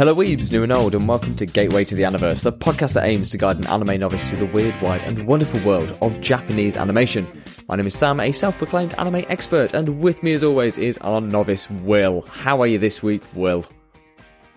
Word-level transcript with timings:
Hello, 0.00 0.14
weebs, 0.14 0.50
new 0.50 0.62
and 0.62 0.72
old, 0.72 0.94
and 0.94 1.06
welcome 1.06 1.36
to 1.36 1.44
Gateway 1.44 1.84
to 1.84 1.94
the 1.94 2.00
Universe, 2.04 2.40
the 2.40 2.50
podcast 2.50 2.94
that 2.94 3.04
aims 3.04 3.28
to 3.28 3.36
guide 3.36 3.58
an 3.58 3.66
anime 3.66 4.00
novice 4.00 4.26
through 4.26 4.38
the 4.38 4.46
weird, 4.46 4.80
wide, 4.80 5.02
and 5.02 5.26
wonderful 5.26 5.60
world 5.60 5.94
of 6.00 6.18
Japanese 6.22 6.74
animation. 6.74 7.26
My 7.68 7.76
name 7.76 7.86
is 7.86 7.98
Sam, 7.98 8.18
a 8.18 8.32
self 8.32 8.56
proclaimed 8.56 8.94
anime 8.96 9.26
expert, 9.28 9.74
and 9.74 10.00
with 10.00 10.22
me, 10.22 10.32
as 10.32 10.42
always, 10.42 10.78
is 10.78 10.96
our 11.02 11.20
novice, 11.20 11.68
Will. 11.68 12.22
How 12.22 12.62
are 12.62 12.66
you 12.66 12.78
this 12.78 13.02
week, 13.02 13.22
Will? 13.34 13.66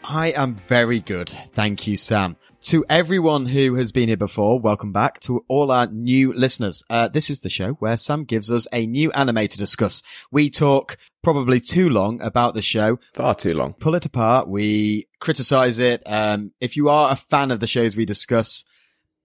I 0.03 0.27
am 0.31 0.55
very 0.67 0.99
good. 0.99 1.29
Thank 1.53 1.87
you, 1.87 1.97
Sam. 1.97 2.35
To 2.63 2.85
everyone 2.89 3.45
who 3.45 3.75
has 3.75 3.91
been 3.91 4.07
here 4.09 4.17
before, 4.17 4.59
welcome 4.59 4.91
back. 4.91 5.19
To 5.21 5.43
all 5.47 5.71
our 5.71 5.87
new 5.87 6.33
listeners, 6.33 6.83
uh, 6.89 7.07
this 7.07 7.29
is 7.29 7.39
the 7.41 7.49
show 7.49 7.73
where 7.73 7.97
Sam 7.97 8.23
gives 8.23 8.51
us 8.51 8.67
a 8.73 8.85
new 8.85 9.11
anime 9.11 9.47
to 9.47 9.57
discuss. 9.57 10.01
We 10.31 10.49
talk 10.49 10.97
probably 11.23 11.59
too 11.59 11.89
long 11.89 12.21
about 12.21 12.53
the 12.53 12.61
show, 12.61 12.99
Far 13.13 13.35
too 13.35 13.53
long. 13.53 13.73
pull 13.73 13.95
it 13.95 14.05
apart, 14.05 14.47
we 14.47 15.07
criticize 15.19 15.79
it. 15.79 16.03
Um, 16.05 16.51
if 16.59 16.75
you 16.75 16.89
are 16.89 17.11
a 17.11 17.15
fan 17.17 17.51
of 17.51 17.59
the 17.59 17.67
shows 17.67 17.95
we 17.95 18.05
discuss, 18.05 18.65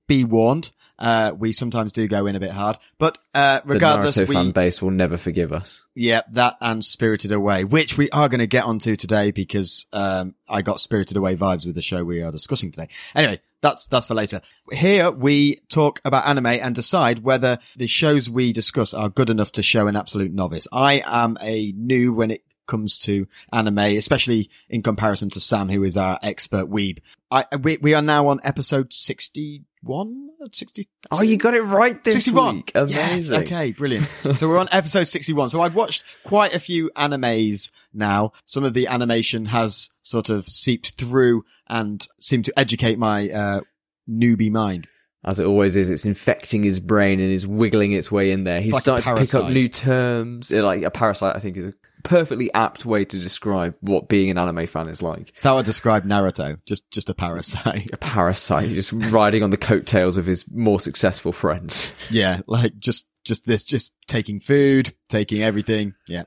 be 0.06 0.25
warned. 0.25 0.70
Uh, 0.98 1.33
we 1.37 1.52
sometimes 1.52 1.93
do 1.93 2.09
go 2.09 2.27
in 2.27 2.34
a 2.34 2.41
bit 2.41 2.51
hard, 2.51 2.77
but, 2.98 3.19
uh, 3.34 3.61
regardless, 3.65 4.16
the 4.16 4.25
Naruto 4.25 4.29
we, 4.29 4.34
fan 4.34 4.51
base 4.51 4.83
will 4.83 4.91
never 4.91 5.16
forgive 5.16 5.52
us. 5.52 5.80
yeah, 5.95 6.23
that 6.33 6.56
and 6.61 6.84
Spirited 6.84 7.33
Away, 7.33 7.65
which 7.65 7.97
we 7.97 8.11
are 8.11 8.29
going 8.29 8.41
to 8.41 8.47
get 8.47 8.65
onto 8.65 8.97
today 8.97 9.30
because 9.30 9.87
um, 9.92 10.34
I 10.48 10.62
got 10.62 10.80
Spirited 10.80 11.16
Away 11.16 11.37
vibes 11.37 11.66
with 11.66 11.75
the 11.75 11.83
show 11.83 12.05
we 12.05 12.23
are 12.23 12.33
discussing 12.33 12.73
today. 12.73 12.89
Anyway, 13.15 13.41
that's 13.61 13.87
that's 13.89 14.06
for 14.06 14.15
later. 14.15 14.41
Here 14.73 15.11
we 15.11 15.56
talk 15.69 16.01
about 16.05 16.27
anime 16.27 16.47
and 16.47 16.75
decide 16.75 17.20
whether 17.20 17.59
the 17.77 17.87
shows 17.87 18.28
we 18.30 18.53
discuss 18.53 18.95
are 18.95 19.09
good 19.09 19.30
enough 19.30 19.53
to 19.53 19.62
show 19.62 19.87
an 19.87 19.97
absolute 19.97 20.33
novice. 20.33 20.69
I 20.73 21.03
am 21.05 21.37
a 21.41 21.73
new 21.73 22.12
when 22.12 22.30
it 22.30 22.42
comes 22.69 22.99
to 23.01 23.27
anime, 23.53 23.79
especially 23.79 24.51
in 24.69 24.83
comparison 24.83 25.31
to 25.31 25.41
Sam, 25.41 25.69
who 25.69 25.83
is 25.83 25.97
our 25.97 26.19
expert 26.23 26.70
weeb. 26.70 27.01
I 27.31 27.47
we 27.61 27.79
we 27.79 27.95
are 27.95 28.03
now 28.03 28.29
on 28.29 28.41
episode 28.45 28.92
sixty 28.92 29.65
one, 29.83 30.29
sixty. 30.53 30.87
Oh, 31.11 31.23
you 31.23 31.37
got 31.37 31.55
it 31.55 31.62
right 31.62 32.03
this 32.05 32.15
61. 32.15 32.57
week. 32.57 32.73
Yes, 32.75 32.91
Amazing. 32.91 33.41
okay, 33.42 33.73
brilliant. 33.73 34.09
so 34.37 34.48
we're 34.48 34.59
on 34.59 34.69
episode 34.70 35.05
61. 35.05 35.48
So 35.48 35.61
I've 35.61 35.75
watched 35.75 36.05
quite 36.25 36.55
a 36.55 36.61
few 36.61 36.91
animes 36.97 37.70
now. 37.92 38.33
Some 38.47 38.65
of 38.65 38.75
the 38.75 38.87
animation 38.87 39.47
has 39.47 39.91
sort 40.03 40.29
of 40.31 40.47
seeped 40.47 40.92
through 40.98 41.45
and 41.69 42.07
seemed 42.20 42.45
to 42.47 42.59
educate 42.59 42.98
my, 42.98 43.31
uh, 43.31 43.61
newbie 44.09 44.51
mind. 44.51 44.89
As 45.25 45.41
it 45.41 45.47
always 45.47 45.77
is, 45.77 45.91
it's 45.91 46.05
infecting 46.05 46.62
his 46.62 46.81
brain 46.81 47.20
and 47.20 47.31
is 47.31 47.47
wiggling 47.47 47.92
its 47.92 48.11
way 48.11 48.31
in 48.31 48.45
there. 48.45 48.61
He's 48.61 48.73
like 48.73 48.83
starting 48.83 49.14
to 49.14 49.20
pick 49.20 49.35
up 49.35 49.51
new 49.51 49.69
terms. 49.69 50.51
Like 50.51 50.83
a 50.83 50.91
parasite, 50.91 51.37
I 51.37 51.41
think, 51.41 51.57
is 51.57 51.67
a 51.67 51.73
perfectly 52.03 52.53
apt 52.55 52.85
way 52.85 53.05
to 53.05 53.19
describe 53.19 53.75
what 53.81 54.09
being 54.09 54.31
an 54.31 54.39
anime 54.39 54.67
fan 54.67 54.89
is 54.89 55.03
like. 55.03 55.27
That's 55.33 55.45
how 55.45 55.59
I 55.59 55.63
describe 55.63 56.05
Naruto. 56.05 56.59
Just, 56.67 56.91
just 56.91 57.11
a 57.11 57.15
parasite. 57.15 57.91
A 57.93 57.97
parasite, 57.97 58.71
just 58.71 58.93
riding 58.93 59.43
on 59.43 59.51
the 59.51 59.57
coattails 59.57 60.17
of 60.17 60.27
his 60.27 60.45
more 60.51 60.81
successful 60.81 61.33
friends. 61.33 61.91
yeah. 62.11 62.41
Like 62.47 62.79
just, 62.79 63.09
just 63.25 63.47
this, 63.47 63.63
just 63.63 63.93
taking 64.07 64.41
food, 64.41 64.95
taking 65.09 65.43
everything. 65.43 65.95
Yeah. 66.07 66.25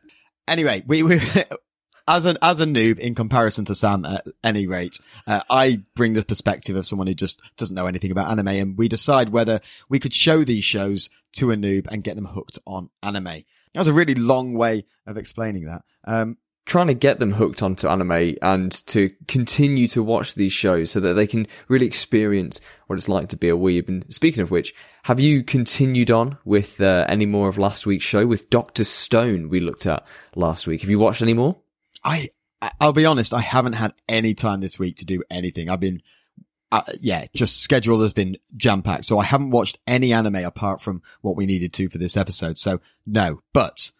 Anyway, 0.48 0.84
we, 0.86 1.04
we, 1.04 1.20
as 2.08 2.26
an, 2.26 2.38
as 2.42 2.60
a 2.60 2.66
noob 2.66 3.00
in 3.00 3.16
comparison 3.16 3.66
to 3.66 3.76
Sam 3.76 4.06
at 4.06 4.26
any 4.44 4.68
rate, 4.68 5.00
uh, 5.28 5.42
I 5.50 5.84
bring 5.96 6.14
the 6.14 6.24
perspective 6.24 6.76
of 6.76 6.86
someone 6.86 7.08
who 7.08 7.14
just 7.14 7.42
doesn't 7.58 7.76
know 7.76 7.88
anything 7.88 8.12
about 8.12 8.30
anime 8.30 8.48
and 8.48 8.78
we 8.78 8.88
decide 8.88 9.30
whether 9.30 9.62
we 9.90 10.00
could 10.00 10.14
show 10.14 10.44
these 10.44 10.64
shows 10.64 11.10
to 11.34 11.52
a 11.52 11.56
noob 11.56 11.88
and 11.90 12.04
get 12.04 12.16
them 12.16 12.26
hooked 12.26 12.60
on 12.68 12.90
anime. 13.02 13.44
That 13.74 13.80
was 13.82 13.88
a 13.88 13.94
really 13.94 14.16
long 14.16 14.54
way 14.54 14.86
of 15.08 15.18
explaining 15.18 15.66
that. 15.66 15.84
Um, 16.06 16.38
Trying 16.64 16.88
to 16.88 16.94
get 16.94 17.20
them 17.20 17.34
hooked 17.34 17.64
onto 17.64 17.88
anime 17.88 18.36
and 18.44 18.72
to 18.88 19.10
continue 19.28 19.88
to 19.90 20.04
watch 20.04 20.36
these 20.36 20.54
shows 20.54 20.92
so 20.92 21.00
that 21.00 21.16
they 21.16 21.26
can 21.26 21.48
really 21.68 21.88
experience 21.88 22.62
what 22.86 22.98
it's 22.98 23.10
like 23.10 23.30
to 23.30 23.36
be 23.36 23.50
a 23.50 23.58
weeb. 23.58 23.88
And 23.90 24.06
speaking 24.14 24.44
of 24.44 24.52
which, 24.52 24.74
have 25.04 25.20
you 25.20 25.44
continued 25.44 26.12
on 26.12 26.38
with 26.46 26.80
uh, 26.80 27.06
any 27.10 27.26
more 27.26 27.50
of 27.50 27.58
last 27.58 27.88
week's 27.88 28.06
show 28.06 28.28
with 28.28 28.52
Doctor 28.52 28.84
Stone 28.84 29.50
we 29.50 29.60
looked 29.60 29.88
at 29.88 30.06
last 30.36 30.68
week? 30.68 30.82
Have 30.82 30.90
you 30.90 31.00
watched 31.00 31.24
any 31.24 31.34
more? 31.34 31.58
I, 32.04 32.30
I- 32.62 32.72
I'll 32.80 32.94
be 32.94 33.08
honest, 33.08 33.34
I 33.34 33.42
haven't 33.42 33.74
had 33.74 33.94
any 34.08 34.36
time 34.36 34.62
this 34.62 34.78
week 34.78 34.98
to 34.98 35.06
do 35.06 35.24
anything. 35.32 35.68
I've 35.68 35.80
been, 35.80 36.04
uh, 36.72 36.84
yeah, 37.02 37.26
just 37.34 37.62
schedule 37.62 38.02
has 38.02 38.14
been 38.14 38.38
jam 38.56 38.82
packed. 38.82 39.06
So 39.06 39.20
I 39.20 39.26
haven't 39.26 39.52
watched 39.52 39.78
any 39.86 40.14
anime 40.14 40.36
apart 40.36 40.82
from 40.82 41.02
what 41.22 41.36
we 41.36 41.46
needed 41.46 41.74
to 41.74 41.90
for 41.90 41.98
this 41.98 42.16
episode. 42.16 42.58
So 42.58 42.80
no, 43.06 43.42
but 43.54 43.92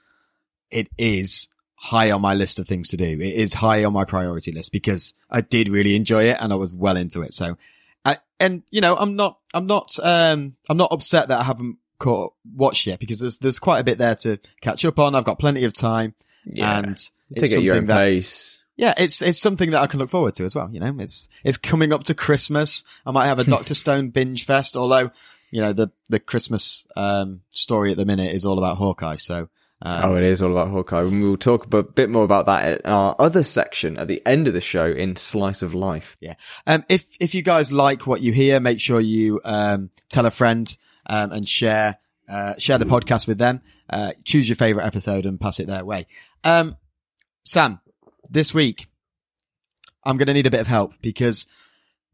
it 0.70 0.88
is 0.98 1.50
high 1.76 2.12
on 2.12 2.22
my 2.22 2.34
list 2.34 2.60
of 2.60 2.68
things 2.68 2.90
to 2.90 2.98
do. 2.98 3.06
It 3.06 3.36
is 3.36 3.56
high 3.56 3.84
on 3.84 3.92
my 3.92 4.06
priority 4.06 4.52
list 4.52 4.72
because 4.72 5.14
I 5.30 5.42
did 5.42 5.68
really 5.68 5.96
enjoy 5.96 6.26
it 6.26 6.38
and 6.40 6.54
I 6.54 6.56
was 6.56 6.74
well 6.74 6.96
into 6.96 7.24
it. 7.24 7.34
So, 7.34 7.58
I, 8.06 8.18
and 8.40 8.64
you 8.72 8.82
know, 8.82 8.96
I'm 8.96 9.16
not, 9.16 9.40
I'm 9.54 9.66
not, 9.66 9.98
um, 10.02 10.56
I'm 10.70 10.78
not 10.78 10.94
upset 10.94 11.28
that 11.28 11.40
I 11.40 11.44
haven't 11.44 11.78
caught, 12.00 12.34
watched 12.56 12.88
yet 12.88 13.00
because 13.00 13.20
there's, 13.20 13.38
there's 13.40 13.60
quite 13.60 13.80
a 13.80 13.84
bit 13.84 13.98
there 13.98 14.16
to 14.16 14.40
catch 14.62 14.86
up 14.86 14.98
on. 15.00 15.16
I've 15.16 15.26
got 15.26 15.40
plenty 15.40 15.66
of 15.66 15.74
time 15.74 16.14
and 16.86 16.98
take 16.98 17.44
it's 17.44 17.52
your 17.52 17.56
something 17.56 17.72
own 17.72 17.86
that 17.88 17.98
pace. 17.98 18.60
Yeah, 18.82 18.94
it's 18.98 19.22
it's 19.22 19.40
something 19.40 19.72
that 19.72 19.82
I 19.82 19.88
can 19.88 20.00
look 20.00 20.10
forward 20.10 20.36
to 20.36 20.44
as 20.44 20.56
well. 20.56 20.70
You 20.74 20.80
know, 20.82 20.94
it's 21.00 21.30
it's 21.46 21.58
coming 21.58 21.94
up 21.94 22.04
to 22.06 22.14
Christmas. 22.16 22.84
I 23.06 23.12
might 23.12 23.28
have 23.28 23.40
a 23.40 23.44
Doctor 23.56 23.76
Stone 23.76 24.10
binge 24.10 24.44
fest, 24.46 24.76
although 24.76 25.12
you 25.52 25.62
know 25.62 25.72
the 25.72 25.90
the 26.10 26.20
Christmas 26.20 26.88
um 26.98 27.42
story 27.52 27.92
at 27.92 27.98
the 27.98 28.06
minute 28.06 28.34
is 28.34 28.44
all 28.46 28.58
about 28.58 28.78
Hawkeye. 28.78 29.18
So 29.18 29.50
um, 29.84 30.12
Oh, 30.12 30.16
it 30.16 30.24
is 30.24 30.42
all 30.42 30.52
about 30.52 30.70
Hawkeye. 30.70 31.02
And 31.02 31.22
we'll 31.24 31.38
talk 31.38 31.72
a 31.74 31.84
bit- 31.84 32.10
more 32.10 32.24
about 32.24 32.46
that 32.48 32.82
in 32.86 32.92
our 32.92 33.16
other 33.20 33.44
section 33.44 33.98
at 33.98 34.08
the 34.08 34.22
end 34.28 34.48
of 34.48 34.54
the 34.54 34.62
show 34.62 34.86
in 34.86 35.16
Slice 35.16 35.62
of 35.62 35.74
Life. 35.74 36.18
yeah. 36.20 36.36
Um, 36.68 36.84
if 36.90 37.06
if 37.20 37.34
you 37.36 37.42
guys 37.44 37.72
like 37.72 38.06
what 38.08 38.22
you 38.22 38.34
hear, 38.34 38.60
make 38.60 38.80
sure 38.80 39.00
you 39.00 39.40
um 39.46 39.90
tell 40.10 40.26
a 40.26 40.32
friend 40.32 40.76
um 41.06 41.32
and 41.32 41.48
share 41.48 41.98
uh 42.30 42.56
share 42.58 42.78
the 42.80 42.86
podcast 42.86 43.28
with 43.28 43.38
them. 43.38 43.62
Uh, 43.90 44.14
choose 44.24 44.48
your 44.50 44.56
favorite 44.56 44.86
episode 44.86 45.26
and 45.26 45.40
pass 45.40 45.60
it 45.60 45.68
their 45.68 45.84
way. 45.84 46.08
Um, 46.46 46.78
Sam, 47.44 47.82
this 48.32 48.54
week 48.54 48.88
I'm 50.04 50.18
going 50.18 50.28
to 50.28 50.34
need 50.34 50.48
a 50.48 50.52
bit 50.52 50.62
of 50.62 50.68
help 50.68 50.94
because 51.02 51.48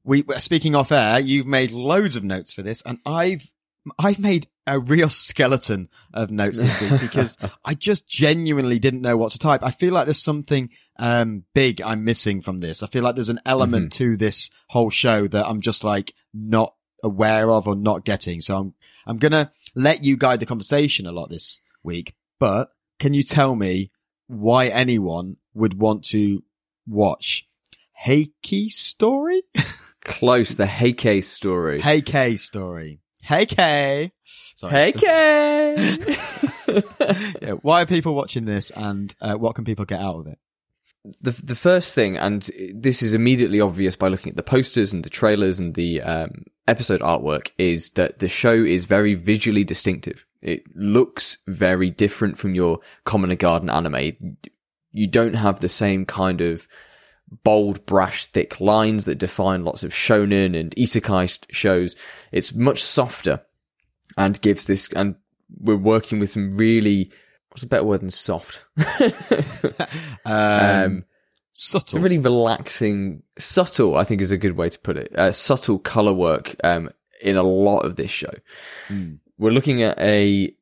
we 0.03 0.23
speaking 0.38 0.75
off 0.75 0.91
air. 0.91 1.19
You've 1.19 1.47
made 1.47 1.72
loads 1.72 2.16
of 2.16 2.23
notes 2.23 2.53
for 2.53 2.61
this, 2.61 2.81
and 2.81 3.00
I've 3.05 3.50
I've 3.97 4.19
made 4.19 4.47
a 4.66 4.79
real 4.79 5.09
skeleton 5.09 5.88
of 6.13 6.29
notes 6.29 6.59
this 6.59 6.79
week 6.81 7.00
because 7.00 7.38
I 7.66 7.73
just 7.73 8.07
genuinely 8.07 8.79
didn't 8.79 9.01
know 9.01 9.16
what 9.16 9.31
to 9.31 9.39
type. 9.39 9.63
I 9.63 9.72
feel 9.72 9.94
like 9.94 10.05
there's 10.05 10.22
something 10.22 10.69
um 11.00 11.44
big 11.53 11.81
I'm 11.81 12.03
missing 12.03 12.41
from 12.41 12.59
this. 12.59 12.84
I 12.84 12.88
feel 12.88 13.03
like 13.03 13.16
there's 13.16 13.29
an 13.29 13.39
element 13.45 13.94
to 13.94 14.17
this 14.17 14.49
whole 14.69 14.89
show 14.89 15.28
that 15.28 15.47
I'm 15.47 15.61
just 15.61 15.84
like 15.84 16.13
not 16.34 16.73
aware 17.03 17.49
of 17.51 17.67
or 17.67 17.75
not 17.75 18.05
getting. 18.05 18.41
So 18.41 18.57
I'm 18.57 18.73
I'm 19.05 19.17
gonna 19.17 19.51
let 19.75 20.03
you 20.03 20.17
guide 20.17 20.39
the 20.39 20.45
conversation 20.45 21.05
a 21.05 21.11
lot 21.11 21.29
this 21.29 21.61
week. 21.84 22.16
But 22.39 22.72
can 22.99 23.13
you 23.13 23.23
tell 23.23 23.55
me 23.55 23.91
why 24.28 24.67
anyone 24.67 25.38
would 25.57 25.79
want 25.79 26.03
to 26.06 26.44
watch 26.88 27.47
Heike 27.94 28.69
story? 28.69 29.44
Close, 30.03 30.56
the 30.56 30.68
Heike 30.68 31.23
story. 31.23 31.81
Heike 31.81 32.38
story. 32.38 33.00
Heike. 33.23 34.12
Sorry. 34.56 34.94
Heike! 34.94 35.03
Yeah, 37.41 37.53
why 37.62 37.81
are 37.81 37.85
people 37.85 38.13
watching 38.13 38.46
this 38.46 38.72
and 38.72 39.16
uh, 39.22 39.35
what 39.35 39.56
can 39.56 39.63
people 39.63 39.85
get 39.85 40.01
out 40.01 40.19
of 40.19 40.28
it? 40.28 40.38
the 41.22 41.31
the 41.31 41.56
first 41.56 41.96
thing, 41.96 42.17
and 42.17 42.50
this 42.73 43.01
is 43.01 43.13
immediately 43.13 43.62
obvious 43.62 43.96
by 43.96 44.07
looking 44.07 44.31
at 44.31 44.35
the 44.35 44.44
posters 44.44 44.94
and 44.94 45.03
the 45.03 45.09
trailers 45.09 45.59
and 45.59 45.73
the 45.75 46.01
um, 46.01 46.44
episode 46.67 47.01
artwork, 47.01 47.51
is 47.57 47.91
that 47.91 48.19
the 48.19 48.28
show 48.28 48.53
is 48.53 48.85
very 48.85 49.13
visually 49.13 49.63
distinctive. 49.63 50.25
It 50.41 50.63
looks 50.75 51.38
very 51.47 51.90
different 51.90 52.38
from 52.38 52.56
your 52.56 52.79
common 53.06 53.35
garden 53.35 53.69
anime. 53.69 54.17
You 54.97 55.08
don't 55.08 55.35
have 55.35 55.59
the 55.59 55.69
same 55.69 56.06
kind 56.06 56.41
of 56.41 56.67
bold, 57.44 57.85
brash, 57.85 58.26
thick 58.26 58.59
lines 58.59 59.05
that 59.05 59.20
define 59.20 59.64
lots 59.64 59.84
of 59.84 59.91
shonen 59.91 60.59
and 60.59 60.76
isekai 60.76 61.46
shows. 61.52 61.96
It's 62.32 62.53
much 62.53 62.84
softer 62.84 63.41
and 64.17 64.41
gives 64.41 64.66
this, 64.66 64.90
and 64.94 65.16
we're 65.59 65.76
working 65.76 66.20
with 66.20 66.32
some 66.32 66.53
really, 66.53 67.11
what's 67.49 67.64
a 67.64 67.67
better 67.67 67.84
word 67.84 68.02
than 68.02 68.09
soft? 68.09 68.66
Um, 70.26 70.34
um, 70.34 71.05
subtle. 71.53 71.88
some 71.88 72.02
really 72.02 72.17
relaxing, 72.17 73.23
subtle, 73.38 73.96
I 73.96 74.03
think 74.03 74.20
is 74.20 74.32
a 74.32 74.38
good 74.38 74.58
way 74.58 74.67
to 74.67 74.79
put 74.79 74.97
it. 74.97 75.17
Uh, 75.17 75.32
subtle 75.32 75.79
color 75.79 76.11
work 76.11 76.55
um, 76.66 76.90
in 77.22 77.38
a 77.38 77.43
lot 77.43 77.85
of 77.85 77.96
this 77.96 78.11
show. 78.11 78.34
Mm. 78.90 79.20
We're 79.38 79.52
looking 79.52 79.84
at 79.84 79.97
a 80.00 80.53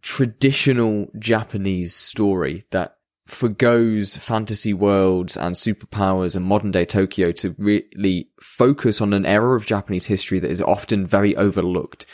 traditional 0.00 1.06
Japanese 1.18 1.94
story 1.94 2.64
that 2.70 2.96
forgoes 3.26 4.16
fantasy 4.16 4.72
worlds 4.74 5.36
and 5.36 5.54
superpowers 5.54 6.34
and 6.36 6.44
modern 6.44 6.70
day 6.70 6.84
Tokyo 6.84 7.32
to 7.32 7.54
really 7.58 8.28
focus 8.40 9.00
on 9.00 9.12
an 9.12 9.24
era 9.24 9.56
of 9.56 9.66
Japanese 9.66 10.06
history 10.06 10.38
that 10.40 10.50
is 10.50 10.60
often 10.60 11.06
very 11.06 11.36
overlooked. 11.36 12.04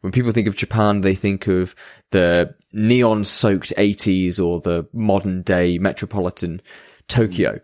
When 0.00 0.12
people 0.12 0.32
think 0.32 0.48
of 0.48 0.56
Japan, 0.56 1.00
they 1.00 1.14
think 1.14 1.46
of 1.46 1.74
the 2.10 2.54
neon 2.72 3.24
soaked 3.24 3.72
80s 3.76 4.38
or 4.42 4.60
the 4.60 4.86
modern 4.92 5.42
day 5.42 5.78
metropolitan 5.78 6.60
Tokyo. 7.08 7.60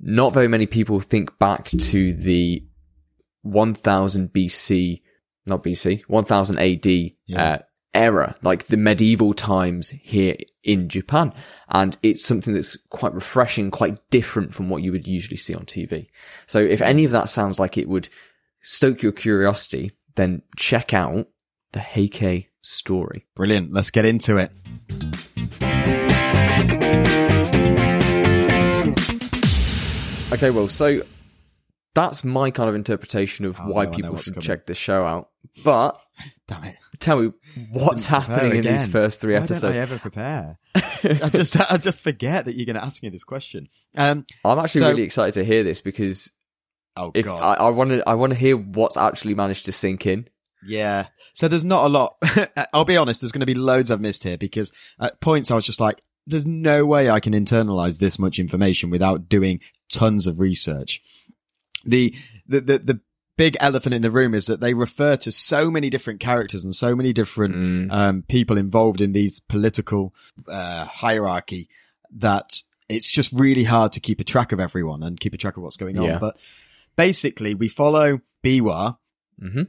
not 0.00 0.34
very 0.34 0.48
many 0.48 0.66
people 0.66 1.00
think 1.00 1.38
back 1.38 1.68
to 1.70 2.12
the 2.14 2.62
1000 3.42 4.32
BC, 4.32 5.00
not 5.46 5.62
BC, 5.62 6.02
1000 6.08 6.58
AD 6.58 6.86
Yeah. 7.26 7.42
uh, 7.52 7.58
era, 7.96 8.36
like 8.42 8.64
the 8.64 8.76
medieval 8.76 9.34
times 9.34 9.90
here 9.90 10.36
in 10.62 10.88
Japan. 10.88 11.32
And 11.68 11.96
it's 12.02 12.24
something 12.24 12.54
that's 12.54 12.76
quite 12.90 13.14
refreshing, 13.14 13.70
quite 13.70 13.98
different 14.10 14.54
from 14.54 14.68
what 14.68 14.82
you 14.82 14.92
would 14.92 15.08
usually 15.08 15.36
see 15.36 15.54
on 15.54 15.64
TV. 15.64 16.08
So 16.46 16.60
if 16.60 16.80
any 16.80 17.04
of 17.04 17.10
that 17.12 17.28
sounds 17.28 17.58
like 17.58 17.76
it 17.76 17.88
would 17.88 18.08
stoke 18.60 19.02
your 19.02 19.12
curiosity, 19.12 19.92
then 20.14 20.42
check 20.56 20.94
out 20.94 21.28
the 21.72 21.80
Heike 21.80 22.50
story. 22.62 23.26
Brilliant. 23.34 23.72
Let's 23.72 23.90
get 23.90 24.04
into 24.04 24.36
it. 24.36 24.52
Okay, 30.32 30.50
well, 30.50 30.68
so 30.68 31.02
that's 31.96 32.22
my 32.22 32.50
kind 32.52 32.68
of 32.68 32.74
interpretation 32.76 33.44
of 33.46 33.58
Oh, 33.58 33.64
why 33.68 33.86
no, 33.86 33.90
people 33.90 34.16
should 34.16 34.34
coming. 34.34 34.42
check 34.46 34.66
this 34.66 34.76
show 34.78 35.04
out. 35.04 35.30
But 35.64 36.00
Damn 36.48 36.62
it. 36.64 36.76
tell 37.00 37.20
me, 37.20 37.32
what's 37.72 38.06
happening 38.06 38.56
in 38.56 38.64
these 38.72 38.86
first 38.86 39.20
three 39.20 39.34
Why 39.34 39.40
episodes? 39.40 39.62
don't 39.74 39.76
I 39.76 39.82
ever 39.82 39.98
prepare? 39.98 40.58
I 40.74 41.30
just 41.32 41.56
I 41.72 41.76
just 41.78 42.02
forget 42.04 42.44
that 42.44 42.54
you're 42.54 42.66
going 42.66 42.76
to 42.76 42.84
ask 42.84 43.02
me 43.02 43.08
this 43.08 43.24
question. 43.24 43.66
Um. 43.96 44.24
I'm 44.44 44.58
actually 44.58 44.80
So- 44.82 44.90
really 44.90 45.02
excited 45.02 45.34
to 45.34 45.44
hear 45.44 45.64
this 45.64 45.80
because 45.80 46.30
Oh 46.96 47.10
if 47.14 47.24
God. 47.26 47.58
I 47.60 47.68
want 47.70 47.90
to, 47.90 48.08
I 48.08 48.14
want 48.14 48.32
to 48.32 48.38
hear 48.38 48.56
what's 48.56 48.96
actually 48.96 49.34
managed 49.34 49.64
to 49.66 49.72
sink 49.72 50.06
in. 50.06 50.28
Yeah. 50.66 51.08
So 51.34 51.48
there's 51.48 51.64
not 51.64 51.84
a 51.84 51.88
lot. 51.88 52.16
I'll 52.72 52.86
be 52.86 52.96
honest. 52.96 53.20
There's 53.20 53.32
going 53.32 53.40
to 53.40 53.46
be 53.46 53.54
loads 53.54 53.90
I've 53.90 54.00
missed 54.00 54.24
here 54.24 54.38
because 54.38 54.72
at 54.98 55.20
points 55.20 55.50
I 55.50 55.54
was 55.54 55.66
just 55.66 55.80
like, 55.80 56.00
there's 56.26 56.46
no 56.46 56.84
way 56.86 57.10
I 57.10 57.20
can 57.20 57.34
internalize 57.34 57.98
this 57.98 58.18
much 58.18 58.38
information 58.38 58.88
without 58.90 59.28
doing 59.28 59.60
tons 59.92 60.26
of 60.26 60.40
research. 60.40 61.02
The, 61.86 62.14
the, 62.46 62.60
the, 62.60 62.78
the 62.78 63.00
big 63.36 63.56
elephant 63.60 63.94
in 63.94 64.02
the 64.02 64.10
room 64.10 64.34
is 64.34 64.46
that 64.46 64.60
they 64.60 64.74
refer 64.74 65.16
to 65.16 65.30
so 65.32 65.70
many 65.70 65.90
different 65.90 66.20
characters 66.20 66.64
and 66.64 66.74
so 66.74 66.94
many 66.96 67.12
different 67.12 67.54
Mm. 67.54 67.92
um, 67.92 68.22
people 68.22 68.56
involved 68.58 69.00
in 69.00 69.12
these 69.12 69.40
political 69.40 70.14
uh, 70.48 70.84
hierarchy 70.86 71.68
that 72.12 72.62
it's 72.88 73.10
just 73.10 73.32
really 73.32 73.64
hard 73.64 73.92
to 73.92 74.00
keep 74.00 74.20
a 74.20 74.24
track 74.24 74.52
of 74.52 74.60
everyone 74.60 75.02
and 75.02 75.18
keep 75.20 75.34
a 75.34 75.36
track 75.36 75.56
of 75.56 75.62
what's 75.62 75.76
going 75.76 75.98
on. 75.98 76.04
Yeah. 76.04 76.18
But 76.18 76.38
basically, 76.96 77.54
we 77.54 77.68
follow 77.68 78.20
Biwa, 78.44 78.98
hmm 79.40 79.62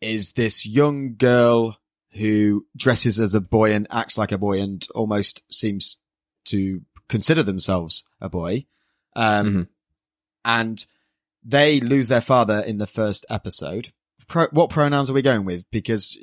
is 0.00 0.32
this 0.32 0.64
young 0.64 1.14
girl 1.16 1.76
who 2.12 2.64
dresses 2.74 3.20
as 3.20 3.34
a 3.34 3.40
boy 3.40 3.74
and 3.74 3.86
acts 3.90 4.16
like 4.16 4.32
a 4.32 4.38
boy 4.38 4.58
and 4.58 4.86
almost 4.94 5.42
seems 5.52 5.98
to 6.46 6.80
consider 7.08 7.42
themselves 7.42 8.08
a 8.18 8.30
boy. 8.30 8.64
Um, 9.14 9.46
Mhm. 9.46 9.68
and 10.46 10.86
they 11.44 11.80
lose 11.80 12.08
their 12.08 12.20
father 12.20 12.60
in 12.66 12.78
the 12.78 12.86
first 12.86 13.24
episode. 13.30 13.92
Pro- 14.28 14.48
what 14.52 14.70
pronouns 14.70 15.10
are 15.10 15.14
we 15.14 15.22
going 15.22 15.44
with? 15.44 15.64
Because 15.70 16.18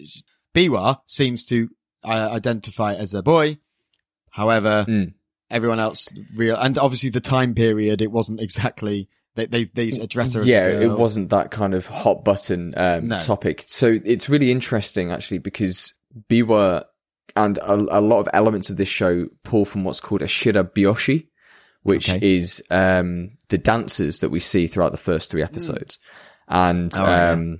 Biwa 0.55 0.99
seems 1.05 1.45
to 1.47 1.69
uh, 2.03 2.29
identify 2.31 2.93
as 2.93 3.13
a 3.13 3.21
boy. 3.23 3.57
However, 4.31 4.85
Mm. 4.87 5.13
everyone 5.49 5.79
else 5.79 6.07
real, 6.35 6.55
and 6.57 6.77
obviously 6.77 7.09
the 7.09 7.19
time 7.21 7.53
period, 7.55 8.01
it 8.01 8.11
wasn't 8.11 8.39
exactly, 8.41 9.09
they, 9.35 9.45
they, 9.47 9.63
they 9.65 9.87
address 9.89 10.33
her 10.35 10.41
as 10.41 10.47
Yeah, 10.47 10.67
it 10.67 10.91
wasn't 10.97 11.29
that 11.29 11.51
kind 11.51 11.73
of 11.73 11.87
hot 11.87 12.23
button 12.23 12.73
um, 12.77 13.07
No. 13.07 13.19
topic. 13.19 13.63
So 13.67 13.97
it's 14.05 14.29
really 14.29 14.51
interesting 14.51 15.11
actually 15.11 15.39
because 15.39 15.93
Biwa 16.29 16.85
and 17.35 17.57
a, 17.59 17.73
a 17.73 18.01
lot 18.01 18.19
of 18.19 18.29
elements 18.33 18.69
of 18.69 18.77
this 18.77 18.87
show 18.89 19.27
pull 19.43 19.65
from 19.65 19.83
what's 19.83 19.99
called 19.99 20.21
a 20.21 20.25
shirabyoshi, 20.27 21.27
which 21.87 22.09
Okay. 22.09 22.35
is 22.35 22.61
um, 22.69 23.31
the 23.47 23.57
dancers 23.57 24.19
that 24.19 24.29
we 24.29 24.39
see 24.41 24.67
throughout 24.67 24.91
the 24.91 24.97
first 24.97 25.31
three 25.31 25.41
episodes. 25.41 25.99
And 26.49 26.91
Oh, 26.95 27.03
yeah. 27.03 27.31
um, 27.31 27.59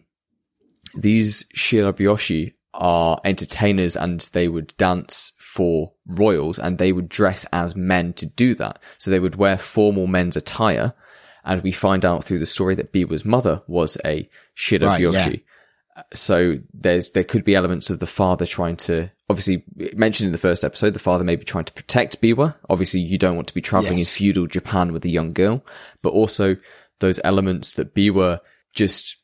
these 0.95 1.45
shirabyoshi 1.55 2.53
are 2.73 3.19
entertainers 3.23 3.95
and 3.95 4.19
they 4.33 4.47
would 4.47 4.73
dance 4.77 5.31
for 5.39 5.93
royals 6.05 6.59
and 6.59 6.77
they 6.77 6.91
would 6.91 7.09
dress 7.09 7.45
as 7.53 7.75
men 7.75 8.13
to 8.13 8.25
do 8.25 8.53
that. 8.55 8.79
So 8.97 9.09
they 9.11 9.19
would 9.19 9.35
wear 9.35 9.57
formal 9.57 10.07
men's 10.07 10.35
attire. 10.35 10.93
And 11.45 11.63
we 11.63 11.71
find 11.71 12.05
out 12.05 12.25
through 12.25 12.39
the 12.39 12.45
story 12.45 12.75
that 12.75 12.91
Biwa's 12.91 13.23
mother 13.23 13.61
was 13.67 13.97
a 14.03 14.29
shirabyoshi. 14.57 15.13
Right, 15.13 15.43
So 16.13 16.57
there's 16.73 17.11
there 17.11 17.23
could 17.23 17.43
be 17.43 17.55
elements 17.55 17.89
of 17.89 17.99
the 17.99 18.05
father 18.05 18.45
trying 18.45 18.75
to 18.77 19.09
obviously 19.29 19.63
mentioned 19.95 20.27
in 20.27 20.31
the 20.31 20.37
first 20.37 20.63
episode, 20.63 20.93
the 20.93 20.99
father 20.99 21.23
may 21.23 21.35
be 21.35 21.43
trying 21.45 21.65
to 21.65 21.73
protect 21.73 22.21
Biwa. 22.21 22.55
Obviously, 22.69 22.99
you 23.01 23.17
don't 23.17 23.35
want 23.35 23.47
to 23.49 23.53
be 23.53 23.61
traveling 23.61 23.97
Yes. 23.97 24.13
in 24.15 24.17
feudal 24.17 24.47
Japan 24.47 24.93
with 24.93 25.03
a 25.05 25.09
young 25.09 25.33
girl, 25.33 25.65
but 26.01 26.09
also 26.13 26.55
those 26.99 27.19
elements 27.23 27.73
that 27.75 27.93
Biwa 27.95 28.39
just 28.75 29.17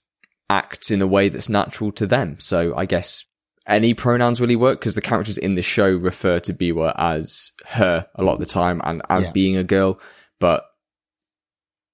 acts 0.50 0.92
in 0.92 1.02
a 1.02 1.08
way 1.08 1.30
that's 1.30 1.50
natural 1.50 1.92
to 1.94 2.06
them. 2.06 2.38
So 2.40 2.76
I 2.76 2.86
guess 2.86 3.26
any 3.66 3.94
pronouns 3.94 4.42
really 4.42 4.56
work 4.58 4.80
because 4.80 4.96
the 4.96 5.02
characters 5.02 5.38
in 5.38 5.56
the 5.56 5.62
show 5.62 5.90
refer 5.90 6.40
to 6.42 6.54
Biwa 6.54 6.94
as 6.98 7.52
her 7.68 8.06
a 8.16 8.24
lot 8.24 8.34
of 8.34 8.40
the 8.40 8.46
time 8.46 8.82
and 8.84 9.02
as 9.10 9.26
Yeah. 9.28 9.32
being 9.32 9.58
a 9.58 9.64
girl, 9.64 10.00
but 10.40 10.66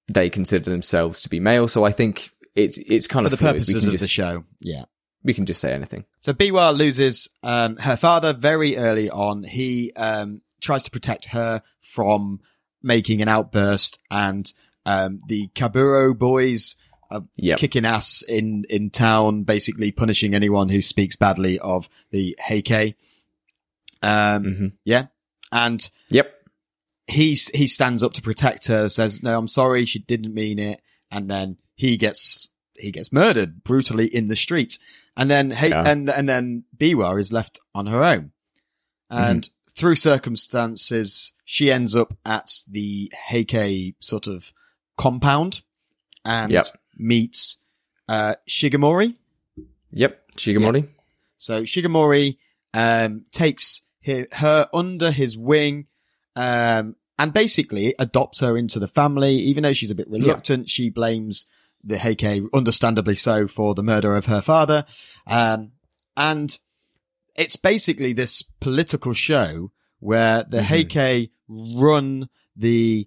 they 0.08 0.28
consider 0.28 0.68
themselves 0.70 1.22
to 1.22 1.28
be 1.28 1.38
male. 1.38 1.68
So 1.68 1.84
I 1.84 1.92
think 1.92 2.30
it's 2.54 2.78
it's 2.78 3.06
kind 3.06 3.24
for 3.24 3.28
of 3.28 3.30
the 3.32 3.36
fluid. 3.36 3.54
Purposes 3.56 3.84
of 3.84 3.92
just, 3.92 4.02
the 4.02 4.08
show. 4.08 4.44
Yeah. 4.60 4.84
we 5.22 5.34
can 5.34 5.46
just 5.46 5.60
say 5.60 5.72
anything. 5.72 6.04
So 6.20 6.32
Biwa 6.32 6.76
loses 6.76 7.28
um, 7.42 7.76
her 7.78 7.96
father 7.96 8.32
very 8.32 8.76
early 8.76 9.08
on. 9.10 9.42
He 9.44 9.92
um, 9.96 10.40
tries 10.60 10.82
to 10.84 10.90
protect 10.90 11.26
her 11.26 11.62
from 11.80 12.40
making 12.82 13.20
an 13.22 13.28
outburst, 13.28 13.98
and 14.10 14.52
um, 14.86 15.20
the 15.26 15.48
Kaburo 15.54 16.16
boys 16.16 16.76
are 17.10 17.24
Yep. 17.36 17.58
kicking 17.58 17.84
ass 17.84 18.22
in 18.28 18.64
in 18.70 18.90
town, 18.90 19.42
basically 19.42 19.90
punishing 19.92 20.34
anyone 20.34 20.68
who 20.68 20.80
speaks 20.80 21.16
badly 21.16 21.58
of 21.58 21.88
the 22.10 22.38
Heike. 22.40 22.96
Um, 24.02 24.44
hmm 24.44 24.66
yeah, 24.84 25.06
and 25.52 25.90
Yep. 26.08 26.32
he 27.06 27.36
he 27.54 27.66
stands 27.66 28.02
up 28.02 28.12
to 28.14 28.22
protect 28.22 28.68
her, 28.68 28.88
says, 28.88 29.22
"No, 29.22 29.36
I'm 29.38 29.48
sorry, 29.48 29.84
she 29.84 29.98
didn't 29.98 30.32
mean 30.32 30.58
it," 30.58 30.80
and 31.10 31.28
then 31.30 31.58
he 31.80 31.96
gets 31.96 32.50
he 32.74 32.90
gets 32.90 33.10
murdered 33.10 33.64
brutally 33.64 34.06
in 34.06 34.26
the 34.26 34.36
streets, 34.36 34.78
and 35.16 35.30
then 35.30 35.50
hey, 35.50 35.70
Yeah. 35.70 35.82
and 35.90 36.10
and 36.10 36.28
then 36.28 36.64
Biwa 36.76 37.18
is 37.18 37.32
left 37.32 37.58
on 37.74 37.86
her 37.86 38.04
own, 38.04 38.32
and 39.08 39.48
through 39.74 39.94
circumstances, 39.96 41.32
she 41.44 41.72
ends 41.72 41.96
up 41.96 42.16
at 42.26 42.50
the 42.68 43.10
Heike 43.28 43.94
sort 44.00 44.26
of 44.26 44.52
compound, 44.98 45.62
and 46.24 46.52
Yep. 46.52 46.66
meets 46.96 47.58
uh, 48.08 48.34
Shigemori. 48.48 49.16
Yep. 49.92 50.32
Shigemori. 50.36 50.88
So 51.38 51.62
Shigemori 51.62 52.36
um, 52.74 53.24
takes 53.32 53.82
her, 54.04 54.26
her 54.32 54.68
under 54.74 55.10
his 55.10 55.36
wing 55.38 55.86
um, 56.36 56.96
and 57.18 57.32
basically 57.32 57.94
adopts 57.98 58.40
her 58.40 58.56
into 58.58 58.78
the 58.78 58.88
family. 58.88 59.34
Even 59.36 59.62
though 59.62 59.72
she's 59.72 59.90
a 59.90 59.94
bit 59.94 60.10
reluctant, 60.10 60.68
she 60.68 60.90
blames 60.90 61.46
the 61.84 61.98
Heike, 61.98 62.42
understandably 62.52 63.16
so, 63.16 63.46
for 63.46 63.74
the 63.74 63.82
murder 63.82 64.16
of 64.16 64.26
her 64.26 64.40
father. 64.40 64.84
Um, 65.26 65.72
and 66.16 66.58
it's 67.36 67.56
basically 67.56 68.12
this 68.12 68.42
political 68.60 69.12
show 69.12 69.72
where 69.98 70.44
the 70.44 70.58
Mhm. 70.60 70.92
Heike 70.92 71.30
run 71.48 72.28
the 72.56 73.06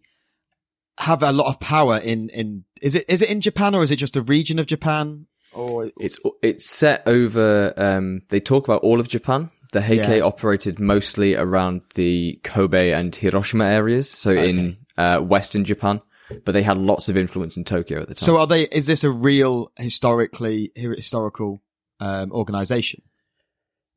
have 1.00 1.24
a 1.24 1.32
lot 1.32 1.48
of 1.48 1.60
power 1.60 1.98
in 1.98 2.30
in 2.30 2.64
is 2.82 2.94
it 2.96 3.06
is 3.10 3.22
it 3.22 3.30
in 3.30 3.42
Japan 3.42 3.74
or 3.74 3.84
is 3.84 3.92
it 3.92 3.96
just 3.96 4.16
a 4.16 4.22
region 4.22 4.60
of 4.60 4.68
Japan 4.68 5.26
or 5.52 5.92
It's 6.00 6.20
it's 6.42 6.66
set 6.70 7.04
over. 7.08 7.74
Um, 7.78 8.22
they 8.30 8.40
talk 8.40 8.68
about 8.68 8.82
all 8.82 9.00
of 9.00 9.08
Japan. 9.08 9.50
The 9.72 9.82
Heike 9.82 9.98
Yeah. 10.18 10.20
operated 10.20 10.80
mostly 10.80 11.36
around 11.36 11.82
the 11.96 12.40
Kobe 12.44 12.92
and 12.92 13.14
Hiroshima 13.16 13.66
areas, 13.66 14.10
so 14.10 14.32
in 14.32 14.78
uh, 14.98 15.20
Western 15.20 15.66
Japan. 15.66 16.02
But 16.46 16.54
they 16.54 16.64
had 16.64 16.78
lots 16.78 17.10
of 17.10 17.18
influence 17.18 17.58
in 17.58 17.64
Tokyo 17.64 18.02
at 18.02 18.08
the 18.08 18.16
time. 18.16 18.26
So 18.26 18.38
are 18.38 18.48
they? 18.48 18.64
Is 18.64 18.86
this 18.86 19.04
a 19.04 19.10
real 19.10 19.72
historically 19.78 20.72
historical 20.76 21.62
um, 22.00 22.32
organization? 22.32 23.02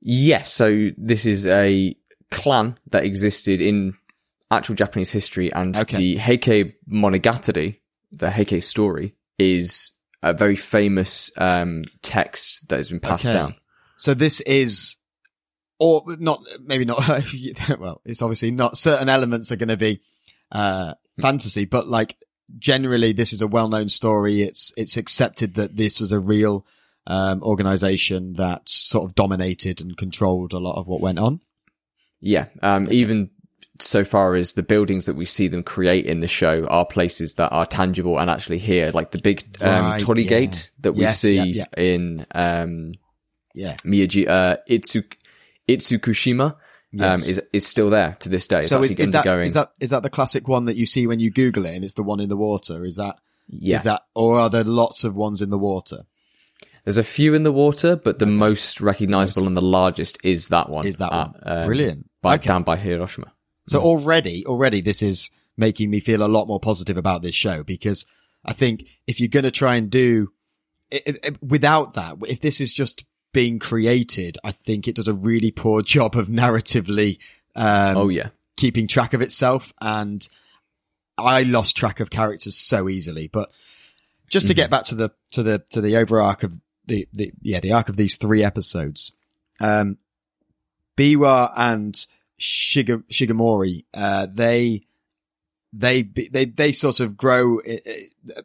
yes, 0.03 0.53
so 0.53 0.91
this 0.97 1.27
is 1.27 1.47
a 1.47 1.97
clan 2.31 2.79
that 2.91 3.05
existed 3.05 3.61
in 3.61 3.95
actual 4.51 4.75
Japanese 4.75 5.11
history, 5.11 5.53
and 5.53 5.77
Okay. 5.77 5.97
the 5.97 6.17
Heike 6.17 6.77
Monogatari, 6.89 7.81
the 8.13 8.31
Heike 8.31 8.63
story, 8.63 9.15
is 9.39 9.91
a 10.23 10.33
very 10.33 10.57
famous 10.57 11.31
um, 11.39 11.85
text 12.03 12.69
that 12.69 12.77
has 12.77 12.91
been 12.91 13.01
passed 13.01 13.27
Okay. 13.27 13.35
down. 13.35 13.55
So 13.97 14.15
this 14.15 14.41
is, 14.43 14.97
or 15.79 16.05
not? 16.19 16.43
Maybe 16.61 16.85
not. 16.85 17.03
well, 17.79 18.01
it's 18.05 18.23
obviously 18.23 18.51
not. 18.51 18.79
Certain 18.79 19.09
elements 19.09 19.51
are 19.51 19.57
going 19.57 19.69
to 19.71 19.77
be 19.77 20.01
uh, 20.53 20.95
fantasy, 21.21 21.65
but 21.65 21.89
like 21.89 22.17
generally, 22.59 23.13
this 23.13 23.33
is 23.33 23.43
a 23.43 23.47
well-known 23.47 23.89
story. 23.89 24.43
It's 24.43 24.73
it's 24.77 24.97
accepted 24.97 25.55
that 25.55 25.77
this 25.77 26.01
was 26.01 26.13
a 26.13 26.21
real 26.21 26.67
um, 27.07 27.43
organization 27.43 28.35
that 28.35 28.69
sort 28.69 29.09
of 29.09 29.15
dominated 29.15 29.81
and 29.81 29.97
controlled 29.97 30.53
a 30.53 30.59
lot 30.59 30.79
of 30.79 30.87
what 30.87 31.01
went 31.01 31.19
on. 31.19 31.41
Yeah, 32.21 32.47
um, 32.63 32.87
even 32.91 33.31
so 33.79 34.05
far 34.05 34.35
as 34.35 34.55
the 34.55 34.63
buildings 34.63 35.07
that 35.07 35.17
we 35.17 35.27
see 35.27 35.49
them 35.49 35.63
create 35.63 36.07
in 36.07 36.21
the 36.21 36.27
show 36.27 36.67
are 36.67 36.87
places 36.87 37.35
that 37.35 37.53
are 37.53 37.67
tangible 37.67 38.19
and 38.19 38.31
actually 38.31 38.59
here, 38.59 38.91
like 38.93 39.11
the 39.11 39.19
big 39.21 39.45
um, 39.61 39.85
Right, 39.85 40.03
yeah. 40.19 40.25
gate 40.25 40.71
that 40.81 40.93
we 40.93 41.03
Yes, 41.03 41.21
see 41.21 41.37
yeah, 41.37 41.65
yeah. 41.77 41.83
in 41.83 42.27
um, 42.35 42.93
Yeah. 43.55 43.77
Miyagi, 43.85 44.29
uh, 44.29 44.57
Itsu, 44.69 45.05
Itsukushima. 45.69 46.57
Um, 47.01 47.21
is 47.21 47.43
is 47.53 47.67
still 47.67 47.91
there 47.91 48.17
to 48.21 48.29
this 48.29 48.47
day. 48.47 48.61
It's 48.61 48.69
So 48.69 48.83
is, 48.83 48.95
is 48.97 49.13
that 49.13 49.27
is 49.27 49.55
that 49.55 49.73
is 49.81 49.91
that 49.91 50.03
the 50.03 50.11
classic 50.11 50.49
one 50.49 50.67
that 50.67 50.77
you 50.77 50.87
see 50.87 51.07
when 51.07 51.21
you 51.21 51.31
Google 51.31 51.67
it 51.67 51.75
and 51.75 51.85
it's 51.85 51.95
the 51.95 52.03
one 52.03 52.21
in 52.21 52.29
the 52.29 52.37
water? 52.37 52.85
Is 52.85 52.97
that 52.97 53.17
is 53.49 53.59
yeah, 53.61 53.79
that 53.79 54.03
or 54.15 54.39
are 54.39 54.51
there 54.51 54.65
lots 54.65 55.05
of 55.05 55.15
ones 55.15 55.43
in 55.43 55.51
the 55.51 55.59
water? 55.59 56.07
there's 56.87 56.99
a 56.99 57.05
few 57.05 57.35
in 57.35 57.43
the 57.43 57.53
water, 57.53 57.97
but 57.97 58.21
the 58.21 58.27
most 58.27 58.81
recognizable 58.81 59.49
and 59.49 59.57
the 59.57 59.61
largest 59.61 60.19
is 60.23 60.49
that 60.49 60.71
one. 60.71 60.87
Is 60.87 60.99
that 60.99 61.13
at, 61.13 61.33
one 61.33 61.35
um, 61.43 61.67
brilliant? 61.67 62.11
by 62.23 62.37
Okay. 62.37 62.47
down 62.47 62.63
by 62.63 62.77
Hiroshima. 62.77 63.33
So 63.69 63.81
already, 63.81 64.47
already 64.47 64.81
this 64.83 65.03
is 65.03 65.29
making 65.57 65.91
me 65.91 65.99
feel 65.99 66.23
a 66.23 66.29
lot 66.29 66.47
more 66.47 66.61
positive 66.61 66.97
about 66.97 67.23
this 67.23 67.35
show 67.35 67.65
because 67.65 68.07
I 68.45 68.53
think 68.53 68.85
if 69.09 69.19
you're 69.19 69.29
going 69.29 69.45
to 69.45 69.51
try 69.51 69.75
and 69.75 69.91
do 69.91 70.29
i 70.93 71.01
i 71.25 71.31
without 71.43 71.95
that, 71.95 72.19
if 72.29 72.41
this 72.41 72.61
is 72.61 72.73
just 72.73 73.05
being 73.33 73.59
created, 73.59 74.39
I 74.43 74.53
think 74.53 74.89
it 74.89 74.97
does 74.97 75.09
a 75.09 75.13
really 75.13 75.51
poor 75.51 75.83
job 75.83 76.17
of 76.17 76.29
narratively, 76.29 77.19
um, 77.55 77.97
oh 77.97 78.09
yeah, 78.09 78.29
keeping 78.57 78.89
track 78.89 79.13
of 79.13 79.21
itself. 79.21 79.73
And 79.81 80.27
I 81.19 81.43
lost 81.43 81.77
track 81.77 82.01
of 82.01 82.11
characters 82.11 82.57
so 82.57 82.89
easily, 82.89 83.29
but 83.29 83.51
just 84.29 84.47
to 84.47 84.55
Mm-hmm. 84.55 84.57
get 84.57 84.71
back 84.71 84.85
to 84.85 84.95
the, 84.95 85.11
to 85.33 85.43
the, 85.43 85.63
to 85.71 85.81
the 85.81 85.97
over 85.97 86.21
arc 86.21 86.43
of 86.43 86.59
the, 86.87 87.07
the, 87.13 87.33
yeah, 87.43 87.61
the 87.61 87.73
arc 87.73 87.89
of 87.89 87.97
these 87.97 88.17
three 88.17 88.43
episodes, 88.43 89.13
um, 89.61 89.99
Biwa 90.97 91.53
and 91.57 91.95
Shiga, 92.41 93.03
Shigemori, 93.11 93.85
uh, 93.93 94.27
they, 94.33 94.83
they, 95.73 96.03
they, 96.03 96.47
they 96.47 96.73
sort 96.73 97.01
of 97.01 97.17
grow 97.17 97.61
uh, 97.61 97.77
uh, 98.37 98.43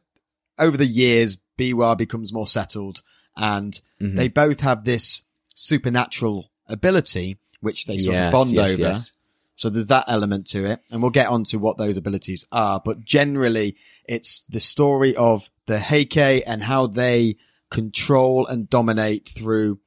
over 0.59 0.75
the 0.75 0.85
years. 0.85 1.37
Biwa 1.57 1.97
becomes 1.97 2.33
more 2.33 2.47
settled 2.47 3.01
and 3.37 3.79
Mhm. 4.01 4.15
they 4.17 4.27
both 4.27 4.59
have 4.61 4.83
this 4.83 5.23
supernatural 5.53 6.49
ability, 6.67 7.37
which 7.61 7.85
they 7.85 7.97
sort 7.97 8.17
of 8.17 8.31
bond 8.31 8.51
yes, 8.51 8.71
over. 8.71 8.81
yes. 8.81 9.11
So 9.55 9.69
there's 9.69 9.87
that 9.87 10.05
element 10.07 10.47
to 10.47 10.65
it, 10.65 10.81
and 10.91 11.01
we'll 11.01 11.11
get 11.11 11.27
on 11.27 11.43
to 11.45 11.57
what 11.59 11.77
those 11.77 11.95
abilities 11.97 12.45
are. 12.51 12.81
But 12.83 13.05
generally, 13.05 13.75
it's 14.05 14.41
the 14.49 14.59
story 14.59 15.15
of 15.15 15.49
the 15.67 15.79
Heike 15.79 16.17
and 16.47 16.63
how 16.63 16.87
they 16.87 17.37
control 17.69 18.47
and 18.47 18.69
dominate 18.69 19.29
through 19.29 19.79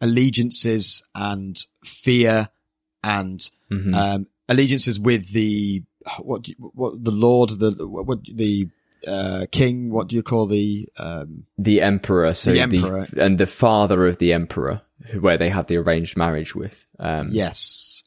allegiances 0.00 1.02
and 1.14 1.64
fear 1.84 2.48
and 3.02 3.50
Mhm. 3.70 3.94
um, 3.94 4.26
allegiances 4.48 4.98
with 4.98 5.30
the 5.32 5.82
what 6.22 6.46
what 6.74 7.02
the 7.02 7.10
Lord 7.10 7.50
the 7.50 7.72
what 7.86 8.20
the 8.24 8.68
uh, 9.06 9.46
King. 9.50 9.90
What 9.90 10.08
do 10.08 10.16
you 10.16 10.22
call 10.22 10.46
the 10.46 10.88
um, 10.96 11.44
the 11.58 11.80
emperor, 11.80 12.34
so 12.34 12.52
The 12.52 12.60
the, 13.12 13.24
and 13.24 13.38
the 13.38 13.46
father 13.46 14.06
of 14.06 14.18
the 14.18 14.32
emperor, 14.32 14.82
where 15.18 15.36
they 15.36 15.50
have 15.50 15.66
the 15.66 15.76
arranged 15.76 16.16
marriage 16.16 16.54
with. 16.54 16.84
Um, 16.98 17.28
Yes. 17.30 18.04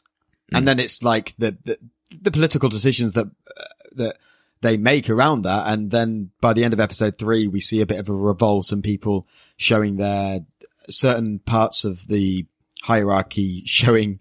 And 0.53 0.67
then 0.67 0.79
it's 0.79 1.03
like 1.03 1.35
the, 1.37 1.57
the, 1.63 1.77
the 2.21 2.31
political 2.31 2.69
decisions 2.69 3.13
that, 3.13 3.27
uh, 3.27 3.63
that 3.95 4.17
they 4.61 4.77
make 4.77 5.09
around 5.09 5.43
that. 5.43 5.67
And 5.67 5.91
then 5.91 6.31
by 6.41 6.53
the 6.53 6.63
end 6.63 6.73
of 6.73 6.79
episode 6.79 7.17
three, 7.17 7.47
we 7.47 7.59
see 7.59 7.81
a 7.81 7.85
bit 7.85 7.99
of 7.99 8.09
a 8.09 8.13
revolt 8.13 8.71
and 8.71 8.83
people 8.83 9.27
showing 9.57 9.97
their 9.97 10.41
certain 10.89 11.39
parts 11.39 11.83
of 11.83 12.07
the 12.07 12.45
hierarchy 12.81 13.63
showing 13.65 14.19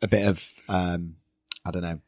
a 0.00 0.08
bit 0.08 0.26
of, 0.26 0.54
um, 0.68 1.16
I 1.64 1.70
don't 1.70 1.82
know, 1.82 2.00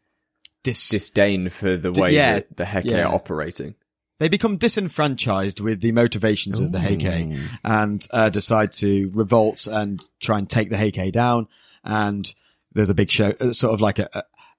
dis, 0.62 0.88
disdain 0.88 1.50
for 1.50 1.76
the 1.76 1.92
way 1.92 2.14
yeah, 2.14 2.34
that 2.34 2.56
the 2.56 2.64
Heike 2.64 2.86
yeah. 2.86 3.04
are 3.04 3.14
operating. 3.14 3.74
They 4.20 4.28
become 4.28 4.56
disenfranchised 4.58 5.58
with 5.60 5.80
the 5.80 5.90
motivations 5.92 6.60
of 6.60 6.70
the 6.72 6.78
Heike 6.78 7.36
and 7.64 8.06
uh, 8.12 8.28
decide 8.28 8.70
to 8.72 9.10
revolt 9.14 9.66
and 9.66 10.00
try 10.20 10.38
and 10.38 10.48
take 10.48 10.70
the 10.70 10.76
Heike 10.76 11.10
down. 11.12 11.48
And 11.82 12.32
there's 12.72 12.90
a 12.90 12.94
big 12.94 13.10
show, 13.10 13.32
uh, 13.40 13.52
sort 13.52 13.74
of 13.74 13.80
like 13.80 13.98
a, 13.98 14.08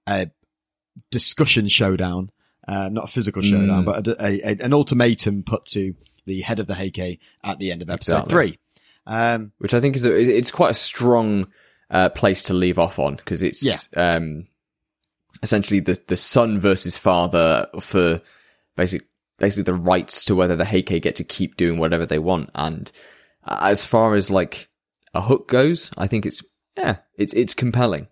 a, 0.07 0.29
discussion 1.11 1.67
showdown, 1.67 2.29
uh, 2.67 2.89
not 2.89 3.05
a 3.05 3.07
physical 3.07 3.41
showdown, 3.41 3.83
Mm. 3.83 3.85
but 3.85 4.07
a, 4.07 4.25
a, 4.25 4.41
a- 4.51 4.65
an 4.65 4.73
ultimatum 4.73 5.43
put 5.43 5.65
to 5.67 5.95
the 6.25 6.41
head 6.41 6.59
of 6.59 6.67
the 6.67 6.75
Heike 6.75 7.19
at 7.43 7.59
the 7.59 7.71
end 7.71 7.81
of 7.81 7.89
episode 7.89 8.23
Exactly. 8.23 8.31
three. 8.49 8.57
Um, 9.07 9.51
which 9.59 9.73
I 9.73 9.79
think 9.79 9.95
is 9.95 10.05
it's 10.05 10.51
quite 10.51 10.71
a 10.71 10.75
strong 10.75 11.47
uh, 11.89 12.09
place 12.09 12.43
to 12.43 12.53
leave 12.53 12.77
off 12.79 12.99
on 12.99 13.15
because 13.15 13.41
it's 13.43 13.63
Yeah. 13.63 13.77
um, 14.15 14.47
essentially 15.43 15.79
the 15.79 15.99
the 16.07 16.15
son 16.15 16.59
versus 16.59 16.97
father 16.97 17.67
for 17.79 18.21
basic 18.75 19.03
basically 19.41 19.63
the 19.63 19.73
rights 19.73 20.23
to 20.25 20.35
whether 20.35 20.55
the 20.55 20.63
Heike 20.63 21.01
get 21.01 21.15
to 21.15 21.25
keep 21.25 21.57
doing 21.57 21.77
whatever 21.79 22.05
they 22.05 22.19
want. 22.19 22.49
And 22.55 22.89
as 23.45 23.83
far 23.85 24.15
as 24.15 24.31
like 24.31 24.69
a 25.13 25.19
hook 25.19 25.49
goes, 25.49 25.91
I 25.97 26.07
think 26.07 26.25
it's 26.25 26.41
yeah, 26.77 26.97
it's 27.17 27.33
it's 27.33 27.53
compelling. 27.53 28.07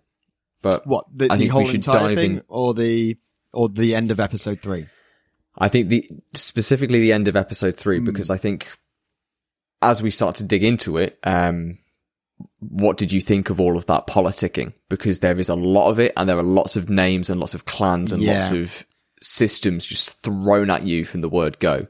But 0.60 0.86
what 0.86 1.06
the, 1.14 1.28
the 1.28 1.46
whole 1.46 1.66
entire 1.66 2.14
thing, 2.14 2.32
in- 2.38 2.42
or 2.48 2.74
the 2.74 3.16
or 3.54 3.70
the 3.70 3.94
end 3.94 4.10
of 4.10 4.20
episode 4.20 4.60
three? 4.60 4.86
I 5.56 5.68
think 5.68 5.88
the 5.88 6.08
specifically 6.34 7.00
the 7.00 7.12
end 7.12 7.28
of 7.28 7.36
episode 7.36 7.76
three 7.76 7.98
Hmm. 7.98 8.04
because 8.04 8.28
I 8.28 8.36
think 8.36 8.68
as 9.80 10.02
we 10.02 10.10
start 10.10 10.34
to 10.36 10.44
dig 10.44 10.62
into 10.62 10.98
it, 10.98 11.18
um, 11.24 11.78
what 12.58 12.98
did 12.98 13.12
you 13.12 13.20
think 13.20 13.48
of 13.50 13.60
all 13.60 13.76
of 13.78 13.86
that 13.86 14.06
politicking? 14.06 14.74
Because 14.90 15.20
there 15.20 15.38
is 15.38 15.48
a 15.48 15.54
lot 15.54 15.88
of 15.90 15.98
it, 15.98 16.12
and 16.16 16.28
there 16.28 16.36
are 16.38 16.42
lots 16.42 16.76
of 16.76 16.90
names 16.90 17.30
and 17.30 17.40
lots 17.40 17.54
of 17.54 17.64
clans 17.64 18.12
and 18.12 18.22
lots 18.22 18.50
of 18.50 18.84
systems 19.20 19.84
just 19.84 20.22
thrown 20.22 20.70
at 20.70 20.84
you 20.86 21.04
from 21.04 21.20
the 21.20 21.28
word 21.28 21.58
go. 21.58 21.86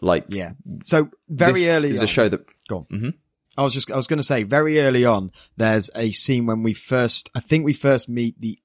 Like 0.00 0.26
Yeah. 0.28 0.52
So 0.82 1.08
very 1.28 1.52
this 1.52 1.66
early 1.66 1.90
is 1.90 2.00
on, 2.00 2.04
a 2.04 2.08
show 2.08 2.28
that 2.28 2.44
Go 2.68 2.78
on. 2.78 2.86
Mhm. 2.98 3.14
I 3.56 3.62
was 3.62 3.72
just, 3.72 3.90
I 3.92 3.96
was 3.96 4.06
going 4.08 4.18
to 4.18 4.24
say 4.24 4.42
very 4.42 4.80
early 4.80 5.04
on, 5.04 5.30
there's 5.56 5.88
a 5.94 6.10
scene 6.12 6.46
when 6.46 6.62
we 6.62 6.74
first, 6.74 7.30
I 7.36 7.40
think 7.40 7.64
we 7.64 7.72
first 7.72 8.08
meet 8.08 8.40
the 8.40 8.58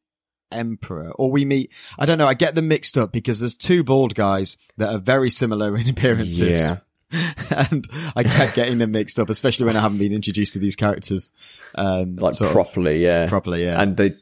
emperor 0.52 1.12
or 1.12 1.30
we 1.32 1.46
meet, 1.46 1.72
I 2.00 2.06
don't 2.08 2.18
know, 2.18 2.26
I 2.26 2.34
get 2.34 2.56
them 2.56 2.68
mixed 2.68 2.98
up 2.98 3.12
because 3.12 3.40
there's 3.40 3.56
two 3.56 3.84
bald 3.84 4.16
guys 4.16 4.58
that 4.78 4.92
are 4.92 5.00
very 5.00 5.30
similar 5.30 5.78
in 5.78 5.88
appearances. 5.90 6.58
Yeah. 6.58 6.78
and 7.70 7.88
I 8.16 8.24
kept 8.24 8.56
getting 8.56 8.78
them 8.78 8.92
mixed 8.92 9.20
up, 9.20 9.30
especially 9.30 9.66
when 9.66 9.76
I 9.76 9.82
haven't 9.82 9.98
been 9.98 10.14
introduced 10.14 10.54
to 10.54 10.60
these 10.60 10.76
characters, 10.76 11.32
um, 11.76 12.16
like 12.16 12.34
sort 12.34 12.50
of 12.50 12.54
properly, 12.54 13.04
yeah, 13.04 13.28
properly. 13.28 13.64
Yeah. 13.66 13.82
and 13.82 13.98
the 13.98 14.18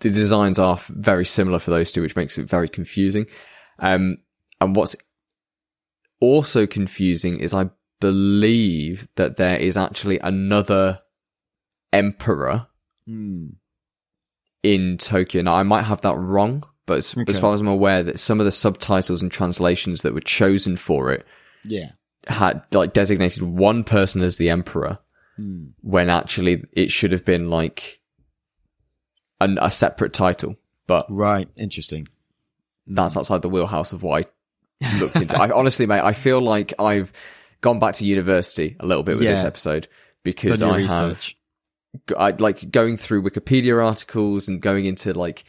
the 0.00 0.10
designs 0.10 0.58
are 0.58 0.78
very 0.88 1.24
similar 1.24 1.58
for 1.58 1.70
those 1.70 1.92
two, 1.92 2.02
which 2.02 2.16
makes 2.16 2.38
it 2.38 2.48
very 2.48 2.68
confusing. 2.68 3.26
Um, 3.78 4.18
and 4.60 4.74
what's 4.76 4.96
also 6.20 6.66
confusing 6.66 7.38
is 7.38 7.54
I 7.54 7.70
believe 8.00 9.08
that 9.16 9.36
there 9.36 9.56
is 9.58 9.76
actually 9.76 10.18
another 10.20 11.00
emperor 11.92 12.66
Hmm. 13.06 13.46
in 14.62 14.98
Tokyo. 14.98 15.42
Now 15.42 15.54
I 15.54 15.62
might 15.62 15.82
have 15.82 16.00
that 16.02 16.16
wrong, 16.16 16.64
but 16.86 16.98
as, 16.98 17.16
Okay. 17.16 17.24
as 17.32 17.38
far 17.38 17.54
as 17.54 17.60
I'm 17.60 17.68
aware, 17.68 18.02
that 18.02 18.18
some 18.18 18.40
of 18.40 18.44
the 18.46 18.52
subtitles 18.52 19.22
and 19.22 19.30
translations 19.32 20.02
that 20.02 20.14
were 20.14 20.20
chosen 20.20 20.76
for 20.76 21.12
it 21.12 21.24
Yeah. 21.64 21.92
had 22.26 22.62
like 22.72 22.92
designated 22.92 23.42
one 23.42 23.84
person 23.84 24.22
as 24.22 24.36
the 24.36 24.50
emperor 24.50 24.98
Hmm. 25.36 25.66
when 25.80 26.10
actually 26.10 26.64
it 26.72 26.90
should 26.90 27.12
have 27.12 27.24
been 27.24 27.48
like 27.48 28.00
an, 29.40 29.58
a 29.60 29.70
separate 29.70 30.12
title. 30.12 30.56
But 30.86 31.06
Right. 31.08 31.48
Interesting. 31.56 32.08
that's 32.86 33.14
hmm. 33.14 33.20
outside 33.20 33.42
the 33.42 33.48
wheelhouse 33.48 33.92
of 33.92 34.02
what 34.02 34.26
I 34.82 34.96
looked 34.98 35.16
into. 35.16 35.38
I 35.38 35.50
honestly, 35.50 35.86
mate, 35.86 36.00
I 36.00 36.12
feel 36.12 36.40
like 36.40 36.74
I've 36.78 37.12
gone 37.60 37.78
back 37.78 37.94
to 37.94 38.06
university 38.06 38.76
a 38.80 38.86
little 38.86 39.02
bit 39.02 39.16
with 39.16 39.26
this 39.26 39.44
episode 39.44 39.88
because 40.22 40.62
I 40.62 40.82
have. 40.82 41.24
I 42.16 42.30
like 42.32 42.70
going 42.70 42.98
through 42.98 43.22
Wikipedia 43.22 43.82
articles 43.84 44.48
and 44.48 44.60
going 44.60 44.84
into 44.84 45.14
like 45.14 45.44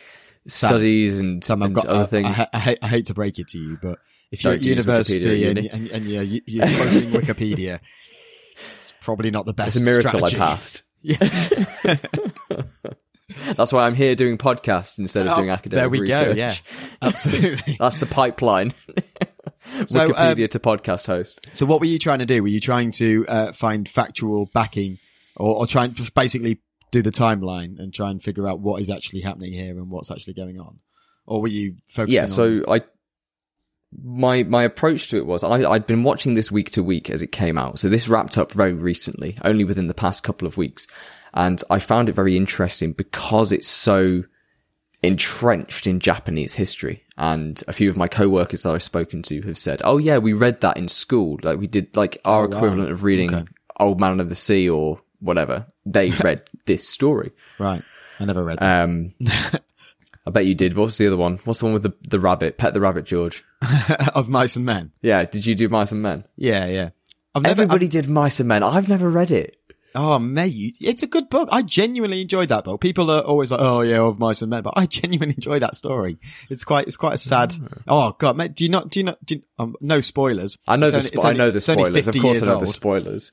studies 0.48 1.19
and, 1.19 1.43
Sam, 1.43 1.62
and 1.62 1.75
got 1.75 1.86
other 1.86 2.00
uh, 2.00 2.03
I, 2.03 2.08
things. 2.08 2.39
I, 2.39 2.48
I, 2.53 2.60
hate, 2.60 2.79
I 2.81 2.88
hate 2.88 3.05
to 3.08 3.13
break 3.13 3.39
it 3.39 3.50
to 3.50 3.60
you, 3.60 3.77
but 3.81 4.00
if 4.31 4.43
you're 4.43 4.53
at 4.53 4.63
university 4.63 5.48
and, 5.48 5.60
and, 5.60 5.88
and 5.89 6.05
you're, 6.05 6.24
you're 6.24 6.65
quoting 6.65 7.12
Wikipedia, 7.12 7.79
it's 8.79 8.93
probably 9.01 9.31
not 9.31 9.46
the 9.46 9.53
best. 9.53 9.75
it's 9.75 9.81
a 9.81 9.84
miracle 9.84 10.27
strategy. 10.27 10.38
I 10.38 10.39
passed. 10.39 10.84
Yeah. 11.01 11.15
That's 13.55 13.71
why 13.71 13.86
I'm 13.86 13.95
here 13.95 14.15
doing 14.15 14.38
podcasts 14.38 14.98
instead 15.00 15.27
of 15.27 15.33
Oh, 15.33 15.36
doing 15.38 15.50
academic 15.50 15.79
there 15.81 15.89
we 15.89 16.00
research. 16.01 16.25
go. 16.27 16.31
Yeah, 16.33 16.53
absolutely. 17.01 17.77
That's 17.79 17.98
the 17.98 18.05
pipeline. 18.05 18.74
So, 19.86 20.01
um, 20.01 20.09
Wikipedia 20.12 20.50
to 20.51 20.59
podcast 20.59 21.05
host. 21.05 21.48
so, 21.51 21.65
what 21.65 21.79
were 21.79 21.86
you 21.86 22.00
trying 22.00 22.19
to 22.19 22.25
do? 22.25 22.41
Were 22.41 22.48
you 22.48 22.59
trying 22.62 22.91
to 22.91 23.25
uh, 23.27 23.51
find 23.51 23.88
factual 23.88 24.50
backing, 24.53 24.98
or, 25.36 25.57
or 25.57 25.67
trying 25.67 25.93
to 25.95 26.12
basically 26.15 26.59
do 26.91 27.01
the 27.03 27.12
timeline 27.12 27.77
and 27.77 27.93
try 27.93 28.09
and 28.09 28.24
figure 28.24 28.48
out 28.48 28.62
what 28.62 28.81
is 28.81 28.89
actually 28.89 29.21
happening 29.21 29.53
here 29.53 29.71
and 29.77 29.89
what's 29.91 30.09
actually 30.09 30.33
going 30.33 30.59
on, 30.59 30.79
or 31.27 31.41
were 31.41 31.50
you 31.50 31.75
focusing? 31.88 32.15
Yeah, 32.15 32.24
on- 32.24 32.29
so 32.29 32.63
I 32.67 32.81
my 34.03 34.43
my 34.43 34.63
approach 34.63 35.10
to 35.10 35.17
it 35.17 35.25
was 35.25 35.43
I 35.43 35.63
I'd 35.69 35.86
been 35.88 36.03
watching 36.03 36.34
this 36.36 36.51
week 36.51 36.72
to 36.72 36.84
week 36.84 37.10
as 37.10 37.22
it 37.22 37.31
came 37.31 37.58
out. 37.58 37.79
So 37.79 37.89
this 37.89 38.08
wrapped 38.08 38.38
up 38.38 38.51
very 38.51 38.74
recently, 38.74 39.38
only 39.43 39.63
within 39.63 39.88
the 39.88 39.93
past 39.93 40.24
couple 40.24 40.48
of 40.48 40.58
weeks. 40.58 40.86
And 41.34 41.62
I 41.69 41.79
found 41.79 42.10
it 42.10 42.13
very 42.13 42.36
interesting 42.38 42.93
because 42.93 43.51
it's 43.51 43.67
so 43.67 44.24
entrenched 45.01 45.88
in 45.88 46.00
Japanese 46.00 46.53
history. 46.53 47.03
And 47.17 47.62
a 47.67 47.74
few 47.74 47.89
of 47.89 47.98
my 47.98 48.08
coworkers 48.08 48.63
that 48.63 48.74
I've 48.74 48.84
spoken 48.84 49.22
to 49.24 49.41
have 49.43 49.58
said, 49.58 49.81
"Oh 49.84 49.98
yeah, 49.98 50.17
we 50.17 50.34
read 50.34 50.62
that 50.62 50.77
in 50.77 50.88
school. 50.88 51.39
Like 51.43 51.60
we 51.60 51.67
did 51.67 51.96
like 51.96 52.19
our 52.25 52.46
Oh, 52.46 52.48
wow. 52.50 52.58
equivalent 52.58 52.91
of 52.91 53.03
reading 53.03 53.34
Okay. 53.34 53.46
Old 53.79 54.00
Man 54.00 54.19
of 54.19 54.29
the 54.29 54.36
Sea 54.36 54.69
or 54.69 55.01
whatever. 55.19 55.65
They 55.86 56.10
read 56.24 56.43
this 56.65 56.88
story." 56.88 57.31
Right. 57.58 57.84
I 58.19 58.25
never 58.25 58.43
read 58.43 58.60
that. 58.60 58.84
Um, 58.84 59.13
I 60.29 60.31
bet 60.31 60.45
you 60.45 60.53
did. 60.55 60.77
What's 60.77 60.98
the 61.00 61.07
other 61.07 61.17
one? 61.17 61.39
What's 61.43 61.59
the 61.59 61.65
one 61.65 61.74
with 61.74 61.83
the 61.83 61.93
the 62.07 62.19
rabbit? 62.19 62.57
Pet 62.57 62.74
the 62.75 62.81
rabbit, 62.81 63.05
George. 63.05 63.43
of 64.15 64.29
Mice 64.29 64.55
and 64.55 64.65
Men. 64.65 64.91
Yeah. 65.01 65.25
Did 65.25 65.45
you 65.45 65.55
do 65.55 65.67
Mice 65.69 65.91
and 65.91 66.01
Men? 66.03 66.24
Yeah, 66.38 66.67
yeah. 66.67 66.89
I've 67.33 67.41
never, 67.43 67.63
Everybody 67.63 67.88
did 67.88 68.07
Mice 68.07 68.39
and 68.39 68.48
Men. 68.48 68.63
I've 68.63 68.88
never 68.88 69.09
read 69.09 69.31
it. 69.31 69.55
Oh, 69.95 70.19
mate, 70.19 70.77
it's 70.79 71.01
a 71.01 71.07
good 71.07 71.29
book. 71.31 71.50
I 71.51 71.63
genuinely 71.63 72.21
enjoyed 72.21 72.50
that 72.50 72.63
book. 72.63 72.79
People 72.79 73.09
are 73.09 73.21
always 73.24 73.50
like, 73.51 73.59
"Oh 73.59 73.81
yeah, 73.81 73.98
of 74.01 74.19
mice 74.19 74.43
and 74.43 74.51
men," 74.51 74.62
but 74.62 74.75
I 74.77 74.86
genuinely 75.00 75.33
enjoy 75.33 75.57
that 75.59 75.75
story. 75.75 76.19
It's 76.48 76.63
quite, 76.63 76.86
it's 76.88 76.95
quite 76.95 77.15
a 77.15 77.17
sad. 77.17 77.55
Oh 77.88 78.12
god, 78.19 78.38
mate, 78.38 78.53
do 78.53 78.63
you 78.63 78.69
not? 78.69 78.91
Do 78.91 79.00
you 79.00 79.05
not? 79.05 79.25
Do 79.25 79.36
you, 79.36 79.41
um, 79.57 79.75
no 79.81 80.00
spoilers. 80.00 80.59
I 80.67 80.77
know 80.77 80.88
It's 80.88 80.93
the 80.93 80.98
only- 81.00 81.09
spo- 81.09 81.13
it's 81.15 81.25
I 81.25 81.31
know 81.31 81.38
the 81.38 81.43
only 81.45 81.59
spoilers. 81.59 81.95
Of 81.98 82.05
50 82.05 82.19
course, 82.19 82.36
years 82.36 82.48
I 82.48 82.51
know 82.53 82.59
the 82.59 82.67
spoilers. 82.67 83.31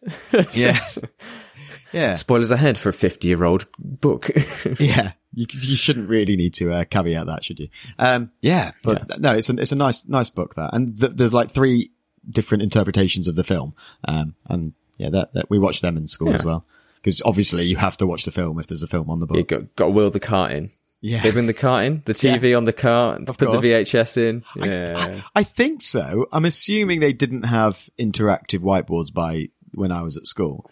Yeah, 0.55 0.79
yeah, 1.93 2.15
spoilers 2.17 2.51
ahead 2.51 2.79
for 2.79 2.89
a 2.89 2.93
fifty-year-old 2.93 3.67
book. 3.79 4.31
yeah. 4.79 5.13
You, 5.35 5.45
you 5.51 5.77
shouldn't 5.77 6.09
really 6.09 6.35
need 6.37 6.55
to 6.55 6.73
uh, 6.73 6.85
caveat 6.85 7.27
that, 7.27 7.45
should 7.45 7.61
you? 7.61 7.69
Um, 7.99 8.31
yeah, 8.41 8.71
but 8.83 9.21
no, 9.21 9.35
it's 9.35 9.51
a 9.51 9.57
it's 9.59 9.73
a 9.73 9.77
nice 9.77 10.07
nice 10.07 10.31
book 10.31 10.55
that, 10.55 10.71
and 10.73 10.99
th- 10.99 11.13
there's 11.15 11.35
like 11.35 11.51
three 11.51 11.91
different 12.29 12.63
interpretations 12.63 13.29
of 13.29 13.35
the 13.35 13.45
film. 13.45 13.75
Um, 14.09 14.35
and 14.47 14.73
yeah, 14.97 15.11
that, 15.11 15.35
that 15.35 15.51
we 15.51 15.59
watched 15.59 15.83
them 15.83 15.97
in 15.97 16.07
school 16.07 16.33
as 16.35 16.45
well. 16.45 16.65
Because 16.97 17.23
obviously 17.25 17.65
you 17.65 17.77
have 17.77 17.97
to 17.99 18.07
watch 18.07 18.25
the 18.25 18.31
film 18.33 18.59
if 18.59 18.67
there's 18.67 18.83
a 18.83 18.89
film 18.89 19.11
on 19.11 19.21
the 19.21 19.27
book. 19.27 19.37
you 19.37 19.45
got 19.45 19.77
got 19.77 19.85
to 19.87 19.91
wheel 19.93 20.11
the 20.11 20.19
cart 20.21 20.53
in. 20.53 20.71
Yeah. 21.03 21.23
They 21.23 21.31
bring 21.31 21.47
the 21.47 21.55
cart 21.55 21.85
in, 21.85 22.03
the 22.05 22.15
TV 22.15 22.57
on 22.57 22.65
the 22.65 22.73
cart, 22.73 23.29
Of 23.29 23.37
put 23.39 23.47
course. 23.47 23.61
the 23.63 23.73
VHS 23.73 24.17
in. 24.17 24.45
Yeah. 24.57 25.21
I 25.37 25.43
think 25.45 25.83
so. 25.83 26.27
I'm 26.33 26.47
assuming 26.47 27.01
they 27.01 27.13
didn't 27.13 27.43
have 27.45 27.89
interactive 27.99 28.61
whiteboards 28.61 29.13
by 29.13 29.51
when 29.75 29.93
I 29.93 30.01
was 30.03 30.17
at 30.17 30.27
school, 30.27 30.69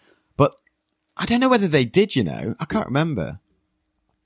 I 1.17 1.25
don't 1.25 1.39
know 1.39 1.49
whether 1.49 1.67
they 1.67 1.85
did. 1.85 2.15
You 2.15 2.23
know, 2.23 2.55
I 2.59 2.65
can't 2.65 2.87
remember. 2.87 3.39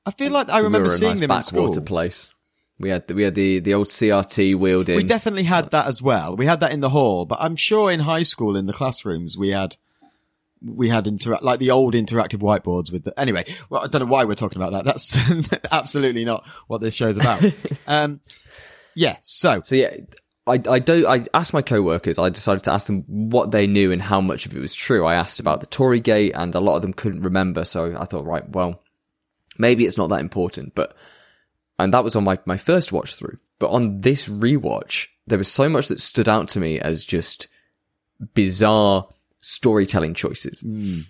I 0.06 0.12
feel 0.12 0.32
like 0.32 0.50
I 0.50 0.60
we 0.60 0.66
remember 0.66 0.88
a 0.88 0.92
seeing 0.92 1.12
nice 1.12 1.20
them 1.20 1.32
in 1.32 1.42
school. 1.42 1.66
backwater 1.66 1.82
place. 1.82 2.30
We 2.80 2.90
had 2.90 3.08
the, 3.08 3.14
we 3.14 3.24
had 3.24 3.36
the 3.36 3.60
the 3.60 3.74
old 3.74 3.88
CRT 3.88 4.58
wheeled 4.58 4.90
in. 4.90 4.96
We 4.96 5.04
definitely 5.04 5.44
had 5.44 5.72
that 5.72 5.88
as 5.88 6.02
well. 6.02 6.36
We 6.36 6.46
had 6.46 6.62
that 6.62 6.72
in 6.72 6.80
the 6.80 6.90
hall, 6.90 7.26
but 7.26 7.40
I'm 7.42 7.56
sure 7.56 7.92
in 7.92 8.00
high 8.00 8.24
school 8.24 8.56
in 8.56 8.66
the 8.68 8.74
classrooms 8.74 9.38
we 9.38 9.50
had 9.50 9.76
we 10.66 10.90
had 10.90 11.08
interact 11.08 11.44
like 11.44 11.60
the 11.60 11.72
old 11.72 11.94
interactive 11.94 12.40
whiteboards 12.40 12.92
with 12.92 13.04
the 13.04 13.20
anyway. 13.20 13.46
Well, 13.70 13.84
I 13.84 13.88
don't 13.88 14.02
know 14.02 14.12
why 14.12 14.24
we're 14.24 14.36
talking 14.36 14.62
about 14.62 14.72
that. 14.72 14.86
That's 14.86 15.18
absolutely 15.72 16.26
not 16.26 16.48
what 16.68 16.80
this 16.82 16.94
show's 16.94 17.18
about. 17.18 17.44
um, 17.88 18.22
yeah. 18.96 19.18
So 19.22 19.62
So 19.64 19.76
yeah, 19.76 19.98
I 20.50 20.62
I 20.70 20.80
do 20.80 21.08
I 21.08 21.26
asked 21.34 21.54
my 21.54 21.62
co-workers. 21.62 22.20
I 22.20 22.30
decided 22.30 22.64
to 22.64 22.72
ask 22.72 22.88
them 22.88 23.04
what 23.08 23.52
they 23.52 23.68
knew 23.68 23.92
and 23.92 24.02
how 24.02 24.22
much 24.22 24.46
of 24.46 24.56
it 24.56 24.60
was 24.60 24.76
true. 24.76 25.06
I 25.06 25.16
asked 25.16 25.40
about 25.40 25.60
the 25.60 25.68
torii 25.68 26.00
Gate, 26.00 26.34
and 26.36 26.54
a 26.56 26.60
lot 26.60 26.76
of 26.76 26.82
them 26.82 26.94
couldn't 26.94 27.22
remember. 27.22 27.66
So 27.66 27.96
I 27.98 28.06
thought, 28.06 28.26
right, 28.26 28.48
well, 28.50 28.82
maybe 29.58 29.86
it's 29.86 29.98
not 29.98 30.10
that 30.10 30.22
important. 30.22 30.76
But 30.76 30.96
and 31.78 31.94
that 31.94 32.04
was 32.04 32.16
on 32.16 32.24
my 32.24 32.40
my 32.46 32.58
first 32.58 32.92
watch 32.92 33.16
through. 33.16 33.38
But 33.60 33.72
on 33.72 34.02
this 34.02 34.28
rewatch, 34.28 35.08
there 35.28 35.38
was 35.38 35.52
so 35.52 35.70
much 35.70 35.90
that 35.90 36.00
stood 36.00 36.30
out 36.30 36.50
to 36.50 36.60
me 36.60 36.80
as 36.80 37.04
just 37.04 37.48
bizarre 38.34 39.08
storytelling 39.40 40.14
choices. 40.14 40.64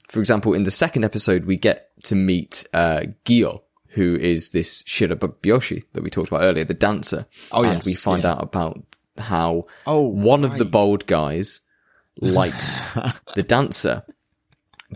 For 0.08 0.20
example, 0.20 0.54
in 0.54 0.64
the 0.64 0.72
second 0.72 1.04
episode, 1.04 1.46
we 1.46 1.58
get 1.58 1.90
to 2.04 2.16
meet 2.16 2.66
uh, 2.74 3.02
Gyo, 3.26 3.62
who 3.90 4.16
is 4.16 4.50
this 4.50 4.84
Shirabyoshi 4.84 5.86
that 5.94 6.04
we 6.04 6.10
talked 6.10 6.30
about 6.30 6.44
earlier, 6.44 6.64
the 6.64 6.74
dancer. 6.74 7.26
Oh, 7.52 7.64
and 7.64 7.84
we 7.84 7.94
find 7.94 8.24
yeah. 8.24 8.32
out 8.32 8.44
about 8.44 8.84
how 9.20 9.68
Oh, 9.86 10.02
one 10.02 10.44
of 10.44 10.58
the 10.58 10.66
bold 10.66 11.06
guys 11.06 11.62
likes 12.20 12.88
the 13.36 13.44
dancer, 13.44 14.04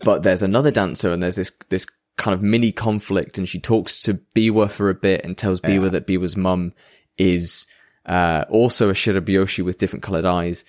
but 0.04 0.24
there's 0.24 0.43
another 0.43 0.71
dancer, 0.71 1.12
and 1.12 1.21
there's 1.21 1.36
this 1.36 1.52
this 1.69 1.86
kind 2.17 2.34
of 2.34 2.41
mini 2.41 2.71
conflict, 2.71 3.38
and 3.38 3.47
she 3.47 3.60
talks 3.60 4.00
to 4.02 4.15
Biwa 4.36 4.69
for 4.69 4.89
a 4.89 4.95
bit 4.95 5.24
and 5.24 5.38
tells 5.38 5.62
Biwa 5.62 5.91
that 5.91 6.08
Biwa's 6.08 6.36
mum 6.36 6.74
is 7.17 7.65
uh, 8.06 8.45
also 8.50 8.89
a 8.89 8.93
Shirabyoshi 8.93 9.63
with 9.63 9.78
different 9.78 10.04
coloured 10.04 10.26
eyes. 10.26 10.65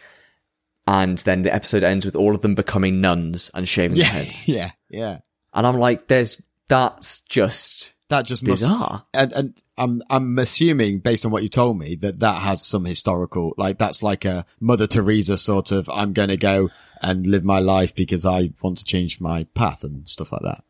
And 0.86 1.16
then 1.18 1.42
the 1.42 1.54
episode 1.54 1.82
ends 1.82 2.04
with 2.04 2.14
all 2.14 2.34
of 2.34 2.42
them 2.42 2.54
becoming 2.54 3.00
nuns 3.00 3.50
and 3.54 3.66
shaving 3.66 3.96
their 3.96 4.06
heads. 4.06 4.46
yeah, 4.48 4.72
yeah. 4.90 5.20
And 5.54 5.66
I'm 5.66 5.78
like, 5.78 6.08
there's, 6.08 6.40
that's 6.68 7.20
just 7.20 7.93
That 8.14 8.26
just 8.26 8.46
must 8.46 8.62
bizarre. 8.62 9.04
and 9.12 9.32
and 9.32 9.62
I'm 9.76 10.00
I'm 10.08 10.38
assuming 10.38 11.00
based 11.00 11.26
on 11.26 11.32
what 11.32 11.42
you 11.42 11.48
told 11.48 11.76
me 11.76 11.96
that 11.96 12.20
that 12.20 12.42
has 12.42 12.64
some 12.64 12.84
historical 12.84 13.54
like 13.56 13.76
that's 13.76 14.04
like 14.04 14.24
a 14.24 14.46
Mother 14.60 14.86
Teresa 14.86 15.36
sort 15.36 15.72
of 15.72 15.88
I'm 15.88 16.12
going 16.12 16.28
to 16.28 16.36
go 16.36 16.70
and 17.02 17.26
live 17.26 17.42
my 17.42 17.58
life 17.58 17.92
because 17.92 18.24
I 18.24 18.50
want 18.62 18.78
to 18.78 18.84
change 18.84 19.20
my 19.20 19.44
path 19.54 19.82
and 19.82 20.08
stuff 20.08 20.30
like 20.30 20.42
that. 20.42 20.62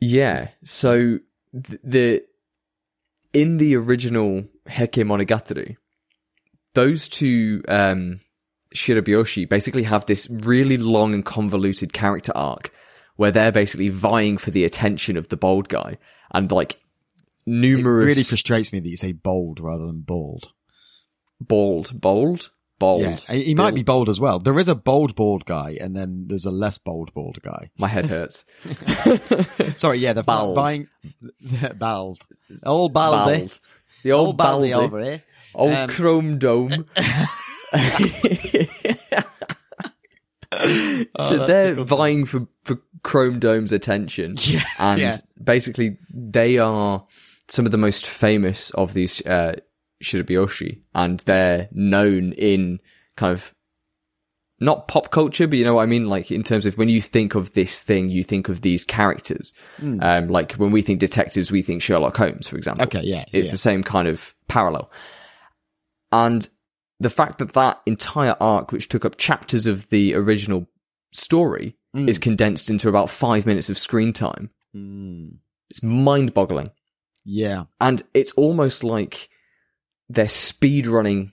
Yeah. 0.00 0.50
So 0.62 1.18
th- 1.52 1.80
the 1.82 2.24
in 3.32 3.56
the 3.56 3.74
original 3.74 4.44
Heike 4.68 4.92
Monogatari, 4.92 5.76
those 6.74 7.08
two 7.08 7.64
um, 7.66 8.20
basically 9.48 9.82
have 9.82 10.06
this 10.06 10.30
really 10.30 10.78
long 10.78 11.12
and 11.12 11.24
convoluted 11.24 11.92
character 11.92 12.32
arc 12.36 12.72
where 13.16 13.32
they're 13.32 13.52
basically 13.52 13.88
vying 13.88 14.38
for 14.38 14.52
the 14.52 14.64
attention 14.64 15.16
of 15.16 15.28
the 15.28 15.36
bold 15.36 15.68
guy 15.68 15.98
and 16.32 16.50
like 16.50 16.80
numerous. 17.46 18.02
It 18.04 18.06
really 18.06 18.22
frustrates 18.22 18.72
me 18.72 18.80
that 18.80 18.88
you 18.88 18.96
say 18.96 19.12
bold 19.12 19.60
rather 19.60 19.86
than 19.86 20.00
bald. 20.00 20.52
bald, 21.40 22.00
bold, 22.00 22.50
bold. 22.78 23.02
Yeah, 23.02 23.16
he 23.34 23.54
might 23.54 23.74
be 23.74 23.82
bold 23.82 24.08
as 24.08 24.18
well. 24.20 24.38
There 24.38 24.58
is 24.58 24.68
a 24.68 24.74
bold 24.74 25.14
bald 25.14 25.44
guy, 25.44 25.76
and 25.80 25.96
then 25.96 26.24
there's 26.28 26.44
a 26.46 26.50
less 26.50 26.78
bold 26.78 27.12
bald 27.14 27.38
guy. 27.42 27.70
My 27.78 27.88
head 27.88 28.06
hurts. 28.08 28.44
Sorry, 29.76 29.98
yeah, 29.98 30.12
the 30.12 30.22
Bald. 30.22 30.54
buying 30.54 30.88
bald, 31.76 32.20
old 32.64 32.92
baldy, 32.92 33.38
Bald. 33.40 33.60
The 34.02 34.12
old, 34.12 34.26
old 34.28 34.36
baldy 34.36 34.72
baldy, 34.72 34.84
over 34.84 35.04
here. 35.04 35.22
old 35.54 35.72
Um, 35.72 35.88
chrome 35.88 36.38
dome. 36.38 36.86
so 40.52 41.38
that's 41.38 41.46
they're 41.46 41.74
vying 41.74 42.24
for, 42.26 42.46
for 42.64 42.78
Chrome 43.02 43.38
Dome's 43.38 43.72
attention. 43.72 44.34
Yeah, 44.40 44.64
And 44.78 45.00
yeah. 45.00 45.16
basically, 45.42 45.98
they 46.12 46.58
are 46.58 47.04
some 47.48 47.66
of 47.66 47.72
the 47.72 47.78
most 47.78 48.06
famous 48.06 48.70
of 48.70 48.94
these 48.94 49.24
uh, 49.26 49.56
Shirabyoshi, 50.02 50.80
and 50.94 51.20
they're 51.20 51.68
known 51.72 52.32
in 52.32 52.80
kind 53.16 53.32
of 53.32 53.54
not 54.60 54.86
pop 54.86 55.10
culture, 55.10 55.48
but 55.48 55.58
you 55.58 55.64
know 55.64 55.74
what 55.74 55.82
I 55.82 55.86
mean? 55.86 56.08
Like 56.08 56.30
in 56.30 56.44
terms 56.44 56.66
of 56.66 56.78
when 56.78 56.88
you 56.88 57.02
think 57.02 57.34
of 57.34 57.52
this 57.52 57.82
thing, 57.82 58.10
you 58.10 58.22
think 58.22 58.48
of 58.48 58.60
these 58.60 58.84
characters. 58.84 59.52
Hmm. 59.78 59.98
Um, 60.00 60.28
like 60.28 60.52
when 60.52 60.70
we 60.70 60.82
think 60.82 61.00
detectives, 61.00 61.50
we 61.50 61.62
think 61.62 61.82
Sherlock 61.82 62.16
Holmes, 62.16 62.46
for 62.46 62.56
example. 62.56 62.84
Okay, 62.86 63.02
yeah, 63.02 63.24
It's 63.32 63.48
yeah. 63.48 63.52
the 63.52 63.58
same 63.58 63.82
kind 63.82 64.06
of 64.06 64.34
parallel. 64.46 64.90
And 66.12 66.48
the 67.00 67.10
fact 67.10 67.38
that 67.38 67.54
that 67.54 67.80
entire 67.86 68.36
arc, 68.40 68.70
which 68.70 68.88
took 68.88 69.04
up 69.04 69.16
chapters 69.16 69.66
of 69.66 69.88
the 69.88 70.14
original 70.14 70.68
story, 71.12 71.76
Mm. 71.94 72.08
is 72.08 72.18
condensed 72.18 72.70
into 72.70 72.88
about 72.88 73.10
five 73.10 73.44
minutes 73.46 73.68
of 73.68 73.76
screen 73.78 74.12
time, 74.14 74.50
Mm, 74.74 75.36
it's 75.68 75.82
mind 75.82 76.32
boggling. 76.32 76.70
yeah, 77.24 77.64
And 77.80 78.02
it's 78.14 78.32
almost 78.32 78.82
like 78.82 79.28
they're 80.08 80.26
speed 80.28 80.86
running 80.86 81.32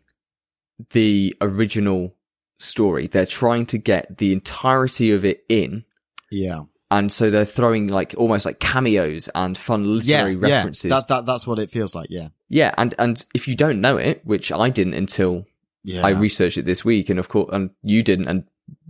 the 0.92 1.34
original 1.42 2.16
story. 2.58 3.08
They're 3.08 3.26
trying 3.26 3.66
to 3.68 3.78
get 3.78 4.18
the 4.18 4.34
entirety 4.34 5.12
of 5.12 5.24
it 5.26 5.44
in. 5.50 5.86
yeah, 6.32 6.64
And 6.92 7.12
so 7.12 7.30
they're 7.30 7.46
throwing 7.46 7.88
like 7.88 8.14
almost 8.18 8.46
like 8.46 8.60
cameos 8.60 9.30
and 9.36 9.58
fun 9.58 9.86
literary 10.00 10.34
yeah. 10.36 10.58
references. 10.58 10.90
That, 10.90 11.08
that 11.08 11.26
that's 11.26 11.48
what 11.48 11.60
it 11.60 11.72
feels 11.72 11.96
like. 11.96 12.08
Yeah, 12.10 12.30
Yeah, 12.50 12.74
and 12.78 12.94
and 13.00 13.24
if 13.34 13.48
you 13.48 13.56
don't 13.56 13.80
know 13.82 13.98
it, 13.98 14.26
which 14.26 14.52
I 14.52 14.70
didn't 14.70 14.94
until 14.96 15.46
yeah. 15.84 16.06
I 16.06 16.10
researched 16.10 16.58
it 16.58 16.66
this 16.66 16.84
week, 16.84 17.10
and 17.10 17.18
of 17.20 17.30
course, 17.30 17.50
and 17.54 17.70
you 17.84 18.04
didn't, 18.04 18.28
and 18.28 18.44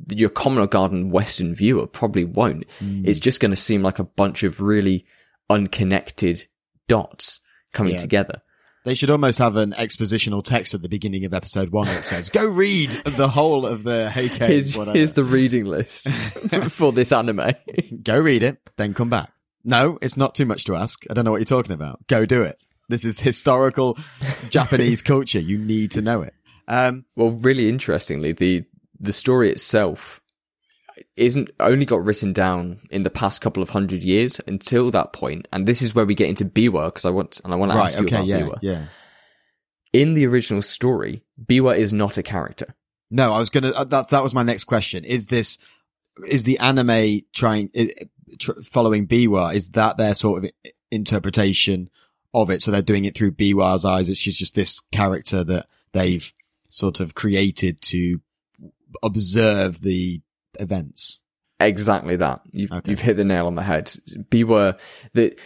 your 0.09 0.29
common 0.29 0.65
garden 0.67 1.09
Western 1.11 1.53
viewer 1.53 1.87
probably 1.87 2.25
won't. 2.25 2.65
Mm. 2.79 3.07
It's 3.07 3.19
just 3.19 3.39
going 3.39 3.51
to 3.51 3.55
seem 3.55 3.81
like 3.83 3.99
a 3.99 4.03
bunch 4.03 4.43
of 4.43 4.59
really 4.61 5.05
unconnected 5.49 6.47
dots 6.87 7.39
coming 7.73 7.93
Yeah. 7.93 7.99
together. 7.99 8.41
They 8.85 8.95
should 8.95 9.09
almost 9.09 9.39
have 9.39 9.55
an 9.57 9.73
expositional 9.73 10.41
text 10.43 10.73
at 10.73 10.81
the 10.81 10.89
beginning 10.89 11.25
of 11.25 11.33
episode 11.33 11.69
one 11.69 11.85
that 11.87 12.05
says, 12.05 12.29
"Go 12.29 12.45
read 12.45 12.89
the 13.05 13.27
whole 13.27 13.65
of 13.65 13.83
the 13.83 14.09
Heike." 14.09 14.31
Here's, 14.37 14.73
here's 14.73 15.13
the 15.13 15.25
reading 15.25 15.65
list 15.65 16.07
for 16.69 16.91
this 16.93 17.11
anime. 17.11 17.51
Go 18.01 18.17
read 18.17 18.41
it, 18.41 18.57
then 18.77 18.93
come 18.93 19.09
back. 19.09 19.31
No, 19.65 19.99
it's 20.01 20.15
not 20.15 20.33
too 20.33 20.45
much 20.45 20.63
to 20.63 20.75
ask. 20.75 21.03
I 21.09 21.13
don't 21.13 21.25
know 21.25 21.31
what 21.31 21.37
you're 21.41 21.45
talking 21.45 21.73
about. 21.73 22.07
Go 22.07 22.25
do 22.25 22.41
it. 22.43 22.57
This 22.87 23.03
is 23.03 23.19
historical 23.19 23.97
Japanese 24.49 25.01
culture. 25.03 25.39
You 25.41 25.57
need 25.59 25.91
to 25.91 26.01
know 26.01 26.21
it. 26.21 26.33
Um, 26.67 27.03
well, 27.15 27.31
really 27.31 27.67
interestingly, 27.67 28.31
the 28.31 28.63
the 28.99 29.13
story 29.13 29.51
itself 29.51 30.21
isn't 31.15 31.49
only 31.59 31.85
got 31.85 32.03
written 32.03 32.33
down 32.33 32.79
in 32.91 33.03
the 33.03 33.09
past 33.09 33.41
couple 33.41 33.63
of 33.63 33.69
hundred 33.69 34.03
years 34.03 34.39
until 34.47 34.91
that 34.91 35.13
point, 35.13 35.47
and 35.53 35.65
this 35.65 35.81
is 35.81 35.95
where 35.95 36.05
we 36.05 36.15
get 36.15 36.29
into 36.29 36.45
Biwa 36.45 36.87
because 36.87 37.05
I 37.05 37.09
want 37.09 37.39
and 37.43 37.53
I 37.53 37.55
want 37.55 37.71
to 37.71 37.77
Right. 37.77 37.85
ask 37.87 37.97
you 37.99 38.05
Okay. 38.05 38.15
about 38.15 38.27
Yeah. 38.27 38.39
Biwa. 38.41 38.57
Yeah. 38.61 38.85
In 39.93 40.13
the 40.13 40.27
original 40.27 40.61
story, 40.61 41.23
Biwa 41.43 41.77
is 41.77 41.91
not 41.93 42.17
a 42.17 42.23
character. 42.23 42.75
No, 43.09 43.31
I 43.33 43.39
was 43.39 43.49
gonna. 43.49 43.69
Uh, 43.71 43.85
that 43.85 44.09
that 44.09 44.23
was 44.23 44.35
my 44.35 44.43
next 44.43 44.65
question. 44.65 45.03
Is 45.03 45.27
this 45.27 45.57
is 46.27 46.43
the 46.43 46.59
anime 46.59 47.21
trying 47.33 47.71
tr- 48.37 48.61
following 48.63 49.07
Biwa? 49.07 49.55
Is 49.55 49.69
that 49.69 49.97
their 49.97 50.13
sort 50.13 50.43
of 50.43 50.51
interpretation 50.91 51.89
of 52.33 52.49
it? 52.49 52.61
So 52.61 52.69
they're 52.71 52.81
doing 52.81 53.05
it 53.05 53.17
through 53.17 53.31
Biwa's 53.31 53.85
eyes. 53.85 54.09
It's 54.09 54.19
just 54.19 54.37
just 54.37 54.53
this 54.55 54.79
character 54.91 55.43
that 55.45 55.67
they've 55.93 56.31
sort 56.67 56.99
of 56.99 57.15
created 57.15 57.81
to 57.83 58.21
observe 59.03 59.81
the 59.81 60.21
events. 60.59 61.21
Exactly 61.59 62.15
that. 62.15 62.41
You've, 62.51 62.71
Okay. 62.71 62.91
you've 62.91 63.01
hit 63.01 63.17
the 63.17 63.25
nail 63.25 63.47
on 63.47 63.55
the 63.55 63.63
head. 63.63 63.85
Biwa, 64.29 64.79
the 65.13 65.37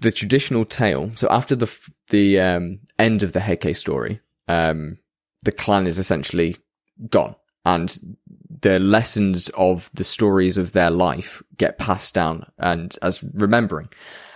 the 0.00 0.12
traditional 0.12 0.64
tale. 0.64 1.10
So 1.16 1.28
after 1.30 1.54
the 1.56 1.70
the 2.08 2.40
um, 2.40 2.80
end 2.98 3.22
of 3.22 3.32
the 3.32 3.40
Heike 3.40 3.74
story, 3.76 4.20
um, 4.48 4.98
the 5.42 5.52
clan 5.52 5.86
is 5.86 5.98
essentially 5.98 6.56
gone, 7.08 7.34
and 7.64 7.96
the 8.62 8.78
lessons 8.78 9.48
of 9.50 9.90
the 9.94 10.04
stories 10.04 10.58
of 10.58 10.72
their 10.72 10.90
life 10.90 11.42
get 11.56 11.78
passed 11.78 12.14
down 12.14 12.44
and 12.58 12.96
as 13.02 13.22
remembering. 13.34 13.88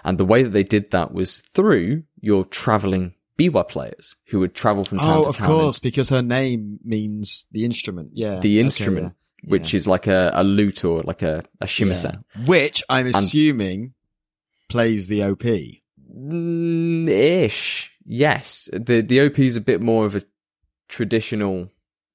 And 0.04 0.18
the 0.18 0.24
way 0.24 0.42
that 0.42 0.50
they 0.50 0.62
did 0.62 0.90
that 0.92 1.12
was 1.12 1.38
through 1.38 2.04
your 2.20 2.44
traveling 2.46 3.14
Biwa 3.38 3.68
players 3.68 4.16
who 4.26 4.38
would 4.40 4.54
travel 4.54 4.84
from 4.84 4.98
town 4.98 5.18
Oh, 5.18 5.22
to 5.24 5.28
of 5.30 5.36
town. 5.36 5.50
Of 5.50 5.56
course, 5.56 5.80
because 5.80 6.08
her 6.10 6.22
name 6.22 6.78
means 6.84 7.46
the 7.52 7.64
instrument. 7.64 8.10
Yeah, 8.14 8.38
The 8.40 8.56
Okay, 8.56 8.60
instrument, 8.60 9.14
yeah. 9.42 9.50
which 9.50 9.74
is 9.74 9.86
like 9.86 10.06
a, 10.06 10.30
a 10.34 10.44
lute 10.44 10.84
or 10.84 11.02
like 11.02 11.22
a, 11.22 11.44
a 11.60 11.66
shamisen. 11.66 12.22
Yeah. 12.38 12.44
which 12.46 12.82
I'm 12.88 13.06
assuming 13.06 13.94
plays 14.68 15.08
the 15.08 15.24
OP. 15.24 15.42
Mm, 16.16 17.08
ish. 17.08 17.90
Yes. 18.06 18.68
The 18.72 19.00
the 19.00 19.20
OP 19.22 19.38
is 19.38 19.56
a 19.56 19.60
bit 19.60 19.80
more 19.80 20.04
of 20.06 20.14
a 20.14 20.22
traditional 20.88 21.70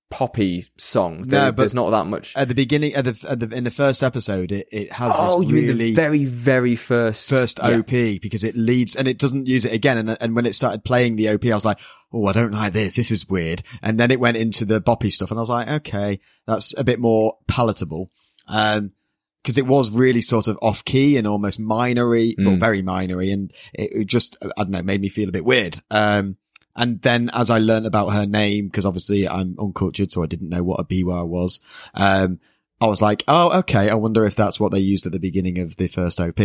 poppy 0.09 0.65
song. 0.77 1.23
There- 1.23 1.45
No, 1.45 1.51
but- 1.51 1.57
there's 1.63 1.73
not 1.73 1.91
that 1.91 2.05
much. 2.07 2.35
At 2.35 2.47
the 2.47 2.55
beginning, 2.55 2.93
at 2.95 3.05
the, 3.05 3.27
at 3.29 3.39
the 3.39 3.55
in 3.55 3.63
the 3.63 3.71
first 3.71 4.01
episode, 4.03 4.51
it, 4.51 4.67
it 4.71 4.91
has 4.93 5.11
oh, 5.15 5.39
this 5.41 5.49
you 5.49 5.55
mean 5.55 5.65
really 5.65 5.85
the 5.89 5.93
very 5.95 6.25
very 6.25 6.75
first 6.75 7.29
first 7.29 7.59
Yeah. 7.59 7.77
OP 7.79 8.21
because 8.21 8.43
it 8.43 8.55
leads 8.57 8.95
and 8.95 9.07
it 9.07 9.17
doesn't 9.19 9.45
use 9.47 9.65
it 9.65 9.73
again. 9.73 9.97
And 9.97 10.17
and 10.21 10.35
when 10.35 10.45
it 10.45 10.55
started 10.55 10.83
playing 10.83 11.15
the 11.15 11.29
OP, 11.29 11.45
I 11.45 11.53
was 11.53 11.65
like, 11.65 11.79
oh, 12.11 12.25
I 12.25 12.31
don't 12.33 12.53
like 12.53 12.73
this. 12.73 12.95
This 12.95 13.11
is 13.11 13.27
weird. 13.29 13.61
And 13.81 13.99
then 13.99 14.09
it 14.11 14.19
went 14.19 14.37
into 14.37 14.65
the 14.65 14.81
boppy 14.81 15.11
stuff, 15.11 15.29
and 15.31 15.39
I 15.39 15.41
was 15.41 15.49
like, 15.49 15.67
okay, 15.67 16.19
that's 16.47 16.73
a 16.77 16.83
bit 16.83 16.99
more 16.99 17.37
palatable. 17.47 18.11
Um, 18.47 18.91
because 19.43 19.57
it 19.57 19.67
was 19.67 19.89
really 19.95 20.19
sort 20.21 20.47
of 20.47 20.57
off 20.61 20.83
key 20.83 21.15
and 21.15 21.25
almost 21.25 21.61
minory, 21.61 22.35
well, 22.37 22.55
Mm. 22.55 22.59
very 22.59 22.81
minory, 22.83 23.31
and 23.31 23.53
it, 23.73 23.89
it 24.01 24.05
just 24.07 24.35
I 24.43 24.63
don't 24.63 24.71
know 24.71 24.81
made 24.83 24.99
me 24.99 25.07
feel 25.07 25.29
a 25.29 25.31
bit 25.31 25.45
weird. 25.45 25.79
Um. 25.91 26.35
And 26.79 27.01
then 27.01 27.29
as 27.33 27.49
I 27.51 27.59
learned 27.59 27.85
about 27.85 28.09
her 28.13 28.25
name, 28.25 28.67
because 28.67 28.85
obviously 28.85 29.27
I'm 29.27 29.55
uncultured, 29.59 30.11
so 30.11 30.23
I 30.23 30.27
didn't 30.27 30.49
know 30.49 30.63
what 30.63 30.79
a 30.79 30.83
Biwa 30.83 31.27
was. 31.27 31.59
Um, 31.93 32.39
I 32.81 32.87
was 32.87 33.01
like, 33.01 33.23
oh, 33.27 33.59
okay. 33.59 33.89
I 33.89 33.95
wonder 33.95 34.25
if 34.25 34.35
that's 34.35 34.59
what 34.59 34.71
they 34.71 34.79
used 34.79 35.05
at 35.05 35.11
the 35.11 35.19
beginning 35.19 35.59
of 35.59 35.75
the 35.75 35.87
first 35.87 36.19
OP. 36.21 36.39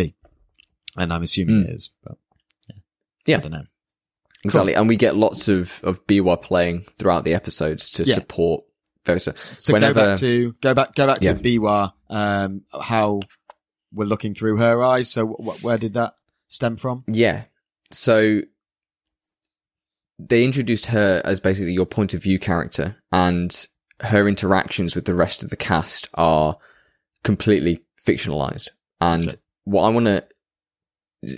And 0.97 1.13
I'm 1.13 1.23
assuming 1.23 1.63
Mm. 1.63 1.69
it 1.69 1.75
is, 1.75 1.91
but 2.03 2.17
yeah. 2.69 2.75
Yeah. 3.25 3.37
I 3.37 3.39
don't 3.39 3.51
know. 3.51 3.63
Exactly. 4.43 4.73
And 4.75 4.87
we 4.87 4.95
get 4.97 5.15
lots 5.15 5.47
of 5.47 5.79
of 5.83 6.05
Biwa 6.05 6.41
playing 6.41 6.85
throughout 6.99 7.23
the 7.23 7.33
episodes 7.33 7.89
to 7.91 8.03
Yeah. 8.03 8.15
support 8.15 8.63
various 9.05 9.23
stuff. 9.23 9.37
So 9.39 9.73
Whenever 9.73 9.93
go 10.01 10.05
back 10.11 10.19
to, 10.19 10.55
go 10.61 10.73
back, 10.73 10.95
go 10.95 11.07
back 11.07 11.17
Yeah. 11.21 11.33
to 11.33 11.39
Biwa, 11.39 11.93
um, 12.09 12.61
how 12.79 13.21
we're 13.93 14.05
looking 14.05 14.35
through 14.35 14.57
her 14.57 14.83
eyes. 14.83 15.09
So 15.09 15.25
wh- 15.27 15.63
where 15.63 15.77
did 15.77 15.93
that 15.93 16.15
stem 16.47 16.75
from? 16.75 17.03
Yeah. 17.07 17.45
So 17.91 18.41
they 20.19 20.43
introduced 20.43 20.87
her 20.87 21.21
as 21.25 21.39
basically 21.39 21.73
your 21.73 21.85
point 21.85 22.13
of 22.13 22.23
view 22.23 22.39
character, 22.39 22.95
and 23.11 23.67
her 24.01 24.27
interactions 24.27 24.95
with 24.95 25.05
the 25.05 25.13
rest 25.15 25.43
of 25.43 25.49
the 25.49 25.55
cast 25.55 26.09
are 26.15 26.57
completely 27.23 27.81
fictionalized. 28.05 28.69
And 29.01 29.27
Okay. 29.29 29.37
what 29.65 29.83
I 29.83 29.89
want 29.89 30.05
to. 30.07 30.23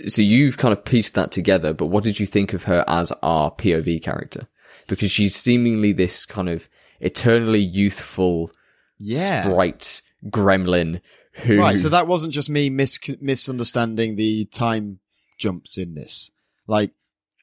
So 0.08 0.20
you've 0.22 0.58
kind 0.58 0.72
of 0.72 0.84
pieced 0.84 1.14
that 1.14 1.30
together, 1.32 1.72
but 1.72 1.86
what 1.86 2.04
did 2.04 2.20
you 2.20 2.26
think 2.26 2.52
of 2.52 2.64
her 2.64 2.84
as 2.86 3.10
our 3.22 3.50
POV 3.50 4.02
character? 4.02 4.46
Because 4.86 5.10
she's 5.10 5.34
seemingly 5.34 5.92
this 5.92 6.26
kind 6.26 6.48
of 6.48 6.68
eternally 7.00 7.60
youthful 7.60 8.50
Yeah. 8.98 9.44
sprite 9.44 10.02
gremlin 10.26 11.00
who. 11.32 11.58
Right. 11.58 11.80
So 11.80 11.88
that 11.88 12.06
wasn't 12.06 12.34
just 12.34 12.50
me 12.50 12.68
mis- 12.68 12.98
misunderstanding 13.20 14.16
the 14.16 14.44
time 14.46 14.98
jumps 15.38 15.78
in 15.78 15.94
this. 15.94 16.32
Like 16.66 16.90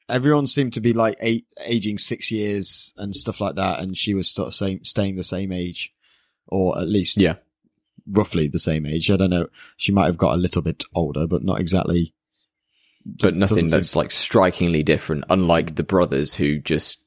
everyone 0.08 0.46
seemed 0.46 0.72
to 0.74 0.80
be 0.80 0.92
like 0.92 1.16
eight, 1.20 1.46
aging 1.64 1.98
six 1.98 2.30
years 2.30 2.94
and 2.96 3.14
stuff 3.14 3.40
like 3.40 3.56
that. 3.56 3.80
And 3.80 3.96
she 3.96 4.14
was 4.14 4.30
sort 4.30 4.48
of 4.48 4.54
same, 4.54 4.84
staying 4.84 5.16
the 5.16 5.24
same 5.24 5.52
age 5.52 5.92
or 6.46 6.78
at 6.78 6.88
least 6.88 7.16
Yeah. 7.16 7.36
roughly 8.06 8.46
the 8.48 8.58
same 8.58 8.86
age. 8.86 9.10
I 9.10 9.16
don't 9.16 9.30
know. 9.30 9.48
She 9.76 9.90
might 9.92 10.06
have 10.06 10.16
got 10.18 10.34
a 10.34 10.40
little 10.40 10.62
bit 10.62 10.84
older, 10.94 11.26
but 11.26 11.42
not 11.42 11.60
exactly. 11.60 12.12
but 13.04 13.34
nothing 13.34 13.40
doesn't 13.40 13.58
seem- 13.58 13.68
that's 13.68 13.94
like 13.94 14.10
strikingly 14.10 14.82
different, 14.82 15.22
unlike 15.30 15.76
the 15.76 15.84
brothers 15.84 16.34
who 16.34 16.58
just 16.58 16.98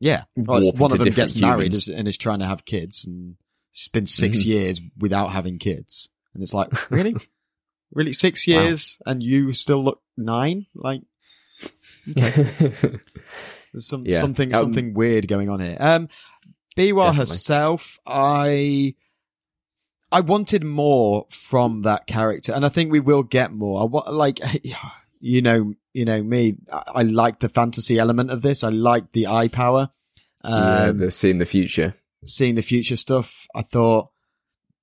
Yeah. 0.00 0.24
Well, 0.34 0.72
one 0.72 0.90
of 0.92 0.98
them 0.98 1.12
gets 1.12 1.36
married 1.36 1.72
humans. 1.72 1.88
and 1.88 2.08
is 2.08 2.16
trying 2.16 2.38
to 2.40 2.46
have 2.46 2.64
kids 2.64 3.04
and 3.06 3.36
it's 3.72 3.86
been 3.88 4.06
6 4.06 4.40
Mhm. 4.42 4.46
years 4.46 4.80
without 4.98 5.28
having 5.30 5.58
kids. 5.58 6.08
And 6.34 6.42
it's 6.42 6.52
like, 6.54 6.70
really? 6.90 7.14
really? 7.92 8.12
Six 8.12 8.48
Wow. 8.48 8.62
years 8.64 8.98
and 9.06 9.22
you 9.22 9.52
still 9.52 9.84
look 9.84 10.02
nine? 10.16 10.66
Like, 10.74 11.02
there's 12.06 13.86
some, 13.86 14.04
Yeah. 14.06 14.20
something, 14.20 14.54
Um, 14.54 14.60
something 14.60 14.94
weird 14.94 15.28
going 15.28 15.48
on 15.48 15.60
here. 15.60 15.76
Um, 15.80 16.08
Biwa 16.76 17.14
herself, 17.14 17.98
I, 18.06 18.94
I 20.12 20.20
wanted 20.20 20.64
more 20.64 21.26
from 21.30 21.82
that 21.82 22.06
character 22.06 22.52
and 22.52 22.64
I 22.64 22.68
think 22.68 22.90
we 22.90 23.00
will 23.00 23.22
get 23.22 23.52
more. 23.52 23.80
I 23.82 23.84
want, 23.84 24.12
like, 24.12 24.40
you 25.20 25.42
know, 25.42 25.74
you 25.92 26.04
know 26.04 26.22
me, 26.22 26.56
I, 26.72 26.82
I 26.96 27.02
like 27.02 27.40
the 27.40 27.48
fantasy 27.48 27.98
element 27.98 28.30
of 28.30 28.42
this. 28.42 28.62
I 28.64 28.68
like 28.70 29.12
the 29.12 29.26
eye 29.26 29.48
power. 29.48 29.90
yeah, 30.44 30.84
Um, 30.88 30.98
they're 30.98 31.10
seeing 31.10 31.38
the 31.38 31.46
future. 31.46 31.94
seeing 32.24 32.54
the 32.54 32.62
future 32.62 32.96
stuff, 32.96 33.46
I 33.54 33.62
thought 33.62 34.10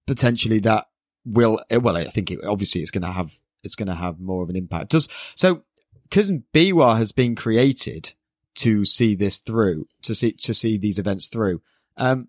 potentially 0.05 0.59
that 0.59 0.87
will, 1.25 1.61
eh, 1.69 1.77
well, 1.77 1.97
I 1.97 2.05
think 2.05 2.31
it, 2.31 2.39
obviously 2.45 2.81
it's 2.81 2.91
going 2.91 3.01
to 3.03 3.11
have, 3.11 3.33
it's 3.63 3.75
going 3.75 3.87
to 3.87 3.95
have 3.95 4.19
more 4.19 4.43
of 4.43 4.49
an 4.49 4.55
impact. 4.55 4.89
Does, 4.91 5.07
so, 5.35 5.63
cause 6.11 6.31
Biwa 6.53 6.97
has 6.97 7.11
been 7.11 7.35
created 7.35 8.13
to 8.55 8.85
see 8.85 9.15
this 9.15 9.39
through, 9.39 9.87
to 10.03 10.15
see, 10.15 10.31
to 10.33 10.53
see 10.53 10.77
these 10.77 10.99
events 10.99 11.27
through. 11.27 11.61
Um, 11.95 12.27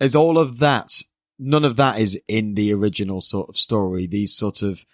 is 0.00 0.16
all 0.16 0.38
of 0.38 0.58
that, 0.58 1.02
none 1.38 1.64
of 1.64 1.76
that 1.76 1.98
is 1.98 2.20
in 2.28 2.54
the 2.54 2.72
original 2.74 3.20
sort 3.20 3.48
of 3.48 3.56
story, 3.56 4.06
these 4.06 4.32
sort 4.32 4.62
of 4.62 4.84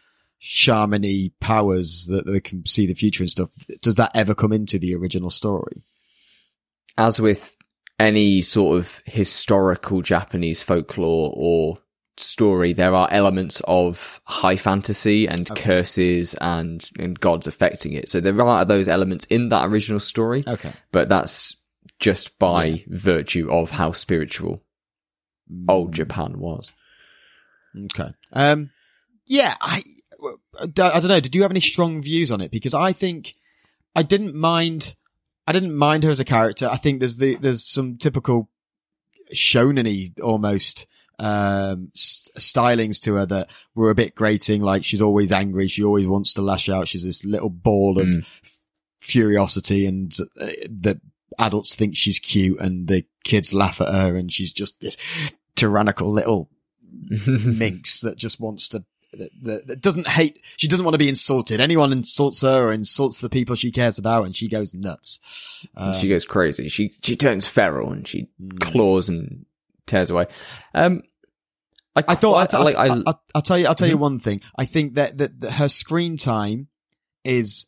shamany 0.40 1.32
powers 1.40 2.06
that 2.06 2.26
they 2.26 2.40
can 2.40 2.66
see 2.66 2.86
the 2.86 2.94
future 2.94 3.22
and 3.22 3.30
stuff. 3.30 3.50
Does 3.82 3.96
that 3.96 4.12
ever 4.14 4.34
come 4.34 4.52
into 4.52 4.78
the 4.78 4.94
original 4.94 5.30
story? 5.30 5.82
As 6.98 7.20
with 7.20 7.56
any 7.98 8.42
sort 8.42 8.78
of 8.78 9.00
historical 9.06 10.02
Japanese 10.02 10.62
folklore 10.62 11.32
or 11.34 11.78
story, 12.16 12.72
there 12.72 12.94
are 12.94 13.09
elements 13.11 13.61
of 13.66 14.20
high 14.24 14.57
fantasy 14.57 15.27
and 15.27 15.50
Okay. 15.50 15.61
curses 15.62 16.35
and, 16.40 16.88
and 16.98 17.18
gods 17.18 17.46
affecting 17.46 17.92
it. 17.92 18.09
So 18.09 18.20
there 18.20 18.40
are 18.40 18.64
those 18.64 18.88
elements 18.88 19.24
in 19.27 19.48
that 19.48 19.66
original 19.66 20.00
story, 20.00 20.44
Okay. 20.46 20.72
but 20.92 21.09
that's 21.09 21.57
just 21.98 22.38
by 22.38 22.85
virtue 22.88 23.50
of 23.50 23.70
how 23.70 23.92
spiritual 23.92 24.62
old 25.68 25.90
Mm. 25.90 25.94
Japan 25.94 26.38
was. 26.38 26.72
Okay. 27.77 28.12
Um, 28.33 28.70
yeah, 29.27 29.57
I, 29.61 29.83
I 30.61 30.66
don't 30.66 31.07
know. 31.09 31.20
Did 31.20 31.35
you 31.35 31.42
have 31.42 31.50
any 31.50 31.61
strong 31.61 32.00
views 32.03 32.31
on 32.31 32.40
it? 32.40 32.50
Because 32.50 32.74
I 32.74 32.92
think 32.92 33.35
I 33.96 34.03
didn't 34.03 34.35
mind. 34.35 34.94
I 35.46 35.53
didn't 35.53 35.74
mind 35.77 36.05
her 36.05 36.11
as 36.11 36.20
a 36.20 36.24
character. 36.24 36.66
I 36.70 36.77
think 36.77 37.00
there's 37.00 37.18
the 37.18 37.37
there's 37.37 37.64
some 37.64 37.96
typical 37.98 38.48
shonen 39.35 40.20
almost 40.20 40.87
um 41.18 41.90
st- 41.94 42.37
stylings 42.37 43.00
to 43.03 43.14
her 43.14 43.27
that 43.27 43.50
were 43.74 43.90
a 43.90 43.94
bit 43.94 44.14
grating. 44.14 44.62
Like 44.62 44.85
she's 44.85 45.03
always 45.03 45.31
angry. 45.33 45.68
She 45.68 45.85
always 45.85 46.07
wants 46.07 46.35
to 46.35 46.42
lash 46.42 46.68
out. 46.68 46.88
She's 46.88 47.05
this 47.05 47.24
little 47.24 47.50
ball 47.50 47.98
of 48.00 48.07
Mm. 48.07 48.18
f- 48.20 48.59
furiosity, 49.00 49.87
and 49.87 50.12
uh, 50.40 50.46
the 50.68 51.00
adults 51.38 51.74
think 51.74 51.96
she's 51.96 52.18
cute, 52.18 52.59
and 52.61 52.88
the 52.88 53.05
kids 53.24 53.53
laugh 53.55 53.81
at 53.81 53.92
her, 53.92 54.16
and 54.16 54.33
she's 54.33 54.53
just 54.53 54.81
this 54.81 54.96
tyrannical 55.57 56.11
little 56.11 56.48
minx 57.27 58.00
that 58.00 58.16
just 58.16 58.40
wants 58.40 58.68
to 58.70 58.85
that, 59.12 59.31
that, 59.42 59.66
that 59.68 59.81
doesn't 59.81 60.09
hate 60.09 60.40
she 60.57 60.66
doesn't 60.66 60.85
want 60.85 60.94
to 60.94 60.98
be 60.98 61.09
insulted 61.09 61.61
anyone 61.61 61.92
insults 61.92 62.40
her 62.42 62.64
or 62.68 62.72
insults 62.72 63.20
the 63.20 63.29
people 63.29 63.55
she 63.55 63.70
cares 63.70 63.96
about 63.96 64.24
and 64.27 64.35
she 64.35 64.48
goes 64.48 64.74
nuts 64.74 65.68
um, 65.77 65.94
she 65.94 66.09
goes 66.09 66.24
crazy. 66.24 66.68
She 66.68 66.92
she 67.03 67.14
turns 67.16 67.46
feral 67.46 67.92
and 67.92 68.07
she 68.09 68.27
mm, 68.42 68.59
claws 68.61 69.09
and 69.09 69.46
tears 69.86 70.10
away. 70.10 70.26
Um, 70.74 71.02
I 71.96 72.14
thought 72.16 72.50
quite- 72.50 72.54
I'll, 72.54 72.64
like, 72.64 72.74
I, 72.74 72.86
I'll, 72.88 73.02
I'll, 73.06 73.22
I'll 73.36 73.42
tell 73.42 73.58
you. 73.58 73.66
I'll 73.66 73.74
tell 73.76 73.88
you 73.88 73.96
Mhm. 73.96 74.00
one 74.00 74.18
thing. 74.18 74.40
I 74.58 74.64
think 74.64 74.94
that, 74.94 75.18
that, 75.18 75.38
that 75.40 75.52
her 75.52 75.68
screen 75.68 76.16
time 76.16 76.68
is 77.24 77.66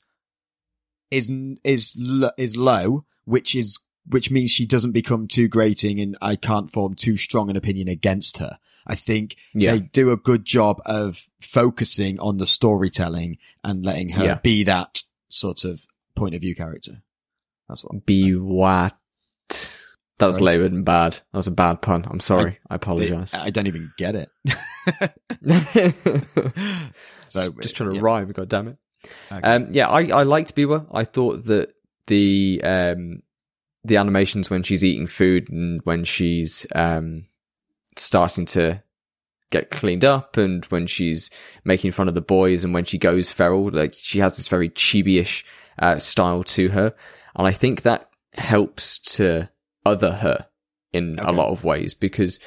is 1.12 1.30
is 1.62 1.96
is 2.36 2.56
low, 2.56 3.04
which 3.24 3.54
is 3.54 3.78
which 4.08 4.30
means 4.30 4.50
she 4.50 4.66
doesn't 4.66 4.92
become 4.92 5.28
too 5.28 5.46
grating, 5.48 6.00
and 6.00 6.16
I 6.20 6.34
can't 6.36 6.72
form 6.72 6.94
too 6.94 7.16
strong 7.16 7.50
an 7.50 7.56
opinion 7.56 7.86
against 7.88 8.38
her. 8.38 8.58
I 8.86 8.94
think 8.96 9.36
yeah, 9.54 9.72
they 9.74 9.80
do 9.80 10.10
a 10.10 10.16
good 10.16 10.44
job 10.44 10.80
of 10.86 11.22
focusing 11.40 12.18
on 12.20 12.38
the 12.38 12.46
storytelling 12.46 13.38
and 13.62 13.84
letting 13.84 14.10
her 14.10 14.24
Yeah. 14.24 14.38
be 14.42 14.64
that 14.64 15.02
sort 15.28 15.64
of 15.64 15.86
point 16.16 16.34
of 16.34 16.40
view 16.40 16.54
character. 16.56 17.02
That's 17.68 17.84
what. 17.84 18.04
be 18.06 18.34
what. 18.34 18.96
That 20.18 20.28
was 20.28 20.36
Sorry. 20.36 20.46
laboured 20.46 20.72
and 20.72 20.84
bad. 20.84 21.12
That 21.12 21.34
was 21.34 21.46
a 21.46 21.50
bad 21.50 21.82
pun. 21.82 22.06
I'm 22.08 22.20
sorry. 22.20 22.58
I, 22.70 22.76
apologise. 22.76 23.34
I 23.34 23.50
don't 23.50 23.66
even 23.66 23.92
get 23.98 24.14
it. 24.14 24.30
so 27.28 27.50
just 27.60 27.76
trying 27.76 27.90
to 27.90 27.96
yeah. 27.96 28.02
rhyme. 28.02 28.32
God 28.32 28.48
damn 28.48 28.68
it. 28.68 28.78
Okay. 29.30 29.46
Um, 29.46 29.68
yeah, 29.72 29.88
I, 29.88 30.08
I 30.08 30.22
liked 30.22 30.56
Biwa. 30.56 30.86
I 30.90 31.04
thought 31.04 31.44
that 31.44 31.74
the 32.06 32.62
um, 32.64 33.22
the 33.84 33.98
animations 33.98 34.48
when 34.48 34.62
she's 34.62 34.84
eating 34.84 35.06
food 35.06 35.50
and 35.50 35.82
when 35.84 36.04
she's 36.04 36.66
um, 36.74 37.26
starting 37.96 38.46
to 38.46 38.82
get 39.50 39.70
cleaned 39.70 40.04
up 40.04 40.38
and 40.38 40.64
when 40.66 40.86
she's 40.86 41.30
making 41.64 41.92
fun 41.92 42.08
of 42.08 42.14
the 42.14 42.20
boys 42.20 42.64
and 42.64 42.72
when 42.72 42.84
she 42.84 42.98
goes 42.98 43.30
feral, 43.30 43.70
like 43.70 43.94
she 43.96 44.20
has 44.20 44.36
this 44.36 44.48
very 44.48 44.70
chibi-ish 44.70 45.44
uh, 45.78 45.98
style 45.98 46.42
to 46.42 46.70
her, 46.70 46.92
and 47.34 47.46
I 47.46 47.52
think 47.52 47.82
that 47.82 48.08
helps 48.32 48.98
to 49.16 49.50
other 49.86 50.12
her 50.12 50.46
in 50.92 51.18
a 51.18 51.32
lot 51.32 51.50
of 51.50 51.64
ways 51.64 51.94
because 51.94 52.40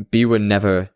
Biwa 0.00 0.40
never 0.40 0.90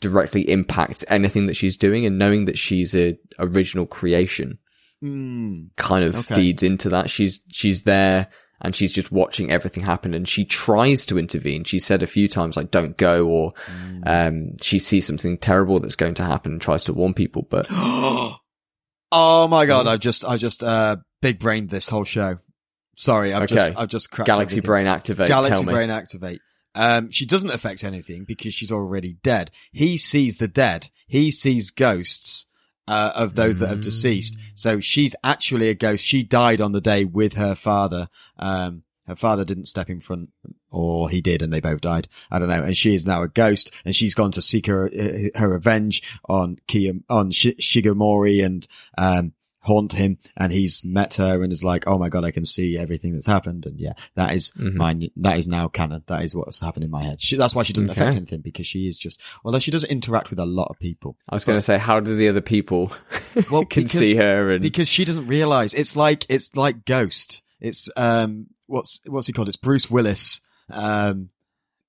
directly 0.00 0.48
impacts 0.50 1.04
anything 1.08 1.46
that 1.46 1.56
she's 1.56 1.76
doing 1.76 2.04
and 2.06 2.18
knowing 2.18 2.44
that 2.46 2.58
she's 2.58 2.94
a 2.94 3.18
original 3.38 3.86
creation 3.86 4.58
Mm, 5.04 5.68
kind 5.76 6.06
of 6.06 6.16
Okay. 6.16 6.36
feeds 6.36 6.62
into 6.62 6.88
that. 6.88 7.10
She's 7.10 7.42
she's 7.52 7.82
there 7.82 8.28
and 8.62 8.74
she's 8.74 8.92
just 8.92 9.12
watching 9.12 9.50
everything 9.50 9.82
happen 9.82 10.14
and 10.14 10.26
she 10.26 10.46
tries 10.46 11.04
to 11.06 11.18
intervene. 11.18 11.64
She 11.64 11.78
said 11.78 12.02
a 12.02 12.06
few 12.06 12.28
times 12.28 12.56
like 12.56 12.70
don't 12.70 12.96
go 12.96 13.26
or 13.26 13.52
mm. 13.66 14.02
um 14.06 14.56
she 14.62 14.78
sees 14.78 15.06
something 15.06 15.36
terrible 15.36 15.80
that's 15.80 15.96
going 15.96 16.14
to 16.14 16.24
happen 16.24 16.52
and 16.52 16.62
tries 16.62 16.84
to 16.84 16.94
warn 16.94 17.12
people 17.12 17.42
but 17.42 17.66
oh 17.70 18.38
my 19.48 19.66
god! 19.66 19.86
I've 19.86 20.00
just, 20.00 20.24
I 20.24 20.38
just, 20.38 20.62
uh, 20.62 20.96
big 21.20 21.38
brained 21.38 21.68
this 21.68 21.88
whole 21.90 22.04
show. 22.04 22.38
Sorry, 22.96 23.32
I've 23.32 23.42
Okay. 23.44 23.54
just, 23.54 23.78
I've 23.78 23.88
just 23.88 24.10
cracked 24.10 24.26
Galaxy 24.26 24.54
everything. 24.54 24.66
Brain 24.68 24.86
activate 24.88 25.28
Galaxy 25.28 25.52
tell 25.52 25.62
me. 25.62 25.72
Brain 25.72 25.90
activate. 25.90 26.40
Um, 26.74 27.10
she 27.10 27.24
doesn't 27.24 27.50
affect 27.50 27.84
anything 27.84 28.24
because 28.24 28.52
she's 28.52 28.72
already 28.72 29.16
dead. 29.22 29.50
He 29.72 29.96
sees 29.96 30.38
the 30.38 30.48
dead. 30.48 30.90
He 31.06 31.30
sees 31.30 31.70
ghosts. 31.70 32.46
Uh, 32.88 33.10
of 33.16 33.34
those 33.34 33.58
that 33.58 33.66
have 33.66 33.80
deceased. 33.80 34.38
So 34.54 34.78
she's 34.78 35.16
actually 35.24 35.70
a 35.70 35.74
ghost. 35.74 36.04
She 36.04 36.22
died 36.22 36.60
on 36.60 36.70
the 36.70 36.80
day 36.80 37.04
with 37.04 37.32
her 37.32 37.56
father. 37.56 38.08
Um, 38.38 38.84
her 39.08 39.16
father 39.16 39.44
didn't 39.44 39.66
step 39.66 39.90
in 39.90 39.98
front, 39.98 40.30
or 40.70 41.10
he 41.10 41.20
did, 41.20 41.42
and 41.42 41.52
they 41.52 41.58
both 41.58 41.80
died. 41.80 42.06
I 42.30 42.38
don't 42.38 42.46
know. 42.48 42.62
And 42.62 42.76
she 42.76 42.94
is 42.94 43.04
now 43.04 43.22
a 43.22 43.28
ghost, 43.28 43.72
and 43.84 43.92
she's 43.92 44.14
gone 44.14 44.30
to 44.30 44.40
seek 44.40 44.66
her 44.66 44.88
her 45.34 45.48
revenge 45.48 46.00
on 46.28 46.58
Kia, 46.68 46.92
on 47.10 47.32
Sh- 47.32 47.58
Shigemori 47.58 48.44
and 48.46 48.64
um, 48.96 49.32
haunt 49.66 49.92
him. 49.92 50.18
And 50.36 50.50
he's 50.52 50.82
met 50.84 51.14
her 51.14 51.42
and 51.42 51.52
is 51.52 51.62
like, 51.64 51.84
"Oh 51.86 51.98
my 51.98 52.08
god, 52.08 52.24
I 52.24 52.30
can 52.30 52.44
see 52.44 52.78
everything 52.78 53.12
that's 53.12 53.26
happened." 53.26 53.66
And 53.66 53.78
yeah, 53.78 53.92
that 54.14 54.34
is 54.34 54.52
Mhm. 54.52 54.74
mine. 54.74 55.10
That 55.16 55.38
is 55.38 55.48
now 55.48 55.68
canon. 55.68 56.02
That 56.06 56.22
is 56.24 56.34
what's 56.34 56.60
happened 56.60 56.84
in 56.84 56.90
my 56.90 57.02
head. 57.02 57.20
She, 57.20 57.36
that's 57.36 57.54
why 57.54 57.62
she 57.64 57.72
doesn't 57.72 57.90
affect 57.90 58.16
anything 58.16 58.40
because 58.40 58.66
she 58.66 58.86
is 58.88 58.96
just. 58.96 59.20
Although 59.44 59.58
she 59.58 59.70
doesn't 59.70 59.90
interact 59.90 60.30
with 60.30 60.38
a 60.38 60.46
lot 60.46 60.68
of 60.70 60.78
people. 60.78 61.16
I 61.28 61.34
was 61.34 61.44
going 61.44 61.58
to 61.58 61.62
say 61.62 61.78
how 61.78 62.00
do 62.00 62.14
the 62.16 62.28
other 62.28 62.40
people 62.40 62.92
Well, 63.50 63.64
can 63.64 63.82
because- 63.84 63.98
see 64.00 64.16
her 64.16 64.50
and 64.52 64.62
because 64.62 64.88
she 64.88 65.04
doesn't 65.04 65.26
realize 65.26 65.74
it's 65.74 65.96
like 65.96 66.24
it's 66.28 66.56
like 66.56 66.84
Ghost. 66.84 67.42
It's 67.60 67.88
um 67.96 68.46
what's 68.66 69.00
what's 69.06 69.26
he 69.26 69.32
called? 69.32 69.48
It's 69.48 69.56
Bruce 69.56 69.90
Willis. 69.90 70.40
Um, 70.70 71.28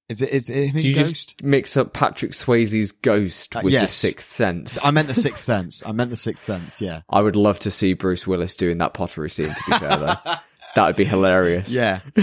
is 0.09 0.21
it 0.21 0.29
is 0.29 0.49
it 0.49 0.73
do 0.73 0.79
you 0.87 0.95
Ghost? 0.95 1.09
just 1.09 1.43
mix 1.43 1.75
up 1.77 1.93
Patrick 1.93 2.31
Swayze's 2.31 2.91
ghost 2.93 3.55
Uh, 3.55 3.61
with 3.63 3.73
yes. 3.73 3.89
the 3.89 4.07
Sixth 4.07 4.27
Sense? 4.29 4.83
I 4.85 4.91
meant 4.91 5.07
the 5.07 5.13
Sixth 5.27 5.43
Sense. 5.43 5.83
I 5.85 5.91
meant 5.91 6.09
the 6.11 6.15
Sixth 6.17 6.45
Sense. 6.45 6.79
Yeah. 6.81 7.01
I 7.09 7.21
would 7.21 7.35
love 7.35 7.59
to 7.59 7.71
see 7.71 7.93
Bruce 7.93 8.25
Willis 8.25 8.55
doing 8.55 8.77
that 8.79 8.93
pottery 8.93 9.29
scene. 9.29 9.49
To 9.49 9.63
be 9.71 9.77
fair, 9.77 9.97
though, 9.97 10.15
that 10.75 10.87
would 10.87 10.95
be 10.95 11.03
hilarious. 11.05 11.69
yeah, 11.71 11.99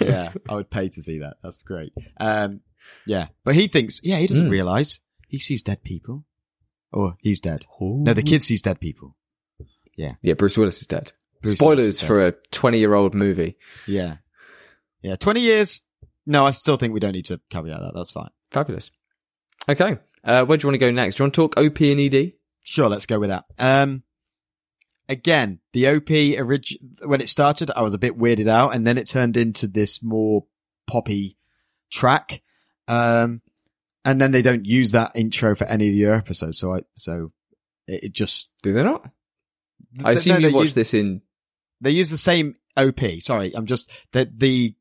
yeah. 0.00 0.32
I 0.48 0.54
would 0.54 0.70
pay 0.70 0.88
to 0.90 1.02
see 1.02 1.18
that. 1.20 1.36
That's 1.42 1.62
great. 1.62 1.92
Um, 2.18 2.60
yeah, 3.06 3.28
but 3.44 3.54
he 3.54 3.66
thinks, 3.68 4.00
yeah, 4.04 4.18
he 4.18 4.26
doesn't 4.26 4.46
Mm. 4.48 4.52
realize 4.52 5.00
he 5.26 5.38
sees 5.38 5.62
dead 5.62 5.82
people, 5.82 6.24
or 6.92 7.16
he's 7.20 7.40
dead. 7.40 7.64
Ooh. 7.82 7.98
No, 8.04 8.14
the 8.14 8.22
kid 8.22 8.42
sees 8.42 8.62
dead 8.62 8.78
people. 8.78 9.16
Yeah, 9.96 10.12
Yeah. 10.22 10.34
Bruce 10.34 10.56
Willis 10.58 10.80
is 10.80 10.86
dead. 10.86 11.12
Bruce 11.42 11.58
Willis 11.60 11.78
Spoilers 11.78 11.86
is 11.86 11.98
dead. 12.00 12.06
for 12.06 12.26
a 12.26 12.32
20 12.52 12.78
year 12.78 12.94
old 12.94 13.14
movie. 13.14 13.56
Yeah, 13.86 14.16
yeah. 15.02 15.16
Twenty 15.16 15.40
years. 15.40 15.80
No, 16.26 16.46
I 16.46 16.52
still 16.52 16.76
think 16.76 16.94
we 16.94 17.00
don't 17.00 17.12
need 17.12 17.26
to 17.26 17.40
caveat 17.50 17.80
that. 17.80 17.92
That's 17.94 18.12
fine. 18.12 18.30
Fabulous. 18.50 18.90
Okay. 19.68 19.98
Uh, 20.22 20.44
where 20.44 20.56
do 20.56 20.64
you 20.64 20.68
want 20.68 20.74
to 20.74 20.78
go 20.78 20.90
next? 20.90 21.16
Do 21.16 21.22
you 21.22 21.24
want 21.24 21.34
to 21.34 21.40
talk 21.40 21.58
OP 21.58 21.80
and 21.80 22.00
ED? 22.00 22.32
Sure, 22.62 22.88
let's 22.88 23.06
go 23.06 23.18
with 23.18 23.28
that. 23.28 23.44
Um, 23.58 24.02
again, 25.08 25.60
the 25.72 25.88
OP 25.88 26.10
orig- 26.10 26.78
when 27.04 27.20
it 27.20 27.28
started, 27.28 27.70
I 27.74 27.82
was 27.82 27.92
a 27.92 27.98
bit 27.98 28.18
weirded 28.18 28.48
out, 28.48 28.74
and 28.74 28.86
then 28.86 28.96
it 28.96 29.08
turned 29.08 29.36
into 29.36 29.66
this 29.66 30.02
more 30.02 30.46
poppy 30.86 31.36
track. 31.90 32.42
Um, 32.88 33.42
and 34.04 34.20
then 34.20 34.32
they 34.32 34.42
don't 34.42 34.64
use 34.64 34.92
that 34.92 35.12
intro 35.14 35.54
for 35.54 35.64
any 35.64 35.88
of 35.88 35.94
the 35.94 36.16
episodes, 36.16 36.58
so 36.58 36.74
I 36.74 36.80
so 36.94 37.32
it, 37.86 38.04
it 38.04 38.12
just. 38.12 38.50
Do 38.62 38.72
they 38.72 38.82
not? 38.82 39.08
I 40.02 40.12
assume 40.12 40.40
no, 40.40 40.48
you 40.48 40.54
watched 40.54 40.64
use, 40.64 40.74
this 40.74 40.94
in. 40.94 41.22
They 41.80 41.90
use 41.90 42.10
the 42.10 42.16
same 42.16 42.54
OP. 42.76 43.00
Sorry, 43.20 43.54
I'm 43.54 43.66
just 43.66 43.90
the 44.12 44.30
the 44.34 44.74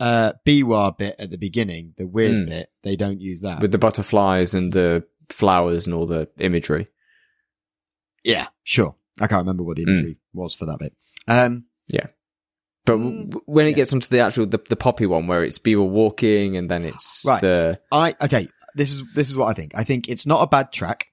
uh 0.00 0.32
Biwa 0.46 0.96
bit 0.98 1.16
at 1.18 1.30
the 1.30 1.38
beginning, 1.38 1.94
the 1.96 2.06
weird 2.06 2.34
Mm. 2.34 2.48
bit. 2.48 2.68
They 2.82 2.96
don't 2.96 3.20
use 3.20 3.40
that. 3.42 3.60
with 3.62 3.72
the 3.72 3.78
butterflies 3.78 4.54
and 4.54 4.72
the 4.72 5.04
flowers 5.30 5.86
and 5.86 5.94
all 5.94 6.06
the 6.06 6.28
imagery. 6.38 6.86
yeah, 8.24 8.48
sure. 8.64 8.96
I 9.20 9.26
can't 9.28 9.40
remember 9.40 9.62
what 9.62 9.76
the 9.76 9.84
Mm. 9.84 9.88
imagery 9.88 10.18
was 10.32 10.54
for 10.54 10.66
that 10.66 10.78
bit. 10.78 10.94
Um, 11.28 11.64
yeah, 11.88 12.06
But 12.84 12.98
Mm, 12.98 13.30
w- 13.30 13.42
when 13.46 13.66
it 13.66 13.70
yeah. 13.70 13.76
gets 13.76 13.92
onto 13.92 14.08
the 14.08 14.20
actual 14.20 14.46
the, 14.46 14.58
the 14.68 14.76
poppy 14.76 15.06
one 15.06 15.26
where 15.26 15.42
it's 15.44 15.58
Biwa 15.58 15.88
walking 15.88 16.56
and 16.56 16.70
then 16.70 16.84
it's 16.84 17.24
Right. 17.26 17.40
the 17.40 17.80
I 17.90 18.14
okay. 18.22 18.48
This 18.74 18.90
is 18.92 19.02
this 19.14 19.28
is 19.30 19.36
what 19.36 19.46
I 19.46 19.54
think. 19.54 19.72
I 19.74 19.82
think 19.84 20.08
it's 20.08 20.26
not 20.26 20.42
a 20.42 20.46
bad 20.46 20.70
track. 20.72 21.06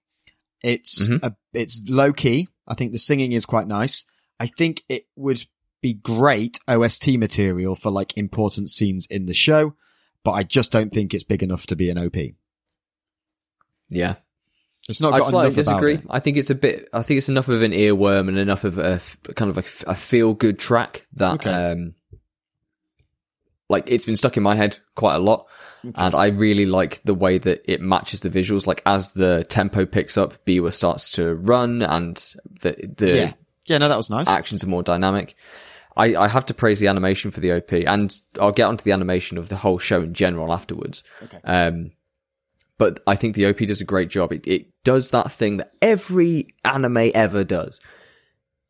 It's 0.62 1.08
Mhm. 1.08 1.24
a, 1.24 1.36
it's 1.54 1.82
low 1.88 2.12
key. 2.14 2.48
I 2.68 2.76
think 2.76 2.92
the 2.92 3.00
singing 3.00 3.32
is 3.32 3.46
quite 3.46 3.68
nice. 3.68 4.06
I 4.40 4.48
think 4.48 4.84
it 4.90 5.06
would 5.16 5.46
be 5.84 5.94
great 5.94 6.60
OST 6.68 7.10
material 7.20 7.76
for 7.76 7.92
like 7.92 8.18
important 8.18 8.72
scenes 8.72 9.06
in 9.06 9.28
the 9.28 9.34
show, 9.36 9.76
but 10.24 10.32
I 10.32 10.42
just 10.42 10.72
don't 10.72 10.92
think 10.92 11.14
it's 11.14 11.24
big 11.24 11.44
enough 11.44 11.68
to 11.68 11.76
be 11.76 11.92
an 11.92 12.00
OP. 12.00 12.16
yeah. 13.90 14.16
It's 14.90 15.00
not 15.00 15.14
I 15.14 15.22
slightly 15.22 15.56
disagree. 15.56 16.02
I 16.10 16.20
think 16.20 16.36
it's 16.36 16.50
a 16.50 16.56
bit. 16.56 16.90
I 16.92 17.04
think 17.04 17.18
it's 17.20 17.30
enough 17.30 17.48
of 17.48 17.62
an 17.62 17.72
earworm 17.72 18.28
and 18.28 18.38
enough 18.38 18.66
of 18.66 18.78
a 18.78 19.00
kind 19.36 19.50
of 19.50 19.58
a 19.88 19.96
feel 19.96 20.34
good 20.34 20.60
track 20.60 21.08
that, 21.14 21.36
Okay. 21.36 21.50
um, 21.50 21.94
like 23.70 23.86
it's 23.90 24.04
been 24.04 24.18
stuck 24.18 24.36
in 24.36 24.44
my 24.44 24.56
head 24.56 24.78
quite 24.96 25.16
a 25.16 25.20
lot, 25.20 25.48
and 25.84 26.14
I 26.14 26.26
really 26.28 26.66
like 26.66 27.02
the 27.04 27.14
way 27.14 27.38
that 27.38 27.62
it 27.64 27.80
matches 27.80 28.20
the 28.20 28.30
visuals. 28.30 28.68
Like 28.68 28.82
as 28.86 29.14
the 29.14 29.46
tempo 29.48 29.86
picks 29.86 30.18
up, 30.18 30.44
Biwa 30.46 30.74
starts 30.74 31.12
to 31.12 31.34
run, 31.34 31.82
and 31.82 32.18
the 32.62 32.76
the 32.98 33.08
Yeah, 33.16 33.34
yeah. 33.68 33.78
No, 33.78 33.88
that 33.88 33.96
was 33.96 34.10
nice. 34.10 34.28
actions 34.28 34.66
are 34.66 34.68
more 34.68 34.84
dynamic. 34.84 35.36
I, 35.96 36.16
I 36.16 36.28
have 36.28 36.46
to 36.46 36.54
praise 36.54 36.80
the 36.80 36.88
animation 36.88 37.32
for 37.32 37.40
the 37.40 37.54
OP, 37.54 37.72
and 37.72 38.20
I'll 38.40 38.52
get 38.52 38.68
onto 38.68 38.84
the 38.84 38.92
animation 38.92 39.38
of 39.38 39.50
the 39.50 39.56
whole 39.56 39.80
show 39.80 40.02
in 40.02 40.14
general 40.14 40.54
afterwards. 40.54 41.04
Okay. 41.24 41.40
Um, 41.44 41.92
but 42.78 43.02
I 43.06 43.16
think 43.16 43.36
the 43.36 43.48
OP 43.48 43.58
does 43.60 43.82
a 43.82 43.86
great 43.86 44.10
job. 44.10 44.34
It, 44.34 44.48
it 44.48 44.68
does 44.84 45.12
that 45.12 45.32
thing 45.32 45.58
that 45.58 45.76
every 45.82 46.54
anime 46.66 47.12
ever 47.14 47.44
does. 47.44 47.80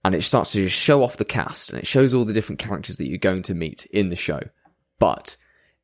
And 0.05 0.13
it 0.13 0.23
starts 0.23 0.51
to 0.51 0.65
just 0.65 0.75
show 0.75 1.01
off 1.01 1.17
the 1.17 1.25
cast 1.25 1.69
and 1.69 1.79
it 1.79 1.87
shows 1.87 2.13
all 2.13 2.25
the 2.25 2.33
different 2.33 2.59
characters 2.59 2.97
that 2.97 3.07
you're 3.07 3.17
going 3.17 3.43
to 3.43 3.55
meet 3.55 3.85
in 3.85 4.09
the 4.09 4.17
show. 4.17 4.41
But 4.99 5.37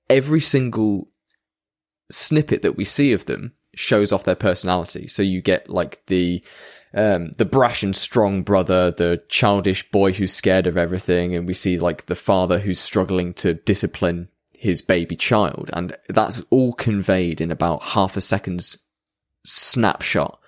every 0.09 0.41
single 0.41 1.09
snippet 2.11 2.63
that 2.63 2.75
we 2.75 2.83
see 2.83 3.13
of 3.13 3.25
them 3.25 3.53
shows 3.75 4.11
off 4.11 4.25
their 4.25 4.35
personality. 4.35 5.07
So 5.07 5.23
you 5.23 5.41
get 5.41 5.69
like 5.69 6.05
the 6.07 6.43
um, 6.93 7.31
the 7.37 7.45
brash 7.45 7.83
and 7.83 7.95
strong 7.95 8.43
brother, 8.43 8.91
the 8.91 9.21
childish 9.29 9.89
boy 9.91 10.11
who's 10.11 10.33
scared 10.33 10.67
of 10.67 10.77
everything, 10.77 11.35
and 11.35 11.45
we 11.45 11.53
see 11.53 11.77
like 11.77 12.07
the 12.07 12.15
father 12.15 12.57
who's 12.57 12.79
struggling 12.79 13.33
to 13.35 13.53
discipline 13.53 14.27
his 14.53 14.81
baby 14.81 15.15
child, 15.15 15.69
and 15.73 15.95
that's 16.09 16.41
all 16.49 16.73
conveyed 16.73 17.41
in 17.41 17.51
about 17.51 17.81
half 17.81 18.17
a 18.17 18.21
second's 18.21 18.77
snapshot 19.45 20.39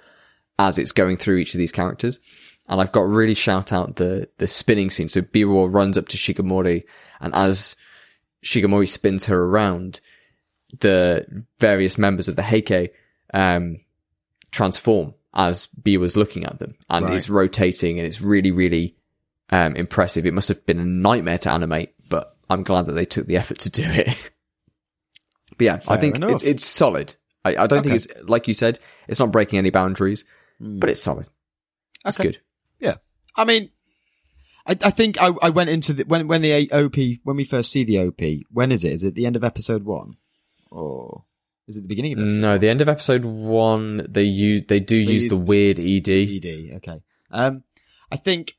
as 0.60 0.78
it's 0.78 0.92
going 0.92 1.18
through 1.18 1.38
each 1.38 1.54
of 1.54 1.60
these 1.60 1.72
characters. 1.72 2.20
And 2.68 2.82
I've 2.82 2.92
got 2.92 3.08
really 3.08 3.34
shout 3.34 3.72
out 3.72 3.98
the 3.98 4.28
the 4.38 4.48
spinning 4.48 4.90
scene. 4.90 5.10
So 5.10 5.22
Biwa 5.22 5.72
runs 5.72 5.98
up 5.98 6.08
to 6.10 6.18
Shigemori, 6.18 6.84
and 7.20 7.34
as 7.36 7.76
Shigemori 8.44 8.90
spins 8.90 9.26
her 9.26 9.44
around, 9.44 10.02
the 10.80 11.46
various 11.60 11.98
members 11.98 12.28
of 12.28 12.36
the 12.36 12.44
Heike 12.44 12.94
um, 13.34 13.80
transform 14.52 15.14
as 15.34 15.68
B 15.82 15.98
was 15.98 16.18
looking 16.18 16.46
at 16.46 16.60
them, 16.60 16.76
and 16.90 17.06
Right. 17.06 17.16
it's 17.16 17.30
rotating 17.30 17.98
and 18.00 18.06
it's 18.08 18.22
really, 18.22 18.52
really 18.52 18.96
um, 19.50 19.76
impressive. 19.76 20.26
It 20.26 20.34
must 20.34 20.48
have 20.50 20.66
been 20.66 20.80
a 20.80 20.86
nightmare 20.86 21.38
to 21.40 21.52
animate, 21.52 21.94
but 22.10 22.36
I'm 22.50 22.64
glad 22.64 22.86
that 22.88 22.94
they 22.94 23.06
took 23.06 23.28
the 23.28 23.38
effort 23.38 23.60
to 23.60 23.70
do 23.70 23.84
it. 23.84 24.08
but 25.58 25.66
yeah, 25.66 25.80
I 25.88 25.98
think 25.98 26.16
enough. 26.18 26.32
it's 26.32 26.44
it's 26.44 26.66
solid. 26.66 27.16
I, 27.44 27.56
I 27.56 27.68
don't 27.68 27.82
think 27.84 27.96
it's 27.96 28.08
like 28.24 28.48
you 28.48 28.54
said, 28.54 28.80
it's 29.08 29.20
not 29.20 29.32
breaking 29.32 29.58
any 29.60 29.70
boundaries, 29.72 30.26
but 30.60 30.90
it's 30.90 31.02
solid. 31.02 31.28
That's 32.04 32.20
Okay. 32.20 32.30
good. 32.30 32.40
Yeah. 32.80 32.96
I 33.36 33.46
mean, 33.46 33.70
I, 34.66 34.78
I 34.84 34.92
think 34.92 35.22
I, 35.22 35.32
I 35.42 35.50
went 35.50 35.70
into 35.70 35.94
the, 35.94 36.04
when, 36.04 36.28
when 36.28 36.42
the 36.42 36.70
OP, 36.72 36.96
when 37.24 37.36
we 37.36 37.46
first 37.46 37.72
see 37.72 37.84
the 37.84 38.00
OP, 38.00 38.22
when 38.52 38.72
is 38.72 38.84
it? 38.84 38.92
Is 38.92 39.04
it 39.04 39.16
the 39.16 39.26
end 39.26 39.36
of 39.36 39.44
episode 39.44 39.84
one? 39.86 40.14
Or 40.70 41.26
is 41.68 41.78
it 41.78 41.82
the 41.82 41.88
beginning 41.88 42.14
of 42.14 42.20
episode 42.20 42.42
No, 42.42 42.58
the 42.58 42.70
end 42.70 42.82
of 42.82 42.90
episode 42.90 43.24
one, 43.24 44.06
they 44.10 44.24
use 44.24 44.64
they 44.68 44.80
do 44.80 44.98
use 44.98 45.24
use 45.24 45.28
the 45.28 45.38
weird 45.38 45.80
ED. 45.80 46.10
ED. 46.10 46.76
Okay. 46.78 47.02
Um, 47.30 47.64
I 48.12 48.18
think, 48.18 48.56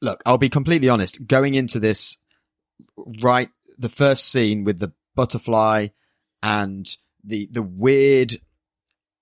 look, 0.00 0.22
I'll 0.26 0.38
be 0.38 0.48
completely 0.48 0.88
honest. 0.88 1.26
Going 1.26 1.54
into 1.54 1.78
this, 1.78 2.18
right, 3.22 3.48
the 3.78 3.88
first 3.88 4.30
scene 4.30 4.64
with 4.64 4.78
the 4.78 4.92
butterfly 5.14 5.88
and 6.42 6.88
the 7.22 7.48
the 7.50 7.62
weird, 7.62 8.40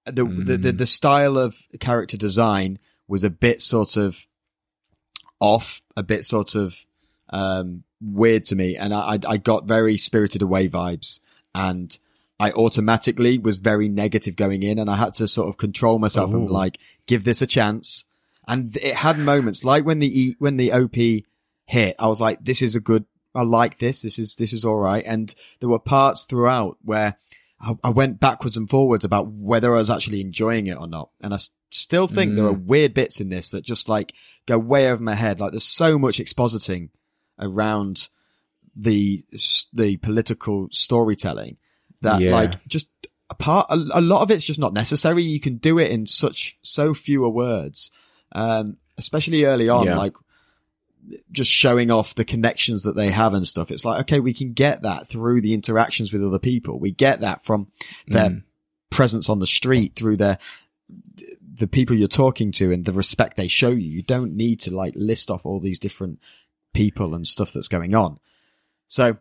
the 0.06 0.24
the, 0.24 0.56
the 0.56 0.72
the 0.72 0.86
style 0.86 1.36
of 1.36 1.56
character 1.80 2.16
design 2.16 2.78
was 3.08 3.24
a 3.24 3.30
bit 3.30 3.60
sort 3.60 3.96
of 3.96 4.26
off, 5.40 5.82
a 5.96 6.02
bit 6.02 6.24
sort 6.24 6.54
of 6.54 6.86
um 7.30 7.84
weird 8.00 8.44
to 8.44 8.56
me, 8.56 8.76
and 8.76 8.94
I, 8.94 9.18
I 9.26 9.36
got 9.36 9.66
very 9.66 9.96
Spirited 9.96 10.42
Away 10.42 10.68
vibes, 10.68 11.20
and 11.54 11.96
I 12.44 12.50
automatically 12.50 13.38
was 13.38 13.56
very 13.56 13.88
negative 13.88 14.36
going 14.36 14.62
in, 14.62 14.78
and 14.78 14.90
I 14.90 14.96
had 14.96 15.14
to 15.14 15.26
sort 15.26 15.48
of 15.48 15.56
control 15.56 15.98
myself 15.98 16.30
and 16.34 16.50
oh. 16.50 16.52
like 16.52 16.78
give 17.06 17.24
this 17.24 17.40
a 17.40 17.46
chance. 17.46 18.04
And 18.46 18.76
it 18.76 18.96
had 18.96 19.18
moments 19.18 19.64
like 19.64 19.86
when 19.86 19.98
the 19.98 20.20
E 20.20 20.36
when 20.38 20.58
the 20.58 20.70
OP 20.70 21.24
hit, 21.64 21.96
I 21.98 22.06
was 22.06 22.20
like, 22.20 22.44
"This 22.44 22.60
is 22.60 22.74
a 22.74 22.80
good. 22.80 23.06
I 23.34 23.44
like 23.44 23.78
this. 23.78 24.02
This 24.02 24.18
is 24.18 24.36
this 24.36 24.52
is 24.52 24.62
all 24.62 24.78
right." 24.78 25.02
And 25.06 25.34
there 25.60 25.70
were 25.70 25.78
parts 25.78 26.24
throughout 26.24 26.76
where 26.82 27.16
I, 27.58 27.78
I 27.82 27.88
went 27.88 28.20
backwards 28.20 28.58
and 28.58 28.68
forwards 28.68 29.06
about 29.06 29.28
whether 29.28 29.74
I 29.74 29.78
was 29.78 29.88
actually 29.88 30.20
enjoying 30.20 30.66
it 30.66 30.76
or 30.76 30.86
not. 30.86 31.08
And 31.22 31.32
I 31.32 31.36
s- 31.36 31.50
still 31.70 32.08
think 32.08 32.36
there 32.36 32.44
are 32.44 32.52
mm. 32.52 32.66
weird 32.66 32.92
bits 32.92 33.22
in 33.22 33.30
this 33.30 33.52
that 33.52 33.64
just 33.64 33.88
like 33.88 34.12
go 34.44 34.58
way 34.58 34.90
over 34.90 35.02
my 35.02 35.14
head. 35.14 35.40
Like 35.40 35.52
there's 35.52 35.64
so 35.64 35.98
much 35.98 36.18
expositing 36.18 36.90
around 37.38 38.10
the 38.76 39.24
the 39.72 39.96
political 39.96 40.68
storytelling 40.72 41.56
that 42.04 42.20
Yeah. 42.20 42.32
like 42.32 42.64
just 42.66 42.88
a 43.30 43.34
part 43.34 43.66
a, 43.70 43.74
a 43.74 44.00
lot 44.00 44.22
of 44.22 44.30
it's 44.30 44.44
just 44.44 44.60
not 44.60 44.72
necessary 44.72 45.22
you 45.22 45.40
can 45.40 45.56
do 45.56 45.78
it 45.78 45.90
in 45.90 46.06
such 46.06 46.58
so 46.62 46.94
fewer 46.94 47.28
words 47.28 47.90
um 48.32 48.76
especially 48.98 49.44
early 49.44 49.68
on 49.68 49.86
Yeah. 49.86 49.96
like 49.96 50.14
just 51.30 51.50
showing 51.50 51.90
off 51.90 52.14
the 52.14 52.24
connections 52.24 52.84
that 52.84 52.96
they 52.96 53.10
have 53.10 53.34
and 53.34 53.46
stuff 53.46 53.70
it's 53.70 53.84
like 53.84 54.00
okay 54.02 54.20
we 54.20 54.32
can 54.32 54.52
get 54.54 54.82
that 54.82 55.08
through 55.08 55.40
the 55.42 55.52
interactions 55.52 56.12
with 56.12 56.24
other 56.24 56.38
people 56.38 56.78
we 56.78 56.92
get 56.92 57.20
that 57.20 57.44
from 57.44 57.66
their 58.06 58.30
Mm. 58.30 58.42
presence 58.90 59.28
on 59.28 59.38
the 59.38 59.46
street 59.46 59.96
through 59.96 60.16
their 60.16 60.38
the 61.56 61.66
people 61.66 61.96
you're 61.96 62.08
talking 62.08 62.52
to 62.52 62.72
and 62.72 62.84
the 62.84 62.92
respect 62.92 63.36
they 63.36 63.48
show 63.48 63.68
you 63.70 63.88
you 63.90 64.02
don't 64.02 64.34
need 64.34 64.60
to 64.60 64.74
like 64.74 64.94
list 64.96 65.30
off 65.30 65.44
all 65.44 65.60
these 65.60 65.78
different 65.78 66.18
people 66.72 67.14
and 67.14 67.26
stuff 67.26 67.52
that's 67.52 67.68
going 67.68 67.94
on 67.94 68.18
so 68.88 69.16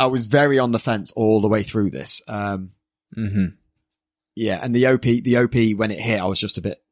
I 0.00 0.06
was 0.06 0.26
very 0.26 0.58
on 0.58 0.72
the 0.72 0.78
fence 0.78 1.12
all 1.12 1.40
the 1.40 1.48
way 1.48 1.62
through 1.62 1.90
this. 1.90 2.22
Um, 2.26 2.70
Mhm. 3.16 3.54
yeah, 4.34 4.58
and 4.62 4.74
the 4.74 4.86
OP, 4.86 5.02
the 5.02 5.36
OP 5.36 5.74
when 5.74 5.90
it 5.90 5.98
hit, 6.00 6.20
I 6.20 6.24
was 6.26 6.38
just 6.40 6.58
a 6.58 6.60
bit, 6.62 6.82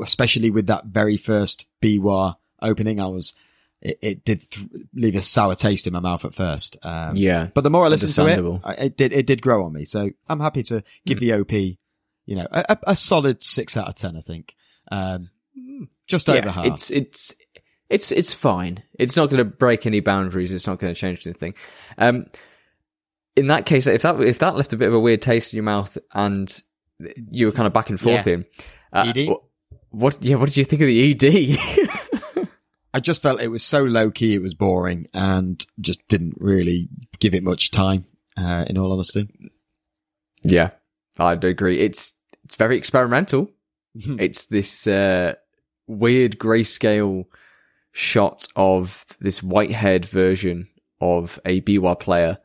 especially 0.00 0.50
with 0.50 0.66
that 0.66 0.86
very 0.86 1.16
first 1.16 1.66
Biwa 1.82 2.36
opening, 2.62 3.00
I 3.00 3.06
was, 3.08 3.34
it, 3.80 3.98
it 4.02 4.24
did 4.24 4.50
th- 4.50 4.66
leave 4.94 5.14
a 5.14 5.22
sour 5.22 5.54
taste 5.54 5.86
in 5.86 5.92
my 5.92 6.00
mouth 6.00 6.24
at 6.24 6.34
first. 6.34 6.76
Um, 6.82 7.16
Yeah. 7.16 7.48
but 7.54 7.62
the 7.62 7.70
more 7.70 7.84
I 7.84 7.88
listened 7.88 8.14
to 8.14 8.26
it, 8.26 8.60
I, 8.64 8.72
it 8.86 8.96
did, 8.96 9.12
it 9.12 9.26
did 9.26 9.42
grow 9.42 9.64
on 9.64 9.72
me. 9.72 9.84
So 9.84 10.10
I'm 10.28 10.40
happy 10.40 10.62
to 10.64 10.82
give 11.04 11.20
the 11.20 11.32
OP, 11.34 11.52
you 11.52 12.36
know, 12.36 12.46
a, 12.50 12.78
a, 12.86 12.96
solid 12.96 13.42
six 13.42 13.76
out 13.76 13.88
of 13.88 13.94
10, 13.96 14.16
I 14.16 14.20
think. 14.22 14.54
Um, 14.90 15.30
just 16.06 16.28
over 16.28 16.50
half. 16.50 16.66
It's 16.66 16.90
it's 16.90 17.34
it's 17.88 18.12
it's 18.12 18.32
fine. 18.34 18.82
It's 18.98 19.16
not 19.16 19.30
going 19.30 19.38
to 19.38 19.44
break 19.44 19.86
any 19.86 20.00
boundaries. 20.00 20.52
It's 20.52 20.66
not 20.66 20.78
going 20.78 20.94
to 20.94 20.98
change 21.00 21.26
anything. 21.26 21.54
Um, 21.96 22.26
in 23.36 23.48
that 23.48 23.66
case, 23.66 23.86
if 23.86 24.02
that 24.02 24.20
if 24.20 24.38
that 24.40 24.56
left 24.56 24.72
a 24.72 24.76
bit 24.76 24.88
of 24.88 24.94
a 24.94 25.00
weird 25.00 25.22
taste 25.22 25.52
in 25.52 25.56
your 25.58 25.64
mouth 25.64 25.96
and 26.12 26.60
you 27.30 27.46
were 27.46 27.52
kind 27.52 27.66
of 27.66 27.72
back 27.72 27.90
and 27.90 27.98
forth 28.00 28.26
Yeah. 28.26 28.34
in, 28.34 28.44
uh, 28.92 29.12
ED? 29.14 29.28
what, 29.28 29.42
what? 29.90 30.22
Yeah, 30.22 30.36
what 30.36 30.46
did 30.46 30.56
you 30.56 30.64
think 30.64 30.82
of 30.82 30.86
the 30.86 31.10
ED? 31.12 32.48
I 32.94 33.00
just 33.00 33.22
felt 33.22 33.40
it 33.40 33.48
was 33.48 33.64
so 33.64 33.82
low 33.82 34.10
key, 34.12 34.34
it 34.34 34.42
was 34.42 34.54
boring, 34.54 35.08
and 35.12 35.64
just 35.80 36.06
didn't 36.06 36.34
really 36.38 36.88
give 37.18 37.34
it 37.34 37.42
much 37.42 37.70
time. 37.72 38.04
Uh, 38.36 38.64
in 38.68 38.78
all 38.78 38.92
honesty, 38.92 39.28
yeah, 40.42 40.70
I'd 41.18 41.44
agree. 41.44 41.80
It's 41.80 42.14
it's 42.44 42.56
very 42.56 42.76
experimental. 42.76 43.48
it's 43.94 44.46
this 44.46 44.86
uh, 44.86 45.34
weird 45.86 46.38
grayscale 46.38 47.24
shot 47.92 48.48
of 48.56 49.04
this 49.20 49.40
white-haired 49.42 50.04
version 50.04 50.68
of 51.00 51.38
a 51.44 51.60
Biwa 51.60 51.98
player 51.98 52.38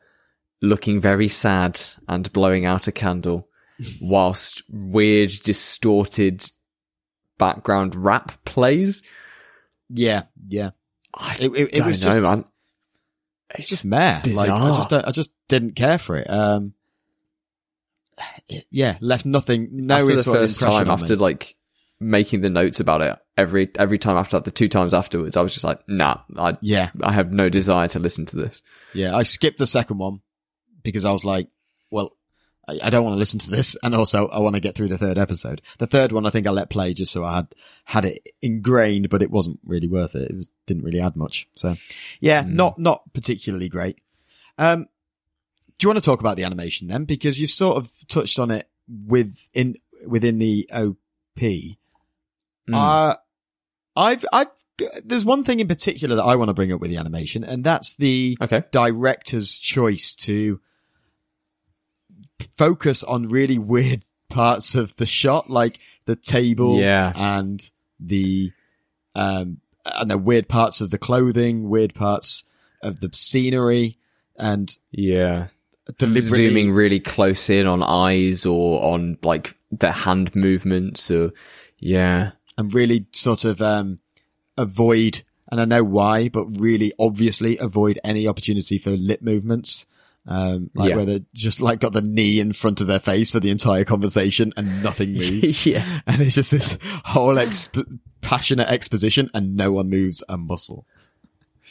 looking 0.62 1.00
very 1.00 1.28
sad 1.28 1.80
and 2.08 2.32
blowing 2.32 2.64
out 2.66 2.86
a 2.88 2.92
candle 2.92 3.48
whilst 4.00 4.62
weird 4.68 5.30
distorted 5.44 6.44
background 7.38 7.94
rap 7.94 8.32
plays. 8.44 9.02
yeah, 9.88 10.22
yeah, 10.48 10.70
I 11.14 11.36
it, 11.40 11.50
it, 11.52 11.54
it 11.56 11.74
don't 11.76 11.86
was 11.86 12.00
know, 12.00 12.06
just 12.08 12.20
man. 12.20 12.44
it's 13.54 13.68
just 13.68 13.84
meh. 13.84 14.20
Like 14.26 14.50
I 14.50 14.76
just 14.76 14.92
I 14.92 15.10
just 15.12 15.30
didn't 15.48 15.76
care 15.76 15.98
for 15.98 16.16
it. 16.16 16.28
Um, 16.28 16.74
it- 18.48 18.66
yeah, 18.70 18.98
left 19.00 19.24
nothing. 19.24 19.68
No 19.72 20.02
after 20.02 20.16
the 20.16 20.22
first 20.24 20.60
time, 20.60 20.90
after 20.90 21.14
me. 21.16 21.20
like 21.22 21.56
making 21.98 22.40
the 22.42 22.50
notes 22.50 22.80
about 22.80 23.00
it, 23.02 23.18
every 23.36 23.70
every 23.78 23.98
time 23.98 24.16
after 24.16 24.36
that, 24.36 24.44
the 24.44 24.50
two 24.50 24.68
times 24.68 24.92
afterwards, 24.92 25.36
I 25.36 25.42
was 25.42 25.52
just 25.54 25.64
like, 25.64 25.80
nah, 25.88 26.18
I 26.36 26.58
yeah, 26.60 26.90
I 27.02 27.12
have 27.12 27.32
no 27.32 27.48
desire 27.48 27.88
to 27.88 27.98
listen 27.98 28.26
to 28.26 28.36
this. 28.36 28.60
yeah, 28.92 29.16
I 29.16 29.22
skipped 29.22 29.58
the 29.58 29.66
second 29.66 29.98
one 29.98 30.20
because 30.82 31.04
I 31.04 31.12
was 31.12 31.24
like, 31.24 31.48
well. 31.90 32.16
I 32.68 32.78
I 32.82 32.90
don't 32.90 33.02
want 33.04 33.14
to 33.14 33.18
listen 33.18 33.40
to 33.40 33.50
this, 33.50 33.76
and 33.82 33.94
also 33.94 34.28
I 34.28 34.38
want 34.38 34.54
to 34.54 34.60
get 34.60 34.74
through 34.74 34.88
the 34.88 34.98
third 34.98 35.16
episode. 35.18 35.62
The 35.78 35.86
third 35.86 36.12
one, 36.12 36.26
I 36.26 36.30
think 36.30 36.46
I 36.46 36.50
let 36.50 36.68
play 36.70 36.92
just 36.94 37.10
so 37.10 37.24
I 37.24 37.36
had 37.36 37.54
had 37.84 38.04
it 38.04 38.28
ingrained, 38.42 39.08
but 39.08 39.22
it 39.22 39.30
wasn't 39.30 39.58
really 39.64 39.88
worth 39.88 40.14
it. 40.14 40.30
It 40.30 40.36
was, 40.36 40.48
didn't 40.66 40.84
really 40.84 41.00
add 41.00 41.16
much. 41.16 41.48
So, 41.56 41.76
yeah, 42.20 42.44
Mm. 42.44 42.50
not 42.52 42.78
not 42.78 43.12
particularly 43.14 43.68
great. 43.70 43.98
Um, 44.58 44.88
do 45.78 45.86
you 45.86 45.88
want 45.88 45.98
to 45.98 46.04
talk 46.04 46.20
about 46.20 46.36
the 46.36 46.44
animation 46.44 46.86
then? 46.88 47.06
Because 47.06 47.40
you've 47.40 47.50
sort 47.50 47.78
of 47.78 47.90
touched 48.08 48.38
on 48.38 48.50
it 48.50 48.68
within 49.06 49.76
within 50.06 50.38
the 50.38 50.68
OP. 50.72 50.96
Mm. 51.40 51.76
Uh, 52.72 53.16
I've 53.96 54.24
I 54.32 54.46
there's 55.04 55.24
one 55.24 55.44
thing 55.44 55.60
in 55.60 55.68
particular 55.68 56.16
that 56.16 56.24
I 56.24 56.36
want 56.36 56.50
to 56.50 56.54
bring 56.54 56.72
up 56.72 56.80
with 56.80 56.90
the 56.90 56.98
animation, 56.98 57.42
and 57.42 57.64
that's 57.64 57.94
the 57.96 58.36
okay. 58.40 58.62
director's 58.70 59.58
choice 59.58 60.14
to 60.16 60.60
focus 62.56 63.02
on 63.04 63.28
really 63.28 63.58
weird 63.58 64.04
parts 64.28 64.74
of 64.74 64.94
the 64.96 65.06
shot, 65.06 65.50
like 65.50 65.78
the 66.04 66.16
table 66.16 66.78
Yeah. 66.78 67.12
and 67.16 67.60
the 67.98 68.52
um 69.14 69.58
and 69.84 70.10
the 70.10 70.18
weird 70.18 70.48
parts 70.48 70.80
of 70.80 70.90
the 70.90 70.98
clothing, 70.98 71.68
weird 71.68 71.94
parts 71.94 72.44
of 72.82 73.00
the 73.00 73.10
scenery, 73.12 73.96
and 74.36 74.76
Yeah. 74.92 75.48
deliberately 75.98 76.48
Zooming 76.48 76.72
really 76.72 77.00
close 77.00 77.50
in 77.50 77.66
on 77.66 77.82
eyes 77.82 78.46
or 78.46 78.82
on 78.82 79.18
like 79.22 79.56
the 79.72 79.90
hand 79.92 80.34
movements 80.36 81.10
or 81.10 81.32
yeah. 81.78 82.32
and 82.58 82.72
really 82.72 83.06
sort 83.12 83.44
of 83.44 83.60
um 83.60 83.98
avoid 84.56 85.22
and 85.50 85.60
I 85.60 85.64
know 85.64 85.82
why, 85.82 86.28
but 86.28 86.44
really 86.60 86.92
obviously 86.98 87.58
avoid 87.58 87.98
any 88.04 88.28
opportunity 88.28 88.78
for 88.78 88.90
lip 88.90 89.20
movements. 89.20 89.84
Um, 90.26 90.70
like 90.74 90.90
Yeah. 90.90 90.96
where 90.96 91.04
they 91.06 91.24
just 91.34 91.60
like 91.60 91.80
got 91.80 91.92
the 91.92 92.02
knee 92.02 92.40
in 92.40 92.52
front 92.52 92.80
of 92.80 92.86
their 92.86 92.98
face 93.00 93.30
for 93.30 93.40
the 93.40 93.50
entire 93.50 93.84
conversation 93.84 94.52
and 94.56 94.82
nothing 94.82 95.12
moves. 95.14 95.64
yeah. 95.66 95.84
and 96.06 96.20
it's 96.20 96.34
just 96.34 96.50
this 96.50 96.76
whole 97.04 97.34
exp- 97.36 97.98
passionate 98.20 98.68
exposition 98.68 99.30
and 99.34 99.56
no 99.56 99.72
one 99.72 99.88
moves 99.88 100.22
a 100.28 100.36
muscle. 100.36 100.86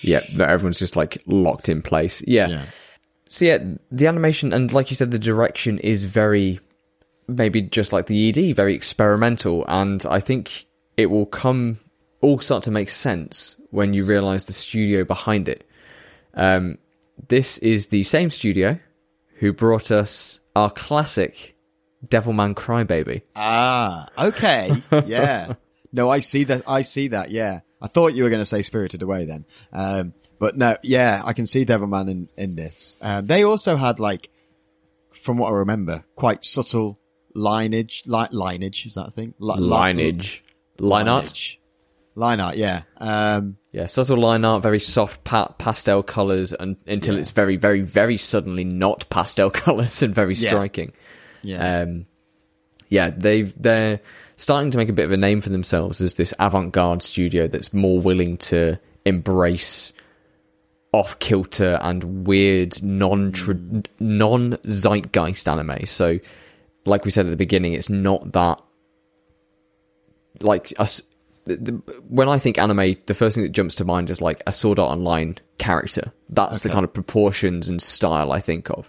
Yeah. 0.02 0.22
That 0.38 0.50
everyone's 0.50 0.80
just 0.80 0.96
like 0.96 1.22
locked 1.28 1.70
in 1.70 1.82
place. 1.82 2.24
Yeah. 2.28 2.66
So 3.28 3.46
yeah, 3.46 3.60
the 3.92 4.08
animation 4.08 4.52
and 4.52 4.74
like 4.74 4.90
you 4.90 4.96
said, 4.96 5.12
the 5.12 5.20
direction 5.20 5.78
is 5.80 6.06
very 6.06 6.60
maybe 7.28 7.62
just 7.62 7.94
like 7.94 8.08
the 8.08 8.30
ED, 8.30 8.56
very 8.56 8.74
experimental, 8.74 9.64
and 9.68 10.04
I 10.10 10.20
think 10.20 10.66
it 10.98 11.06
will 11.12 11.28
come 11.28 11.80
all 12.22 12.40
start 12.40 12.64
to 12.64 12.72
make 12.72 12.90
sense 12.90 13.56
when 13.70 13.94
you 13.94 14.04
realise 14.04 14.46
the 14.46 14.54
studio 14.54 15.04
behind 15.04 15.48
it. 15.48 15.70
Um, 16.34 16.80
this 17.28 17.58
is 17.60 17.88
the 17.88 18.04
same 18.04 18.30
studio 18.30 18.80
who 19.40 19.54
brought 19.54 19.92
us 19.92 20.40
our 20.56 20.70
classic 20.70 21.56
Devilman 22.08 22.54
Crybaby. 22.54 23.22
Ah, 23.36 24.08
okay. 24.18 24.82
Yeah. 25.06 25.54
no, 25.92 26.10
I 26.10 26.20
see 26.22 26.46
that. 26.46 26.64
I 26.68 26.82
see 26.82 27.10
that. 27.10 27.32
Yeah. 27.32 27.62
I 27.82 27.88
thought 27.88 28.14
you 28.14 28.24
were 28.24 28.30
going 28.30 28.42
to 28.42 28.46
say 28.46 28.62
Spirited 28.62 29.02
Away 29.02 29.26
then. 29.26 29.46
Um, 29.72 30.14
but 30.40 30.58
no, 30.58 30.78
yeah, 30.84 31.22
I 31.24 31.34
can 31.34 31.46
see 31.46 31.66
Devilman 31.66 32.10
in, 32.10 32.30
in 32.38 32.56
this. 32.56 32.98
Um, 33.02 33.26
they 33.28 33.44
also 33.44 33.76
had 33.78 34.00
like, 34.00 34.30
from 35.12 35.38
what 35.38 35.50
I 35.50 35.58
remember, 35.58 36.04
quite 36.16 36.44
subtle 36.44 37.00
lineage, 37.34 38.04
li- 38.06 38.28
lineage, 38.32 38.86
is 38.86 38.96
that 38.96 39.08
a 39.08 39.12
thing? 39.12 39.34
Li- 39.40 39.56
li- 39.60 39.68
Lineage. 39.94 40.44
Lineage. 40.78 41.59
Line 42.20 42.40
art, 42.42 42.58
yeah. 42.58 42.82
Um, 42.98 43.56
Yeah, 43.72 43.86
subtle 43.86 44.18
line 44.18 44.44
art, 44.44 44.62
very 44.62 44.80
soft 44.82 45.24
pa- 45.24 45.54
pastel 45.58 46.04
colours 46.04 46.52
and, 46.54 46.76
until 46.86 47.14
Yeah. 47.16 47.22
it's 47.22 47.32
very, 47.32 47.56
very, 47.56 47.82
very 47.82 48.18
suddenly 48.18 48.66
not 48.66 49.10
pastel 49.10 49.50
colours 49.64 50.04
and 50.04 50.14
very 50.14 50.36
striking. 50.36 50.92
yeah. 51.42 51.82
Um, 51.84 52.06
yeah, 52.90 53.12
they've 53.16 53.54
they're 53.56 54.02
starting 54.36 54.72
to 54.72 54.78
make 54.78 54.90
a 54.90 54.94
bit 54.94 55.06
of 55.06 55.12
a 55.12 55.18
name 55.18 55.42
for 55.42 55.50
themselves 55.50 56.02
as 56.02 56.16
this 56.16 56.34
avant-garde 56.40 57.04
studio 57.04 57.48
that's 57.48 57.72
more 57.72 58.00
willing 58.02 58.36
to 58.38 58.80
embrace 59.06 59.94
off 60.92 61.20
kilter 61.20 61.78
and 61.84 62.26
weird 62.28 62.82
non 62.82 63.32
non 64.00 64.58
zeitgeist 64.66 65.48
anime. 65.48 65.86
So, 65.86 66.20
like 66.86 67.06
we 67.06 67.12
said 67.12 67.28
at 67.28 67.30
the 67.30 67.38
beginning, 67.38 67.74
it's 67.74 67.90
not 67.90 68.32
that 68.34 68.60
like 70.42 70.74
us. 70.80 71.02
The, 71.50 71.56
the, 71.56 71.72
when 72.08 72.30
I 72.30 72.38
think 72.38 72.60
anime, 72.60 72.96
the 73.08 73.14
first 73.16 73.34
thing 73.36 73.44
that 73.44 73.52
jumps 73.52 73.76
to 73.76 73.86
mind 73.86 74.10
is 74.12 74.22
like 74.22 74.44
a 74.46 74.54
Sword 74.54 74.78
Art 74.78 74.92
Online 74.92 75.36
character. 75.58 76.12
That's 76.30 76.62
the 76.62 76.70
kind 76.70 76.84
of 76.84 76.94
proportions 76.94 77.70
and 77.70 77.82
style 77.82 78.32
I 78.32 78.40
think 78.40 78.70
of. 78.70 78.88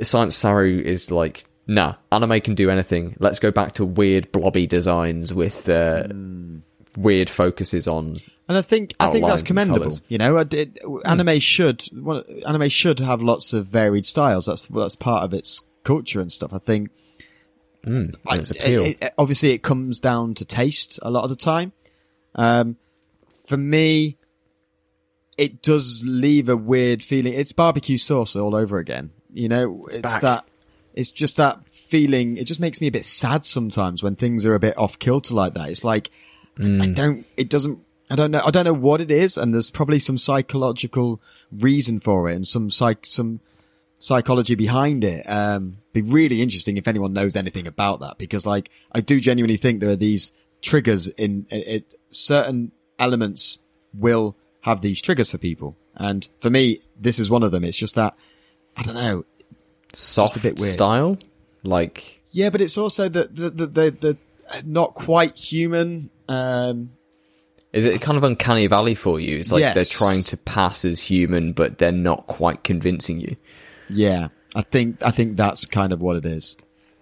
Science 0.00 0.36
Saru 0.36 0.80
is 0.80 1.10
like, 1.10 1.44
nah, 1.66 1.94
anime 2.12 2.40
can 2.40 2.54
do 2.54 2.70
anything. 2.70 3.16
Let's 3.18 3.40
go 3.40 3.50
back 3.50 3.72
to 3.72 3.84
weird 3.84 4.30
blobby 4.30 4.66
designs 4.66 5.34
with 5.34 5.68
uh, 5.68 6.04
Hmm. 6.04 6.58
weird 6.96 7.28
focuses 7.28 7.88
on. 7.88 8.20
And 8.48 8.56
I 8.56 8.62
think 8.62 8.94
I 9.00 9.10
think 9.10 9.26
that's 9.26 9.42
commendable. 9.42 9.98
You 10.06 10.18
know, 10.18 10.38
I 10.38 10.44
did, 10.44 10.78
anime 11.04 11.40
should 11.40 11.84
well, 11.92 12.22
anime 12.46 12.68
should 12.68 13.00
have 13.00 13.20
lots 13.20 13.52
of 13.52 13.66
varied 13.66 14.06
styles. 14.06 14.46
That's 14.46 14.66
that's 14.66 14.94
part 14.94 15.24
of 15.24 15.34
its 15.34 15.62
culture 15.82 16.20
and 16.20 16.30
stuff. 16.30 16.52
I 16.52 16.58
think 16.58 16.90
Mm, 17.86 18.14
I- 18.26 18.38
its 18.38 18.50
it- 18.50 18.98
it- 19.00 19.14
obviously, 19.16 19.50
it 19.50 19.62
comes 19.62 20.00
down 20.00 20.34
to 20.34 20.44
taste 20.44 20.98
a 21.02 21.10
lot 21.10 21.24
of 21.24 21.30
the 21.30 21.36
time. 21.36 21.72
Um, 22.34 22.76
for 23.46 23.56
me, 23.56 24.16
it 25.38 25.62
does 25.62 26.02
leave 26.04 26.48
a 26.48 26.56
weird 26.56 27.02
feeling. 27.02 27.32
It's 27.32 27.52
barbecue 27.52 27.96
sauce 27.98 28.34
all 28.36 28.54
over 28.54 28.78
again. 28.78 29.10
You 29.32 29.48
know, 29.48 29.84
it's, 29.88 29.96
back. 29.98 30.22
that. 30.22 30.44
It's 30.94 31.10
just 31.10 31.36
that 31.36 31.60
feeling. 31.70 32.38
It 32.38 32.44
just 32.44 32.58
makes 32.58 32.80
me 32.80 32.86
a 32.86 32.90
bit 32.90 33.04
sad 33.04 33.44
sometimes 33.44 34.02
when 34.02 34.16
things 34.16 34.46
are 34.46 34.54
a 34.54 34.58
bit 34.60 34.76
off 34.78 34.98
kilter 34.98 35.34
like 35.34 35.54
that. 35.54 35.68
It's 35.70 35.84
like 35.84 36.10
I 36.58 36.86
don't. 36.88 37.26
It 37.36 37.50
doesn't. 37.50 37.78
I 38.08 38.16
don't 38.16 38.30
know. 38.30 38.40
I 38.44 38.50
don't 38.50 38.64
know 38.64 38.72
what 38.72 39.00
it 39.02 39.10
is, 39.10 39.36
and 39.36 39.52
there's 39.52 39.70
probably 39.70 39.98
some 40.00 40.16
psychological 40.16 41.20
reason 41.52 42.00
for 42.00 42.30
it, 42.30 42.34
and 42.34 42.46
some 42.48 42.70
psych 42.70 43.04
some 43.04 43.40
psychology 43.98 44.54
behind 44.54 45.04
it. 45.04 45.24
Um, 45.28 45.78
be 45.92 46.02
really 46.02 46.42
interesting 46.42 46.76
if 46.76 46.88
anyone 46.88 47.12
knows 47.12 47.36
anything 47.36 47.66
about 47.66 48.00
that, 48.00 48.18
because 48.18 48.46
like 48.46 48.70
I 48.92 49.00
do 49.00 49.20
genuinely 49.20 49.56
think 49.56 49.80
there 49.80 49.90
are 49.90 49.96
these 49.96 50.32
triggers 50.62 51.08
in 51.08 51.46
it, 51.50 51.84
certain 52.10 52.72
elements 52.98 53.58
will 53.94 54.36
have 54.62 54.80
these 54.80 55.00
triggers 55.00 55.30
for 55.30 55.38
people, 55.38 55.76
and 55.94 56.28
for 56.40 56.50
me, 56.50 56.80
this 56.98 57.18
is 57.18 57.30
one 57.30 57.42
of 57.42 57.52
them. 57.52 57.64
It's 57.64 57.76
just 57.76 57.94
that 57.94 58.14
I 58.76 58.82
don't 58.82 58.94
know. 58.94 59.24
Soft 59.92 60.36
a 60.36 60.40
bit 60.40 60.58
weird. 60.58 60.72
style, 60.72 61.16
like 61.62 62.20
Yeah, 62.32 62.50
but 62.50 62.60
it's 62.60 62.76
also 62.76 63.08
the 63.08 63.24
the 63.32 63.50
the 63.50 63.66
the, 63.66 63.90
the 64.00 64.18
not 64.64 64.94
quite 64.94 65.36
human. 65.36 66.10
Um, 66.28 66.90
is 67.72 67.86
it 67.86 68.00
kind 68.00 68.16
of 68.18 68.24
uncanny 68.24 68.66
valley 68.66 68.94
for 68.94 69.18
you? 69.20 69.38
It's 69.38 69.52
like 69.52 69.60
Yes. 69.60 69.74
they're 69.74 69.84
trying 69.84 70.22
to 70.24 70.36
pass 70.36 70.84
as 70.84 71.00
human, 71.00 71.52
but 71.52 71.78
they're 71.78 71.92
not 71.92 72.26
quite 72.26 72.64
convincing 72.64 73.20
you. 73.20 73.36
Yeah, 73.88 74.28
I 74.54 74.62
think 74.62 75.04
I 75.04 75.10
think 75.10 75.36
that's 75.36 75.66
kind 75.66 75.92
of 75.92 76.00
what 76.00 76.16
it 76.16 76.26
is. 76.26 76.56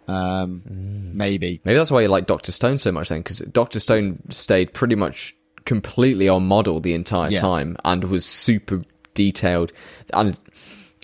Um, 0.06 0.62
maybe. 0.66 1.60
Maybe 1.64 1.78
that's 1.78 1.90
why 1.90 2.02
you 2.02 2.08
like 2.08 2.26
Doctor 2.26 2.52
Stone 2.52 2.78
so 2.78 2.92
much 2.92 3.08
then, 3.08 3.20
because 3.20 3.38
Doctor 3.38 3.80
Stone 3.80 4.20
stayed 4.30 4.74
pretty 4.74 4.94
much 4.96 5.34
completely 5.64 6.28
on 6.28 6.46
model 6.46 6.80
the 6.80 6.92
entire 6.92 7.30
Yeah. 7.30 7.40
time 7.40 7.76
and 7.84 8.04
was 8.04 8.24
super 8.26 8.82
detailed. 9.14 9.72
And 10.12 10.38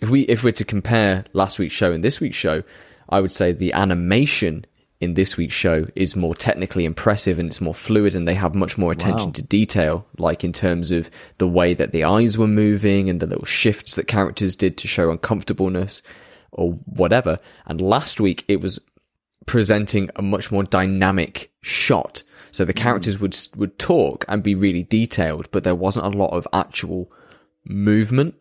if 0.03 0.11
we 0.11 0.23
if 0.23 0.45
we're 0.45 0.53
to 0.53 0.65
compare 0.65 1.25
last 1.33 1.59
week's 1.59 1.75
show 1.75 1.93
and 1.93 2.05
this 2.05 2.21
week's 2.21 2.37
show, 2.37 2.63
I 3.09 3.21
would 3.21 3.33
say 3.33 3.53
the 3.53 3.73
animation 3.73 4.67
in 5.01 5.15
this 5.15 5.37
week's 5.37 5.55
show 5.55 5.87
is 5.97 6.15
more 6.15 6.35
technically 6.35 6.85
impressive 6.85 7.39
and 7.39 7.49
it's 7.49 7.61
more 7.61 7.75
fluid 7.75 8.15
and 8.15 8.29
they 8.29 8.35
have 8.35 8.55
much 8.55 8.77
more 8.77 8.93
attention 8.93 9.29
Wow. 9.29 9.33
to 9.33 9.43
detail, 9.43 10.07
like 10.19 10.45
in 10.45 10.53
terms 10.53 10.93
of 10.93 11.11
the 11.39 11.49
way 11.49 11.73
that 11.73 11.93
the 11.93 12.05
eyes 12.05 12.37
were 12.37 12.47
moving 12.47 13.09
and 13.09 13.19
the 13.19 13.27
little 13.27 13.47
shifts 13.47 13.95
that 13.95 14.07
characters 14.07 14.55
did 14.55 14.77
to 14.79 14.89
show 14.89 15.11
uncomfortableness 15.11 16.03
or 16.53 16.73
whatever. 16.85 17.39
And 17.67 17.81
last 17.81 18.21
week 18.21 18.45
it 18.47 18.61
was 18.61 18.79
presenting 19.47 20.11
a 20.17 20.23
much 20.23 20.53
more 20.53 20.65
dynamic 20.65 21.51
shot. 21.63 22.23
So 22.53 22.67
the 22.67 22.73
hmm. 22.73 22.79
characters 22.79 23.19
would 23.19 23.37
would 23.57 23.79
talk 23.79 24.27
and 24.29 24.43
be 24.43 24.55
really 24.55 24.83
detailed, 24.83 25.51
but 25.51 25.65
there 25.65 25.75
wasn't 25.75 26.15
a 26.15 26.19
lot 26.19 26.35
of 26.35 26.47
actual 26.53 27.11
movement 27.65 28.35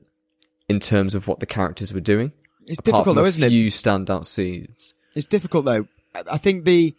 in 0.68 0.82
terms 0.82 1.16
of 1.16 1.28
what 1.28 1.39
the 1.39 1.45
characters 1.45 1.93
were 1.93 2.01
doing. 2.01 2.34
It's 2.66 2.82
difficult 2.82 3.16
though, 3.16 3.26
isn't 3.26 3.43
it? 3.43 3.47
A 3.47 3.49
few 3.49 3.68
standout 3.68 4.26
scenes. 4.26 4.93
It's 5.16 5.26
difficult 5.26 5.64
though. 5.66 5.88
I 6.14 6.38
think 6.38 6.66
the 6.66 6.95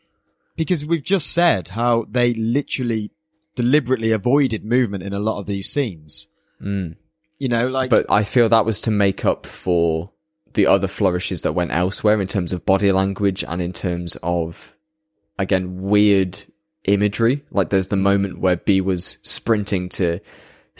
because 0.56 0.84
we've 0.84 1.02
just 1.02 1.32
said 1.32 1.68
how 1.68 2.06
they 2.10 2.34
literally 2.34 3.10
deliberately 3.54 4.12
avoided 4.12 4.64
movement 4.64 5.02
in 5.02 5.12
a 5.12 5.18
lot 5.18 5.38
of 5.38 5.46
these 5.46 5.68
scenes. 5.68 6.28
Mm. 6.62 6.96
You 7.38 7.48
know, 7.48 7.68
like 7.68 7.90
But 7.90 8.06
I 8.10 8.24
feel 8.24 8.48
that 8.48 8.66
was 8.66 8.80
to 8.82 8.90
make 8.90 9.24
up 9.24 9.46
for 9.46 10.10
the 10.52 10.66
other 10.66 10.88
flourishes 10.88 11.42
that 11.42 11.52
went 11.52 11.72
elsewhere 11.72 12.20
in 12.20 12.26
terms 12.26 12.52
of 12.52 12.66
body 12.66 12.92
language 12.92 13.44
and 13.44 13.62
in 13.62 13.72
terms 13.72 14.16
of 14.22 14.74
again 15.38 15.82
weird 15.82 16.42
imagery. 16.84 17.44
Like 17.50 17.70
there's 17.70 17.88
the 17.88 17.96
moment 17.96 18.38
where 18.38 18.56
B 18.56 18.80
was 18.80 19.16
sprinting 19.22 19.88
to 19.90 20.20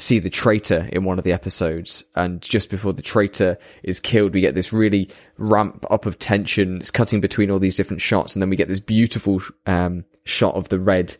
see 0.00 0.18
the 0.18 0.30
traitor 0.30 0.88
in 0.92 1.04
one 1.04 1.18
of 1.18 1.24
the 1.24 1.32
episodes 1.32 2.02
and 2.16 2.40
just 2.40 2.70
before 2.70 2.92
the 2.92 3.02
traitor 3.02 3.58
is 3.82 4.00
killed 4.00 4.32
we 4.32 4.40
get 4.40 4.54
this 4.54 4.72
really 4.72 5.10
ramp 5.36 5.84
up 5.90 6.06
of 6.06 6.18
tension. 6.18 6.78
It's 6.78 6.90
cutting 6.90 7.20
between 7.20 7.50
all 7.50 7.58
these 7.58 7.76
different 7.76 8.00
shots 8.00 8.34
and 8.34 8.42
then 8.42 8.48
we 8.48 8.56
get 8.56 8.68
this 8.68 8.80
beautiful 8.80 9.42
um, 9.66 10.04
shot 10.24 10.54
of 10.54 10.70
the 10.70 10.78
red 10.78 11.16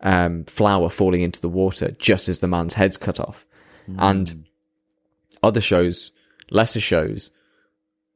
um, 0.00 0.44
flower 0.44 0.88
falling 0.88 1.22
into 1.22 1.40
the 1.40 1.48
water 1.48 1.92
just 1.92 2.28
as 2.28 2.40
the 2.40 2.48
man's 2.48 2.74
head's 2.74 2.96
cut 2.96 3.20
off. 3.20 3.46
And 3.98 4.46
other 5.42 5.60
shows 5.60 6.10
lesser 6.50 6.80
shows 6.80 7.30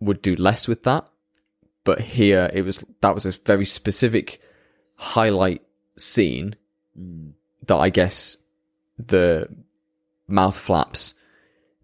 would 0.00 0.22
do 0.22 0.34
less 0.34 0.66
with 0.66 0.82
that 0.82 1.06
but 1.84 2.00
here 2.00 2.50
it 2.52 2.62
was 2.62 2.84
that 3.00 3.14
was 3.14 3.26
a 3.26 3.32
very 3.44 3.66
specific 3.66 4.40
highlight 4.96 5.62
scene 5.96 6.56
that 7.66 7.76
I 7.76 7.90
guess 7.90 8.36
the 8.98 9.48
mouth 10.30 10.56
flaps 10.56 11.14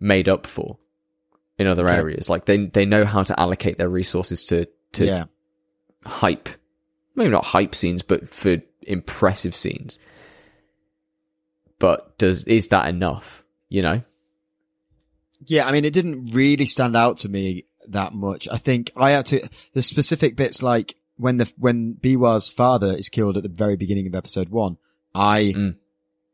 made 0.01 0.29
up 0.29 0.47
for 0.47 0.79
in 1.59 1.67
other 1.67 1.87
Okay. 1.87 1.97
areas. 1.97 2.29
Like 2.29 2.45
they 2.45 2.67
they 2.67 2.85
know 2.85 3.05
how 3.05 3.23
to 3.23 3.39
allocate 3.39 3.79
their 3.79 3.89
resources 3.89 4.45
to 4.47 4.67
to 4.93 5.05
yeah, 5.07 5.25
hype, 6.05 6.49
maybe 7.15 7.31
not 7.31 7.45
hype 7.45 7.75
scenes, 7.75 8.03
but 8.03 8.29
for 8.29 8.59
impressive 8.83 9.55
scenes. 9.57 9.99
But 11.79 12.17
does 12.19 12.45
is 12.45 12.69
that 12.69 12.89
enough? 12.89 13.43
You 13.69 13.83
know, 13.83 14.03
yeah. 15.45 15.67
I 15.67 15.73
mean, 15.73 15.85
it 15.85 15.93
didn't 15.93 16.33
really 16.33 16.67
stand 16.67 16.97
out 16.97 17.19
to 17.19 17.29
me 17.29 17.67
that 17.89 18.13
much. 18.15 18.49
I 18.51 18.59
think 18.59 18.91
I 18.97 19.11
had 19.11 19.27
to 19.27 19.49
the 19.73 19.83
specific 19.83 20.37
bits 20.37 20.63
like 20.63 20.95
when 21.17 21.37
the 21.39 21.53
when 21.59 21.95
Biwa's 21.95 22.49
father 22.51 22.93
is 22.95 23.09
killed 23.09 23.37
at 23.37 23.43
the 23.43 23.49
very 23.49 23.77
beginning 23.77 24.07
of 24.07 24.15
episode 24.15 24.49
one. 24.51 24.77
I 25.15 25.53
Mm. 25.57 25.77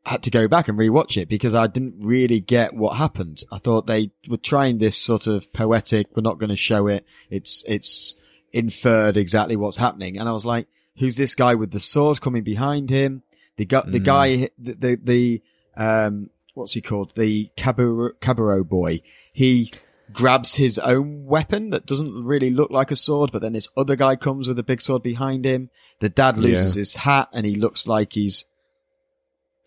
Had 0.04 0.22
to 0.24 0.30
go 0.30 0.48
back 0.48 0.68
and 0.68 0.78
rewatch 0.78 1.16
it 1.20 1.28
because 1.28 1.54
I 1.54 1.66
didn't 1.68 1.94
really 2.00 2.40
get 2.40 2.74
what 2.74 2.96
happened. 2.96 3.42
I 3.52 3.58
thought 3.58 3.86
they 3.86 4.10
were 4.28 4.36
trying 4.36 4.78
this 4.78 4.96
sort 4.96 5.26
of 5.26 5.52
poetic. 5.52 6.08
We're 6.16 6.22
not 6.22 6.38
going 6.38 6.50
to 6.50 6.56
show 6.56 6.86
it. 6.88 7.06
It's 7.30 7.62
it's 7.68 8.14
inferred 8.52 9.16
exactly 9.16 9.56
what's 9.56 9.76
happening, 9.76 10.18
and 10.18 10.28
I 10.28 10.32
was 10.32 10.44
like, 10.44 10.66
"Who's 10.98 11.16
this 11.16 11.34
guy 11.34 11.54
with 11.54 11.70
the 11.70 11.80
sword 11.80 12.20
coming 12.20 12.42
behind 12.42 12.90
him?" 12.90 13.22
The 13.56 13.64
guy, 13.64 13.82
the 13.86 14.00
Mm. 14.00 14.04
guy, 14.04 14.48
the 14.58 14.72
the, 14.74 14.98
the 15.02 15.42
um, 15.76 16.30
what's 16.54 16.72
he 16.72 16.80
called? 16.80 17.14
The 17.14 17.48
Caburo 17.56 18.64
boy. 18.64 19.02
He 19.32 19.72
grabs 20.12 20.56
his 20.56 20.78
own 20.78 21.24
weapon 21.24 21.70
that 21.70 21.86
doesn't 21.86 22.24
really 22.24 22.50
look 22.50 22.70
like 22.70 22.90
a 22.90 22.96
sword, 22.96 23.30
but 23.32 23.40
then 23.40 23.54
this 23.54 23.70
other 23.78 23.96
guy 23.96 24.16
comes 24.16 24.46
with 24.48 24.58
a 24.58 24.62
big 24.62 24.82
sword 24.82 25.02
behind 25.02 25.44
him. 25.46 25.70
The 26.00 26.10
dad 26.10 26.36
loses 26.36 26.76
Yeah. 26.76 26.80
his 26.80 26.94
hat 26.96 27.28
and 27.32 27.46
he 27.46 27.54
looks 27.54 27.86
like 27.86 28.12
he's, 28.12 28.44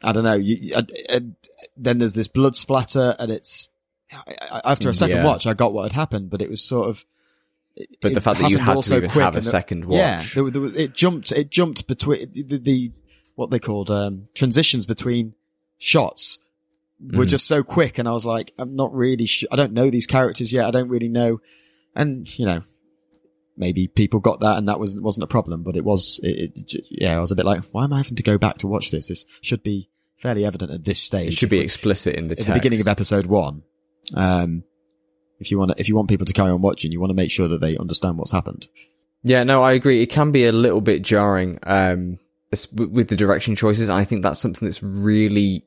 I 0.03 0.11
don't 0.11 0.23
know. 0.23 0.33
You, 0.35 0.75
uh, 0.75 0.81
uh, 1.09 1.19
then 1.77 1.99
there's 1.99 2.13
this 2.13 2.27
blood 2.27 2.55
splatter 2.55 3.15
and 3.17 3.31
it's, 3.31 3.69
I, 4.11 4.35
I, 4.51 4.61
after 4.71 4.89
a 4.89 4.93
second 4.93 5.17
Yeah. 5.17 5.25
watch, 5.25 5.47
I 5.47 5.53
got 5.53 5.73
what 5.73 5.83
had 5.83 5.93
happened, 5.93 6.29
but 6.29 6.41
it 6.41 6.49
was 6.49 6.61
sort 6.61 6.89
of. 6.89 7.05
it- 7.75 7.97
But 8.01 8.13
the 8.13 8.21
fact 8.21 8.39
that 8.39 8.49
you 8.51 8.57
had 8.57 8.81
to 8.83 8.97
even 8.97 9.09
have 9.09 9.33
a 9.33 9.37
and 9.37 9.43
second 9.43 9.85
watch. 9.85 9.97
Yeah, 9.97 10.23
there, 10.35 10.49
there 10.51 10.61
was, 10.61 10.75
it 10.75 10.93
jumped. 10.93 11.31
It 11.31 11.49
jumped 11.49 11.87
between 11.87 12.31
the, 12.33 12.57
the 12.59 12.91
what 13.35 13.49
they 13.49 13.59
called 13.59 13.89
um, 13.91 14.27
transitions 14.35 14.85
between 14.85 15.33
shots 15.77 16.39
were 17.01 17.25
Mhm. 17.25 17.29
just 17.29 17.47
so 17.47 17.63
quick, 17.63 17.97
and 17.97 18.07
I 18.07 18.11
was 18.13 18.25
like, 18.25 18.53
I'm 18.57 18.75
not 18.75 18.93
really. 18.93 19.25
Sh- 19.25 19.43
I 19.51 19.55
don't 19.57 19.73
know 19.73 19.89
these 19.89 20.07
characters 20.07 20.53
yet. 20.53 20.65
I 20.65 20.71
don't 20.71 20.87
really 20.87 21.09
know, 21.09 21.41
and 21.95 22.27
you 22.39 22.45
know, 22.45 22.63
maybe 23.57 23.87
people 23.87 24.19
got 24.19 24.39
that, 24.41 24.57
and 24.57 24.67
that 24.69 24.79
was 24.79 24.95
wasn't 24.99 25.23
a 25.23 25.27
problem. 25.27 25.63
But 25.63 25.75
it 25.77 25.83
was. 25.83 26.19
It, 26.23 26.51
it, 26.55 26.85
yeah, 26.89 27.15
I 27.17 27.19
was 27.19 27.31
a 27.31 27.35
bit 27.35 27.45
like, 27.45 27.63
why 27.71 27.83
am 27.83 27.93
I 27.93 27.97
having 27.97 28.15
to 28.15 28.23
go 28.23 28.37
back 28.37 28.59
to 28.59 28.67
watch 28.67 28.91
this? 28.91 29.07
This 29.07 29.25
should 29.41 29.63
be 29.63 29.89
fairly 30.17 30.45
evident 30.45 30.71
at 30.71 30.83
this 30.83 30.99
stage. 31.01 31.33
It 31.33 31.35
should 31.35 31.49
be 31.49 31.59
we- 31.59 31.63
explicit 31.63 32.15
in 32.15 32.27
the 32.27 32.35
text. 32.35 32.47
the 32.47 32.53
beginning 32.53 32.81
of 32.81 32.87
episode 32.87 33.25
one. 33.25 33.63
Um, 34.13 34.63
if 35.39 35.51
you 35.51 35.57
want 35.59 35.71
to, 35.71 35.79
if 35.79 35.89
you 35.89 35.95
want 35.95 36.07
people 36.09 36.25
to 36.25 36.33
carry 36.33 36.51
on 36.51 36.61
watching, 36.61 36.91
you 36.91 36.99
want 36.99 37.09
to 37.09 37.15
make 37.15 37.31
sure 37.31 37.47
that 37.49 37.59
they 37.61 37.75
understand 37.77 38.17
what's 38.17 38.31
happened. 38.31 38.67
Yeah, 39.23 39.43
no, 39.43 39.63
I 39.63 39.73
agree. 39.73 40.01
It 40.03 40.07
can 40.07 40.31
be 40.31 40.45
a 40.45 40.51
little 40.51 40.81
bit 40.81 41.01
jarring 41.01 41.57
um, 41.63 42.19
with 42.73 43.09
the 43.09 43.15
direction 43.15 43.55
choices. 43.55 43.89
And 43.89 43.99
I 43.99 44.03
think 44.05 44.21
that's 44.21 44.39
something 44.39 44.65
that's 44.67 44.83
really 44.83 45.65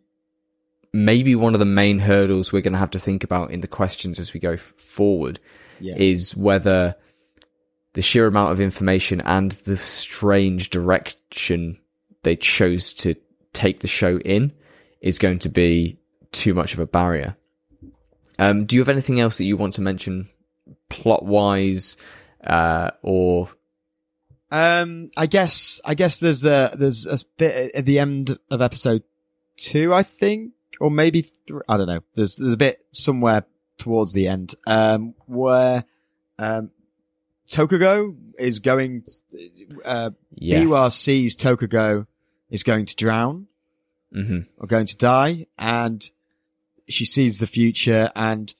maybe 0.92 1.34
one 1.34 1.54
of 1.54 1.58
the 1.60 1.66
main 1.66 1.98
hurdles 1.98 2.52
we're 2.52 2.62
going 2.62 2.72
to 2.72 2.78
have 2.78 2.92
to 2.92 2.98
think 2.98 3.24
about 3.24 3.50
in 3.50 3.60
the 3.60 3.68
questions 3.68 4.18
as 4.18 4.32
we 4.32 4.40
go 4.40 4.56
forward 4.56 5.38
Yeah. 5.80 5.96
is 5.96 6.34
whether 6.36 6.94
the 7.94 8.02
sheer 8.02 8.26
amount 8.26 8.52
of 8.52 8.60
information 8.60 9.20
and 9.22 9.52
the 9.52 9.76
strange 9.76 10.70
direction 10.70 11.78
they 12.22 12.36
chose 12.36 12.92
to 12.92 13.14
take 13.52 13.80
the 13.80 13.86
show 13.86 14.18
in 14.18 14.52
is 15.00 15.18
going 15.18 15.38
to 15.38 15.48
be 15.48 15.98
too 16.32 16.54
much 16.54 16.74
of 16.74 16.78
a 16.78 16.86
barrier. 16.86 17.36
Um, 18.38 18.66
do 18.66 18.76
you 18.76 18.80
have 18.80 18.88
anything 18.88 19.20
else 19.20 19.38
that 19.38 19.44
you 19.44 19.56
want 19.56 19.74
to 19.74 19.80
mention 19.80 20.28
plot 20.88 21.24
wise, 21.24 21.96
uh, 22.44 22.90
or 23.02 23.48
Um, 24.50 25.08
I 25.16 25.26
guess, 25.26 25.80
I 25.84 25.94
guess 25.94 26.18
there's 26.20 26.44
a, 26.44 26.74
there's 26.78 27.06
a 27.06 27.18
bit 27.36 27.74
at 27.74 27.84
the 27.84 27.98
end 27.98 28.38
of 28.50 28.62
episode 28.62 29.02
two, 29.56 29.92
I 29.92 30.02
think, 30.02 30.52
or 30.80 30.90
maybe 30.90 31.22
three, 31.22 31.60
I 31.68 31.76
don't 31.76 31.86
know. 31.86 32.00
There's, 32.14 32.36
there's 32.36 32.52
a 32.52 32.58
bit 32.58 32.84
somewhere 32.92 33.44
towards 33.76 34.12
the 34.12 34.28
end, 34.28 34.54
um, 34.66 35.14
where, 35.26 35.84
um, 36.38 36.70
Tokuko 37.50 38.16
is 38.38 38.58
going, 38.58 39.04
uh, 39.84 40.10
yes. 40.34 40.94
Sees 40.94 41.36
Tokuko 41.36 42.06
is 42.50 42.62
going 42.62 42.86
to 42.86 42.96
drown 42.96 43.46
hmm 44.12 44.38
or 44.56 44.66
going 44.66 44.86
to 44.86 44.96
die 44.96 45.46
and 45.58 46.10
she 46.88 47.04
sees 47.04 47.36
the 47.38 47.46
future 47.46 48.10
and 48.16 48.54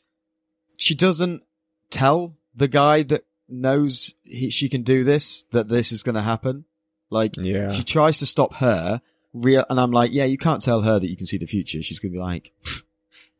she 0.77 0.95
doesn't 0.95 1.43
tell 1.91 2.37
the 2.55 2.69
guy 2.69 3.03
that 3.03 3.25
knows 3.49 4.13
he, 4.25 4.51
she 4.51 4.69
can 4.69 4.83
do 4.83 5.05
this 5.05 5.45
that 5.53 5.69
this 5.69 5.91
is 5.91 6.03
going 6.03 6.17
to 6.17 6.21
happen 6.21 6.67
like 7.09 7.35
Yeah. 7.39 7.71
she 7.73 7.83
tries 7.83 8.19
to 8.19 8.27
stop 8.27 8.57
her 8.57 9.01
real 9.33 9.65
and 9.71 9.81
i'm 9.81 9.91
like 9.91 10.13
yeah 10.13 10.25
you 10.25 10.37
can't 10.37 10.61
tell 10.61 10.83
her 10.83 10.99
that 10.99 11.09
you 11.09 11.17
can 11.17 11.25
see 11.27 11.39
the 11.39 11.47
future 11.47 11.83
she's 11.83 11.99
going 11.99 12.13
to 12.13 12.19
be 12.19 12.23
like 12.23 12.53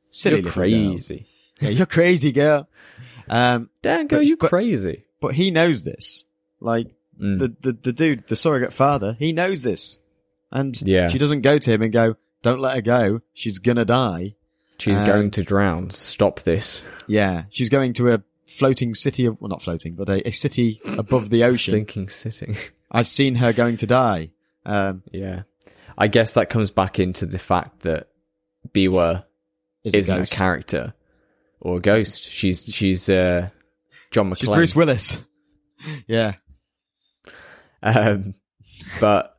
silly 0.09 0.37
You're 0.37 0.45
little 0.45 0.63
girl. 0.63 0.71
crazy. 0.93 1.27
yeah, 1.61 1.69
you're 1.69 1.85
crazy 1.87 2.33
girl 2.33 2.69
um 3.29 3.69
Dan, 3.83 4.07
go, 4.07 4.17
But- 4.17 4.27
you 4.27 4.39
crazy. 4.39 5.05
But 5.21 5.35
he 5.35 5.51
knows 5.51 5.83
this 5.83 6.25
like 6.61 6.89
Mm. 7.21 7.41
the, 7.41 7.49
the 7.73 7.79
the 7.83 7.93
dude 7.93 8.29
the 8.29 8.37
surrogate 8.37 8.73
father 8.73 9.17
he 9.19 9.33
knows 9.33 9.65
this 9.65 9.99
and 10.53 10.81
Yeah. 10.83 11.09
she 11.09 11.19
doesn't 11.19 11.41
go 11.41 11.59
to 11.59 11.69
him 11.73 11.83
and 11.83 11.93
go 11.93 12.15
don't 12.43 12.61
let 12.61 12.77
her 12.77 12.81
go 12.81 13.23
she's 13.33 13.59
gonna 13.59 13.85
die 13.85 14.37
She's 14.79 14.99
um, 14.99 15.07
going 15.07 15.31
to 15.33 15.43
drown. 15.43 15.91
Stop 15.91 16.43
this. 16.43 16.83
Yeah, 17.09 17.47
she's 17.51 17.69
going 17.69 17.95
to 17.95 18.13
a 18.13 18.23
floating 18.47 18.95
city 18.95 19.27
of, 19.27 19.41
well, 19.41 19.49
not 19.49 19.61
floating, 19.61 19.97
but 19.97 20.09
a, 20.09 20.29
a 20.29 20.31
city 20.31 20.81
above 20.97 21.31
the 21.31 21.43
ocean. 21.51 21.73
Sinking 21.73 22.09
sitting. 22.11 22.57
I've 22.89 23.09
seen 23.09 23.35
her 23.35 23.53
going 23.53 23.77
to 23.79 23.89
die. 23.89 24.31
Um, 24.65 25.03
yeah. 25.11 25.43
I 25.99 26.07
guess 26.07 26.35
that 26.35 26.49
comes 26.49 26.71
back 26.71 27.01
into 27.01 27.27
the 27.27 27.41
fact 27.41 27.81
that 27.81 28.07
Biwa 28.73 29.25
is 29.83 29.95
a 29.95 29.99
isn't 29.99 30.17
a 30.17 30.21
ghost. 30.21 30.33
character 30.35 30.95
or 31.61 31.79
a 31.79 31.81
ghost. 31.81 32.23
She's 32.31 32.63
she's 32.63 33.09
uh, 33.09 33.49
John 34.11 34.33
She's 34.35 34.49
McClane. 34.49 34.55
Bruce 34.55 34.77
Willis. 34.77 35.19
yeah. 36.07 36.35
Um, 37.83 38.35
but 39.01 39.37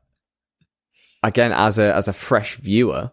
again, 1.23 1.51
as 1.51 1.79
a 1.79 1.93
as 1.93 2.07
a 2.07 2.13
fresh 2.13 2.55
viewer, 2.55 3.11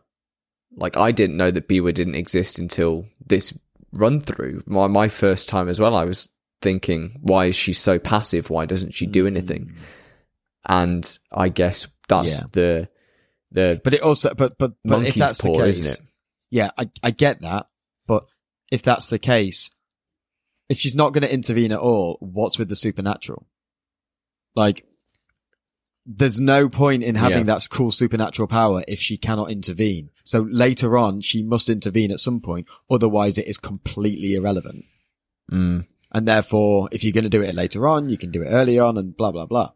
like 0.77 0.97
I 0.97 1.13
didn't 1.13 1.37
know 1.37 1.51
that 1.51 1.69
Biwa 1.69 1.93
didn't 1.95 2.15
exist 2.15 2.59
until 2.59 3.07
this 3.25 3.53
run 3.93 4.21
through. 4.21 4.63
My 4.67 4.87
my 4.87 5.09
first 5.09 5.49
time 5.49 5.69
as 5.69 5.81
well, 5.81 5.97
I 5.97 6.05
was 6.05 6.29
thinking, 6.63 7.19
why 7.21 7.47
is 7.47 7.57
she 7.57 7.73
so 7.73 7.99
passive? 7.99 8.51
Why 8.51 8.67
doesn't 8.67 8.95
she 8.95 9.07
do 9.07 9.27
anything? 9.27 9.75
And 10.69 11.07
I 11.33 11.49
guess 11.49 11.87
that's 12.09 12.41
Yeah. 12.41 12.47
the 12.53 12.89
the 13.53 13.81
But 13.83 13.95
it 13.95 14.03
also, 14.03 14.35
but, 14.35 14.59
but, 14.59 14.73
but 14.85 14.93
if 14.93 15.03
monkey's 15.03 15.15
that's 15.15 15.41
paw, 15.41 15.57
the 15.59 15.65
case, 15.65 15.79
isn't 15.79 15.93
it? 16.05 16.09
yeah, 16.51 16.71
I, 16.77 16.91
I 17.03 17.11
get 17.13 17.43
that. 17.43 17.67
But 18.07 18.25
if 18.73 18.83
that's 18.83 19.07
the 19.07 19.19
case, 19.21 19.71
if 20.69 20.79
she's 20.79 20.95
not 20.95 21.13
going 21.13 21.23
to 21.23 21.33
intervene 21.33 21.73
at 21.73 21.79
all, 21.81 22.19
what's 22.21 22.59
with 22.59 22.69
the 22.69 22.77
supernatural? 22.77 23.47
Like, 24.55 24.85
there's 26.05 26.41
no 26.41 26.69
point 26.69 27.03
in 27.03 27.17
having 27.17 27.39
Yeah. 27.47 27.55
that 27.55 27.67
cool 27.71 27.91
supernatural 27.91 28.47
power 28.49 28.85
if 28.87 29.01
she 29.01 29.17
cannot 29.17 29.51
intervene. 29.51 30.11
So 30.25 30.47
later 30.49 30.97
on, 30.97 31.21
she 31.21 31.43
must 31.43 31.69
intervene 31.69 32.11
at 32.13 32.21
some 32.21 32.41
point, 32.41 32.67
otherwise 32.89 33.39
it 33.39 33.49
is 33.49 33.59
completely 33.59 34.35
irrelevant. 34.35 34.85
Mm. 35.51 35.87
And 36.13 36.29
therefore, 36.29 36.89
if 36.93 37.03
you're 37.03 37.13
going 37.13 37.25
to 37.25 37.31
do 37.31 37.43
it 37.43 37.55
later 37.55 37.87
on, 37.89 38.09
you 38.09 38.17
can 38.17 38.31
do 38.31 38.43
it 38.43 38.47
early 38.49 38.79
on 38.79 38.97
and 38.97 39.17
blah, 39.17 39.33
blah, 39.33 39.47
blah. 39.47 39.71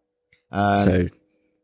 Um, 0.53 0.85
so 0.85 1.09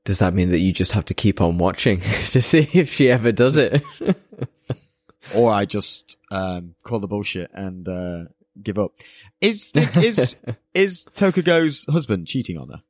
does 0.04 0.18
that 0.18 0.34
mean 0.34 0.50
that 0.50 0.58
you 0.60 0.72
just 0.72 0.92
have 0.92 1.04
to 1.06 1.14
keep 1.14 1.40
on 1.40 1.58
watching 1.58 2.00
to 2.30 2.42
see 2.42 2.68
if 2.72 2.92
she 2.92 3.10
ever 3.10 3.30
does 3.32 3.56
it? 3.56 3.84
or 5.34 5.52
I 5.52 5.64
just, 5.64 6.16
um, 6.30 6.74
call 6.82 6.98
the 7.00 7.08
bullshit 7.08 7.50
and, 7.54 7.88
uh, 7.88 8.24
give 8.62 8.78
up. 8.78 8.92
Is, 9.40 9.72
is, 9.74 10.36
is 10.74 11.06
Tokuko's 11.14 11.86
husband 11.88 12.26
cheating 12.26 12.58
on 12.58 12.68
her? 12.70 12.82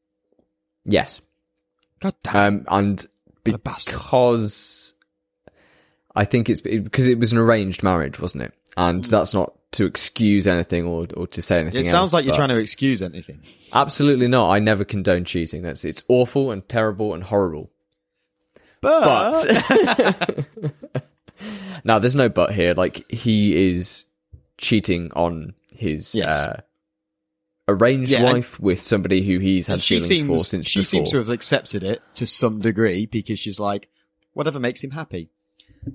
yes. 0.84 1.20
God 2.00 2.14
damn. 2.22 2.36
Um, 2.36 2.64
and 2.68 3.06
because 3.42 4.94
I 6.14 6.24
think 6.24 6.48
it's 6.48 6.60
because 6.60 7.06
it 7.06 7.18
was 7.18 7.32
an 7.32 7.38
arranged 7.38 7.82
marriage, 7.82 8.18
wasn't 8.18 8.44
it? 8.44 8.54
And 8.76 9.04
that's 9.04 9.34
not 9.34 9.54
to 9.72 9.84
excuse 9.84 10.46
anything 10.46 10.86
or 10.86 11.06
or 11.16 11.26
to 11.28 11.42
say 11.42 11.60
anything. 11.60 11.82
Hmm. 11.82 11.86
it 11.86 11.90
sounds 11.90 11.94
else, 11.94 12.12
like 12.14 12.24
you're 12.24 12.34
trying 12.34 12.48
to 12.48 12.58
excuse 12.58 13.02
anything. 13.02 13.40
Absolutely 13.72 14.28
not. 14.28 14.50
I 14.50 14.58
never 14.58 14.84
condone 14.84 15.24
cheating. 15.24 15.62
That's 15.62 15.84
it's 15.84 16.02
awful 16.08 16.50
and 16.50 16.66
terrible 16.68 17.14
and 17.14 17.22
horrible. 17.22 17.70
But, 18.80 19.46
But 19.46 20.44
now 21.84 21.98
there's 21.98 22.16
no 22.16 22.28
but 22.28 22.52
here. 22.52 22.74
Like 22.74 23.10
he 23.10 23.70
is 23.70 24.05
cheating 24.58 25.10
on 25.14 25.54
his 25.72 26.14
Yes. 26.14 26.32
uh, 26.32 26.60
arranged 27.68 28.10
Yeah, 28.10 28.18
and- 28.24 28.34
wife 28.38 28.58
with 28.60 28.82
somebody 28.82 29.22
who 29.22 29.38
he's 29.38 29.66
had 29.66 29.74
and 29.74 29.82
feelings 29.82 30.08
for 30.22 30.36
seems, 30.36 30.48
since 30.48 30.66
she 30.68 30.80
before. 30.80 30.88
seems 30.88 31.10
to 31.10 31.16
have 31.18 31.30
accepted 31.30 31.82
it 31.82 32.00
to 32.14 32.26
some 32.26 32.60
degree 32.60 33.06
because 33.06 33.38
she's 33.38 33.58
like, 33.58 33.88
whatever 34.32 34.60
makes 34.60 34.82
him 34.82 34.90
happy. 34.92 35.30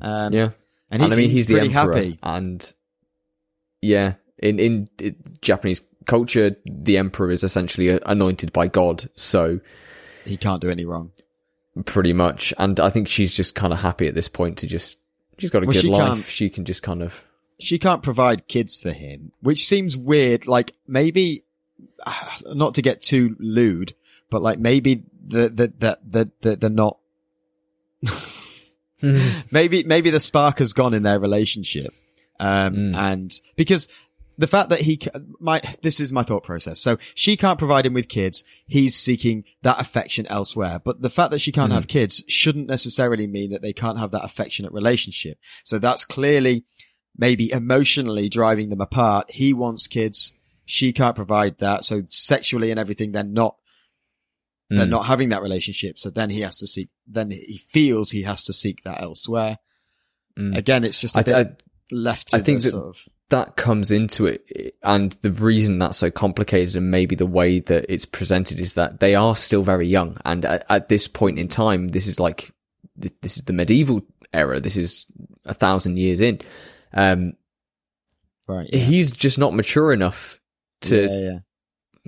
Um, 0.01 0.33
yeah. 0.33 0.51
and 0.89 1.01
he 1.01 1.11
I 1.11 1.15
mean, 1.15 1.29
he's 1.29 1.47
the 1.47 1.59
emperor, 1.61 1.93
happy. 1.95 2.19
and 2.23 2.73
yeah, 3.81 4.15
in 4.37 4.59
in 4.59 4.89
in 4.99 5.15
Japanese 5.41 5.81
culture, 6.05 6.51
the 6.65 6.97
emperor 6.97 7.31
is 7.31 7.43
essentially 7.43 7.89
anointed 8.05 8.51
by 8.53 8.67
God. 8.67 9.09
So 9.15 9.59
He 10.25 10.37
can't 10.37 10.61
do 10.61 10.69
any 10.69 10.85
wrong. 10.85 11.11
pretty 11.85 12.13
much, 12.13 12.53
and 12.57 12.79
I 12.79 12.89
think 12.89 13.07
she's 13.07 13.33
just 13.33 13.55
kind 13.55 13.73
of 13.73 13.79
happy 13.79 14.07
at 14.07 14.15
this 14.15 14.27
point 14.29 14.57
to 14.59 14.67
just 14.67 14.97
she's 15.37 15.49
got 15.51 15.63
a 15.63 15.65
Well, 15.65 15.73
good 15.73 15.85
life. 15.85 16.29
She 16.29 16.49
can 16.49 16.63
just 16.65 16.83
kind 16.83 17.01
of 17.01 17.21
she 17.61 17.77
can't 17.79 18.03
provide 18.03 18.47
kids 18.47 18.77
for 18.77 18.91
him, 18.91 19.31
which 19.41 19.65
seems 19.65 19.95
weird. 19.95 20.47
Like 20.47 20.73
maybe 20.87 21.43
not 22.45 22.75
to 22.75 22.81
get 22.81 23.01
too 23.01 23.35
lewd, 23.39 23.93
but 24.29 24.41
like 24.41 24.59
maybe 24.59 25.03
the 25.27 25.49
the 25.49 25.73
the 25.77 25.99
the, 26.07 26.31
the 26.41 26.55
they're 26.55 26.69
not. 26.69 26.97
maybe 29.51 29.83
maybe 29.83 30.09
the 30.09 30.19
spark 30.19 30.59
has 30.59 30.73
gone 30.73 30.93
in 30.93 31.03
their 31.03 31.19
relationship, 31.19 31.93
um, 32.39 32.75
Mm. 32.75 32.95
and 32.95 33.41
because 33.55 33.87
the 34.37 34.47
fact 34.47 34.69
that 34.69 34.79
he 34.81 34.99
my 35.39 35.61
this 35.81 35.99
is 35.99 36.11
my 36.11 36.23
thought 36.23 36.43
process. 36.43 36.79
So 36.79 36.97
she 37.13 37.37
can't 37.37 37.59
provide 37.59 37.85
him 37.85 37.93
with 37.93 38.07
kids. 38.07 38.43
He's 38.67 38.95
seeking 38.95 39.43
that 39.61 39.79
affection 39.79 40.25
elsewhere. 40.27 40.79
But 40.83 41.01
the 41.01 41.09
fact 41.09 41.31
that 41.31 41.39
she 41.39 41.51
can't 41.51 41.71
Mhm. 41.71 41.75
have 41.75 41.87
kids 41.87 42.23
shouldn't 42.27 42.67
necessarily 42.67 43.27
mean 43.27 43.51
that 43.51 43.61
they 43.61 43.73
can't 43.73 43.99
have 43.99 44.11
that 44.11 44.23
affectionate 44.23 44.71
relationship. 44.71 45.37
So 45.63 45.77
that's 45.79 46.03
clearly 46.05 46.63
maybe 47.17 47.51
emotionally 47.51 48.29
driving 48.29 48.69
them 48.69 48.81
apart. 48.81 49.31
He 49.31 49.53
wants 49.53 49.87
kids. 49.87 50.33
She 50.65 50.93
can't 50.93 51.15
provide 51.15 51.57
that. 51.59 51.83
So 51.85 52.03
sexually 52.07 52.71
and 52.71 52.79
everything, 52.79 53.11
they're 53.11 53.23
not, 53.23 53.55
they're 54.69 54.85
Mm. 54.85 54.89
not 54.89 55.05
having 55.05 55.29
that 55.29 55.41
relationship. 55.41 55.99
So 55.99 56.09
then 56.09 56.29
he 56.29 56.41
has 56.41 56.57
to 56.59 56.67
seek, 56.67 56.89
then 57.05 57.31
he 57.31 57.59
feels 57.69 58.11
he 58.11 58.23
has 58.23 58.43
to 58.45 58.53
seek 58.53 58.83
that 58.83 59.01
elsewhere. 59.01 59.57
Mm. 60.39 60.55
Again, 60.57 60.83
it's 60.85 60.97
just 60.97 61.17
a 61.17 61.19
I, 61.19 61.23
bit 61.23 61.35
I 61.35 61.51
left 61.93 62.29
to 62.29 62.37
I 62.37 62.39
think 62.41 62.61
that- 62.61 62.69
sort 62.71 62.85
of, 62.85 62.97
that 63.29 63.55
comes 63.55 63.91
into 63.91 64.25
it, 64.27 64.75
and 64.83 65.13
the 65.21 65.31
reason 65.31 65.79
that's 65.79 65.97
so 65.97 66.11
complicated, 66.11 66.75
and 66.75 66.91
maybe 66.91 67.15
the 67.15 67.25
way 67.25 67.61
that 67.61 67.85
it's 67.87 68.03
presented, 68.05 68.59
is 68.59 68.73
that 68.73 68.99
they 68.99 69.15
are 69.15 69.37
still 69.37 69.63
very 69.63 69.87
young, 69.87 70.17
and 70.25 70.43
at, 70.43 70.65
at 70.69 70.89
this 70.89 71.07
point 71.07 71.39
in 71.39 71.47
time, 71.47 71.87
this 71.87 72.07
is 72.07 72.19
like 72.19 72.51
this 72.97 73.37
is 73.37 73.43
the 73.43 73.53
medieval 73.53 74.01
era. 74.33 74.59
This 74.59 74.75
is 74.75 75.05
a 75.45 75.53
thousand 75.53 75.95
years 75.97 76.19
in. 76.19 76.41
Um, 76.93 77.33
Right. 78.51 78.69
Yeah. 78.71 78.79
He's 78.79 79.11
just 79.11 79.37
not 79.37 79.53
mature 79.53 79.93
enough 79.93 80.39
to 80.81 81.03
yeah, 81.03 81.31
yeah. 81.31 81.39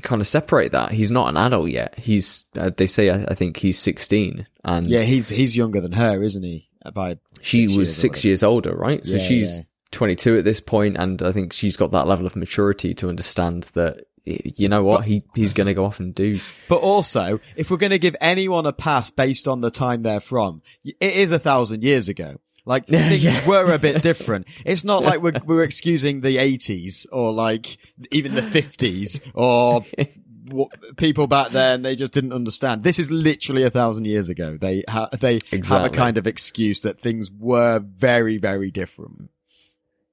kind 0.02 0.22
of 0.22 0.28
separate 0.28 0.74
that. 0.74 0.92
He's 0.92 1.12
not 1.12 1.30
an 1.30 1.38
adult 1.38 1.70
yet. 1.70 1.98
He's 1.98 2.46
uh, 2.58 2.72
they 2.76 2.88
say 2.88 3.10
I, 3.10 3.24
I 3.30 3.34
think 3.34 3.58
he's 3.58 3.80
sixteen, 3.80 4.48
and 4.64 4.88
Yeah, 4.88 5.02
he's 5.02 5.30
he's 5.30 5.56
younger 5.56 5.80
than 5.80 5.94
her, 5.94 6.22
isn't 6.22 6.44
he? 6.44 6.70
By 6.94 7.18
she 7.42 7.68
six 7.68 7.78
was 7.78 7.96
six 7.96 8.26
years 8.26 8.44
older, 8.44 8.76
right? 8.76 9.06
So 9.06 9.18
she's 9.18 9.60
yeah. 9.60 9.64
22 9.92 10.38
at 10.38 10.44
this 10.44 10.60
point, 10.60 10.98
and 10.98 11.22
I 11.22 11.32
think 11.32 11.54
she's 11.54 11.78
got 11.78 11.92
that 11.92 12.08
level 12.08 12.26
of 12.26 12.36
maturity 12.36 12.94
to 12.96 13.08
understand 13.08 13.64
that 13.74 14.06
you 14.26 14.68
know 14.68 14.84
what 14.84 15.06
he 15.06 15.24
he's 15.34 15.54
going 15.54 15.68
to 15.68 15.74
go 15.74 15.86
off 15.86 16.02
and 16.02 16.14
do. 16.14 16.42
But 16.68 16.82
also, 16.82 17.40
if 17.56 17.72
we're 17.72 17.78
going 17.78 17.92
to 17.92 18.00
give 18.00 18.18
anyone 18.20 18.66
a 18.66 18.74
pass 18.74 19.10
based 19.10 19.48
on 19.48 19.62
the 19.62 19.72
time 19.72 20.04
they're 20.04 20.20
from, 20.20 20.62
it 20.84 20.96
is 21.00 21.32
a 21.32 21.40
thousand 21.40 21.84
years 21.84 22.10
ago. 22.10 22.36
Like 22.66 22.88
things 22.88 23.24
Yeah. 23.24 23.46
were 23.48 23.74
a 23.74 23.78
bit 23.80 24.02
different. 24.02 24.48
It's 24.66 24.84
not 24.84 25.04
like 25.04 25.22
we're 25.22 25.34
we're 25.46 25.64
excusing 25.64 26.22
the 26.22 26.38
eighties 26.38 27.06
or 27.12 27.32
like 27.34 27.78
even 28.12 28.36
the 28.36 28.42
fifties 28.42 29.20
or 29.34 29.86
w- 30.46 30.70
people 30.98 31.28
back 31.28 31.52
then. 31.52 31.82
They 31.82 31.96
just 31.96 32.14
didn't 32.14 32.34
understand. 32.34 32.84
This 32.84 33.00
is 33.00 33.12
literally 33.12 33.64
a 33.64 33.70
thousand 33.70 34.06
years 34.06 34.30
ago. 34.30 34.58
They 34.58 34.84
ha- 34.88 35.10
they 35.20 35.40
have 35.52 35.86
a 35.86 35.90
kind 35.90 36.18
of 36.18 36.26
excuse 36.28 36.82
that 36.82 37.00
things 37.00 37.30
were 37.32 37.80
very 37.80 38.38
very 38.38 38.72
different. 38.72 39.30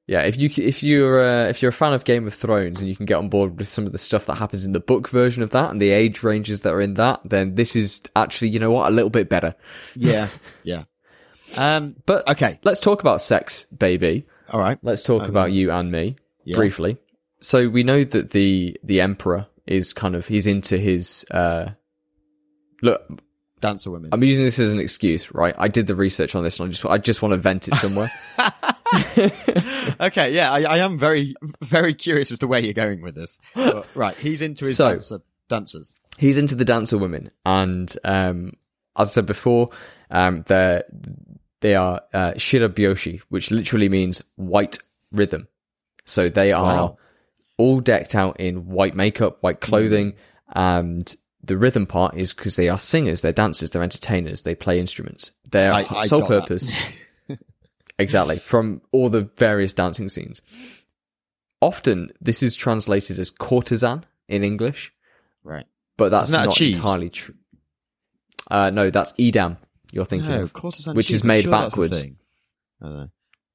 Yeah, 0.07 0.22
if 0.22 0.36
you 0.36 0.51
if 0.57 0.82
you're 0.82 1.24
uh, 1.24 1.48
if 1.51 1.62
you're 1.62 1.68
a 1.68 1.72
fan 1.72 1.92
of 1.92 2.03
Game 2.05 2.26
of 2.26 2.34
Thrones 2.34 2.80
and 2.80 2.88
you 2.88 2.96
can 2.96 3.07
get 3.07 3.14
on 3.18 3.28
board 3.28 3.57
with 3.59 3.68
some 3.68 3.86
of 3.86 3.92
the 3.92 3.98
stuff 3.98 4.26
that 4.26 4.34
happens 4.38 4.64
in 4.66 4.72
the 4.72 4.80
book 4.80 5.09
version 5.09 5.44
of 5.44 5.51
that 5.51 5.70
and 5.70 5.80
the 5.80 5.90
age 5.90 6.24
ranges 6.24 6.62
that 6.62 6.74
are 6.74 6.80
in 6.80 6.94
that, 6.94 7.20
then 7.24 7.55
this 7.55 7.76
is 7.76 8.01
actually 8.16 8.48
you 8.48 8.59
know 8.59 8.72
what 8.72 8.90
a 8.90 8.94
little 8.94 9.09
bit 9.11 9.28
better. 9.28 9.55
Yeah, 9.94 10.30
yeah. 10.64 10.82
Um. 11.57 11.96
But 12.07 12.28
Okay. 12.30 12.59
let's 12.64 12.80
talk 12.80 13.01
about 13.01 13.20
sex, 13.22 13.64
baby. 13.76 14.26
All 14.51 14.61
right. 14.61 14.78
Let's 14.82 15.03
talk 15.03 15.28
about 15.28 15.53
you 15.53 15.70
and 15.70 15.90
me 15.92 16.16
Yeah. 16.44 16.57
briefly. 16.57 16.98
So 17.40 17.68
we 17.68 17.82
know 17.84 18.05
that 18.05 18.30
the 18.30 18.76
the 18.84 19.01
emperor 19.01 19.46
is 19.66 19.92
kind 19.92 20.14
of 20.14 20.26
he's 20.26 20.46
into 20.46 20.76
his 20.78 21.24
uh 21.30 21.70
look 22.82 23.03
Dancer 23.61 23.90
women. 23.90 24.09
I'm 24.12 24.24
using 24.24 24.44
this 24.46 24.59
as 24.59 24.72
an 24.72 24.80
excuse, 24.80 25.32
right? 25.34 25.55
I 25.59 25.68
did 25.68 25.86
the 25.86 25.94
research 25.94 26.34
on 26.34 26.42
this 26.42 26.59
and 26.59 26.68
I 26.68 26.72
just 26.72 26.86
I 26.86 26.98
just 26.98 27.22
want 27.22 27.32
to 27.32 27.38
vent 27.38 27.68
it 27.68 27.74
somewhere. 27.74 28.11
okay, 30.01 30.32
yeah, 30.32 30.51
I, 30.51 30.62
I 30.62 30.78
am 30.78 30.98
very, 30.98 31.34
very 31.62 31.94
curious 31.94 32.32
as 32.32 32.38
to 32.40 32.46
where 32.46 32.61
you're 32.61 32.72
going 32.72 33.03
with 33.03 33.14
this. 33.14 33.38
But, 33.55 33.86
right, 33.94 34.16
he's 34.16 34.40
into 34.42 34.64
his 34.64 34.76
So- 34.76 34.90
dancer, 34.90 35.20
dancers. 35.48 36.01
he's 36.18 36.38
into 36.38 36.55
the 36.55 36.64
dancer 36.64 36.98
women 36.98 37.30
and 37.46 37.94
um 38.05 38.53
as 38.96 39.09
I 39.09 39.12
said 39.12 39.26
before, 39.26 39.70
um 40.11 40.42
they're 40.46 40.84
they 41.61 41.75
are 41.75 42.01
uh 42.13 42.33
shirabyoshi, 42.33 43.21
which 43.29 43.51
literally 43.51 43.89
means 43.89 44.23
white 44.37 44.79
rhythm. 45.13 45.49
So 46.07 46.29
they 46.29 46.53
are 46.53 46.63
Wow. 46.77 46.97
all 47.59 47.81
decked 47.81 48.15
out 48.15 48.41
in 48.41 48.67
white 48.69 48.95
makeup, 48.95 49.39
white 49.43 49.61
clothing, 49.61 50.15
and 50.53 51.15
the 51.43 51.57
rhythm 51.57 51.87
part 51.87 52.17
is 52.17 52.33
because 52.33 52.57
they 52.57 52.69
are 52.69 52.79
singers, 52.79 53.23
they're 53.23 53.33
dancers, 53.33 53.71
they're 53.71 53.83
entertainers, 53.83 54.43
they 54.43 54.55
play 54.55 54.79
instruments. 54.79 55.33
Their 55.51 55.73
I- 55.73 55.87
I 55.91 56.07
sole 56.07 56.27
purpose, 56.27 56.71
exactly, 57.99 58.39
from 58.39 58.83
all 58.93 59.09
the 59.09 59.23
various 59.37 59.73
dancing 59.73 60.09
scenes. 60.09 60.41
Often, 61.63 62.13
this 62.21 62.43
is 62.43 62.57
translated 62.57 63.19
as 63.19 63.31
courtesan 63.31 64.05
in 64.29 64.43
English, 64.45 64.93
Right. 65.45 65.67
but 65.99 66.09
that's 66.11 66.29
Isn't 66.29 66.41
that 66.41 66.47
not 66.47 66.61
entirely 66.61 67.11
true. 67.11 67.35
Uh, 68.51 68.71
no, 68.71 68.91
that's 68.91 69.13
edam. 69.19 69.59
You're 69.93 70.05
thinking 70.05 70.30
No, 70.30 70.43
of, 70.43 70.53
courtesan 70.53 70.95
which 70.97 71.09
cheese, 71.09 71.16
is 71.16 71.24
made 71.24 71.43
sure 71.43 71.53
backwards. 71.53 72.03
I 72.03 72.11
don't 72.80 72.97
know. 72.97 73.09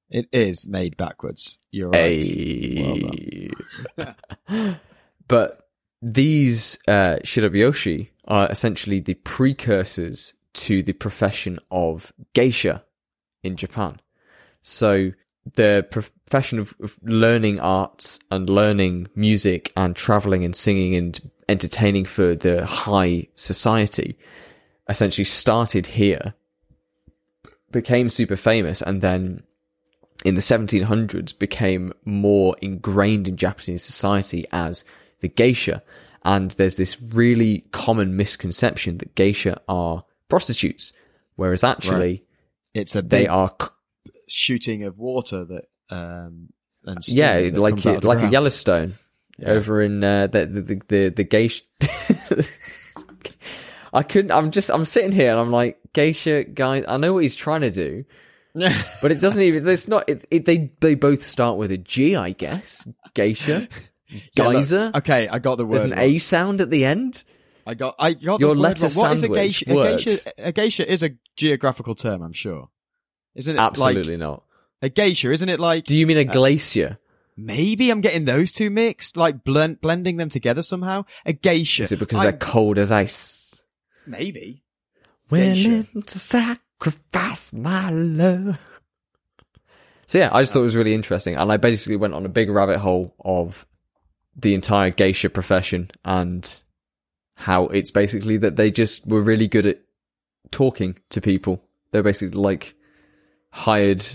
It 0.09 0.27
is 0.31 0.67
made 0.67 0.97
backwards. 0.97 1.59
You're 1.71 1.89
right. 1.89 2.23
a. 2.23 3.49
but 5.27 5.67
these 6.01 6.77
uh, 6.87 7.17
are 8.27 8.51
essentially 8.51 8.99
the 8.99 9.15
precursors 9.15 10.33
to 10.53 10.83
the 10.83 10.93
profession 10.93 11.59
of 11.71 12.13
geisha 12.33 12.83
in 13.43 13.55
Japan. 13.55 13.99
So 14.61 15.11
the 15.53 15.85
profession 15.89 16.59
of, 16.59 16.73
of 16.81 16.97
learning 17.03 17.59
arts 17.59 18.19
and 18.31 18.49
learning 18.49 19.07
music 19.15 19.71
and 19.75 19.95
traveling 19.95 20.43
and 20.43 20.55
singing 20.55 20.95
and 20.95 21.31
entertaining 21.47 22.05
for 22.05 22.35
the 22.35 22.65
high 22.65 23.27
society 23.35 24.17
essentially 24.87 25.25
started 25.25 25.87
here, 25.87 26.33
became 27.71 28.09
super 28.09 28.35
famous, 28.35 28.81
and 28.81 29.01
then 29.01 29.43
in 30.23 30.35
the 30.35 30.41
1700s 30.41 31.37
became 31.37 31.93
more 32.05 32.55
ingrained 32.61 33.27
in 33.27 33.37
Japanese 33.37 33.83
society 33.83 34.45
as 34.51 34.83
the 35.19 35.27
geisha. 35.27 35.83
And 36.23 36.51
there's 36.51 36.77
this 36.77 36.99
really 37.01 37.65
common 37.71 38.15
misconception 38.15 38.97
that 38.99 39.13
geisha 39.15 39.61
are 39.67 40.05
prostitutes, 40.29 40.93
whereas 41.35 41.63
actually 41.63 42.23
It's 42.73 42.95
a 42.95 43.01
they 43.01 43.27
are, 43.27 43.53
c- 43.61 43.67
shooting 44.27 44.83
of 44.83 44.97
water 44.97 45.45
that, 45.45 45.65
um, 45.89 46.49
yeah, 47.07 47.41
that 47.41 47.55
like 47.55 47.73
comes 47.73 47.85
out 47.85 47.97
of 47.97 48.03
like 48.05 48.17
a 48.17 48.21
ground. 48.21 48.33
Yellowstone 48.33 48.93
over 49.45 49.81
in 49.81 50.03
uh, 50.03 50.27
the, 50.27 50.45
the 50.45 50.61
the 50.61 50.81
the 50.87 51.09
the 51.09 51.23
geisha. 51.23 51.63
I 53.95 54.03
couldn't. 54.03 54.31
I'm 54.31 54.51
just. 54.51 54.69
I'm 54.69 54.85
sitting 54.85 55.11
here 55.11 55.31
and 55.31 55.39
I'm 55.39 55.51
like 55.51 55.79
geisha 55.93 56.43
guy. 56.43 56.83
I 56.87 56.97
know 56.97 57.13
what 57.13 57.23
he's 57.23 57.35
trying 57.35 57.61
to 57.61 57.71
do, 57.71 58.03
but 58.53 59.11
it 59.11 59.21
doesn't 59.21 59.41
even. 59.41 59.67
It's 59.67 59.87
not. 59.87 60.09
It, 60.09 60.25
it, 60.29 60.45
they 60.45 60.71
they 60.81 60.95
both 60.95 61.23
start 61.25 61.57
with 61.57 61.71
a 61.71 61.77
G, 61.77 62.15
I 62.15 62.31
guess. 62.31 62.87
Geisha, 63.13 63.67
Yeah, 64.09 64.51
geyser. 64.51 64.91
okay, 64.95 65.27
I 65.29 65.39
got 65.39 65.55
the 65.55 65.65
word. 65.65 65.79
There's 65.79 65.91
an. 65.91 65.97
A 65.97 66.17
sound 66.17 66.61
at 66.61 66.69
the 66.69 66.83
end. 66.85 67.23
I 67.65 67.73
got. 67.73 67.95
I 67.97 68.13
got 68.13 68.39
Your 68.41 68.53
the 68.53 68.61
word 68.61 68.79
letter 68.81 68.87
wrong. 68.87 68.95
What 68.97 69.13
is 69.13 69.23
a 69.23 69.29
geisha? 69.29 69.65
A 69.71 69.97
geisha, 69.97 70.31
a 70.37 70.51
geisha 70.51 70.91
is 70.91 71.01
a 71.01 71.11
geographical 71.37 71.95
term, 71.95 72.21
I'm 72.21 72.33
sure. 72.33 72.69
Isn't 73.33 73.55
it? 73.55 73.59
Absolutely 73.59 74.17
not. 74.17 74.43
A 74.81 74.89
geisha, 74.89 75.31
isn't 75.31 75.49
it 75.49 75.59
like? 75.59 75.85
Do 75.85 75.97
you 75.97 76.05
mean 76.05 76.17
a 76.17 76.29
uh, 76.29 76.33
glacier? 76.33 76.99
Maybe 77.37 77.89
I'm 77.89 78.01
getting 78.01 78.25
those 78.25 78.51
two 78.51 78.69
mixed, 78.69 79.17
like 79.17 79.43
blend, 79.43 79.81
blending 79.81 80.17
them 80.17 80.29
together 80.29 80.63
somehow. 80.63 81.05
A 81.25 81.33
geisha. 81.33 81.83
Is 81.83 81.91
it 81.91 81.99
because 81.99 82.19
I'm- 82.19 82.25
they're 82.25 82.37
cold 82.37 82.77
as 82.77 82.91
ice? 82.91 83.44
Maybe? 84.07 84.63
Willing 85.29 85.87
to 86.05 86.19
sacrifice 86.19 87.51
my 87.51 87.89
love. 87.89 88.59
So 90.07 90.19
yeah, 90.19 90.29
I 90.31 90.41
just 90.41 90.53
thought 90.53 90.59
it 90.59 90.63
was 90.63 90.75
really 90.75 90.93
interesting, 90.93 91.35
and 91.35 91.51
I 91.51 91.57
basically 91.57 91.95
went 91.95 92.13
on 92.13 92.25
a 92.25 92.29
big 92.29 92.49
rabbit 92.49 92.77
hole 92.77 93.15
of 93.23 93.65
the 94.35 94.53
entire 94.53 94.91
geisha 94.91 95.29
profession 95.29 95.89
and 96.03 96.61
how 97.35 97.67
it's 97.67 97.91
basically 97.91 98.37
that 98.37 98.55
they 98.55 98.69
just 98.69 99.07
were 99.07 99.21
really 99.21 99.47
good 99.47 99.65
at 99.65 99.79
talking 100.51 100.97
to 101.09 101.21
people. 101.21 101.61
They're 101.91 102.03
basically 102.03 102.39
like 102.39 102.75
hired 103.49 104.05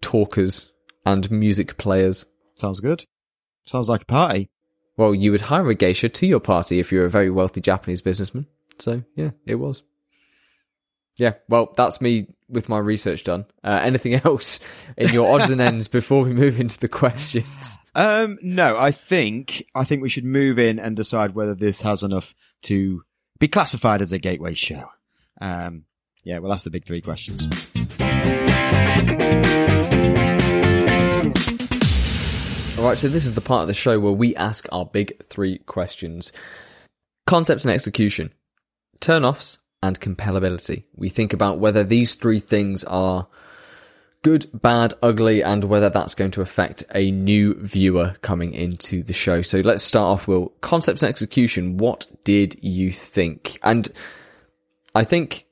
talkers 0.00 0.70
and 1.04 1.30
music 1.30 1.76
players. 1.76 2.26
Sounds 2.56 2.80
good. 2.80 3.04
Sounds 3.64 3.88
like 3.88 4.02
a 4.02 4.06
party. 4.06 4.48
Well, 4.96 5.14
you 5.14 5.30
would 5.30 5.42
hire 5.42 5.68
a 5.68 5.74
geisha 5.74 6.08
to 6.08 6.26
your 6.26 6.40
party 6.40 6.80
if 6.80 6.90
you're 6.90 7.04
a 7.04 7.10
very 7.10 7.30
wealthy 7.30 7.60
Japanese 7.60 8.00
businessman. 8.00 8.46
So 8.78 9.02
yeah, 9.14 9.30
it 9.44 9.56
was. 9.56 9.82
Yeah, 11.18 11.34
well, 11.48 11.72
that's 11.74 12.00
me 12.00 12.26
with 12.48 12.68
my 12.68 12.78
research 12.78 13.24
done. 13.24 13.46
Uh, 13.64 13.80
anything 13.82 14.14
else 14.24 14.60
in 14.96 15.12
your 15.12 15.34
odds 15.34 15.50
and 15.50 15.60
ends 15.60 15.88
before 15.88 16.22
we 16.22 16.32
move 16.32 16.60
into 16.60 16.78
the 16.78 16.88
questions? 16.88 17.78
Um, 17.94 18.38
no, 18.42 18.78
I 18.78 18.92
think 18.92 19.66
I 19.74 19.84
think 19.84 20.02
we 20.02 20.10
should 20.10 20.24
move 20.24 20.58
in 20.58 20.78
and 20.78 20.94
decide 20.94 21.34
whether 21.34 21.54
this 21.54 21.80
has 21.82 22.02
enough 22.02 22.34
to 22.64 23.02
be 23.38 23.48
classified 23.48 24.02
as 24.02 24.12
a 24.12 24.18
gateway 24.18 24.54
show. 24.54 24.90
Um, 25.40 25.84
yeah, 26.22 26.38
well, 26.38 26.50
that's 26.50 26.64
the 26.64 26.70
big 26.70 26.84
three 26.84 27.00
questions. 27.00 27.46
All 32.78 32.84
right, 32.84 32.98
so 32.98 33.08
this 33.08 33.24
is 33.24 33.32
the 33.32 33.40
part 33.40 33.62
of 33.62 33.68
the 33.68 33.74
show 33.74 33.98
where 33.98 34.12
we 34.12 34.36
ask 34.36 34.66
our 34.70 34.84
big 34.84 35.26
three 35.28 35.58
questions: 35.58 36.32
concept 37.26 37.64
and 37.64 37.72
execution, 37.72 38.34
turn-offs, 39.00 39.58
and 39.82 40.00
compellability. 40.00 40.84
We 40.94 41.08
think 41.08 41.32
about 41.32 41.58
whether 41.58 41.84
these 41.84 42.14
three 42.14 42.40
things 42.40 42.84
are 42.84 43.28
good, 44.22 44.46
bad, 44.52 44.94
ugly, 45.02 45.42
and 45.42 45.64
whether 45.64 45.88
that's 45.88 46.14
going 46.14 46.32
to 46.32 46.40
affect 46.40 46.82
a 46.94 47.10
new 47.10 47.54
viewer 47.54 48.16
coming 48.22 48.54
into 48.54 49.02
the 49.02 49.12
show. 49.12 49.42
So 49.42 49.58
let's 49.58 49.84
start 49.84 50.06
off 50.06 50.28
with 50.28 50.48
concepts 50.60 51.02
and 51.02 51.08
execution. 51.10 51.76
What 51.76 52.06
did 52.24 52.56
you 52.62 52.90
think? 52.90 53.58
And 53.62 53.88
I 54.94 55.04
think 55.04 55.46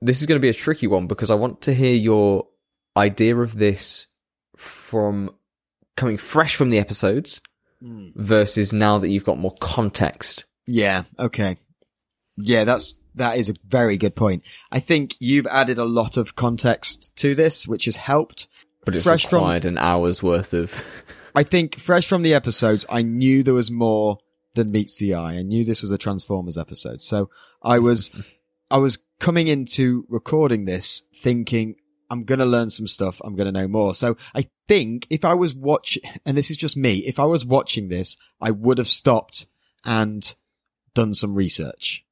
this 0.00 0.20
is 0.20 0.26
going 0.26 0.38
to 0.38 0.42
be 0.42 0.48
a 0.48 0.54
tricky 0.54 0.86
one 0.86 1.06
because 1.06 1.30
I 1.30 1.34
want 1.34 1.62
to 1.62 1.74
hear 1.74 1.94
your 1.94 2.46
idea 2.96 3.36
of 3.36 3.58
this 3.58 4.06
from 4.56 5.30
coming 5.96 6.16
fresh 6.16 6.54
from 6.56 6.70
the 6.70 6.78
episodes 6.78 7.40
hmm. 7.80 8.08
versus 8.14 8.72
now 8.72 8.98
that 8.98 9.10
you've 9.10 9.24
got 9.24 9.38
more 9.38 9.54
context. 9.60 10.44
Yeah. 10.66 11.02
Okay. 11.18 11.58
Yeah, 12.36 12.64
that's 12.64 12.94
that 13.14 13.38
is 13.38 13.48
a 13.48 13.54
very 13.66 13.96
good 13.96 14.16
point. 14.16 14.44
I 14.72 14.80
think 14.80 15.16
you've 15.20 15.46
added 15.46 15.78
a 15.78 15.84
lot 15.84 16.16
of 16.16 16.36
context 16.36 17.14
to 17.16 17.34
this, 17.34 17.66
which 17.66 17.84
has 17.84 17.96
helped. 17.96 18.48
But 18.84 18.94
it's 18.94 19.04
fresh 19.04 19.26
from 19.26 19.38
required 19.38 19.64
an 19.64 19.78
hour's 19.78 20.22
worth 20.22 20.52
of. 20.52 20.74
I 21.34 21.42
think 21.42 21.78
fresh 21.78 22.06
from 22.06 22.22
the 22.22 22.34
episodes, 22.34 22.84
I 22.88 23.02
knew 23.02 23.42
there 23.42 23.54
was 23.54 23.70
more 23.70 24.18
than 24.54 24.70
meets 24.70 24.98
the 24.98 25.14
eye. 25.14 25.34
I 25.34 25.42
knew 25.42 25.64
this 25.64 25.80
was 25.80 25.90
a 25.90 25.98
Transformers 25.98 26.58
episode. 26.58 27.00
So 27.02 27.30
I 27.62 27.78
was, 27.78 28.10
I 28.70 28.78
was 28.78 28.98
coming 29.20 29.48
into 29.48 30.06
recording 30.08 30.64
this 30.64 31.02
thinking 31.16 31.76
I'm 32.10 32.24
going 32.24 32.38
to 32.38 32.44
learn 32.44 32.70
some 32.70 32.86
stuff. 32.86 33.20
I'm 33.24 33.34
going 33.34 33.52
to 33.52 33.60
know 33.60 33.66
more. 33.66 33.94
So 33.94 34.16
I 34.34 34.46
think 34.68 35.06
if 35.10 35.24
I 35.24 35.34
was 35.34 35.54
watching, 35.54 36.02
and 36.24 36.36
this 36.36 36.50
is 36.50 36.56
just 36.56 36.76
me, 36.76 36.98
if 36.98 37.18
I 37.18 37.24
was 37.24 37.44
watching 37.44 37.88
this, 37.88 38.16
I 38.40 38.50
would 38.50 38.78
have 38.78 38.86
stopped 38.86 39.46
and 39.84 40.34
done 40.94 41.14
some 41.14 41.34
research. 41.34 42.03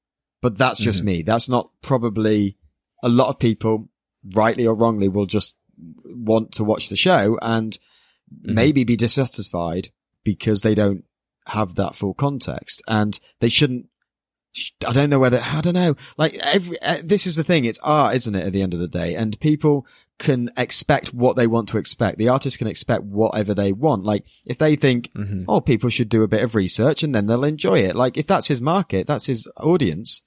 But 0.43 0.59
that's 0.59 0.79
just 0.79 1.01
Mhm. 1.01 1.05
me. 1.07 1.23
That's 1.23 1.49
not 1.49 1.71
probably 1.81 2.59
a 3.03 3.09
lot 3.09 3.29
of 3.29 3.39
people, 3.39 3.89
rightly 4.35 4.67
or 4.67 4.75
wrongly, 4.75 5.09
will 5.09 5.25
just 5.27 5.57
want 6.05 6.53
to 6.53 6.65
watch 6.65 6.89
the 6.91 6.97
show 6.97 7.39
and 7.41 7.79
Mhm. 8.45 8.55
maybe 8.55 8.85
be 8.85 8.97
dissatisfied 8.97 9.89
because 10.25 10.61
they 10.63 10.75
don't 10.75 11.05
have 11.47 11.75
that 11.77 11.97
full 11.97 12.15
context 12.15 12.83
and 12.87 13.19
they 13.41 13.49
shouldn't 13.49 13.87
I 14.87 14.93
don't 14.93 15.09
know 15.09 15.19
whether 15.19 15.41
I 15.43 15.63
don't 15.63 15.73
know 15.75 15.97
like 16.19 16.35
every 16.35 16.81
uh, 16.83 16.99
this 17.03 17.27
is 17.27 17.37
the 17.37 17.43
thing 17.43 17.65
it's 17.65 17.79
art 17.83 18.15
isn't 18.17 18.35
it 18.35 18.47
at 18.47 18.53
the 18.53 18.61
end 18.63 18.75
of 18.75 18.81
the 18.81 18.87
day 18.87 19.15
and 19.17 19.41
people 19.41 19.87
can 20.19 20.51
expect 20.59 21.15
what 21.15 21.37
they 21.37 21.47
want 21.47 21.69
to 21.71 21.79
expect 21.79 22.19
the 22.19 22.29
artist 22.29 22.59
can 22.59 22.67
expect 22.67 23.03
whatever 23.05 23.55
they 23.55 23.73
want 23.73 24.05
like 24.05 24.25
if 24.45 24.59
they 24.59 24.77
think 24.77 25.11
Mhm. 25.15 25.47
oh 25.49 25.61
people 25.63 25.89
should 25.89 26.11
do 26.11 26.23
a 26.23 26.29
bit 26.29 26.45
of 26.45 26.55
research 26.55 27.03
and 27.03 27.15
then 27.15 27.27
they'll 27.27 27.45
enjoy 27.45 27.79
it 27.81 27.97
like 27.97 28.19
if 28.19 28.27
that's 28.27 28.49
his 28.49 28.61
market 28.61 29.07
that's 29.07 29.25
his 29.27 29.49
audience 29.57 30.21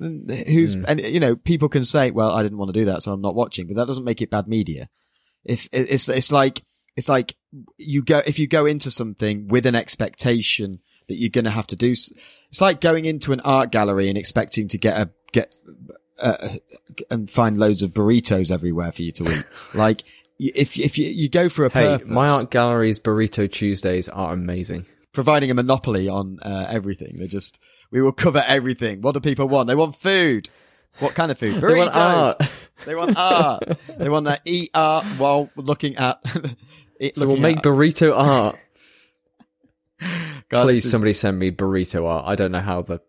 who's 0.00 0.74
Mm. 0.76 0.84
and 0.88 1.00
you 1.00 1.20
know 1.20 1.36
people 1.36 1.68
can 1.68 1.84
say 1.84 2.10
well 2.10 2.30
I 2.30 2.42
didn't 2.42 2.58
want 2.58 2.72
to 2.72 2.78
do 2.80 2.86
that 2.86 3.02
so 3.02 3.12
I'm 3.12 3.20
not 3.20 3.34
watching 3.34 3.66
but 3.66 3.76
that 3.76 3.86
doesn't 3.86 4.04
make 4.04 4.22
it 4.22 4.30
bad 4.30 4.48
media 4.48 4.88
if 5.44 5.68
it's 5.72 6.08
it's 6.08 6.32
like 6.32 6.62
it's 6.96 7.08
like 7.08 7.36
you 7.76 8.02
go 8.02 8.22
if 8.26 8.38
you 8.38 8.46
go 8.46 8.66
into 8.66 8.90
something 8.90 9.46
with 9.48 9.66
an 9.66 9.74
expectation 9.74 10.80
that 11.08 11.16
you're 11.16 11.30
going 11.30 11.44
to 11.44 11.50
have 11.50 11.66
to 11.68 11.76
do 11.76 11.90
it's 11.92 12.60
like 12.60 12.80
going 12.80 13.04
into 13.04 13.32
an 13.32 13.40
art 13.40 13.70
gallery 13.70 14.08
and 14.08 14.16
expecting 14.18 14.68
to 14.68 14.78
get 14.78 14.96
a 14.96 15.10
get 15.32 15.54
uh, 16.20 16.48
and 17.10 17.30
find 17.30 17.58
loads 17.58 17.82
of 17.82 17.90
burritos 17.92 18.50
everywhere 18.50 18.92
for 18.92 19.02
you 19.02 19.12
to 19.12 19.24
eat 19.38 19.44
like 19.74 20.02
if 20.38 20.78
if 20.78 20.98
you, 20.98 21.06
you 21.06 21.28
go 21.28 21.48
for 21.50 21.66
a 21.66 21.70
Hey, 21.70 21.86
purpose, 21.98 22.08
my 22.08 22.28
art 22.28 22.50
gallery's 22.50 22.98
burrito 22.98 23.50
Tuesdays 23.50 24.08
are 24.08 24.32
amazing. 24.32 24.86
providing 25.12 25.50
a 25.50 25.54
monopoly 25.54 26.08
on 26.08 26.38
uh, 26.42 26.66
everything 26.68 27.16
they're 27.18 27.26
just 27.26 27.58
we 27.90 28.00
will 28.02 28.12
cover 28.12 28.42
everything 28.46 29.00
what 29.02 29.12
do 29.14 29.20
people 29.20 29.48
want 29.48 29.68
they 29.68 29.74
want 29.74 29.94
food 29.96 30.48
what 30.98 31.14
kind 31.14 31.30
of 31.30 31.38
food 31.38 31.56
burritos 31.62 32.34
They 32.86 32.94
want 32.94 33.16
art. 33.18 33.66
They 33.66 33.68
want 33.74 33.76
art. 33.76 33.78
they 33.98 34.08
want 34.08 34.26
to 34.26 34.40
eat 34.46 34.70
art 34.72 35.04
while 35.18 35.50
looking 35.54 35.96
at. 35.96 36.18
it- 36.98 37.14
So 37.14 37.26
we'll 37.26 37.36
make 37.36 37.58
at- 37.58 37.62
burrito 37.62 38.16
art. 38.16 38.56
God, 40.48 40.64
Please, 40.64 40.84
is- 40.86 40.90
somebody 40.90 41.12
send 41.12 41.38
me 41.38 41.50
burrito 41.50 42.06
art. 42.06 42.24
I 42.26 42.34
don't 42.36 42.52
know 42.52 42.60
how 42.60 42.80
the 42.82 43.00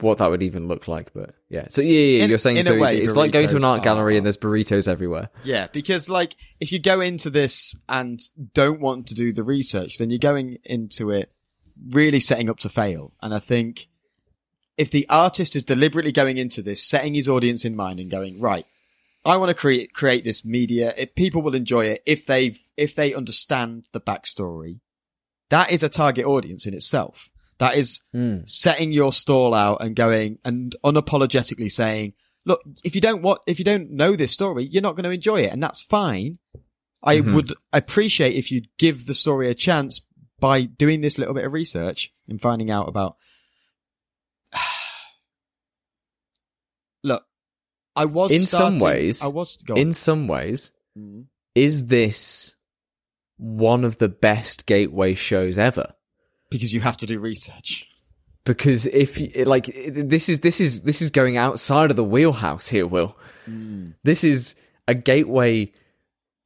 what 0.00 0.18
that 0.18 0.30
would 0.30 0.42
even 0.42 0.68
look 0.68 0.88
like, 0.88 1.12
but 1.14 1.34
yeah. 1.48 1.66
So 1.70 1.80
yeah, 1.80 1.98
yeah, 1.98 2.24
In- 2.24 2.28
you're 2.28 2.38
saying 2.38 2.62
so 2.64 2.78
way, 2.78 2.98
it's, 2.98 3.08
it's 3.10 3.16
like 3.16 3.32
going 3.32 3.48
to 3.48 3.56
an 3.56 3.64
art 3.64 3.82
gallery 3.82 4.14
are- 4.14 4.16
and 4.18 4.26
there's 4.26 4.36
burritos 4.36 4.88
everywhere. 4.88 5.30
Yeah, 5.42 5.68
because 5.72 6.08
like 6.10 6.36
if 6.60 6.70
you 6.72 6.78
go 6.78 7.00
into 7.00 7.30
this 7.30 7.74
and 7.88 8.20
don't 8.52 8.80
want 8.80 9.06
to 9.08 9.14
do 9.14 9.32
the 9.32 9.42
research, 9.42 9.96
then 9.98 10.10
you're 10.10 10.18
going 10.18 10.58
into 10.64 11.10
it 11.10 11.32
really 11.90 12.20
setting 12.20 12.50
up 12.50 12.58
to 12.60 12.68
fail. 12.68 13.12
And 13.22 13.32
I 13.34 13.38
think 13.38 13.88
if 14.76 14.90
the 14.90 15.06
artist 15.08 15.54
is 15.56 15.64
deliberately 15.64 16.12
going 16.12 16.38
into 16.38 16.62
this, 16.62 16.82
setting 16.82 17.14
his 17.14 17.28
audience 17.28 17.64
in 17.64 17.76
mind 17.76 18.00
and 18.00 18.10
going, 18.10 18.40
right, 18.40 18.66
I 19.24 19.36
want 19.36 19.48
to 19.50 19.54
create, 19.54 19.92
create 19.94 20.24
this 20.24 20.44
media. 20.44 20.92
If 20.96 21.14
people 21.14 21.42
will 21.42 21.54
enjoy 21.54 21.86
it 21.86 22.02
if 22.06 22.26
they've, 22.26 22.58
if 22.76 22.94
they 22.94 23.14
understand 23.14 23.86
the 23.92 24.00
backstory, 24.00 24.80
that 25.50 25.70
is 25.70 25.82
a 25.82 25.88
target 25.88 26.26
audience 26.26 26.66
in 26.66 26.74
itself. 26.74 27.30
That 27.58 27.76
is 27.76 28.00
Mm. 28.14 28.48
setting 28.48 28.92
your 28.92 29.12
stall 29.12 29.54
out 29.54 29.78
and 29.80 29.94
going 29.94 30.38
and 30.44 30.74
unapologetically 30.84 31.70
saying, 31.70 32.14
look, 32.44 32.60
if 32.82 32.94
you 32.94 33.00
don't 33.00 33.22
want, 33.22 33.40
if 33.46 33.58
you 33.58 33.64
don't 33.64 33.90
know 33.92 34.16
this 34.16 34.32
story, 34.32 34.64
you're 34.64 34.82
not 34.82 34.96
going 34.96 35.04
to 35.04 35.10
enjoy 35.10 35.42
it. 35.42 35.52
And 35.52 35.62
that's 35.62 35.80
fine. 35.80 36.38
I 37.02 37.18
Mhm. 37.18 37.34
would 37.34 37.52
appreciate 37.72 38.34
if 38.34 38.50
you'd 38.50 38.68
give 38.76 39.06
the 39.06 39.14
story 39.14 39.48
a 39.48 39.54
chance 39.54 40.00
by 40.40 40.62
doing 40.62 41.00
this 41.00 41.16
little 41.16 41.32
bit 41.34 41.44
of 41.44 41.52
research 41.52 42.12
and 42.28 42.40
finding 42.40 42.70
out 42.70 42.88
about. 42.88 43.16
Look, 47.02 47.24
I 47.96 48.04
was 48.06 48.30
In 48.32 48.40
some 48.40 48.78
ways- 48.78 49.22
I 49.22 49.28
was. 49.28 49.58
In 49.74 49.92
some 49.92 50.26
ways, 50.28 50.70
Mm. 50.98 51.26
is 51.54 51.86
this 51.88 52.54
one 53.36 53.84
of 53.84 53.98
the 53.98 54.08
best 54.08 54.66
gateway 54.66 55.14
shows 55.14 55.58
ever? 55.58 55.92
because 56.50 56.72
you 56.72 56.80
have 56.80 56.96
to 56.96 57.04
do 57.06 57.18
research. 57.18 57.88
Because 58.44 58.86
if 58.86 59.18
you, 59.18 59.44
like 59.44 59.66
this 59.92 60.28
is 60.28 60.38
this 60.40 60.60
is 60.60 60.82
this 60.82 61.02
is 61.02 61.10
going 61.10 61.36
outside 61.36 61.90
of 61.90 61.96
the 61.96 62.04
wheelhouse 62.04 62.68
here, 62.68 62.86
Will. 62.86 63.16
Mm. 63.48 63.94
This 64.04 64.22
is 64.22 64.54
a 64.86 64.94
gateway 64.94 65.72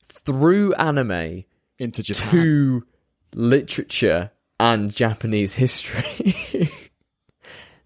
through 0.08 0.72
anime 0.74 1.44
Into 1.78 2.02
Japan. 2.02 2.30
to 2.30 2.86
literature 3.34 4.30
and 4.58 4.94
Japanese 4.94 5.52
history. 5.52 6.34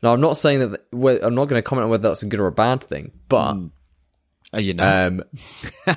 now, 0.03 0.13
I'm 0.13 0.21
not 0.21 0.37
saying 0.37 0.59
that 0.61 0.81
I'm 0.93 1.35
not 1.35 1.47
going 1.47 1.59
to 1.59 1.63
comment 1.63 1.85
on 1.85 1.91
whether 1.91 2.09
that's 2.09 2.23
a 2.23 2.27
good 2.27 2.41
or 2.41 2.47
a 2.49 2.53
bad 2.53 2.83
thing, 2.85 3.13
but 3.29 3.55
Mm. 3.55 3.71
Oh, 4.55 4.59
you 4.59 4.75
know. 4.75 5.07
um, 5.07 5.23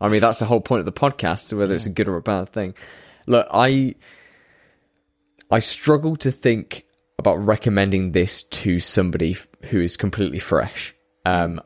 I 0.00 0.08
mean 0.08 0.20
that's 0.20 0.38
the 0.38 0.44
whole 0.46 0.60
point 0.60 0.80
of 0.80 0.86
the 0.86 0.92
podcast, 0.92 1.52
whether 1.56 1.74
it's 1.74 1.86
a 1.86 1.90
good 1.90 2.08
or 2.08 2.16
a 2.16 2.22
bad 2.22 2.50
thing. 2.50 2.74
Look, 3.26 3.46
I 3.50 3.94
I 5.50 5.58
struggle 5.60 6.16
to 6.16 6.30
think 6.30 6.84
about 7.18 7.36
recommending 7.44 8.12
this 8.12 8.42
to 8.42 8.78
somebody 8.78 9.36
who 9.70 9.80
is 9.80 9.96
completely 9.96 10.38
fresh. 10.38 10.94
Um, 11.24 11.60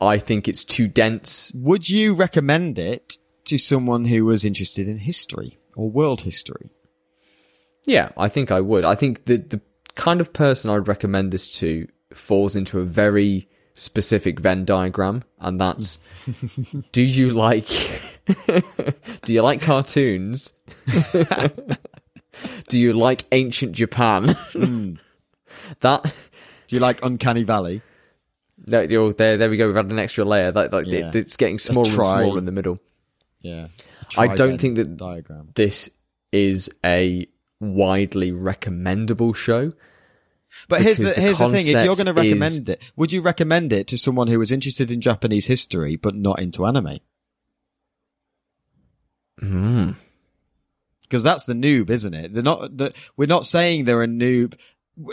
I 0.00 0.18
think 0.18 0.46
it's 0.48 0.64
too 0.64 0.88
dense. 0.88 1.52
Would 1.54 1.88
you 1.88 2.14
recommend 2.14 2.78
it 2.78 3.14
to 3.46 3.56
someone 3.58 4.04
who 4.04 4.24
was 4.26 4.44
interested 4.44 4.88
in 4.88 4.98
history 4.98 5.58
or 5.76 5.90
world 5.90 6.22
history? 6.22 6.70
Yeah, 7.86 8.10
I 8.16 8.28
think 8.28 8.50
I 8.50 8.60
would. 8.60 8.84
I 8.84 8.94
think 8.94 9.24
the 9.26 9.36
the 9.38 9.60
kind 9.94 10.20
of 10.20 10.32
person 10.32 10.70
I'd 10.70 10.88
recommend 10.88 11.32
this 11.32 11.48
to 11.58 11.86
falls 12.12 12.54
into 12.56 12.80
a 12.80 12.84
very 12.84 13.48
specific 13.74 14.40
Venn 14.40 14.64
diagram, 14.64 15.24
and 15.40 15.60
that's: 15.60 15.98
Do 16.92 17.02
you 17.02 17.30
like? 17.30 17.66
do 19.24 19.34
you 19.34 19.42
like 19.42 19.60
cartoons? 19.60 20.52
do 22.68 22.80
you 22.80 22.92
like 22.92 23.24
ancient 23.32 23.72
Japan? 23.72 24.28
Hmm. 24.52 24.94
that 25.80 26.02
Do 26.68 26.76
you 26.76 26.80
like 26.80 27.04
Uncanny 27.04 27.42
Valley? 27.42 27.82
no, 28.66 28.80
you're- 28.80 29.12
there, 29.12 29.36
there 29.36 29.50
we 29.50 29.56
go. 29.58 29.66
We've 29.66 29.76
had 29.76 29.90
an 29.90 29.98
extra 29.98 30.24
layer. 30.24 30.50
That 30.50 30.72
like 30.72 30.86
Yeah. 30.86 31.08
it- 31.08 31.16
it's 31.16 31.36
getting 31.36 31.58
smaller 31.58 31.86
and 31.86 31.94
smaller 31.94 32.38
in 32.38 32.46
the 32.46 32.52
middle. 32.52 32.78
Yeah. 33.40 33.66
I 34.16 34.28
don't 34.28 34.58
think 34.58 34.76
that- 34.76 34.96
diagram. 34.96 35.50
This 35.54 35.90
is 36.32 36.70
a 36.84 37.26
widely 37.72 38.30
recommendable 38.32 39.32
show. 39.32 39.72
But 40.68 40.82
here's 40.82 40.98
the, 40.98 41.12
here's 41.12 41.38
the 41.38 41.48
thing: 41.50 41.66
if 41.66 41.84
you're 41.84 41.96
going 41.96 42.06
to 42.06 42.10
is- 42.10 42.16
recommend 42.16 42.68
it, 42.68 42.82
would 42.96 43.12
you 43.12 43.20
recommend 43.22 43.72
it 43.72 43.86
to 43.88 43.98
someone 43.98 44.28
who 44.28 44.38
was 44.38 44.52
interested 44.52 44.90
in 44.90 45.00
Japanese 45.00 45.46
history 45.46 45.96
but 45.96 46.14
not 46.14 46.38
into 46.40 46.64
anime? 46.64 46.98
Mm. 49.40 49.96
Because 51.02 51.22
that's 51.22 51.44
the 51.44 51.54
noob, 51.54 51.90
isn't 51.90 52.14
it? 52.14 52.34
They're 52.34 52.42
not. 52.42 52.76
The, 52.76 52.92
we're 53.16 53.26
not 53.26 53.46
saying 53.46 53.84
they're 53.84 54.02
a 54.02 54.06
noob. 54.08 54.54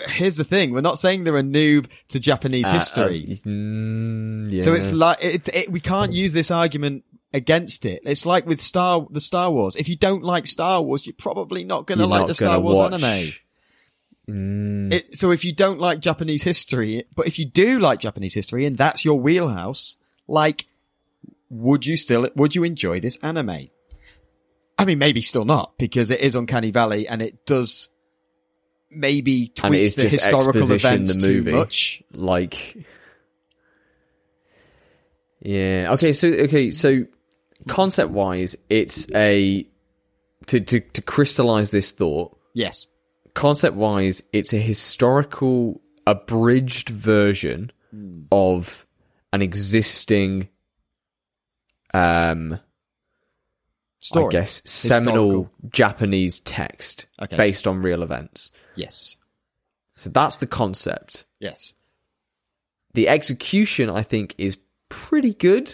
Here's 0.08 0.38
the 0.38 0.44
thing: 0.44 0.72
we're 0.72 0.82
not 0.82 1.00
saying 1.00 1.24
they're 1.24 1.38
a 1.38 1.44
noob 1.44 1.88
to 2.10 2.20
Japanese 2.20 2.68
Uh, 2.68 2.74
history. 2.74 3.26
uh, 3.30 3.50
mm, 3.50 4.52
yeah. 4.52 4.62
So 4.62 4.74
it's 4.74 4.92
like 4.92 5.18
it, 5.24 5.48
it, 5.50 5.72
we 5.72 5.80
can't 5.80 6.14
use 6.14 6.34
this 6.34 6.52
argument 6.52 7.04
against 7.34 7.86
it. 7.86 8.02
It's 8.06 8.26
like 8.26 8.46
with 8.46 8.62
Star 8.62 9.06
the 9.10 9.22
Star 9.22 9.52
Wars. 9.52 9.76
If 9.76 9.88
you 9.90 9.96
don't 9.96 10.24
like 10.24 10.48
Star 10.48 10.82
Wars, 10.82 11.06
you're 11.06 11.14
probably 11.18 11.64
not 11.64 11.88
going 11.88 12.00
to 12.00 12.06
like 12.08 12.28
the 12.28 12.36
Star 12.36 12.60
Wars 12.60 12.78
watch- 12.78 12.94
anime. 12.94 13.32
Mm, 14.30 14.94
It, 14.94 15.18
so 15.18 15.32
if 15.32 15.44
you 15.44 15.54
don't 15.54 15.80
like 15.80 16.00
Japanese 16.00 16.44
history, 16.44 17.04
but 17.16 17.28
if 17.28 17.40
you 17.40 17.46
do 17.46 17.80
like 17.80 18.00
Japanese 18.00 18.34
history 18.34 18.66
and 18.66 18.78
that's 18.78 19.04
your 19.04 19.20
wheelhouse, 19.20 19.98
like, 20.28 20.68
would 21.50 21.86
you 21.86 21.98
still, 21.98 22.30
would 22.36 22.56
you 22.56 22.64
enjoy 22.64 23.00
this 23.00 23.18
anime? 23.18 23.70
I 24.78 24.86
mean, 24.86 25.00
maybe 25.00 25.22
still 25.22 25.44
not 25.44 25.78
because 25.78 26.12
it 26.12 26.22
is 26.22 26.36
Uncanny 26.36 26.72
Valley 26.72 27.08
and 27.08 27.22
it 27.22 27.46
does 27.46 27.90
maybe 28.90 29.48
tweak 29.48 29.96
the 29.96 30.08
historical 30.08 30.72
events 30.72 31.16
the 31.16 31.28
too 31.28 31.44
much. 31.52 32.04
like, 32.14 32.78
yeah. 35.42 35.90
Okay. 35.94 36.14
So 36.14 36.28
okay. 36.30 36.72
So 36.72 37.06
concept 37.68 38.12
wise, 38.12 38.56
it's 38.70 39.08
a 39.14 39.66
to 40.48 40.60
to, 40.60 40.80
to 40.80 41.02
crystallize 41.02 41.72
this 41.72 41.92
thought, 41.92 42.38
Yes. 42.54 42.88
concept 43.34 43.76
wise, 43.76 44.24
it's 44.34 44.54
a 44.54 44.58
historical 44.58 45.82
abridged 46.08 46.90
version 46.90 47.72
of 48.32 48.86
an 49.34 49.42
existing 49.42 50.50
um 51.94 52.60
Story. 54.04 54.26
I 54.26 54.30
guess 54.42 54.64
seminal 54.66 55.28
Historical. 55.30 55.52
Japanese 55.70 56.40
text 56.40 57.06
Okay. 57.22 57.38
based 57.38 57.68
on 57.68 57.84
real 57.84 58.02
events. 58.02 58.50
Yes. 58.76 59.18
So 59.96 60.10
that's 60.10 60.38
the 60.38 60.48
concept. 60.48 61.26
Yes. 61.40 61.74
The 62.96 63.08
execution 63.10 63.92
I 63.92 64.02
think 64.02 64.34
is 64.40 64.58
pretty 64.90 65.36
good. 65.36 65.72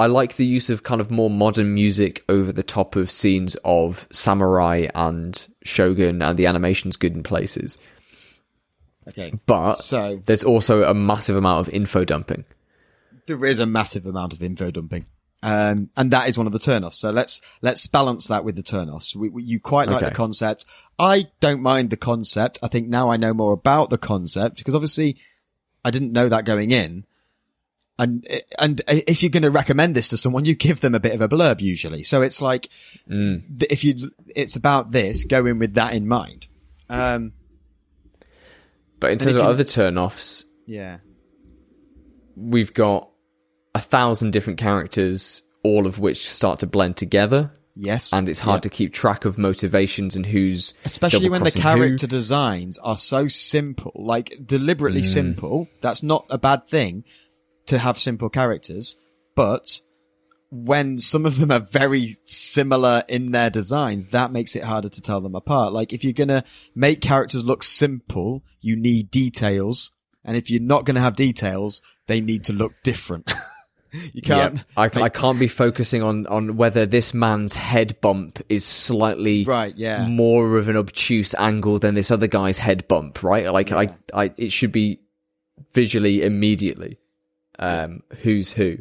I 0.00 0.06
like 0.06 0.36
the 0.36 0.46
use 0.46 0.70
of 0.70 0.82
kind 0.82 1.00
of 1.00 1.10
more 1.10 1.30
modern 1.30 1.74
music 1.74 2.24
over 2.28 2.52
the 2.52 2.62
top 2.62 2.96
of 2.96 3.10
scenes 3.10 3.56
of 3.64 4.08
samurai 4.10 4.88
and 4.94 5.46
shogun 5.62 6.22
and 6.22 6.38
the 6.38 6.46
animation's 6.46 6.96
good 6.96 7.14
in 7.14 7.22
places. 7.22 7.76
Okay. 9.08 9.32
But 9.46 9.74
So 9.74 10.22
there's 10.24 10.44
also 10.44 10.84
a 10.84 10.94
massive 10.94 11.36
amount 11.36 11.66
of 11.66 11.72
info 11.74 12.04
dumping. 12.04 12.44
there 13.26 13.44
is 13.44 13.58
a 13.58 13.66
massive 13.66 14.06
amount 14.06 14.32
of 14.32 14.42
info 14.42 14.70
dumping. 14.70 15.06
Um, 15.42 15.88
and 15.96 16.10
that 16.10 16.28
is 16.28 16.36
one 16.36 16.46
of 16.46 16.52
the 16.52 16.58
turnoffs. 16.58 16.94
So 16.94 17.10
let's, 17.10 17.40
let's 17.62 17.86
balance 17.86 18.26
that 18.28 18.44
with 18.44 18.56
the 18.56 18.62
turnoffs. 18.62 19.16
We, 19.16 19.28
we, 19.30 19.42
you 19.42 19.58
quite 19.60 19.88
like 19.88 19.98
Okay. 20.02 20.08
the 20.10 20.14
concept. 20.14 20.66
I 20.98 21.28
don't 21.40 21.62
mind 21.62 21.90
the 21.90 21.96
concept. 21.96 22.58
I 22.62 22.68
think 22.68 22.88
now 22.88 23.10
I 23.10 23.16
know 23.16 23.32
more 23.32 23.52
about 23.52 23.88
the 23.90 23.98
concept 23.98 24.56
because 24.58 24.74
obviously 24.74 25.16
I 25.84 25.90
didn't 25.90 26.12
know 26.12 26.28
that 26.28 26.44
going 26.44 26.72
in. 26.72 27.04
And, 28.00 28.26
and 28.58 28.80
if 28.88 29.22
you're 29.22 29.30
going 29.30 29.42
to 29.42 29.50
recommend 29.50 29.94
this 29.94 30.08
to 30.08 30.16
someone, 30.16 30.46
you 30.46 30.54
give 30.54 30.80
them 30.80 30.94
a 30.94 31.00
bit 31.00 31.12
of 31.12 31.20
a 31.20 31.28
blurb 31.28 31.60
usually. 31.60 32.02
So 32.02 32.22
it's 32.22 32.40
like, 32.40 32.68
th- 33.08 33.42
if 33.68 33.84
you, 33.84 34.10
it's 34.34 34.56
about 34.56 34.90
this, 34.92 35.24
go 35.24 35.44
in 35.44 35.58
with 35.58 35.74
that 35.74 35.92
in 35.92 36.08
mind. 36.08 36.48
Um, 36.88 37.32
But 39.00 39.10
in 39.12 39.18
terms 39.18 39.36
of 39.36 39.42
other 39.42 39.64
turn-offs, 39.64 40.44
yeah. 40.66 40.98
we've 42.36 42.72
got 42.74 43.10
a 43.74 43.80
thousand 43.80 44.32
different 44.32 44.58
characters, 44.58 45.42
all 45.62 45.86
of 45.86 45.98
which 45.98 46.28
start 46.28 46.60
to 46.60 46.66
blend 46.66 46.96
together, 46.96 47.52
Yes. 47.76 48.12
and 48.12 48.28
it's 48.28 48.40
hard 48.40 48.58
Yeah. 48.58 48.62
to 48.62 48.68
keep 48.70 48.92
track 48.92 49.24
of 49.24 49.38
motivations 49.38 50.16
and 50.16 50.26
who's 50.26 50.74
especially 50.84 51.28
when 51.28 51.42
the 51.44 51.50
double-crossing 51.50 51.78
who. 51.78 51.86
character 51.86 52.06
designs 52.06 52.78
are 52.78 52.98
so 52.98 53.26
simple, 53.28 53.92
like 53.94 54.30
Mm. 54.30 54.46
deliberately 54.46 55.04
simple. 55.04 55.68
That's 55.80 56.02
not 56.02 56.26
a 56.30 56.38
bad 56.38 56.66
thing 56.66 57.04
to 57.70 57.78
have 57.78 57.98
simple 57.98 58.28
characters, 58.28 58.96
but 59.34 59.80
when 60.50 60.98
some 60.98 61.24
of 61.26 61.38
them 61.38 61.50
are 61.50 61.60
very 61.60 62.16
similar 62.24 63.04
in 63.08 63.30
their 63.30 63.50
designs, 63.50 64.08
that 64.08 64.32
makes 64.32 64.56
it 64.56 64.64
harder 64.64 64.88
to 64.88 65.00
tell 65.00 65.20
them 65.20 65.34
apart. 65.34 65.72
Like 65.72 65.92
if 65.92 66.04
you're 66.04 66.12
gonna 66.12 66.44
make 66.74 67.00
characters 67.00 67.44
look 67.44 67.62
simple, 67.62 68.42
you 68.60 68.76
need 68.76 69.10
details, 69.10 69.92
and 70.24 70.36
if 70.36 70.50
you're 70.50 70.60
not 70.60 70.84
gonna 70.84 71.00
have 71.00 71.16
details, 71.16 71.82
they 72.06 72.20
need 72.20 72.44
to 72.44 72.52
look 72.52 72.74
different. 72.82 73.32
you 74.12 74.22
can't. 74.22 74.56
Yep. 74.56 74.66
I, 74.76 75.02
I 75.02 75.08
can't 75.08 75.38
be 75.38 75.48
focusing 75.48 76.02
on, 76.02 76.26
on 76.26 76.56
whether 76.56 76.86
this 76.86 77.14
man's 77.14 77.54
head 77.54 78.00
bump 78.00 78.40
is 78.48 78.64
slightly 78.64 79.44
Right, 79.44 79.76
yeah. 79.76 80.06
more 80.06 80.58
of 80.58 80.68
an 80.68 80.76
obtuse 80.76 81.34
angle 81.38 81.78
than 81.78 81.94
this 81.94 82.10
other 82.10 82.26
guy's 82.26 82.58
head 82.58 82.88
bump, 82.88 83.22
right? 83.22 83.52
Like 83.52 83.70
I, 83.70 83.88
I, 84.12 84.32
it 84.36 84.50
should 84.52 84.72
be 84.72 85.00
visually 85.72 86.22
immediately 86.22 86.98
um, 87.60 88.02
who's 88.22 88.52
who. 88.54 88.78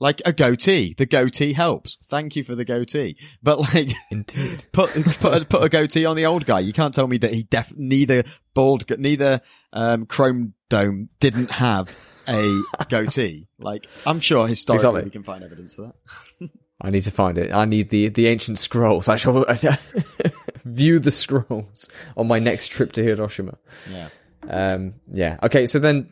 Like 0.00 0.20
a 0.24 0.32
goatee. 0.32 0.94
The 0.98 1.06
goatee 1.06 1.52
helps. 1.52 1.96
Thank 2.08 2.34
you 2.34 2.42
for 2.42 2.56
the 2.56 2.64
goatee. 2.64 3.16
But 3.40 3.60
like, 3.60 3.92
Indeed. 4.10 4.64
put 4.72 4.90
put 4.92 5.42
a, 5.42 5.44
put 5.44 5.62
a 5.62 5.68
goatee 5.68 6.04
on 6.04 6.16
the 6.16 6.26
old 6.26 6.44
guy. 6.44 6.58
You 6.58 6.72
can't 6.72 6.92
tell 6.92 7.06
me 7.06 7.18
that 7.18 7.32
he 7.32 7.44
def 7.44 7.72
neither 7.76 8.24
bald 8.52 8.84
neither 8.98 9.42
um 9.72 10.06
Chrome 10.06 10.54
Dome 10.68 11.08
didn't 11.20 11.52
have 11.52 11.94
a 12.26 12.62
goatee. 12.88 13.46
Like 13.60 13.86
I'm 14.04 14.18
sure 14.18 14.48
historically 14.48 14.88
Exactly. 14.88 15.04
we 15.04 15.10
can 15.10 15.22
find 15.22 15.44
evidence 15.44 15.76
for 15.76 15.92
that. 16.40 16.50
I 16.80 16.90
need 16.90 17.02
to 17.02 17.12
find 17.12 17.38
it. 17.38 17.52
I 17.54 17.64
need 17.64 17.90
the 17.90 18.08
the 18.08 18.26
ancient 18.26 18.58
scrolls. 18.58 19.08
I 19.08 19.14
shall 19.14 19.44
view 20.64 20.98
the 20.98 21.12
scrolls 21.12 21.88
on 22.16 22.26
my 22.26 22.40
next 22.40 22.68
trip 22.68 22.90
to 22.92 23.04
Hiroshima. 23.04 23.56
Yeah. 23.88 24.08
Um, 24.48 24.94
yeah. 25.12 25.36
Okay. 25.44 25.68
So 25.68 25.78
then, 25.78 26.10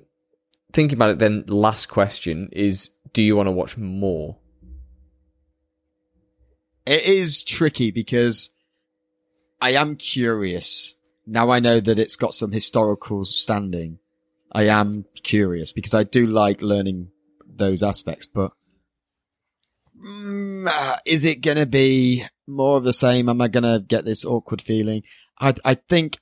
thinking 0.72 0.96
about 0.96 1.10
it, 1.10 1.18
then 1.18 1.44
last 1.46 1.86
question 1.86 2.48
is: 2.52 2.90
Do 3.12 3.22
you 3.22 3.36
want 3.36 3.46
to 3.48 3.52
watch 3.52 3.76
more? 3.76 4.36
It 6.86 7.04
is 7.04 7.42
tricky 7.42 7.90
because 7.90 8.50
I 9.60 9.70
am 9.70 9.96
curious. 9.96 10.96
Now 11.26 11.50
I 11.50 11.60
know 11.60 11.80
that 11.80 11.98
it's 11.98 12.16
got 12.16 12.34
some 12.34 12.52
historical 12.52 13.24
standing. 13.24 13.98
I 14.52 14.64
am 14.64 15.04
curious 15.22 15.72
because 15.72 15.94
I 15.94 16.02
do 16.02 16.26
like 16.26 16.62
learning 16.62 17.10
those 17.46 17.82
aspects, 17.82 18.26
but 18.26 18.52
mm, 20.02 20.66
uh, 20.68 20.96
is 21.04 21.24
it 21.24 21.42
going 21.42 21.58
to 21.58 21.66
be 21.66 22.24
more 22.48 22.76
of 22.76 22.84
the 22.84 22.92
same? 22.92 23.28
Am 23.28 23.40
I 23.40 23.48
going 23.48 23.64
to 23.64 23.84
get 23.86 24.04
this 24.04 24.24
awkward 24.24 24.60
feeling? 24.60 25.02
I, 25.38 25.54
I 25.64 25.74
think 25.74 26.18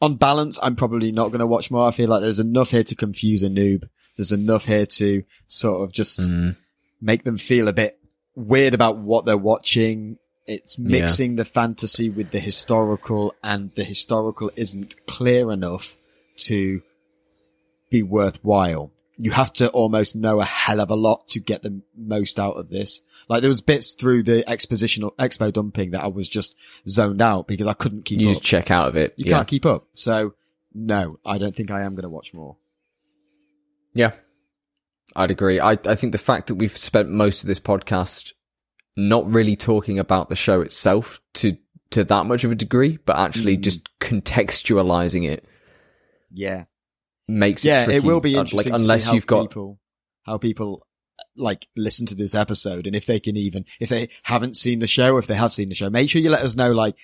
on 0.00 0.16
balance, 0.16 0.58
I'm 0.62 0.76
probably 0.76 1.12
not 1.12 1.28
going 1.28 1.40
to 1.40 1.46
watch 1.46 1.70
more. 1.70 1.86
I 1.86 1.90
feel 1.90 2.08
like 2.08 2.20
there's 2.20 2.40
enough 2.40 2.70
here 2.70 2.84
to 2.84 2.94
confuse 2.94 3.42
a 3.42 3.48
noob. 3.48 3.88
There's 4.16 4.32
enough 4.32 4.64
here 4.64 4.86
to 4.86 5.24
sort 5.46 5.82
of 5.82 5.92
just 5.92 6.26
hmm. 6.26 6.50
make 7.00 7.24
them 7.24 7.38
feel 7.38 7.68
a 7.68 7.72
bit 7.72 7.98
weird 8.34 8.74
about 8.74 8.98
what 8.98 9.24
they're 9.24 9.36
watching. 9.36 10.18
It's 10.46 10.78
mixing 10.78 11.36
the 11.36 11.44
fantasy 11.44 12.08
with 12.08 12.30
the 12.30 12.40
historical 12.40 13.34
and 13.42 13.70
the 13.74 13.84
historical 13.84 14.50
isn't 14.56 14.94
clear 15.06 15.52
enough 15.52 15.96
to 16.38 16.82
be 17.90 18.02
worthwhile. 18.02 18.92
You 19.16 19.32
have 19.32 19.52
to 19.54 19.68
almost 19.70 20.16
know 20.16 20.40
a 20.40 20.44
hell 20.44 20.80
of 20.80 20.90
a 20.90 20.94
lot 20.94 21.28
to 21.28 21.40
get 21.40 21.62
the 21.62 21.82
most 21.96 22.38
out 22.38 22.54
of 22.54 22.70
this. 22.70 23.02
Like 23.28 23.42
there 23.42 23.48
was 23.50 23.60
bits 23.60 23.94
through 23.94 24.22
the 24.22 24.42
expositional 24.48 25.14
expo 25.16 25.52
dumping 25.52 25.90
that 25.90 26.02
I 26.02 26.06
was 26.06 26.28
just 26.28 26.56
zoned 26.88 27.20
out 27.20 27.46
because 27.46 27.66
I 27.66 27.74
couldn't 27.74 28.04
keep 28.04 28.18
up. 28.18 28.22
You 28.22 28.28
up. 28.28 28.34
just 28.36 28.42
check 28.44 28.70
out 28.70 28.88
of 28.88 28.96
it. 28.96 29.14
you 29.16 29.26
yeah. 29.26 29.36
can't 29.36 29.48
keep 29.48 29.66
up. 29.66 29.86
So 29.94 30.34
no, 30.72 31.18
I 31.26 31.38
don't 31.38 31.54
think 31.54 31.70
I 31.70 31.82
am 31.82 31.94
going 31.94 32.04
to 32.04 32.08
watch 32.08 32.32
more. 32.32 32.56
Yeah, 33.94 34.12
I'd 35.16 35.30
agree. 35.30 35.60
I 35.60 35.72
I 35.72 35.94
think 35.94 36.12
the 36.12 36.18
fact 36.18 36.46
that 36.48 36.54
we've 36.56 36.76
spent 36.76 37.08
most 37.10 37.42
of 37.42 37.48
this 37.48 37.60
podcast 37.60 38.32
not 38.96 39.26
really 39.32 39.56
talking 39.56 39.98
about 39.98 40.28
the 40.28 40.36
show 40.36 40.60
itself 40.60 41.20
to 41.34 41.56
to 41.90 42.04
that 42.04 42.26
much 42.26 42.44
of 42.44 42.52
a 42.52 42.54
degree, 42.54 42.98
but 43.06 43.16
actually 43.16 43.56
Mm. 43.56 43.62
just 43.62 43.98
contextualizing 43.98 45.26
it 45.28 45.46
Yeah. 46.30 46.64
makes 47.26 47.64
yeah, 47.64 47.84
it 47.84 47.88
it 47.96 48.04
will 48.04 48.20
be 48.20 48.36
Uh, 48.36 48.40
interesting 48.40 48.72
Like 48.72 48.78
to 48.80 48.84
unless 48.84 49.12
you've 49.12 49.26
got 49.26 49.48
people, 49.48 49.80
how 50.24 50.36
people 50.38 50.86
like 51.36 51.68
listen 51.76 52.06
to 52.06 52.14
this 52.14 52.34
episode 52.34 52.86
and 52.86 52.96
if 52.96 53.06
they 53.06 53.20
can 53.20 53.36
even, 53.36 53.64
if 53.80 53.88
they 53.88 54.08
haven't 54.22 54.56
seen 54.56 54.78
the 54.78 54.86
show, 54.86 55.18
if 55.18 55.26
they 55.26 55.34
have 55.34 55.52
seen 55.52 55.68
the 55.68 55.74
show, 55.74 55.90
make 55.90 56.10
sure 56.10 56.20
you 56.20 56.30
let 56.30 56.44
us 56.44 56.56
know, 56.56 56.72
like, 56.72 56.96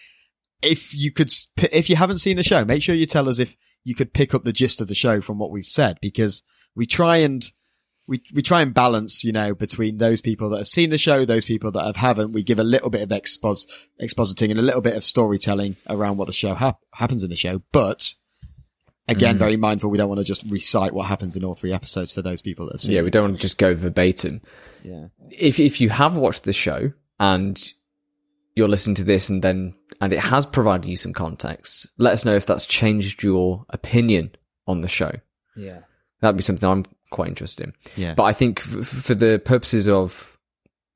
if 0.63 0.95
you 0.95 1.13
could, 1.13 1.31
if 1.73 1.91
you 1.91 1.97
haven't 1.97 2.19
seen 2.19 2.37
the 2.37 2.43
show, 2.43 2.65
make 2.65 2.83
sure 2.83 2.95
you 2.95 3.07
tell 3.07 3.29
us 3.29 3.39
if 3.39 3.57
you 3.83 3.95
could 3.95 4.15
pick 4.15 4.35
up 4.35 4.45
the 4.45 4.53
gist 4.53 4.81
of 4.81 4.89
the 4.89 4.95
show 4.95 5.21
from 5.21 5.39
what 5.39 5.51
we've 5.51 5.67
said, 5.67 5.99
because 6.01 6.43
we 6.75 6.87
try 6.87 7.19
and, 7.19 7.53
we, 8.07 8.23
we 8.33 8.41
try 8.41 8.63
and 8.63 8.73
balance, 8.73 9.25
you 9.25 9.33
know, 9.33 9.55
between 9.55 9.99
those 9.99 10.21
people 10.21 10.51
that 10.51 10.59
have 10.59 10.69
seen 10.69 10.91
the 10.91 10.99
show, 10.99 11.25
those 11.25 11.45
people 11.45 11.71
that 11.73 11.85
have 11.85 11.97
haven't. 11.97 12.33
We 12.33 12.43
give 12.43 12.59
a 12.59 12.65
little 12.65 12.91
bit 12.91 13.03
of 13.03 13.09
expos, 13.11 13.67
expositing 14.01 14.51
and 14.51 14.59
a 14.59 14.63
little 14.63 14.81
bit 14.81 14.97
of 14.97 15.05
storytelling 15.05 15.77
around 15.89 16.17
what 16.17 16.27
the 16.27 16.33
show 16.33 16.55
hap- 16.55 16.81
happens 16.95 17.25
in 17.25 17.31
the 17.31 17.37
show. 17.37 17.63
But 17.73 18.15
again, 19.09 19.37
mm. 19.37 19.39
very 19.39 19.57
mindful. 19.57 19.91
We 19.91 19.99
don't 19.99 20.09
want 20.09 20.21
to 20.21 20.25
just 20.25 20.45
recite 20.51 20.93
what 20.93 21.07
happens 21.07 21.37
in 21.37 21.45
all 21.45 21.55
three 21.55 21.73
episodes 21.73 22.13
for 22.13 22.23
those 22.23 22.43
people 22.43 22.67
that 22.67 22.75
have 22.75 22.81
seen. 22.81 22.95
yeah, 22.95 23.03
we 23.03 23.11
don't 23.11 23.25
want 23.25 23.37
to 23.37 23.41
just 23.41 23.59
go 23.59 23.75
verbatim. 23.75 24.41
yeah. 24.83 25.07
if 25.31 25.61
if 25.61 25.81
you 25.81 25.91
have 25.91 26.17
watched 26.17 26.45
the 26.45 26.53
show 26.53 26.93
and 27.21 27.73
you're 28.55 28.69
listening 28.69 28.95
to 28.97 29.05
this 29.05 29.29
and 29.29 29.43
then 29.43 29.75
and 30.01 30.13
it 30.13 30.21
has 30.21 30.47
provided 30.47 30.89
you 30.89 30.97
some 30.97 31.13
context, 31.13 31.87
let 31.99 32.13
us 32.13 32.25
know 32.25 32.35
if 32.35 32.47
that's 32.47 32.67
changed 32.67 33.23
your 33.23 33.65
opinion 33.71 34.31
on 34.67 34.81
the 34.81 34.89
show. 34.89 35.13
Yeah. 35.57 35.81
That'd 36.21 36.37
be 36.37 36.43
something 36.43 36.69
I'm 36.69 36.85
quite 37.11 37.29
interested 37.29 37.67
in. 37.67 37.73
Yeah. 37.97 38.15
But 38.15 38.25
I 38.25 38.33
think 38.33 38.61
f- 38.61 38.87
for 38.87 39.15
the 39.15 39.41
purposes 39.45 39.89
of 39.89 40.39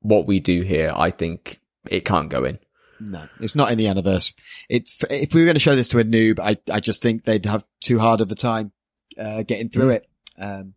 what 0.01 0.25
we 0.27 0.39
do 0.39 0.61
here, 0.61 0.91
I 0.95 1.11
think 1.11 1.59
it 1.89 2.05
can't 2.05 2.29
go 2.29 2.43
in. 2.43 2.59
No, 2.99 3.27
it's 3.39 3.55
not 3.55 3.71
in 3.71 3.77
the 3.77 3.87
anniversary. 3.87 4.35
It, 4.69 4.89
if 5.09 5.33
we 5.33 5.41
were 5.41 5.45
going 5.45 5.55
to 5.55 5.59
show 5.59 5.75
this 5.75 5.89
to 5.89 5.99
a 5.99 6.03
noob, 6.03 6.39
I, 6.39 6.57
I 6.71 6.79
just 6.79 7.01
think 7.01 7.23
they'd 7.23 7.45
have 7.45 7.63
too 7.81 7.99
hard 7.99 8.21
of 8.21 8.31
a 8.31 8.35
time, 8.35 8.71
uh, 9.17 9.43
getting 9.43 9.69
through 9.69 9.91
it. 9.91 10.07
Um, 10.37 10.73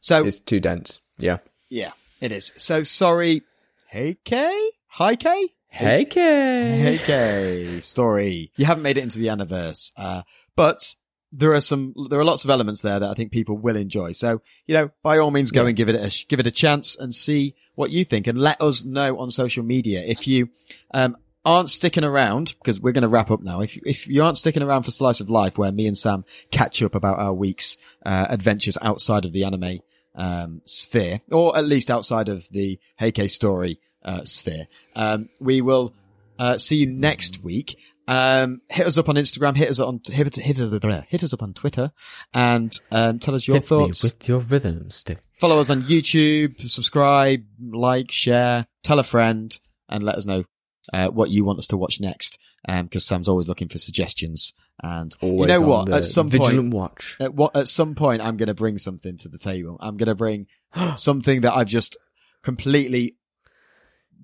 so 0.00 0.24
It's 0.24 0.38
too 0.38 0.60
dense. 0.60 1.00
Yeah. 1.18 1.38
yeah, 1.68 1.92
it 2.20 2.30
is. 2.32 2.52
So 2.56 2.82
sorry. 2.82 3.42
Hey 3.88 4.16
K? 4.24 4.70
Hi 4.88 5.16
K? 5.16 5.48
Hey, 5.68 6.04
Kay. 6.06 6.78
Hey 6.78 6.98
K. 6.98 7.80
Story. 7.80 8.50
You 8.56 8.64
haven't 8.64 8.82
made 8.82 8.96
it 8.98 9.02
into 9.02 9.18
the 9.18 9.28
anniversary. 9.28 9.94
Uh, 9.96 10.22
but 10.54 10.94
there 11.32 11.52
are 11.54 11.60
some, 11.60 11.94
there 12.08 12.18
are 12.20 12.24
lots 12.24 12.44
of 12.44 12.50
elements 12.50 12.80
there 12.82 12.98
that 13.00 13.10
I 13.10 13.14
think 13.14 13.30
people 13.32 13.58
will 13.58 13.76
enjoy. 13.76 14.12
So, 14.12 14.40
you 14.66 14.74
know, 14.74 14.90
by 15.02 15.18
all 15.18 15.30
means, 15.30 15.50
go 15.50 15.62
Yeah. 15.62 15.68
and 15.68 15.76
give 15.76 15.88
it 15.88 15.96
a, 15.96 16.26
give 16.28 16.40
it 16.40 16.46
a 16.46 16.50
chance 16.50 16.96
and 16.96 17.14
see 17.14 17.54
what 17.74 17.90
you 17.90 18.04
think 18.04 18.26
and 18.26 18.38
let 18.38 18.60
us 18.62 18.84
know 18.84 19.18
on 19.18 19.30
social 19.30 19.64
media. 19.64 20.02
If 20.06 20.26
you, 20.26 20.48
um, 20.94 21.16
aren't 21.46 21.70
sticking 21.70 22.04
around, 22.04 22.54
because 22.58 22.78
we're 22.80 22.92
going 22.92 23.02
to 23.02 23.08
wrap 23.08 23.30
up 23.30 23.40
now. 23.40 23.60
If, 23.60 23.78
if 23.86 24.06
you 24.08 24.22
aren't 24.22 24.36
sticking 24.36 24.62
around 24.62 24.82
for 24.82 24.90
Slice 24.90 25.20
of 25.20 25.30
Life, 25.30 25.56
where 25.56 25.72
me 25.72 25.86
and 25.86 25.96
Sam 25.96 26.24
catch 26.50 26.82
up 26.82 26.94
about 26.94 27.18
our 27.18 27.32
week's, 27.32 27.78
uh, 28.04 28.26
adventures 28.28 28.76
outside 28.82 29.24
of 29.24 29.32
the 29.32 29.44
anime, 29.44 29.78
um, 30.16 30.60
sphere, 30.64 31.20
or 31.30 31.56
at 31.56 31.64
least 31.64 31.90
outside 31.90 32.28
of 32.28 32.48
the 32.50 32.78
Heike 32.98 33.30
story, 33.30 33.78
uh, 34.04 34.24
sphere, 34.24 34.66
um, 34.96 35.28
we 35.40 35.60
will, 35.62 35.94
uh, 36.38 36.58
see 36.58 36.76
you 36.76 36.86
next 36.86 37.42
week. 37.42 37.78
Um, 38.08 38.60
hit 38.68 38.86
us 38.86 38.98
up 38.98 39.08
on 39.08 39.14
Instagram, 39.16 39.56
hit 39.56 39.70
us 39.70 39.80
on, 39.80 40.00
hit, 40.04 40.34
hit 40.36 40.60
us, 40.60 41.04
hit 41.08 41.22
us 41.24 41.32
up 41.32 41.42
on 41.42 41.54
Twitter 41.54 41.92
and, 42.34 42.78
um, 42.90 43.18
tell 43.18 43.34
us 43.34 43.46
your 43.48 43.56
Hit 43.56 43.64
thoughts. 43.64 44.02
with 44.02 44.28
your 44.28 44.40
rhythm 44.40 44.90
stick. 44.90 45.18
Follow 45.40 45.60
us 45.60 45.70
on 45.70 45.82
YouTube, 45.82 46.68
subscribe, 46.68 47.44
like, 47.60 48.10
share, 48.10 48.66
tell 48.82 48.98
a 48.98 49.04
friend, 49.04 49.58
and 49.88 50.02
let 50.02 50.16
us 50.16 50.26
know 50.26 50.44
uh, 50.92 51.08
what 51.08 51.30
you 51.30 51.44
want 51.44 51.58
us 51.58 51.66
to 51.68 51.76
watch 51.76 52.00
next. 52.00 52.38
Because 52.66 53.04
Sam's 53.04 53.28
always 53.28 53.48
looking 53.48 53.68
for 53.68 53.78
suggestions. 53.78 54.52
And 54.82 55.16
Always 55.20 55.40
you 55.40 55.46
know 55.46 55.66
what? 55.66 55.92
At 55.92 56.04
some 56.04 56.28
vigilant 56.28 56.72
point, 56.72 56.74
watch. 56.74 57.16
at 57.20 57.34
what 57.34 57.56
at 57.56 57.68
some 57.68 57.94
point, 57.94 58.22
I'm 58.22 58.36
going 58.36 58.48
to 58.48 58.54
bring 58.54 58.76
something 58.76 59.16
to 59.18 59.28
the 59.28 59.38
table. 59.38 59.76
I'm 59.80 59.96
going 59.96 60.08
to 60.08 60.14
bring 60.14 60.48
something 60.96 61.42
that 61.42 61.54
I've 61.54 61.68
just 61.68 61.96
completely 62.42 63.16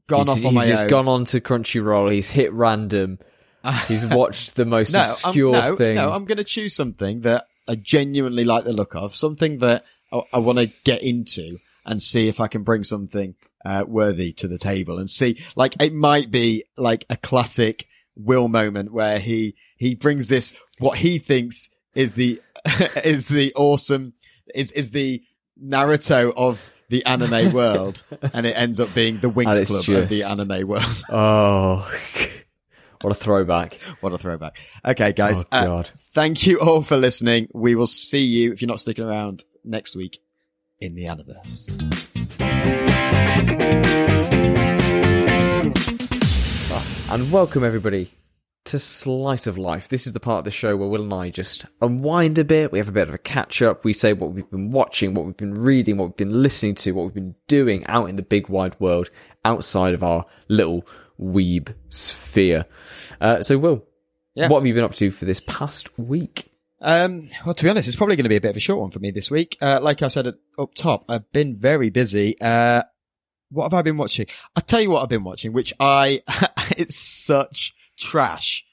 gone 0.08 0.26
he's, 0.26 0.28
off 0.28 0.36
on 0.36 0.42
he's 0.42 0.52
my 0.54 0.66
just 0.66 0.82
own. 0.84 0.88
gone 0.88 1.08
on 1.08 1.24
to 1.26 1.40
Crunchyroll. 1.40 2.12
He's 2.12 2.28
hit 2.28 2.52
random. 2.52 3.18
He's 3.86 4.04
watched 4.04 4.56
the 4.56 4.64
most 4.64 4.92
no, 4.92 5.02
I'm, 5.02 5.10
obscure 5.10 5.52
no, 5.52 5.76
thing. 5.76 5.94
no, 5.94 6.10
I'm 6.10 6.24
going 6.24 6.38
to 6.38 6.44
choose 6.44 6.74
something 6.74 7.20
that 7.20 7.46
I 7.68 7.76
genuinely 7.76 8.42
like 8.42 8.64
the 8.64 8.72
look 8.72 8.96
of, 8.96 9.14
something 9.14 9.58
that 9.58 9.84
I, 10.12 10.22
I 10.32 10.38
want 10.38 10.58
to 10.58 10.66
get 10.82 11.00
into 11.04 11.58
and 11.86 12.02
see 12.02 12.26
if 12.26 12.40
I 12.40 12.48
can 12.48 12.64
bring 12.64 12.82
something 12.82 13.36
uh, 13.64 13.84
worthy 13.86 14.32
to 14.34 14.48
the 14.48 14.58
table 14.58 14.98
and 14.98 15.08
see, 15.08 15.42
like, 15.56 15.80
it 15.80 15.94
might 15.94 16.30
be 16.30 16.64
like 16.76 17.04
a 17.10 17.16
classic 17.16 17.86
Will 18.14 18.48
moment 18.48 18.92
where 18.92 19.18
he, 19.18 19.54
he 19.76 19.94
brings 19.94 20.26
this, 20.26 20.54
what 20.78 20.98
he 20.98 21.18
thinks 21.18 21.70
is 21.94 22.12
the, 22.12 22.40
is 23.04 23.28
the 23.28 23.52
awesome, 23.54 24.12
is, 24.54 24.70
is 24.72 24.90
the 24.90 25.22
Naruto 25.62 26.32
of 26.36 26.60
the 26.92 27.04
anime 27.06 27.52
world 27.54 28.02
and 28.34 28.44
it 28.46 28.52
ends 28.52 28.78
up 28.78 28.92
being 28.94 29.18
the 29.20 29.30
Winx 29.30 29.60
it's 29.60 29.70
Club 29.70 29.88
of 30.02 30.08
the 30.10 30.24
anime 30.24 30.68
world. 30.68 31.02
oh, 31.08 31.90
what 33.00 33.10
a 33.10 33.14
throwback! 33.14 33.78
what 34.00 34.12
a 34.12 34.18
throwback. 34.18 34.58
Okay, 34.84 35.12
guys. 35.12 35.44
oh 35.50 35.78
uh, 35.78 35.82
Thank 36.12 36.46
you 36.46 36.60
all 36.60 36.82
for 36.82 36.98
listening. 36.98 37.48
We 37.54 37.74
will 37.74 37.86
see 37.86 38.22
you, 38.22 38.52
if 38.52 38.60
you're 38.60 38.68
not 38.68 38.80
sticking 38.80 39.04
around, 39.04 39.42
next 39.64 39.96
week 39.96 40.18
in 40.80 40.94
the 40.94 41.04
Aniverse. 41.04 42.91
And 47.11 47.30
welcome 47.30 47.62
everybody 47.62 48.11
to 48.64 48.78
Slice 48.78 49.47
of 49.47 49.59
Life. 49.59 49.89
This 49.89 50.07
is 50.07 50.14
the 50.14 50.20
part 50.20 50.39
of 50.39 50.45
the 50.45 50.51
show 50.51 50.74
where 50.76 50.89
Will 50.89 51.03
and 51.03 51.12
I 51.12 51.28
just 51.28 51.66
unwind 51.83 52.39
a 52.39 52.45
bit. 52.45 52.72
We 52.72 52.78
have 52.78 52.89
a 52.89 52.93
bit 52.93 53.09
of 53.09 53.14
a 53.14 53.18
catch 53.18 53.61
up. 53.61 53.85
We 53.85 53.93
say 53.93 54.14
what 54.14 54.33
we've 54.33 54.51
been 54.51 54.70
watching, 54.70 55.12
what 55.12 55.26
we've 55.26 55.37
been 55.37 55.53
reading, 55.55 55.99
what 55.99 56.09
we've 56.09 56.16
been 56.16 56.43
listening 56.43 56.74
to, 56.76 56.93
what 56.93 57.05
we've 57.05 57.14
been 57.14 57.35
doing 57.49 57.85
out 57.87 58.09
in 58.09 58.16
the 58.16 58.22
big 58.22 58.49
wide 58.49 58.78
world 58.80 59.11
outside 59.45 59.93
of 59.93 60.03
our 60.03 60.24
little 60.49 60.87
weeb 61.20 61.74
sphere. 61.91 62.64
Uh, 63.20 63.43
so, 63.43 63.59
Will, 63.59 63.85
Yeah. 64.35 64.49
what 64.49 64.61
have 64.61 64.66
you 64.66 64.72
been 64.72 64.85
up 64.85 64.95
to 64.95 65.11
for 65.11 65.26
this 65.26 65.41
past 65.47 65.99
week? 65.99 66.51
Um, 66.80 67.28
well, 67.45 67.55
to 67.55 67.62
be 67.64 67.68
honest, 67.68 67.89
it's 67.89 67.97
probably 67.97 68.16
going 68.16 68.24
to 68.24 68.30
be 68.30 68.37
a 68.37 68.41
bit 68.41 68.51
of 68.51 68.57
a 68.57 68.61
short 68.61 68.80
one 68.80 68.91
for 68.91 68.99
me 69.01 69.11
this 69.11 69.30
week. 69.30 69.59
Uh, 69.61 69.80
like 69.83 70.03
I 70.03 70.09
said 70.09 70.26
at, 70.26 70.35
up 70.59 70.74
top, 70.74 71.05
I've 71.11 71.30
been 71.30 71.57
very 71.57 71.91
busy. 71.91 72.41
Uh, 72.41 72.83
what 73.53 73.64
have 73.64 73.74
I 73.74 73.82
been 73.82 73.96
watching? 73.96 74.26
I'll 74.57 74.62
tell 74.62 74.80
you 74.80 74.90
what 74.90 75.03
I've 75.03 75.09
been 75.09 75.24
watching, 75.24 75.53
which 75.53 75.72
I, 75.78 76.22
it's 76.76 76.96
such 76.96 77.74
trash. 77.98 78.64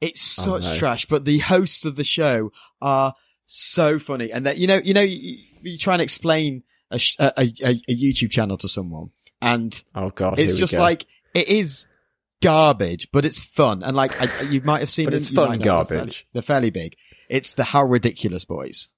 It's 0.00 0.38
Oh, 0.46 0.60
such 0.60 0.62
no. 0.64 0.74
trash, 0.76 1.06
but 1.06 1.24
the 1.24 1.38
hosts 1.38 1.84
of 1.84 1.96
the 1.96 2.04
show 2.04 2.52
are 2.82 3.14
so 3.46 3.98
funny. 3.98 4.30
And 4.30 4.46
that, 4.46 4.58
you 4.58 4.66
know, 4.66 4.76
you 4.84 4.92
know, 4.94 5.00
you, 5.02 5.38
you 5.62 5.78
try 5.78 5.94
and 5.94 6.02
explain 6.02 6.62
a, 6.90 7.00
a, 7.18 7.32
a, 7.64 7.70
a 7.88 7.96
YouTube 7.96 8.30
channel 8.30 8.56
to 8.58 8.68
someone 8.68 9.10
and 9.42 9.82
Oh 9.94 10.10
God, 10.10 10.38
it's 10.38 10.54
just 10.54 10.74
go. 10.74 10.80
like 10.80 11.06
it 11.34 11.48
is 11.48 11.86
garbage, 12.42 13.08
but 13.12 13.24
it's 13.24 13.42
fun. 13.44 13.82
And 13.82 13.96
like 13.96 14.20
I, 14.20 14.42
you 14.42 14.60
might 14.60 14.80
have 14.80 14.88
seen, 14.90 15.06
But 15.06 15.14
it's 15.14 15.28
fun 15.28 15.44
know, 15.44 15.56
they're 15.56 15.64
garbage. 15.64 15.88
fairly- 15.96 16.14
They're 16.32 16.42
fairly 16.42 16.70
big. 16.70 16.96
It's 17.28 17.54
the 17.54 17.64
How 17.64 17.82
Ridiculous 17.82 18.44
Boys. 18.44 18.88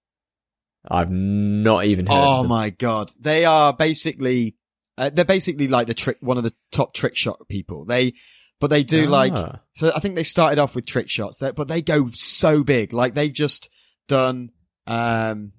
I've 0.90 1.10
not 1.10 1.84
even 1.86 2.06
heard. 2.06 2.14
Oh 2.16 2.36
of 2.40 2.42
them. 2.44 2.48
my 2.50 2.70
god, 2.70 3.12
they 3.18 3.44
are 3.44 3.72
basically 3.72 4.56
uh, 4.98 5.10
they're 5.10 5.24
basically 5.24 5.68
like 5.68 5.86
the 5.86 5.94
trick 5.94 6.18
one 6.20 6.36
of 6.36 6.44
the 6.44 6.52
top 6.72 6.92
trick 6.94 7.16
shot 7.16 7.48
people. 7.48 7.84
They 7.84 8.12
but 8.60 8.68
they 8.70 8.82
do 8.82 9.06
like 9.06 9.32
Ah. 9.34 9.60
so 9.76 9.92
I 9.94 10.00
think 10.00 10.16
they 10.16 10.24
started 10.24 10.58
off 10.58 10.74
with 10.74 10.84
trick 10.86 11.08
shots, 11.08 11.36
that- 11.38 11.54
but 11.54 11.68
they 11.68 11.80
go 11.80 12.10
so 12.12 12.62
big. 12.64 12.92
Like 12.92 13.14
they've 13.14 13.32
just 13.32 13.70
done. 14.08 14.50
Um, 14.86 15.52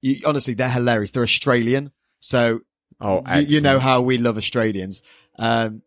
you, 0.00 0.20
honestly, 0.24 0.54
they're 0.54 0.70
hilarious. 0.70 1.10
They're 1.10 1.22
Australian, 1.22 1.90
so 2.20 2.60
Oh, 3.00 3.22
you, 3.36 3.46
you 3.46 3.60
know 3.60 3.78
how 3.78 4.00
we 4.00 4.18
love 4.18 4.36
Australians. 4.36 5.02
Um, 5.38 5.82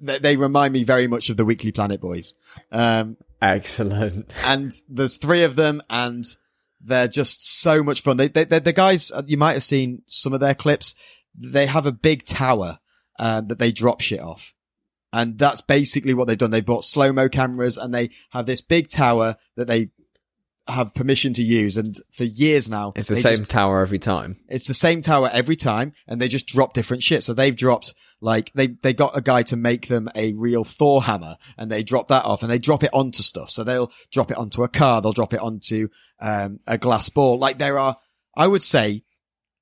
they, 0.00 0.18
they 0.18 0.36
remind 0.36 0.72
me 0.72 0.82
very 0.84 1.06
much 1.06 1.30
of 1.30 1.36
the 1.36 1.44
Weekly 1.44 1.70
Planet 1.72 2.00
boys. 2.00 2.34
Um, 2.72 3.16
excellent. 3.42 4.30
and 4.44 4.72
there's 4.88 5.16
three 5.16 5.42
of 5.44 5.56
them, 5.56 5.82
and 5.90 6.24
they're 6.80 7.08
just 7.08 7.46
so 7.60 7.82
much 7.82 8.00
fun. 8.02 8.16
They, 8.16 8.28
they, 8.28 8.44
they're 8.44 8.60
the 8.60 8.72
guys 8.72 9.10
uh, 9.12 9.22
you 9.26 9.36
might 9.36 9.52
have 9.54 9.64
seen 9.64 10.02
some 10.06 10.32
of 10.32 10.40
their 10.40 10.54
clips. 10.54 10.94
They 11.38 11.66
have 11.66 11.86
a 11.86 11.92
big 11.92 12.24
tower 12.24 12.78
um, 13.18 13.46
that 13.48 13.58
they 13.58 13.72
drop 13.72 14.00
shit 14.00 14.20
off, 14.20 14.54
and 15.12 15.38
that's 15.38 15.60
basically 15.60 16.14
what 16.14 16.26
they've 16.26 16.38
done. 16.38 16.50
They 16.50 16.60
bought 16.60 16.84
slow 16.84 17.12
mo 17.12 17.28
cameras, 17.28 17.76
and 17.76 17.94
they 17.94 18.10
have 18.30 18.46
this 18.46 18.60
big 18.60 18.88
tower 18.90 19.36
that 19.56 19.66
they 19.68 19.90
have 20.68 20.92
permission 20.94 21.32
to 21.32 21.42
use. 21.44 21.76
And 21.76 21.94
for 22.10 22.24
years 22.24 22.68
now, 22.68 22.92
It's 22.96 23.08
the 23.08 23.14
same 23.16 23.38
just- 23.38 23.50
tower 23.50 23.80
every 23.80 24.00
time. 24.00 24.38
it's 24.48 24.66
the 24.66 24.74
same 24.74 25.00
tower 25.00 25.30
every 25.32 25.56
time, 25.56 25.92
and 26.08 26.20
they 26.20 26.28
just 26.28 26.46
drop 26.46 26.72
different 26.74 27.02
shit. 27.02 27.22
So 27.22 27.34
they've 27.34 27.54
dropped 27.54 27.94
like 28.20 28.50
they 28.54 28.68
they 28.68 28.92
got 28.94 29.16
a 29.16 29.20
guy 29.20 29.42
to 29.44 29.56
make 29.56 29.86
them 29.88 30.08
a 30.14 30.32
real 30.32 30.64
Thor 30.64 31.02
hammer, 31.04 31.36
and 31.56 31.70
they 31.70 31.82
drop 31.82 32.08
that 32.08 32.24
off, 32.24 32.42
and 32.42 32.50
they 32.50 32.58
drop 32.58 32.82
it 32.82 32.90
onto 32.92 33.22
stuff. 33.22 33.50
So 33.50 33.62
they'll 33.62 33.92
drop 34.10 34.30
it 34.30 34.36
onto 34.38 34.62
a 34.64 34.68
car, 34.68 35.00
they'll 35.00 35.12
drop 35.12 35.34
it 35.34 35.40
onto 35.40 35.88
um, 36.20 36.58
a 36.66 36.78
glass 36.78 37.08
ball. 37.10 37.38
Like 37.38 37.58
there 37.58 37.78
are, 37.78 37.96
I 38.36 38.46
would 38.48 38.62
say, 38.64 39.04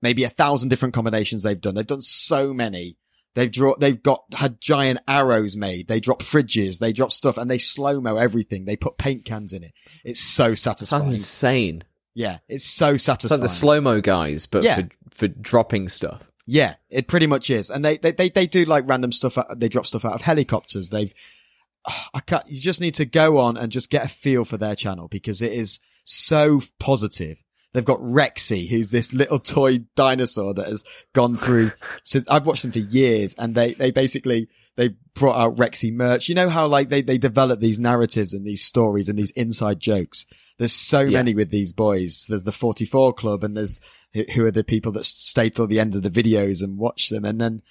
maybe 0.04 0.22
a 0.22 0.28
thousand 0.28 0.68
different 0.68 0.94
combinations 0.94 1.42
they've 1.42 1.60
done. 1.60 1.74
They've 1.74 1.84
done 1.86 2.00
so 2.02 2.54
many. 2.54 2.96
They've 3.34 3.50
draw, 3.50 3.74
they've 3.76 4.00
got 4.00 4.22
had 4.32 4.60
giant 4.60 5.00
arrows 5.08 5.56
made. 5.56 5.88
They 5.88 5.98
drop 5.98 6.22
fridges, 6.22 6.78
they 6.78 6.92
drop 6.92 7.10
stuff, 7.10 7.36
and 7.36 7.50
they 7.50 7.58
slow 7.58 8.00
mo 8.00 8.16
everything. 8.16 8.64
They 8.64 8.76
put 8.76 8.96
paint 8.96 9.24
cans 9.24 9.52
in 9.52 9.64
it. 9.64 9.72
It's 10.04 10.20
so 10.20 10.48
Sounds 10.54 10.60
satisfying. 10.60 11.08
insane. 11.08 11.82
Yeah, 12.14 12.38
it's 12.48 12.64
so 12.64 12.90
It's 12.94 13.02
satisfying. 13.02 13.40
like 13.40 13.50
the 13.50 13.54
slow 13.54 13.80
mo 13.80 14.00
guys, 14.00 14.46
but 14.46 14.62
Yeah. 14.62 14.76
for 14.82 14.88
for 15.10 15.26
dropping 15.28 15.88
stuff. 15.88 16.22
Yeah, 16.46 16.74
it 16.90 17.08
pretty 17.08 17.26
much 17.26 17.50
is. 17.50 17.70
And 17.70 17.84
they, 17.84 17.96
they, 17.96 18.12
they, 18.12 18.28
they 18.28 18.46
do 18.46 18.64
like 18.66 18.86
random 18.86 19.10
stuff. 19.12 19.36
They 19.56 19.68
drop 19.68 19.86
stuff 19.86 20.04
out 20.04 20.12
of 20.14 20.20
helicopters. 20.22 20.90
They've, 20.90 21.12
I 22.12 22.20
can't, 22.20 22.46
you 22.48 22.60
just 22.60 22.80
need 22.80 22.94
to 22.96 23.04
go 23.06 23.38
on 23.38 23.56
and 23.56 23.72
just 23.72 23.90
get 23.90 24.04
a 24.04 24.08
feel 24.08 24.44
for 24.44 24.56
their 24.58 24.74
channel 24.76 25.08
because 25.08 25.40
it 25.42 25.52
is 25.52 25.80
so 26.04 26.60
positive. 26.78 27.38
They've 27.74 27.84
got 27.84 27.98
Rexy, 27.98 28.68
who's 28.68 28.90
this 28.90 29.12
little 29.12 29.38
toy 29.38 29.80
dinosaur 29.96 30.54
that 30.54 30.68
has 30.68 30.84
gone 31.12 31.36
through 31.36 31.72
since 32.04 32.26
I've 32.28 32.46
watched 32.46 32.62
them 32.62 32.72
for 32.72 32.78
years 32.78 33.34
and 33.36 33.54
they, 33.54 33.74
they 33.74 33.90
basically, 33.90 34.48
they 34.76 34.94
brought 35.14 35.36
out 35.36 35.56
Rexy 35.56 35.92
merch. 35.92 36.28
You 36.28 36.34
know 36.36 36.48
how 36.48 36.66
like 36.68 36.88
they, 36.88 37.02
they 37.02 37.18
develop 37.18 37.60
these 37.60 37.78
narratives 37.78 38.32
and 38.32 38.46
these 38.46 38.64
stories 38.64 39.08
and 39.08 39.18
these 39.18 39.32
inside 39.32 39.80
jokes. 39.80 40.24
There's 40.56 40.72
so 40.72 41.00
Yeah. 41.00 41.18
many 41.18 41.34
with 41.34 41.50
these 41.50 41.72
boys. 41.72 42.26
There's 42.28 42.44
the 42.44 42.52
44 42.52 43.12
club 43.12 43.42
and 43.44 43.56
there's 43.56 43.80
who 44.12 44.22
who 44.34 44.44
are 44.46 44.52
the 44.52 44.62
people 44.64 44.92
that 44.92 45.04
stay 45.04 45.50
till 45.50 45.66
the 45.66 45.80
end 45.80 45.96
of 45.96 46.02
the 46.02 46.10
videos 46.10 46.62
and 46.62 46.78
watch 46.78 47.08
them. 47.08 47.24
And 47.24 47.40
then 47.40 47.62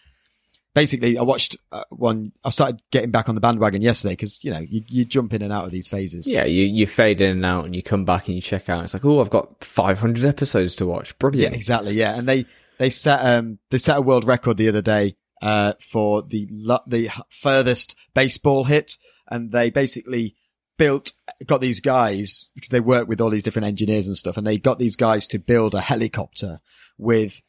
basically 0.74 1.18
I 1.18 1.22
watched 1.24 1.58
uh, 1.72 1.84
one, 1.90 2.32
I 2.44 2.50
started 2.50 2.82
getting 2.92 3.12
back 3.12 3.30
on 3.30 3.36
the 3.36 3.42
bandwagon 3.42 3.82
yesterday 3.82 4.14
because, 4.14 4.44
you 4.44 4.52
know, 4.52 4.60
you, 4.60 4.84
you 4.88 5.06
jump 5.06 5.34
in 5.34 5.42
and 5.42 5.54
out 5.54 5.66
of 5.66 5.72
these 5.72 5.88
phases. 5.88 6.30
Yeah, 6.30 6.46
you 6.46 6.66
you 6.66 6.88
fade 6.88 7.22
in 7.22 7.32
and 7.32 7.46
out, 7.46 7.66
and 7.66 7.76
you 7.76 7.84
come 7.84 8.06
back 8.06 8.28
and 8.28 8.36
you 8.36 8.42
check 8.42 8.70
out. 8.70 8.84
It's 8.84 8.94
like, 8.94 9.06
oh, 9.06 9.22
I've 9.22 9.30
got 9.30 9.64
500 9.64 10.26
episodes 10.26 10.76
to 10.78 10.86
watch. 10.86 11.18
Brilliant. 11.20 11.52
Yeah, 11.52 11.56
exactly. 11.56 11.94
Yeah. 11.94 12.18
And 12.18 12.28
they, 12.28 12.46
they 12.80 12.90
set, 12.90 13.20
um, 13.26 13.60
they 13.70 13.78
set 13.78 13.98
a 13.98 14.02
world 14.02 14.26
record 14.26 14.58
the 14.58 14.70
other 14.70 14.82
day, 14.82 15.16
uh, 15.42 15.74
for 15.80 16.22
the, 16.22 16.48
the 16.88 17.10
furthest 17.30 17.96
baseball 18.14 18.64
hit. 18.64 18.98
And 19.30 19.52
they 19.52 19.70
basically 19.70 20.36
built, 20.78 21.14
got 21.46 21.62
these 21.62 21.80
guys, 21.80 22.52
because 22.56 22.70
they 22.70 22.80
work 22.80 23.08
with 23.08 23.22
all 23.22 23.30
these 23.30 23.44
different 23.44 23.68
engineers 23.68 24.08
and 24.08 24.18
stuff, 24.18 24.38
and 24.38 24.46
they 24.46 24.58
got 24.58 24.80
these 24.80 24.96
guys 24.96 25.28
to 25.28 25.40
build 25.40 25.74
a 25.76 25.82
helicopter 25.82 26.60
with, 26.98 27.42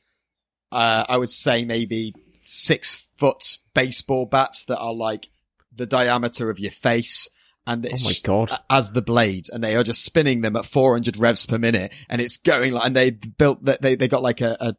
uh, 0.72 1.04
I 1.08 1.16
would 1.16 1.30
say 1.30 1.64
maybe 1.64 2.14
six 2.44 3.08
foot 3.16 3.58
baseball 3.74 4.26
bats 4.26 4.64
that 4.64 4.78
are 4.78 4.94
like 4.94 5.28
the 5.74 5.86
diameter 5.86 6.50
of 6.50 6.58
your 6.58 6.70
face 6.70 7.28
and 7.66 7.84
oh 7.86 7.88
it's 7.90 8.04
Oh 8.04 8.08
my 8.08 8.14
God. 8.22 8.58
as 8.68 8.92
the 8.92 9.02
blades, 9.02 9.48
and 9.48 9.64
they 9.64 9.74
are 9.74 9.82
just 9.82 10.04
spinning 10.04 10.42
them 10.42 10.54
at 10.56 10.66
400 10.66 11.16
revs 11.16 11.46
per 11.46 11.58
minute, 11.58 11.94
and 12.08 12.20
it's 12.20 12.36
going 12.36 12.72
like, 12.72 12.86
and 12.86 12.94
they 12.94 13.10
built 13.10 13.64
that 13.64 13.80
they 13.80 13.94
they 13.94 14.08
got 14.08 14.22
like 14.22 14.40
a, 14.40 14.56
a 14.60 14.76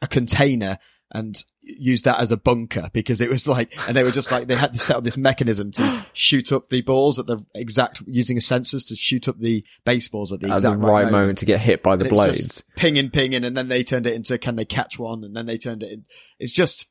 a 0.00 0.06
container 0.06 0.78
and 1.10 1.42
used 1.62 2.04
that 2.04 2.20
as 2.20 2.30
a 2.30 2.36
bunker 2.36 2.90
because 2.92 3.20
it 3.20 3.28
was 3.28 3.48
like, 3.48 3.74
and 3.86 3.96
they 3.96 4.02
were 4.02 4.10
just 4.10 4.30
like 4.30 4.46
they 4.46 4.56
had 4.56 4.72
to 4.72 4.78
set 4.78 4.96
up 4.96 5.04
this 5.04 5.16
mechanism 5.16 5.72
to 5.72 6.04
shoot 6.12 6.52
up 6.52 6.68
the 6.68 6.82
balls 6.82 7.18
at 7.18 7.26
the 7.26 7.44
exact 7.54 8.02
using 8.06 8.36
a 8.36 8.40
sensors 8.40 8.86
to 8.86 8.96
shoot 8.96 9.28
up 9.28 9.38
the 9.38 9.64
baseballs 9.84 10.32
at 10.32 10.40
the 10.40 10.48
At 10.50 10.56
exact 10.56 10.80
the 10.80 10.86
right 10.86 11.10
moment 11.10 11.38
to 11.38 11.46
get 11.46 11.60
hit 11.60 11.82
by 11.82 11.96
the 11.96 12.04
and 12.04 12.10
blades. 12.10 12.38
just 12.38 12.64
pinging, 12.76 13.10
pinging, 13.10 13.44
and 13.44 13.56
then 13.56 13.68
they 13.68 13.82
turned 13.82 14.06
it 14.06 14.14
into 14.14 14.36
can 14.38 14.56
they 14.56 14.64
catch 14.64 14.98
one, 14.98 15.24
and 15.24 15.34
then 15.34 15.46
they 15.46 15.58
turned 15.58 15.82
it. 15.82 15.92
In, 15.92 16.04
it's 16.38 16.52
just, 16.52 16.86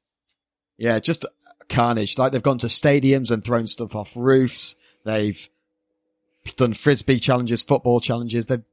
yeah, 0.77 0.99
just 0.99 1.25
carnage. 1.69 2.17
Like 2.17 2.31
they've 2.31 2.43
gone 2.43 2.59
to 2.59 2.67
stadiums 2.67 3.31
and 3.31 3.43
thrown 3.43 3.67
stuff 3.67 3.95
off 3.95 4.13
roofs. 4.15 4.75
They've 5.05 5.47
done 6.55 6.73
frisbee 6.73 7.19
challenges, 7.19 7.61
football 7.61 7.99
challenges. 7.99 8.47
They've 8.47 8.63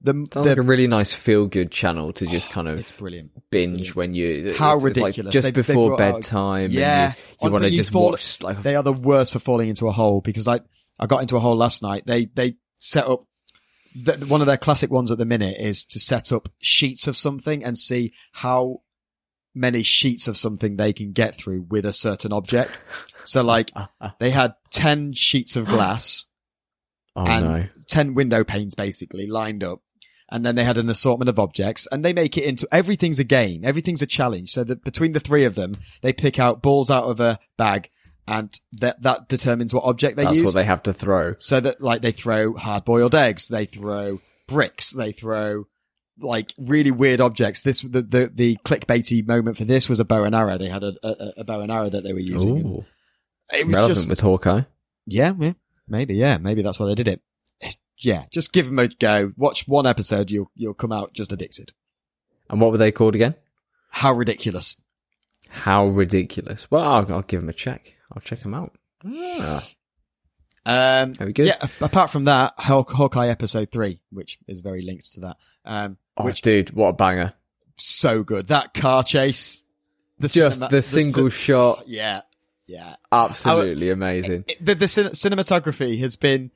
the, 0.00 0.12
Sounds 0.12 0.30
the 0.30 0.40
like 0.50 0.58
a 0.58 0.62
really 0.62 0.86
nice 0.86 1.12
feel 1.12 1.46
good 1.46 1.72
channel 1.72 2.12
to 2.14 2.26
just 2.26 2.50
kind 2.50 2.68
of 2.68 2.78
it's 2.80 2.92
brilliant. 2.92 3.30
binge 3.50 3.94
when 3.94 4.14
you 4.14 4.54
How 4.56 4.76
it's- 4.76 4.84
it's 4.84 4.96
like 4.98 5.04
ridiculous. 5.16 5.32
just 5.32 5.42
They- 5.44 5.50
they 5.50 5.54
before 5.74 5.96
brought 5.96 6.00
out- 6.00 6.14
bedtime. 6.14 6.70
Yeah. 6.70 7.06
and 7.06 7.16
you, 7.16 7.46
you 7.46 7.50
want 7.52 7.64
to 7.64 7.70
just 7.70 7.90
fall- 7.90 8.10
watch 8.10 8.40
like 8.42 8.62
They 8.62 8.76
are 8.76 8.82
the 8.82 8.92
worst 8.92 9.32
for 9.32 9.38
falling 9.40 9.68
into 9.68 9.88
a 9.88 9.92
hole 9.92 10.20
because 10.20 10.46
like 10.46 10.62
I 11.00 11.06
got 11.06 11.22
into 11.22 11.36
a 11.36 11.40
hole 11.40 11.56
last 11.56 11.82
night. 11.82 12.04
They 12.06 12.26
they 12.26 12.56
set 12.76 13.06
up 13.06 13.24
th 14.04 14.18
one 14.26 14.40
of 14.40 14.46
their 14.46 14.56
classic 14.56 14.90
ones 14.90 15.10
at 15.10 15.18
the 15.18 15.24
minute 15.24 15.56
is 15.58 15.84
to 15.86 15.98
set 15.98 16.30
up 16.32 16.48
sheets 16.60 17.06
of 17.08 17.16
something 17.16 17.64
and 17.64 17.76
see 17.76 18.12
how 18.32 18.82
many 19.54 19.82
sheets 19.82 20.28
of 20.28 20.36
something 20.36 20.76
they 20.76 20.92
can 20.92 21.10
get 21.12 21.34
through 21.36 21.66
with 21.68 21.84
a 21.84 21.92
certain 21.92 22.32
object. 22.32 22.70
So 23.24 23.42
like 23.42 23.72
they 24.20 24.30
had 24.30 24.54
10 24.70 25.14
sheets 25.14 25.56
of 25.56 25.66
glass 25.66 26.26
oh 27.16 27.24
and 27.26 27.44
no, 27.44 27.62
10 27.88 28.14
window 28.14 28.44
panes 28.44 28.74
basically 28.76 29.26
lined 29.26 29.64
up. 29.64 29.80
And 30.30 30.44
then 30.44 30.56
they 30.56 30.64
had 30.64 30.76
an 30.76 30.90
assortment 30.90 31.30
of 31.30 31.38
objects 31.38 31.88
and 31.90 32.04
they 32.04 32.12
make 32.12 32.36
it 32.36 32.44
into 32.44 32.68
everything's 32.70 33.18
a 33.18 33.24
game. 33.24 33.62
Everything's 33.64 34.02
a 34.02 34.06
challenge. 34.06 34.50
So 34.50 34.62
that 34.64 34.84
between 34.84 35.12
the 35.12 35.20
three 35.20 35.44
of 35.44 35.54
them, 35.54 35.72
they 36.02 36.12
pick 36.12 36.38
out 36.38 36.60
balls 36.60 36.90
out 36.90 37.04
of 37.04 37.18
a 37.20 37.38
bag 37.56 37.88
and 38.26 38.54
that, 38.72 39.00
that 39.02 39.28
determines 39.28 39.72
what 39.72 39.84
object 39.84 40.16
they 40.16 40.24
that's 40.24 40.36
use. 40.36 40.44
what 40.44 40.54
they 40.54 40.64
have 40.64 40.82
to 40.82 40.92
throw. 40.92 41.34
so 41.38 41.60
that 41.60 41.80
like 41.80 42.02
they 42.02 42.10
throw 42.12 42.52
hard 42.54 42.84
boiled 42.84 43.14
eggs, 43.14 43.48
they 43.48 43.64
throw 43.64 44.20
bricks, 44.46 44.90
they 44.90 45.12
throw 45.12 45.64
like 46.20 46.52
really 46.58 46.90
weird 46.90 47.22
objects. 47.22 47.62
This, 47.62 47.80
the, 47.80 48.02
the, 48.02 48.30
the 48.34 48.56
clickbaity 48.66 49.26
moment 49.26 49.56
for 49.56 49.64
this 49.64 49.88
was 49.88 49.98
a 49.98 50.04
bow 50.04 50.24
and 50.24 50.34
arrow. 50.34 50.58
They 50.58 50.68
had 50.68 50.82
a, 50.84 50.92
a, 51.02 51.32
a 51.38 51.44
bow 51.44 51.60
and 51.60 51.72
arrow 51.72 51.88
that 51.88 52.04
they 52.04 52.12
were 52.12 52.18
using. 52.18 52.66
Ooh, 52.66 52.84
It 53.50 53.66
was 53.66 53.76
relevant 53.76 53.96
just, 53.96 54.08
with 54.10 54.20
Hawkeye. 54.20 54.62
yeah, 55.06 55.32
yeah, 55.38 55.52
maybe, 55.88 56.16
yeah, 56.16 56.36
maybe 56.36 56.60
that's 56.60 56.78
why 56.78 56.86
they 56.86 56.94
did 56.94 57.08
it. 57.08 57.22
Yeah, 58.00 58.24
just 58.30 58.52
give 58.52 58.66
them 58.66 58.78
a 58.78 58.88
go. 58.88 59.32
Watch 59.36 59.66
one 59.66 59.86
episode, 59.86 60.30
you'll 60.30 60.50
you'll 60.54 60.74
come 60.74 60.92
out 60.92 61.12
just 61.14 61.32
addicted. 61.32 61.72
And 62.50 62.60
what 62.60 62.70
were 62.70 62.78
they 62.78 62.92
called 62.92 63.14
again? 63.14 63.34
How 63.90 64.12
ridiculous! 64.12 64.76
How 65.50 65.86
ridiculous. 65.86 66.70
Well, 66.70 66.82
I'll, 66.84 67.12
I'll 67.12 67.22
give 67.22 67.40
them 67.40 67.48
a 67.48 67.54
check. 67.54 67.94
I'll 68.12 68.20
check 68.22 68.42
them 68.42 68.54
out. 68.54 68.74
Ah, 69.04 69.66
Um, 70.66 71.14
very 71.14 71.32
good. 71.32 71.46
yeah. 71.46 71.66
Apart 71.80 72.10
from 72.10 72.24
that, 72.24 72.52
Haw- 72.58 72.84
Hawkeye 72.84 73.28
episode 73.28 73.70
three, 73.70 74.00
which 74.10 74.38
is 74.46 74.60
very 74.60 74.82
linked 74.82 75.12
to 75.14 75.20
that. 75.20 75.36
Um, 75.64 75.96
Oh, 76.16 76.24
which 76.24 76.42
dude, 76.42 76.70
what 76.70 76.88
a 76.88 76.92
banger. 76.94 77.32
so 77.76 78.22
good. 78.24 78.48
That 78.48 78.74
car 78.74 79.02
chase, 79.04 79.62
the 80.18 80.28
Just 80.28 80.56
cinema- 80.58 80.70
the 80.70 80.82
single 80.82 81.28
shot. 81.30 81.84
yeah, 81.88 82.22
yeah. 82.66 82.96
Absolutely 83.12 83.90
amazing. 83.90 84.44
It- 84.48 84.64
the 84.64 84.74
the 84.74 84.88
cin- 84.88 85.12
cinematography 85.12 85.98
has 86.00 86.16
been 86.16 86.50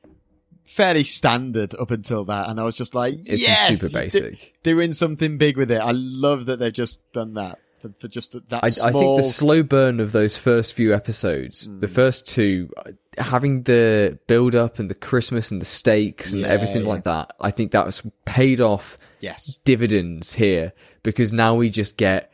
fairly 0.65 1.05
standard 1.05 1.75
up 1.79 1.91
until 1.91 2.25
that, 2.27 2.49
and 2.49 2.59
I 2.61 2.63
was 2.65 2.75
just 2.75 2.95
like, 2.95 3.15
It's 3.25 3.41
yes, 3.41 3.69
super 3.81 3.87
you 4.05 4.11
do- 4.11 4.21
basic. 4.21 4.55
doing 4.63 4.93
something 4.93 5.39
big 5.39 5.57
with 5.57 5.71
it. 5.71 5.81
I 5.81 5.91
love 5.93 6.47
that 6.47 6.59
they've 6.59 6.73
just 6.73 7.01
done 7.13 7.35
that 7.35 7.59
for, 7.81 7.93
for 8.01 8.09
just 8.09 8.33
that 8.49 8.61
I, 8.63 8.69
small. 8.71 8.89
I 8.89 8.93
think 8.93 9.17
the 9.19 9.23
slow 9.33 9.63
burn 9.63 9.99
of 10.01 10.13
those 10.13 10.37
first 10.37 10.73
few 10.75 10.95
episodes, 10.95 11.67
Hmm. 11.67 11.81
the 11.81 11.89
first 11.89 12.27
two, 12.29 12.71
uh, 12.77 12.93
having 13.19 13.65
the 13.65 14.19
build 14.27 14.55
up 14.55 14.79
and 14.79 14.89
the 14.89 14.95
Christmas 14.95 15.51
and 15.51 15.61
the 15.61 15.65
stakes 15.67 16.33
and 16.33 16.43
Yeah, 16.43 16.49
everything 16.49 16.83
yeah. 16.83 16.89
like 16.89 17.05
that, 17.05 17.35
I 17.41 17.51
think 17.51 17.73
that 17.73 17.85
was 17.85 18.03
paid 18.25 18.61
off 18.61 18.97
yes, 19.21 19.59
dividends 19.65 20.33
here 20.35 20.73
because 21.03 21.33
now 21.33 21.55
we 21.57 21.69
just 21.71 21.97
get 21.97 22.31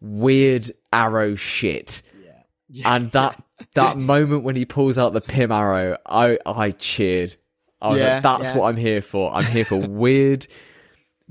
weird 0.00 0.70
arrow 0.92 1.34
shit. 1.34 2.02
yeah. 2.68 2.94
And 2.94 3.10
that 3.12 3.42
that 3.74 3.96
moment 3.98 4.44
when 4.44 4.56
he 4.56 4.64
pulls 4.64 4.96
out 4.98 5.12
the 5.12 5.20
Pym 5.20 5.50
arrow, 5.52 5.96
I 6.06 6.38
I 6.46 6.70
cheered. 6.70 7.36
I 7.84 7.88
was 7.90 8.00
Yeah, 8.00 8.14
like, 8.14 8.22
that's 8.22 8.44
yeah. 8.46 8.56
what 8.56 8.68
I'm 8.68 8.76
here 8.76 9.02
for. 9.02 9.32
I'm 9.34 9.44
here 9.44 9.64
for 9.64 9.76
weird, 9.76 10.46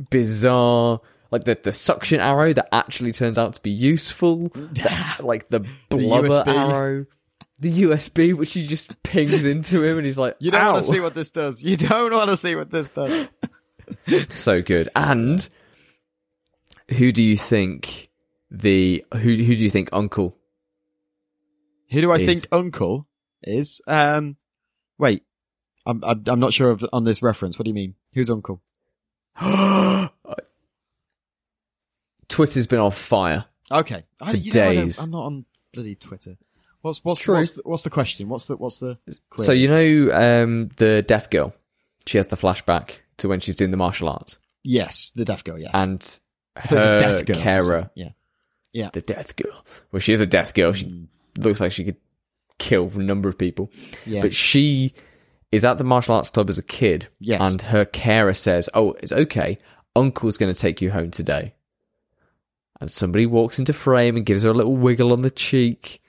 bizarre, 0.09 1.01
like 1.31 1.43
the 1.45 1.57
the 1.61 1.71
suction 1.71 2.19
arrow 2.19 2.53
that 2.53 2.69
actually 2.71 3.11
turns 3.11 3.37
out 3.37 3.53
to 3.53 3.61
be 3.61 3.71
useful. 3.71 4.49
the- 4.49 5.15
like 5.19 5.49
the 5.49 5.61
blubber 5.89 6.29
USB. 6.29 6.47
arrow. 6.47 7.05
The 7.59 7.83
USB, 7.83 8.33
which 8.33 8.53
he 8.53 8.65
just 8.67 9.01
pings 9.03 9.45
into 9.45 9.83
him, 9.83 9.97
and 9.97 10.05
he's 10.05 10.17
like, 10.17 10.35
You 10.39 10.51
don't 10.51 10.73
want 10.73 10.83
to 10.83 10.89
see 10.89 10.99
what 10.99 11.13
this 11.15 11.29
does. 11.29 11.63
You 11.63 11.77
don't 11.77 12.11
want 12.13 12.29
to 12.29 12.35
see 12.37 12.55
what 12.55 12.69
this 12.69 12.89
does. 12.89 13.27
so 14.29 14.61
good. 14.61 14.89
And 14.95 15.47
who 16.89 17.11
do 17.13 17.21
you 17.23 17.37
think 17.37 18.09
the 18.51 19.05
who 19.13 19.19
who 19.19 19.55
do 19.55 19.63
you 19.63 19.69
think 19.69 19.89
Uncle? 19.93 20.35
Who 21.91 22.01
do 22.01 22.11
I 22.11 22.17
Is- 22.17 22.25
think 22.25 22.47
Uncle 22.51 23.07
is? 23.43 23.81
Um, 23.87 24.35
wait, 24.97 25.23
I'm 25.85 26.03
I'm, 26.03 26.23
I'm 26.27 26.39
not 26.39 26.53
sure 26.53 26.71
of 26.71 26.85
on 26.93 27.03
this 27.03 27.21
reference. 27.21 27.57
What 27.59 27.65
do 27.65 27.69
you 27.69 27.75
mean? 27.75 27.95
Who's 28.13 28.29
Uncle? 28.29 28.61
Twitter's 32.29 32.67
been 32.67 32.79
on 32.79 32.91
fire. 32.91 33.45
Okay, 33.71 34.03
I, 34.21 34.31
you 34.31 34.51
know, 34.53 34.67
I 34.69 34.75
days. 34.75 34.99
I'm 34.99 35.11
not 35.11 35.25
on 35.25 35.45
bloody 35.73 35.95
Twitter. 35.95 36.37
What's 36.81 37.03
what's 37.03 37.21
True. 37.21 37.35
what's 37.35 37.53
the, 37.53 37.61
what's 37.65 37.83
the 37.83 37.89
question? 37.89 38.27
What's 38.29 38.45
the 38.47 38.57
what's 38.57 38.79
the? 38.79 38.97
So 39.37 39.51
you 39.51 39.67
know 39.67 40.13
um, 40.43 40.69
the 40.77 41.01
deaf 41.01 41.29
girl. 41.29 41.53
She 42.05 42.17
has 42.17 42.27
the 42.27 42.35
flashback 42.35 42.95
to 43.17 43.29
when 43.29 43.39
she's 43.39 43.55
doing 43.55 43.71
the 43.71 43.77
martial 43.77 44.09
arts, 44.09 44.37
yes, 44.63 45.11
the 45.15 45.23
deaf 45.25 45.43
girl. 45.43 45.57
Yes, 45.59 45.71
and 45.73 46.19
I 46.57 46.61
thought 46.61 46.77
it 46.77 46.81
was 46.81 47.11
a 47.13 47.17
her 47.19 47.23
girl, 47.23 47.41
carer, 47.41 47.89
Yeah, 48.73 48.89
the 48.91 49.01
death 49.01 49.35
girl. 49.37 49.65
Well, 49.91 49.99
she 50.01 50.11
is 50.11 50.19
a 50.19 50.25
death 50.25 50.53
girl. 50.53 50.73
She 50.73 50.85
Mm. 50.87 51.07
looks 51.37 51.61
like 51.61 51.71
she 51.71 51.85
could 51.85 51.95
kill 52.59 52.91
a 52.93 52.97
number 52.97 53.29
of 53.29 53.37
people. 53.37 53.71
yeah. 54.05 54.21
But 54.21 54.33
she 54.33 54.93
is 55.53 55.63
at 55.63 55.77
the 55.77 55.83
martial 55.83 56.15
arts 56.15 56.29
club 56.29 56.49
as 56.49 56.57
a 56.57 56.63
kid, 56.63 57.07
Yes. 57.19 57.39
and 57.41 57.61
her 57.61 57.85
carer 57.85 58.33
says, 58.33 58.69
"Oh, 58.73 58.93
it's 59.01 59.11
okay. 59.11 59.57
Uncle's 59.95 60.37
going 60.37 60.53
to 60.53 60.59
take 60.59 60.81
you 60.81 60.91
home 60.91 61.11
today." 61.11 61.53
And 62.81 62.89
somebody 62.91 63.25
walks 63.25 63.59
into 63.59 63.71
frame 63.71 64.17
and 64.17 64.25
gives 64.25 64.43
her 64.43 64.49
a 64.49 64.53
little 64.53 64.75
wiggle 64.75 65.13
on 65.13 65.21
the 65.21 65.29
cheek. 65.29 66.01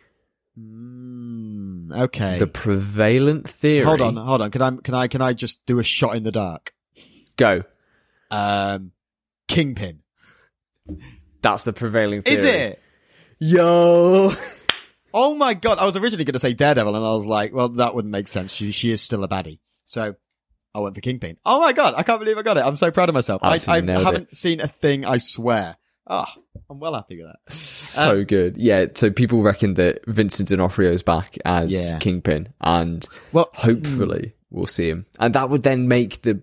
Mm, 0.58 1.92
okay. 1.94 2.38
The 2.38 2.46
prevalent 2.46 3.48
theory. 3.48 3.84
hold 3.84 4.00
on, 4.00 4.16
hold 4.16 4.40
on. 4.42 4.50
Can 4.50 4.62
I 4.62 4.70
can 4.82 4.94
I 4.94 5.08
can 5.08 5.20
I 5.22 5.32
just 5.34 5.64
do 5.66 5.78
a 5.78 5.84
shot 5.84 6.16
in 6.16 6.22
the 6.24 6.32
dark? 6.32 6.72
go. 7.36 7.62
Um, 8.30 8.92
Kingpin. 9.48 10.00
That's 11.42 11.64
the 11.64 11.72
prevailing 11.72 12.22
theory. 12.22 12.36
Is 12.38 12.44
it? 12.44 12.82
Yo. 13.38 14.32
Oh 15.14 15.34
my 15.36 15.54
god! 15.54 15.78
I 15.78 15.84
was 15.86 15.96
originally 15.96 16.24
going 16.24 16.32
to 16.34 16.38
say 16.40 16.52
Daredevil, 16.54 16.94
and 16.94 17.04
I 17.06 17.10
was 17.12 17.24
like, 17.24 17.54
well, 17.54 17.68
that 17.70 17.94
wouldn't 17.94 18.12
make 18.12 18.28
sense. 18.28 18.52
She 18.52 18.72
she 18.72 18.90
is 18.90 19.00
still 19.00 19.22
a 19.24 19.28
baddie, 19.28 19.60
so 19.84 20.14
I 20.74 20.80
went 20.80 20.94
for 20.96 21.00
Kingpin. 21.00 21.38
Oh 21.46 21.60
my 21.60 21.72
god! 21.72 21.94
I 21.96 22.02
can't 22.02 22.18
believe 22.20 22.36
I 22.36 22.42
got 22.42 22.58
it. 22.58 22.64
I'm 22.64 22.76
so 22.76 22.90
proud 22.90 23.08
of 23.08 23.14
myself. 23.14 23.40
I, 23.44 23.60
I 23.68 23.80
haven't 23.80 24.36
seen 24.36 24.60
a 24.60 24.66
thing. 24.68 25.04
I 25.04 25.18
swear. 25.18 25.76
Ah, 26.06 26.34
I'm 26.68 26.80
well 26.80 26.92
happy 26.94 27.16
with 27.22 27.28
that. 27.32 27.52
So 27.54 28.10
Um, 28.18 28.24
good. 28.24 28.56
Yeah, 28.58 28.86
so 28.94 29.10
people 29.10 29.42
reckon 29.42 29.74
that 29.74 30.04
Vincent 30.06 30.50
D'Onofrio's 30.50 31.02
back 31.02 31.38
as 31.46 31.72
Yeah. 31.72 31.98
Kingpin 31.98 32.48
and 32.60 33.06
Well, 33.32 33.48
hopefully 33.54 34.34
we'll 34.50 34.66
see 34.66 34.90
him. 34.90 35.06
And 35.18 35.34
that 35.34 35.48
would 35.48 35.62
then 35.62 35.88
make 35.88 36.20
the 36.20 36.42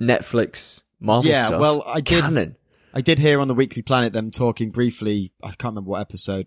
Netflix 0.00 0.82
Marvel 1.00 1.28
yeah. 1.30 1.46
stuff 1.46 1.60
Well, 1.60 1.82
I 1.86 2.00
did. 2.00 2.22
canon. 2.22 2.56
I 2.94 3.00
did 3.00 3.18
hear 3.18 3.40
on 3.40 3.48
the 3.48 3.54
Weekly 3.54 3.82
Planet 3.82 4.12
them 4.12 4.30
talking 4.30 4.70
briefly. 4.70 5.32
I 5.42 5.48
can't 5.48 5.72
remember 5.74 5.90
what 5.90 6.00
episode. 6.02 6.46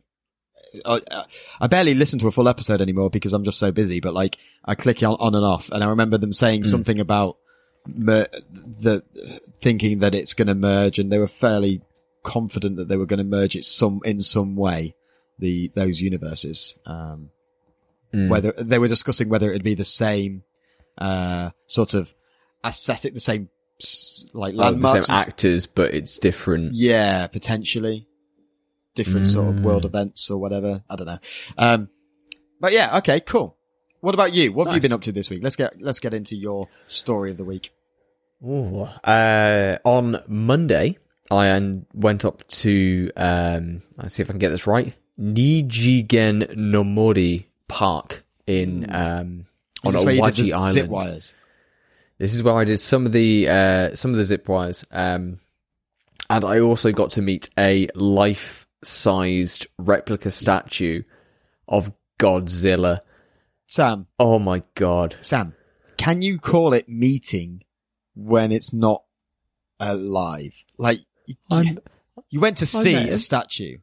I, 0.86 1.26
I 1.62 1.68
barely 1.68 1.94
listen 1.94 2.20
to 2.20 2.28
a 2.28 2.32
full 2.32 2.48
episode 2.50 2.82
anymore 2.82 3.10
because 3.10 3.34
I'm 3.34 3.44
just 3.44 3.60
so 3.60 3.72
busy. 3.72 4.00
But 4.00 4.14
like, 4.14 4.38
I 4.66 4.76
click 4.76 5.02
on, 5.04 5.16
on 5.20 5.36
and 5.36 5.46
off, 5.46 5.70
and 5.70 5.84
I 5.84 5.88
remember 5.90 6.18
them 6.18 6.34
saying 6.34 6.64
something 6.64 7.00
about 7.00 7.38
mer- 7.88 8.28
the 8.52 9.04
thinking 9.60 10.00
that 10.00 10.16
it's 10.16 10.34
going 10.34 10.48
to 10.48 10.56
merge, 10.56 11.00
and 11.00 11.12
they 11.12 11.20
were 11.20 11.28
fairly 11.28 11.82
confident 12.24 12.78
that 12.78 12.88
they 12.88 12.98
were 12.98 13.06
going 13.06 13.18
to 13.20 13.24
merge 13.24 13.56
it 13.56 13.66
some 13.66 14.02
in 14.06 14.20
some 14.20 14.56
way. 14.56 14.96
The 15.40 15.72
those 15.76 16.02
universes, 16.02 16.78
um, 16.86 17.30
Mm. 18.14 18.30
whether 18.30 18.52
they 18.52 18.78
were 18.78 18.88
discussing 18.88 19.28
whether 19.28 19.50
it'd 19.50 19.64
be 19.64 19.74
the 19.74 19.84
same 19.84 20.44
uh, 21.00 21.50
sort 21.66 21.96
of 21.96 22.14
aesthetic, 22.64 23.16
the 23.16 23.20
same 23.20 23.50
like 24.34 24.54
Like 24.54 24.80
the 24.80 25.02
same 25.02 25.16
actors, 25.16 25.66
but 25.66 25.96
it's 25.96 26.20
different. 26.20 26.74
yeah, 26.76 27.26
potentially. 27.26 28.08
Different 28.96 29.26
sort 29.28 29.48
of 29.50 29.56
Mm. 29.56 29.64
world 29.64 29.86
events 29.86 30.30
or 30.30 30.38
whatever. 30.38 30.84
I 30.90 30.96
don't 30.96 31.08
know. 31.08 31.20
Um, 31.58 31.90
but 32.60 32.74
yeah, 32.74 32.98
okay, 33.00 33.20
cool. 33.20 33.58
what 34.02 34.14
about 34.14 34.34
you? 34.34 34.52
What 34.54 34.68
have 34.68 34.76
you 34.76 34.82
been 34.82 34.92
up 34.92 35.02
to 35.02 35.12
this 35.12 35.30
week? 35.30 35.42
Let's 35.42 35.56
get 35.56 35.82
let's 35.82 36.00
get 36.00 36.14
into 36.14 36.36
your 36.36 36.68
story 36.88 37.32
of 37.32 37.38
the 37.38 37.44
week. 37.46 37.72
Ooh. 38.46 38.82
Uh, 39.04 39.78
on 39.86 40.22
Monday, 40.28 40.98
I 41.32 41.80
went 41.94 42.26
up 42.26 42.46
to 42.50 43.10
um, 43.16 43.82
let's 43.98 44.14
see 44.16 44.22
if 44.22 44.30
I 44.30 44.34
can 44.34 44.40
get 44.40 44.50
this 44.50 44.68
right. 44.68 44.94
Nijigen 45.20 46.56
no 46.56 46.84
Mori 46.84 47.48
Park 47.68 48.24
in 48.46 48.86
um, 48.94 49.46
on 49.86 49.94
this 49.94 50.04
where 50.04 50.14
you 50.14 50.32
did 50.32 50.46
the 50.46 50.54
Island. 50.54 50.74
zip 50.74 50.88
wires? 50.90 51.34
This 52.20 52.34
is 52.36 52.44
where 52.44 52.56
I 52.56 52.64
did 52.66 52.80
some 52.80 53.06
of 53.06 53.12
the 53.12 53.48
uh, 53.50 53.96
some 53.96 54.12
of 54.12 54.18
the 54.18 54.24
zip 54.26 54.48
wires, 54.48 54.86
um, 54.92 55.40
and 56.30 56.46
I 56.46 56.60
also 56.60 56.92
got 56.92 57.12
to 57.12 57.22
meet 57.22 57.50
a 57.58 57.88
life-sized 58.84 59.68
replica 59.78 60.30
statue 60.32 61.04
of 61.68 61.92
Godzilla. 62.20 63.00
Sam, 63.66 64.08
Oh 64.20 64.40
my 64.40 64.64
god! 64.76 65.16
Sam, 65.22 65.56
can 65.98 66.22
you 66.22 66.38
call 66.38 66.74
it 66.74 66.88
meeting 66.90 67.64
when 68.14 68.52
it's 68.52 68.74
not 68.74 69.04
alive? 69.80 70.52
Like 70.78 71.00
you, 71.26 71.36
I'm- 71.52 71.80
you 72.30 72.40
went 72.40 72.58
to 72.58 72.66
see 72.66 72.94
met 72.94 73.10
a 73.10 73.14
him. 73.14 73.20
statue. 73.20 73.78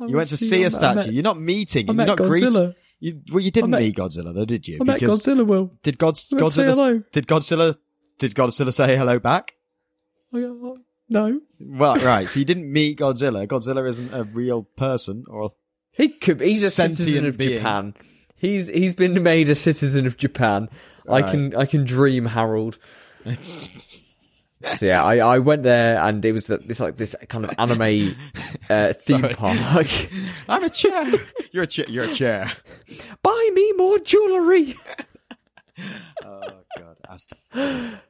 You 0.00 0.16
went 0.16 0.30
to 0.30 0.36
see 0.36 0.64
a 0.64 0.70
statue. 0.70 1.12
You're 1.12 1.22
not 1.22 1.40
meeting. 1.40 1.88
I 1.88 1.92
You're 1.92 1.96
met 1.96 2.06
not 2.08 2.18
greeting. 2.18 2.50
Godzilla. 2.50 2.74
You, 2.98 3.20
well, 3.30 3.40
you 3.40 3.50
didn't 3.52 3.70
met- 3.70 3.80
meet 3.82 3.96
Godzilla, 3.96 4.34
though, 4.34 4.44
did 4.44 4.66
you? 4.66 4.78
I 4.80 4.84
met 4.84 5.00
Godzilla. 5.00 5.46
Will. 5.46 5.70
Did 5.82 5.98
God, 5.98 6.16
I 6.32 6.36
went 6.42 6.48
to 6.48 6.50
say 6.54 6.62
Godzilla? 6.64 6.74
hello. 6.74 7.02
Did 7.12 7.26
Godzilla? 7.28 7.76
Did 8.18 8.34
Godzilla 8.34 8.72
say 8.74 8.96
hello 8.96 9.18
back? 9.20 9.54
Oh, 10.34 10.76
No, 11.12 11.40
Well, 11.60 11.96
right. 11.96 12.28
So 12.28 12.38
you 12.40 12.44
didn't 12.44 12.72
meet 12.72 12.98
Godzilla. 12.98 13.46
Godzilla 13.46 13.86
isn't 13.88 14.12
a 14.12 14.24
real 14.24 14.62
person, 14.76 15.24
or 15.28 15.50
he 15.92 16.08
could. 16.08 16.40
He's 16.40 16.64
a 16.64 16.70
citizen 16.70 17.26
of 17.26 17.36
being. 17.36 17.58
Japan. 17.58 17.94
He's 18.36 18.68
he's 18.68 18.94
been 18.94 19.22
made 19.22 19.48
a 19.48 19.54
citizen 19.54 20.06
of 20.06 20.16
Japan. 20.16 20.68
I 21.08 21.22
can 21.22 21.54
I 21.56 21.66
can 21.66 21.84
dream, 21.84 22.26
Harold. 22.26 22.78
So 24.76 24.86
yeah, 24.86 25.02
I, 25.02 25.16
I 25.16 25.38
went 25.40 25.64
there 25.64 26.00
and 26.00 26.24
it 26.24 26.30
was 26.30 26.46
this 26.46 26.78
like 26.78 26.96
this 26.96 27.16
kind 27.28 27.44
of 27.44 27.50
anime 27.58 28.14
uh, 28.70 28.92
theme 29.00 29.28
park. 29.30 29.88
I'm 30.48 30.62
a 30.62 30.70
chair. 30.70 31.04
you're 31.50 31.64
a 31.64 31.66
chair. 31.66 31.86
You're 31.88 32.04
a 32.04 32.14
chair. 32.14 32.50
Buy 33.24 33.50
me 33.54 33.72
more 33.72 33.98
jewelry. 33.98 34.76
Oh 36.24 36.40
God. 36.78 36.96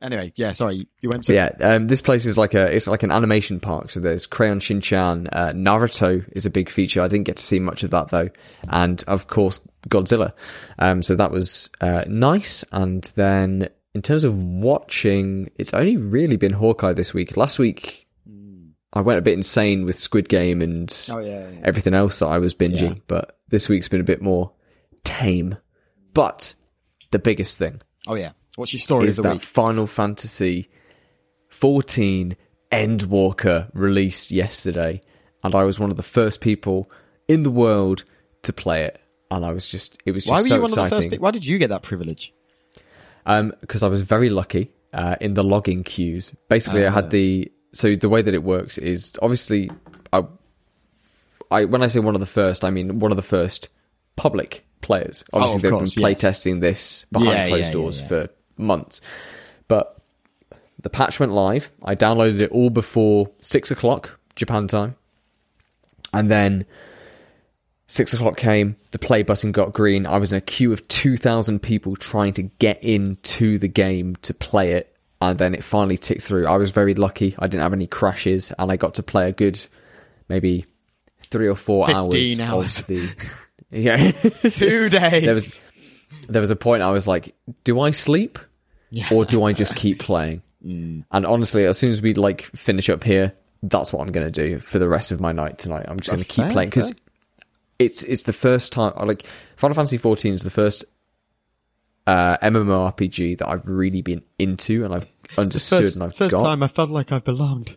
Anyway, 0.01 0.33
yeah. 0.37 0.53
Sorry, 0.53 0.87
you 1.01 1.09
went 1.11 1.25
So 1.25 1.33
to. 1.33 1.35
yeah, 1.35 1.51
um, 1.75 1.87
this 1.89 2.01
place 2.03 2.27
is 2.27 2.37
like 2.39 2.55
a 2.55 2.67
it's 2.75 2.87
like 2.87 3.03
an 3.03 3.11
animation 3.11 3.59
park. 3.59 3.91
So 3.91 4.01
there's 4.01 4.27
Crayon 4.27 4.61
Shin-chan, 4.61 5.29
uh, 5.33 5.53
Naruto 5.55 6.25
is 6.33 6.47
a 6.47 6.51
big 6.51 6.71
feature. 6.71 7.03
I 7.03 7.09
didn't 7.09 7.25
get 7.25 7.37
to 7.39 7.43
see 7.43 7.59
much 7.59 7.83
of 7.83 7.91
that 7.91 8.09
though, 8.11 8.29
and 8.69 9.03
of 9.09 9.27
course 9.29 9.61
Godzilla. 9.89 10.33
Um, 10.79 11.03
so 11.03 11.15
that 11.17 11.31
was 11.33 11.71
uh, 11.81 12.05
nice. 12.07 12.65
And 12.73 13.03
then 13.17 13.69
in 13.95 14.03
terms 14.03 14.25
of 14.25 14.37
watching, 14.39 15.51
it's 15.57 15.75
only 15.75 15.97
really 15.97 16.37
been 16.37 16.53
Hawkeye 16.53 16.93
this 16.93 17.13
week. 17.15 17.37
Last 17.37 17.59
week 17.59 18.07
I 18.93 19.01
went 19.01 19.19
a 19.19 19.23
bit 19.23 19.35
insane 19.35 19.85
with 19.85 19.99
Squid 19.99 20.29
Game 20.29 20.61
and 20.63 20.95
Oh 21.11 21.19
yeah, 21.19 21.49
yeah. 21.49 21.61
everything 21.65 21.95
else 21.95 22.19
that 22.21 22.27
I 22.29 22.39
was 22.39 22.55
binging, 22.55 22.97
Yeah. 22.97 23.03
but 23.09 23.39
this 23.49 23.69
week's 23.69 23.89
been 23.89 24.01
a 24.01 24.05
bit 24.05 24.21
more 24.23 24.53
tame. 25.05 25.57
But 26.15 26.55
the 27.13 27.19
biggest 27.21 27.57
thing 27.59 27.81
Oh 28.09 28.15
yeah. 28.17 28.33
What's 28.57 28.73
your 28.73 28.81
story 28.81 29.07
is 29.07 29.17
that 29.19 29.33
week? 29.35 29.43
Final 29.43 29.87
Fantasy 29.87 30.69
14 31.51 32.37
Endwalker 32.73 33.71
released 33.75 34.31
yesterday, 34.31 35.01
and 35.45 35.55
I 35.55 35.63
was 35.65 35.79
one 35.79 35.91
of 35.91 35.97
the 35.97 36.03
first 36.03 36.41
people 36.41 36.91
in 37.29 37.43
the 37.45 37.51
world 37.51 38.05
to 38.43 38.53
play 38.53 38.85
it, 38.85 39.01
and 39.31 39.45
I 39.45 39.53
was 39.53 39.67
just 39.69 39.99
it 40.05 40.13
was 40.13 40.25
just 40.25 40.33
Why 40.33 40.41
were 40.41 40.49
so 40.49 40.55
you 40.57 40.63
one 40.63 40.71
of 40.71 40.75
the 40.75 40.83
first? 40.89 40.93
exciting. 41.05 41.21
Why 41.21 41.31
did 41.31 41.47
you 41.47 41.59
get 41.59 41.69
that 41.69 41.83
privilege? 41.83 42.33
Um, 43.27 43.53
because 43.61 43.83
I 43.83 43.89
was 43.89 44.01
very 44.01 44.31
lucky 44.31 44.73
uh, 44.93 45.17
in 45.21 45.35
the 45.35 45.45
logging 45.45 45.85
queues. 45.85 46.35
Basically, 46.49 46.85
I 46.85 46.89
Ah. 46.89 46.93
had 46.93 47.11
the 47.11 47.53
so 47.73 47.95
the 47.95 48.09
way 48.09 48.21
that 48.23 48.35
it 48.35 48.43
works 48.43 48.79
is 48.79 49.17
obviously 49.23 49.71
I, 50.13 50.25
I 51.51 51.65
when 51.67 51.83
I 51.83 51.87
say 51.87 52.01
one 52.01 52.15
of 52.15 52.21
the 52.21 52.27
first, 52.27 52.65
I 52.65 52.71
mean 52.71 52.99
one 52.99 53.13
of 53.13 53.17
the 53.17 53.23
first 53.23 53.69
public 54.17 54.67
players. 54.83 55.25
Obviously, 55.33 55.57
Oh, 55.57 55.59
they've 55.61 55.71
course, 55.79 55.95
been 55.95 56.03
yes. 56.03 56.23
playtesting 56.23 56.61
this 56.61 57.07
behind 57.11 57.31
Yeah, 57.31 57.49
closed 57.49 57.65
yeah, 57.67 57.71
doors 57.73 58.01
yeah. 58.01 58.07
for 58.09 58.29
months, 58.59 59.01
but 59.69 59.97
the 60.81 60.91
patch 60.91 61.19
went 61.19 61.33
live. 61.33 61.71
I 61.83 61.95
downloaded 61.95 62.41
it 62.41 62.51
all 62.51 62.69
before 62.71 63.31
six 63.41 63.71
o'clock 63.71 64.19
Japan 64.37 64.67
time, 64.69 64.97
and 66.13 66.31
then 66.31 66.65
Six 67.89 68.15
o'clock 68.15 68.39
came, 68.39 68.77
the 68.93 68.99
play 68.99 69.23
button 69.23 69.53
got 69.53 69.75
green. 69.75 70.07
I 70.07 70.17
was 70.17 70.33
in 70.33 70.39
a 70.39 70.41
queue 70.41 70.73
of 70.73 70.89
2,000 70.89 71.61
people 71.61 71.95
trying 71.95 72.33
to 72.35 72.45
get 72.45 72.83
into 72.83 73.59
the 73.59 73.69
game 73.69 74.17
to 74.23 74.33
play 74.33 74.73
it, 74.73 74.97
and 75.21 75.39
then 75.39 75.53
it 75.55 75.63
finally 75.63 75.99
ticked 75.99 76.23
through. 76.23 76.47
I 76.47 76.57
was 76.57 76.71
very 76.71 76.95
lucky. 76.95 77.35
I 77.39 77.49
didn't 77.49 77.63
have 77.63 77.75
any 77.75 77.87
crashes, 77.87 78.51
and 78.59 78.73
I 78.73 78.77
got 78.77 78.95
to 78.95 79.03
play 79.03 79.29
a 79.29 79.33
good 79.33 79.63
maybe 80.31 80.65
three 81.27 81.47
or 81.49 81.55
four 81.55 81.85
15 81.87 82.41
hours. 82.41 82.51
hours. 82.51 82.81
Of 82.81 82.87
the, 82.87 83.09
yeah. 83.73 84.11
Two 84.43 84.89
days. 84.89 85.25
there, 85.25 85.35
was, 85.35 85.61
there 86.29 86.41
was 86.41 86.51
a 86.51 86.57
point 86.57 86.83
I 86.83 86.91
was 86.91 87.07
like, 87.07 87.35
do 87.65 87.81
I 87.81 87.91
sleep? 87.91 88.39
Or 89.11 89.25
do 89.25 89.43
I 89.45 89.53
just 89.53 89.75
keep 89.75 89.99
playing? 89.99 90.43
Mm. 90.65 91.05
And 91.11 91.27
honestly, 91.27 91.65
as 91.65 91.79
soon 91.79 91.91
as 91.91 92.03
we 92.03 92.15
like 92.15 92.43
finish 92.43 92.91
up 92.91 93.03
here, 93.03 93.35
that's 93.63 93.93
what 93.93 94.03
I'm 94.03 94.13
going 94.13 94.31
to 94.31 94.31
do 94.31 94.59
for 94.59 94.79
the 94.79 94.89
rest 94.89 95.13
of 95.13 95.21
my 95.21 95.33
night 95.33 95.59
tonight. 95.59 95.87
I'm 95.89 95.99
just 95.99 96.11
going 96.11 96.23
to 96.23 96.29
keep 96.29 96.51
playing 96.51 96.69
because 96.69 96.95
it's 97.79 98.03
it's 98.05 98.25
the 98.25 98.33
first 98.33 98.73
time 98.73 98.93
I 98.97 99.05
like 99.05 99.27
Final 99.57 99.75
Fantasy 99.75 99.99
14 99.99 100.35
is 100.35 100.43
the 100.43 100.51
first 100.51 100.85
uh, 102.07 102.37
MMORPG 102.39 103.39
that 103.39 103.49
I've 103.49 103.67
really 103.67 104.03
been 104.03 104.23
into 104.39 104.85
and 104.85 104.95
I've 104.95 105.07
understood 105.39 105.85
first, 105.85 105.95
and 105.95 106.05
I've 106.05 106.17
first 106.17 106.33
got. 106.33 106.43
time 106.43 106.63
I 106.63 106.69
felt 106.69 106.91
like 106.91 107.13
I've 107.13 107.25
belonged. 107.25 107.77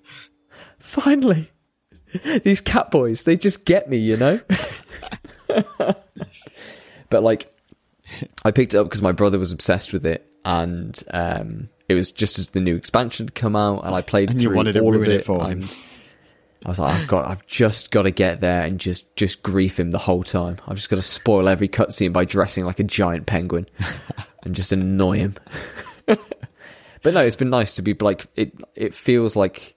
Finally, 0.80 1.52
these 2.44 2.62
cat 2.62 2.92
boys 2.92 3.24
they 3.24 3.38
just 3.38 3.66
get 3.66 3.90
me, 3.90 3.98
you 3.98 4.18
know. 4.18 4.40
but 7.10 7.24
like, 7.24 7.52
I 8.44 8.52
picked 8.52 8.74
it 8.74 8.78
up 8.78 8.88
because 8.88 9.02
my 9.02 9.12
brother 9.12 9.40
was 9.40 9.52
obsessed 9.52 9.94
with 9.94 10.06
it, 10.06 10.30
and 10.44 11.02
um, 11.12 11.70
it 11.90 11.94
was 11.96 12.12
just 12.12 12.40
as 12.40 12.52
the 12.52 12.62
new 12.62 12.76
expansion 12.76 13.28
had 13.28 13.36
come 13.36 13.56
out, 13.56 13.86
and 13.86 13.96
I 13.96 14.02
played 14.02 14.32
And 14.32 14.42
you 14.42 14.50
through 14.50 14.58
wanted 14.58 14.74
to 14.74 14.82
ruin 14.82 15.10
of 15.10 15.16
it 15.16 15.26
for 15.26 15.42
and 15.44 15.64
him. 15.64 15.70
I 16.66 16.70
was 16.70 16.80
like, 16.80 16.96
I've 16.96 17.08
got, 17.08 17.28
I've 17.28 17.46
just 17.46 17.92
got 17.92 18.04
to 18.04 18.12
get 18.12 18.42
there 18.42 18.64
and 18.64 18.80
just, 18.80 19.16
just 19.16 19.44
grief 19.44 19.80
him 19.80 19.92
the 19.92 20.00
whole 20.00 20.24
time. 20.24 20.58
I've 20.68 20.78
just 20.78 20.90
got 20.90 20.96
to 20.96 21.04
spoil 21.04 21.48
every 21.48 21.68
cutscene 21.68 22.12
by 22.12 22.26
dressing 22.26 22.66
like 22.66 22.80
a 22.80 22.84
giant 22.84 23.28
penguin 23.28 23.68
and 24.44 24.56
just 24.56 24.72
annoy 24.72 25.20
him. 25.20 25.36
but 26.08 27.14
no, 27.14 27.22
it's 27.22 27.36
been 27.36 27.52
nice 27.52 27.76
to 27.76 27.84
be 27.84 27.94
like, 27.94 28.26
it, 28.36 28.54
it 28.74 28.96
feels 28.96 29.36
like 29.36 29.76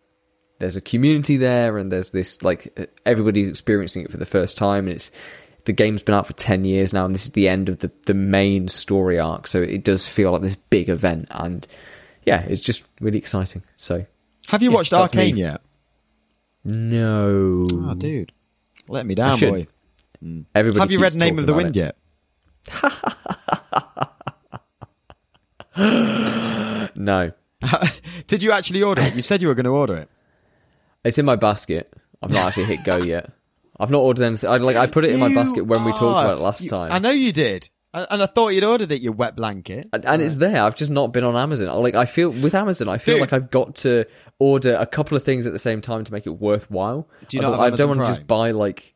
there's 0.61 0.77
a 0.77 0.81
community 0.81 1.37
there 1.37 1.77
and 1.77 1.93
there's 1.93 2.11
this, 2.11 2.43
like, 2.43 2.91
everybody's 3.05 3.49
experiencing 3.49 4.05
it 4.05 4.11
for 4.11 4.17
the 4.17 4.25
first 4.25 4.57
time 4.57 4.87
and 4.87 4.95
it's, 4.95 5.11
the 5.69 5.73
game's 5.73 6.03
been 6.03 6.15
out 6.17 6.27
for 6.27 6.33
10 6.33 6.65
years 6.65 6.93
now 6.93 7.05
and 7.05 7.15
this 7.15 7.27
is 7.27 7.33
the 7.33 7.49
end 7.49 7.69
of 7.69 7.79
the, 7.79 7.93
the 8.07 8.15
main 8.15 8.67
story 8.67 9.21
arc. 9.21 9.47
So 9.47 9.63
it 9.63 9.85
does 9.85 10.05
feel 10.09 10.33
like 10.33 10.43
this 10.43 10.57
big 10.57 10.89
event 10.89 11.29
and 11.31 11.65
yeah, 12.25 12.41
it's 12.43 12.61
just 12.61 12.83
really 13.01 13.19
exciting. 13.19 13.63
So 13.77 14.05
Have 14.49 14.63
you 14.63 14.71
Yeah, 14.71 14.77
watched 14.77 14.91
that's 14.91 15.15
me. 15.15 15.21
Arcane 15.23 15.37
yet? 15.37 15.61
no. 16.65 17.67
Oh, 17.71 17.95
dude. 17.95 18.33
Let 18.89 19.07
me 19.07 19.15
down, 19.15 19.39
boy. 19.39 19.67
Everybody 20.55 20.81
Have 20.81 20.91
you 20.91 21.01
read 21.01 21.15
Name 21.15 21.39
of 21.39 21.47
the 21.47 21.55
Wind 21.55 21.77
it. 21.77 21.81
yet? 21.81 21.97
No, 26.97 27.31
Did 28.27 28.43
you 28.43 28.51
actually 28.53 28.83
order 28.83 29.03
it? 29.03 29.15
You 29.15 29.23
said 29.23 29.41
you 29.41 29.47
were 29.49 29.55
going 29.55 29.65
to 29.65 29.71
order 29.71 29.97
it. 29.97 30.09
it's 31.05 31.17
in 31.19 31.25
my 31.25 31.37
basket. 31.37 31.93
I've 32.21 32.31
not 32.31 32.49
actually 32.49 32.65
hit 32.65 32.83
go 32.85 32.97
yet. 32.97 33.31
I've 33.79 33.91
not 33.91 34.01
ordered 34.01 34.25
anything. 34.25 34.51
I 34.51 34.57
like 34.57 34.77
I 34.77 34.87
put 34.87 35.05
it 35.05 35.11
in 35.13 35.21
my 35.21 35.29
You 35.29 35.35
basket 35.35 35.67
when 35.67 35.85
we 35.85 35.93
talked 35.93 36.03
are- 36.03 36.25
about 36.25 36.39
it 36.39 36.43
last 36.43 36.63
you- 36.65 36.71
time, 36.71 36.93
I 36.93 36.99
know 36.99 37.11
you 37.11 37.33
did. 37.33 37.69
And 37.95 38.07
and 38.11 38.23
I 38.23 38.27
thought 38.27 38.49
you'd 38.51 38.65
ordered 38.65 38.93
it, 38.93 39.01
Your 39.01 39.13
wet 39.15 39.35
blanket. 39.35 39.89
and, 39.95 40.05
and 40.05 40.21
it's 40.21 40.37
there. 40.37 40.61
I've 40.63 40.77
just 40.77 40.91
not 40.91 41.13
been 41.13 41.25
on 41.25 41.37
Amazon. 41.37 41.83
Like 41.83 41.95
I 41.95 42.05
feel 42.05 42.29
with 42.29 42.55
Amazon, 42.55 42.89
I 42.89 42.99
feel 42.99 43.15
Dude. 43.15 43.23
like 43.23 43.33
I've 43.33 43.51
got 43.51 43.77
to 43.77 44.05
order 44.39 44.77
a 44.79 44.85
couple 44.87 45.17
of 45.17 45.23
things 45.23 45.47
at 45.47 45.53
the 45.55 45.59
same 45.59 45.81
time 45.81 46.05
to 46.05 46.13
make 46.13 46.27
it 46.27 46.31
worthwhile. 46.39 47.09
Do 47.29 47.37
you 47.37 47.41
I 47.43 47.47
not 47.47 47.51
don't, 47.57 47.65
have 47.65 47.73
I 47.73 47.77
don't 47.77 47.89
want 47.89 48.01
to 48.01 48.05
Prime? 48.05 48.15
just 48.17 48.27
buy 48.27 48.51
like. 48.51 48.95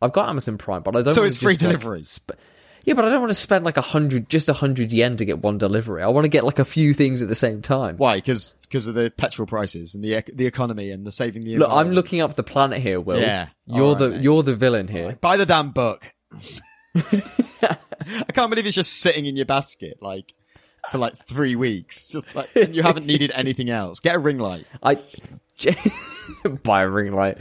I've 0.00 0.12
got 0.12 0.28
Amazon 0.28 0.56
Prime, 0.58 0.82
but 0.82 0.94
I 0.94 1.02
don't. 1.02 1.12
So 1.14 1.22
wanna 1.22 1.26
it's 1.26 1.36
free 1.38 1.54
just, 1.54 1.62
like, 1.64 1.72
delivery. 1.72 2.04
sp- 2.06 2.38
yeah, 2.84 2.94
but 2.94 3.04
I 3.04 3.10
don't 3.10 3.20
want 3.20 3.30
to 3.30 3.34
spend 3.34 3.64
like 3.64 3.76
a 3.76 3.82
hundred, 3.82 4.28
just 4.28 4.48
a 4.48 4.52
hundred 4.52 4.92
yen 4.92 5.16
to 5.18 5.24
get 5.24 5.40
one 5.40 5.58
delivery. 5.58 6.02
I 6.02 6.08
want 6.08 6.24
to 6.24 6.28
get 6.28 6.44
like 6.44 6.58
a 6.58 6.64
few 6.64 6.94
things 6.94 7.22
at 7.22 7.28
the 7.28 7.34
same 7.34 7.60
time. 7.62 7.96
Why? 7.96 8.16
Because 8.16 8.54
because 8.62 8.86
of 8.86 8.94
the 8.94 9.10
petrol 9.16 9.46
prices 9.46 9.94
and 9.94 10.02
the 10.04 10.22
the 10.32 10.46
economy 10.46 10.90
and 10.90 11.06
the 11.06 11.12
saving 11.12 11.44
the 11.44 11.58
Look, 11.58 11.70
I'm 11.70 11.92
looking 11.92 12.20
up 12.20 12.34
the 12.34 12.42
planet 12.42 12.80
here, 12.80 13.00
Will. 13.00 13.20
Yeah. 13.20 13.48
you're 13.66 13.84
Alright, 13.86 13.98
the 13.98 14.08
mate. 14.10 14.20
you're 14.22 14.42
the 14.42 14.54
villain 14.56 14.88
here. 14.88 15.18
Buy 15.20 15.36
the 15.36 15.46
damn 15.46 15.70
book. 15.70 16.12
I 16.94 18.32
can't 18.32 18.50
believe 18.50 18.66
it's 18.66 18.76
just 18.76 19.00
sitting 19.00 19.26
in 19.26 19.36
your 19.36 19.46
basket 19.46 19.98
like 20.00 20.32
for 20.90 20.98
like 20.98 21.16
three 21.26 21.56
weeks. 21.56 22.08
Just 22.08 22.34
like 22.34 22.54
and 22.56 22.74
you 22.74 22.82
haven't 22.82 23.06
needed 23.06 23.32
anything 23.34 23.70
else. 23.70 24.00
Get 24.00 24.16
a 24.16 24.18
ring 24.18 24.38
light. 24.38 24.66
I 24.82 24.98
buy 26.62 26.82
a 26.82 26.88
ring 26.88 27.12
light. 27.12 27.38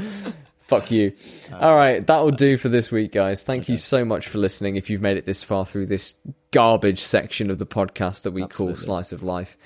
Fuck 0.67 0.91
you. 0.91 1.13
All 1.53 1.75
right, 1.75 2.05
that 2.05 2.23
will 2.23 2.31
do 2.31 2.57
for 2.57 2.67
this 2.67 2.91
week, 2.91 3.13
guys. 3.13 3.41
Thank 3.43 3.69
you 3.69 3.77
so 3.77 4.03
much 4.03 4.27
for 4.27 4.37
listening. 4.37 4.75
If 4.75 4.89
you've 4.89 5.01
made 5.01 5.17
it 5.17 5.25
this 5.25 5.41
far 5.41 5.65
through 5.65 5.85
this 5.85 6.13
garbage 6.51 6.99
section 6.99 7.49
of 7.49 7.57
the 7.57 7.65
podcast 7.65 8.23
that 8.23 8.31
we 8.31 8.43
Absolutely. 8.43 8.75
call 8.75 8.83
Slice 8.83 9.11
of 9.13 9.23
Life. 9.23 9.57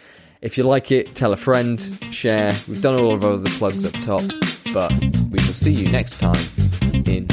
If 0.42 0.58
you 0.58 0.64
like 0.64 0.92
it, 0.92 1.16
tell 1.16 1.34
a 1.34 1.38
friend, 1.38 1.82
share. 2.12 2.52
We've 2.68 2.82
done 2.82 3.00
all 3.00 3.14
of 3.14 3.24
our 3.24 3.34
other 3.34 3.50
plugs 3.52 3.86
up 3.86 3.94
top, 4.02 4.24
but 4.74 4.92
we 5.30 5.38
will 5.38 5.54
see 5.54 5.74
you 5.74 5.92
next 5.92 6.20
time 6.20 6.40
in 7.06 7.28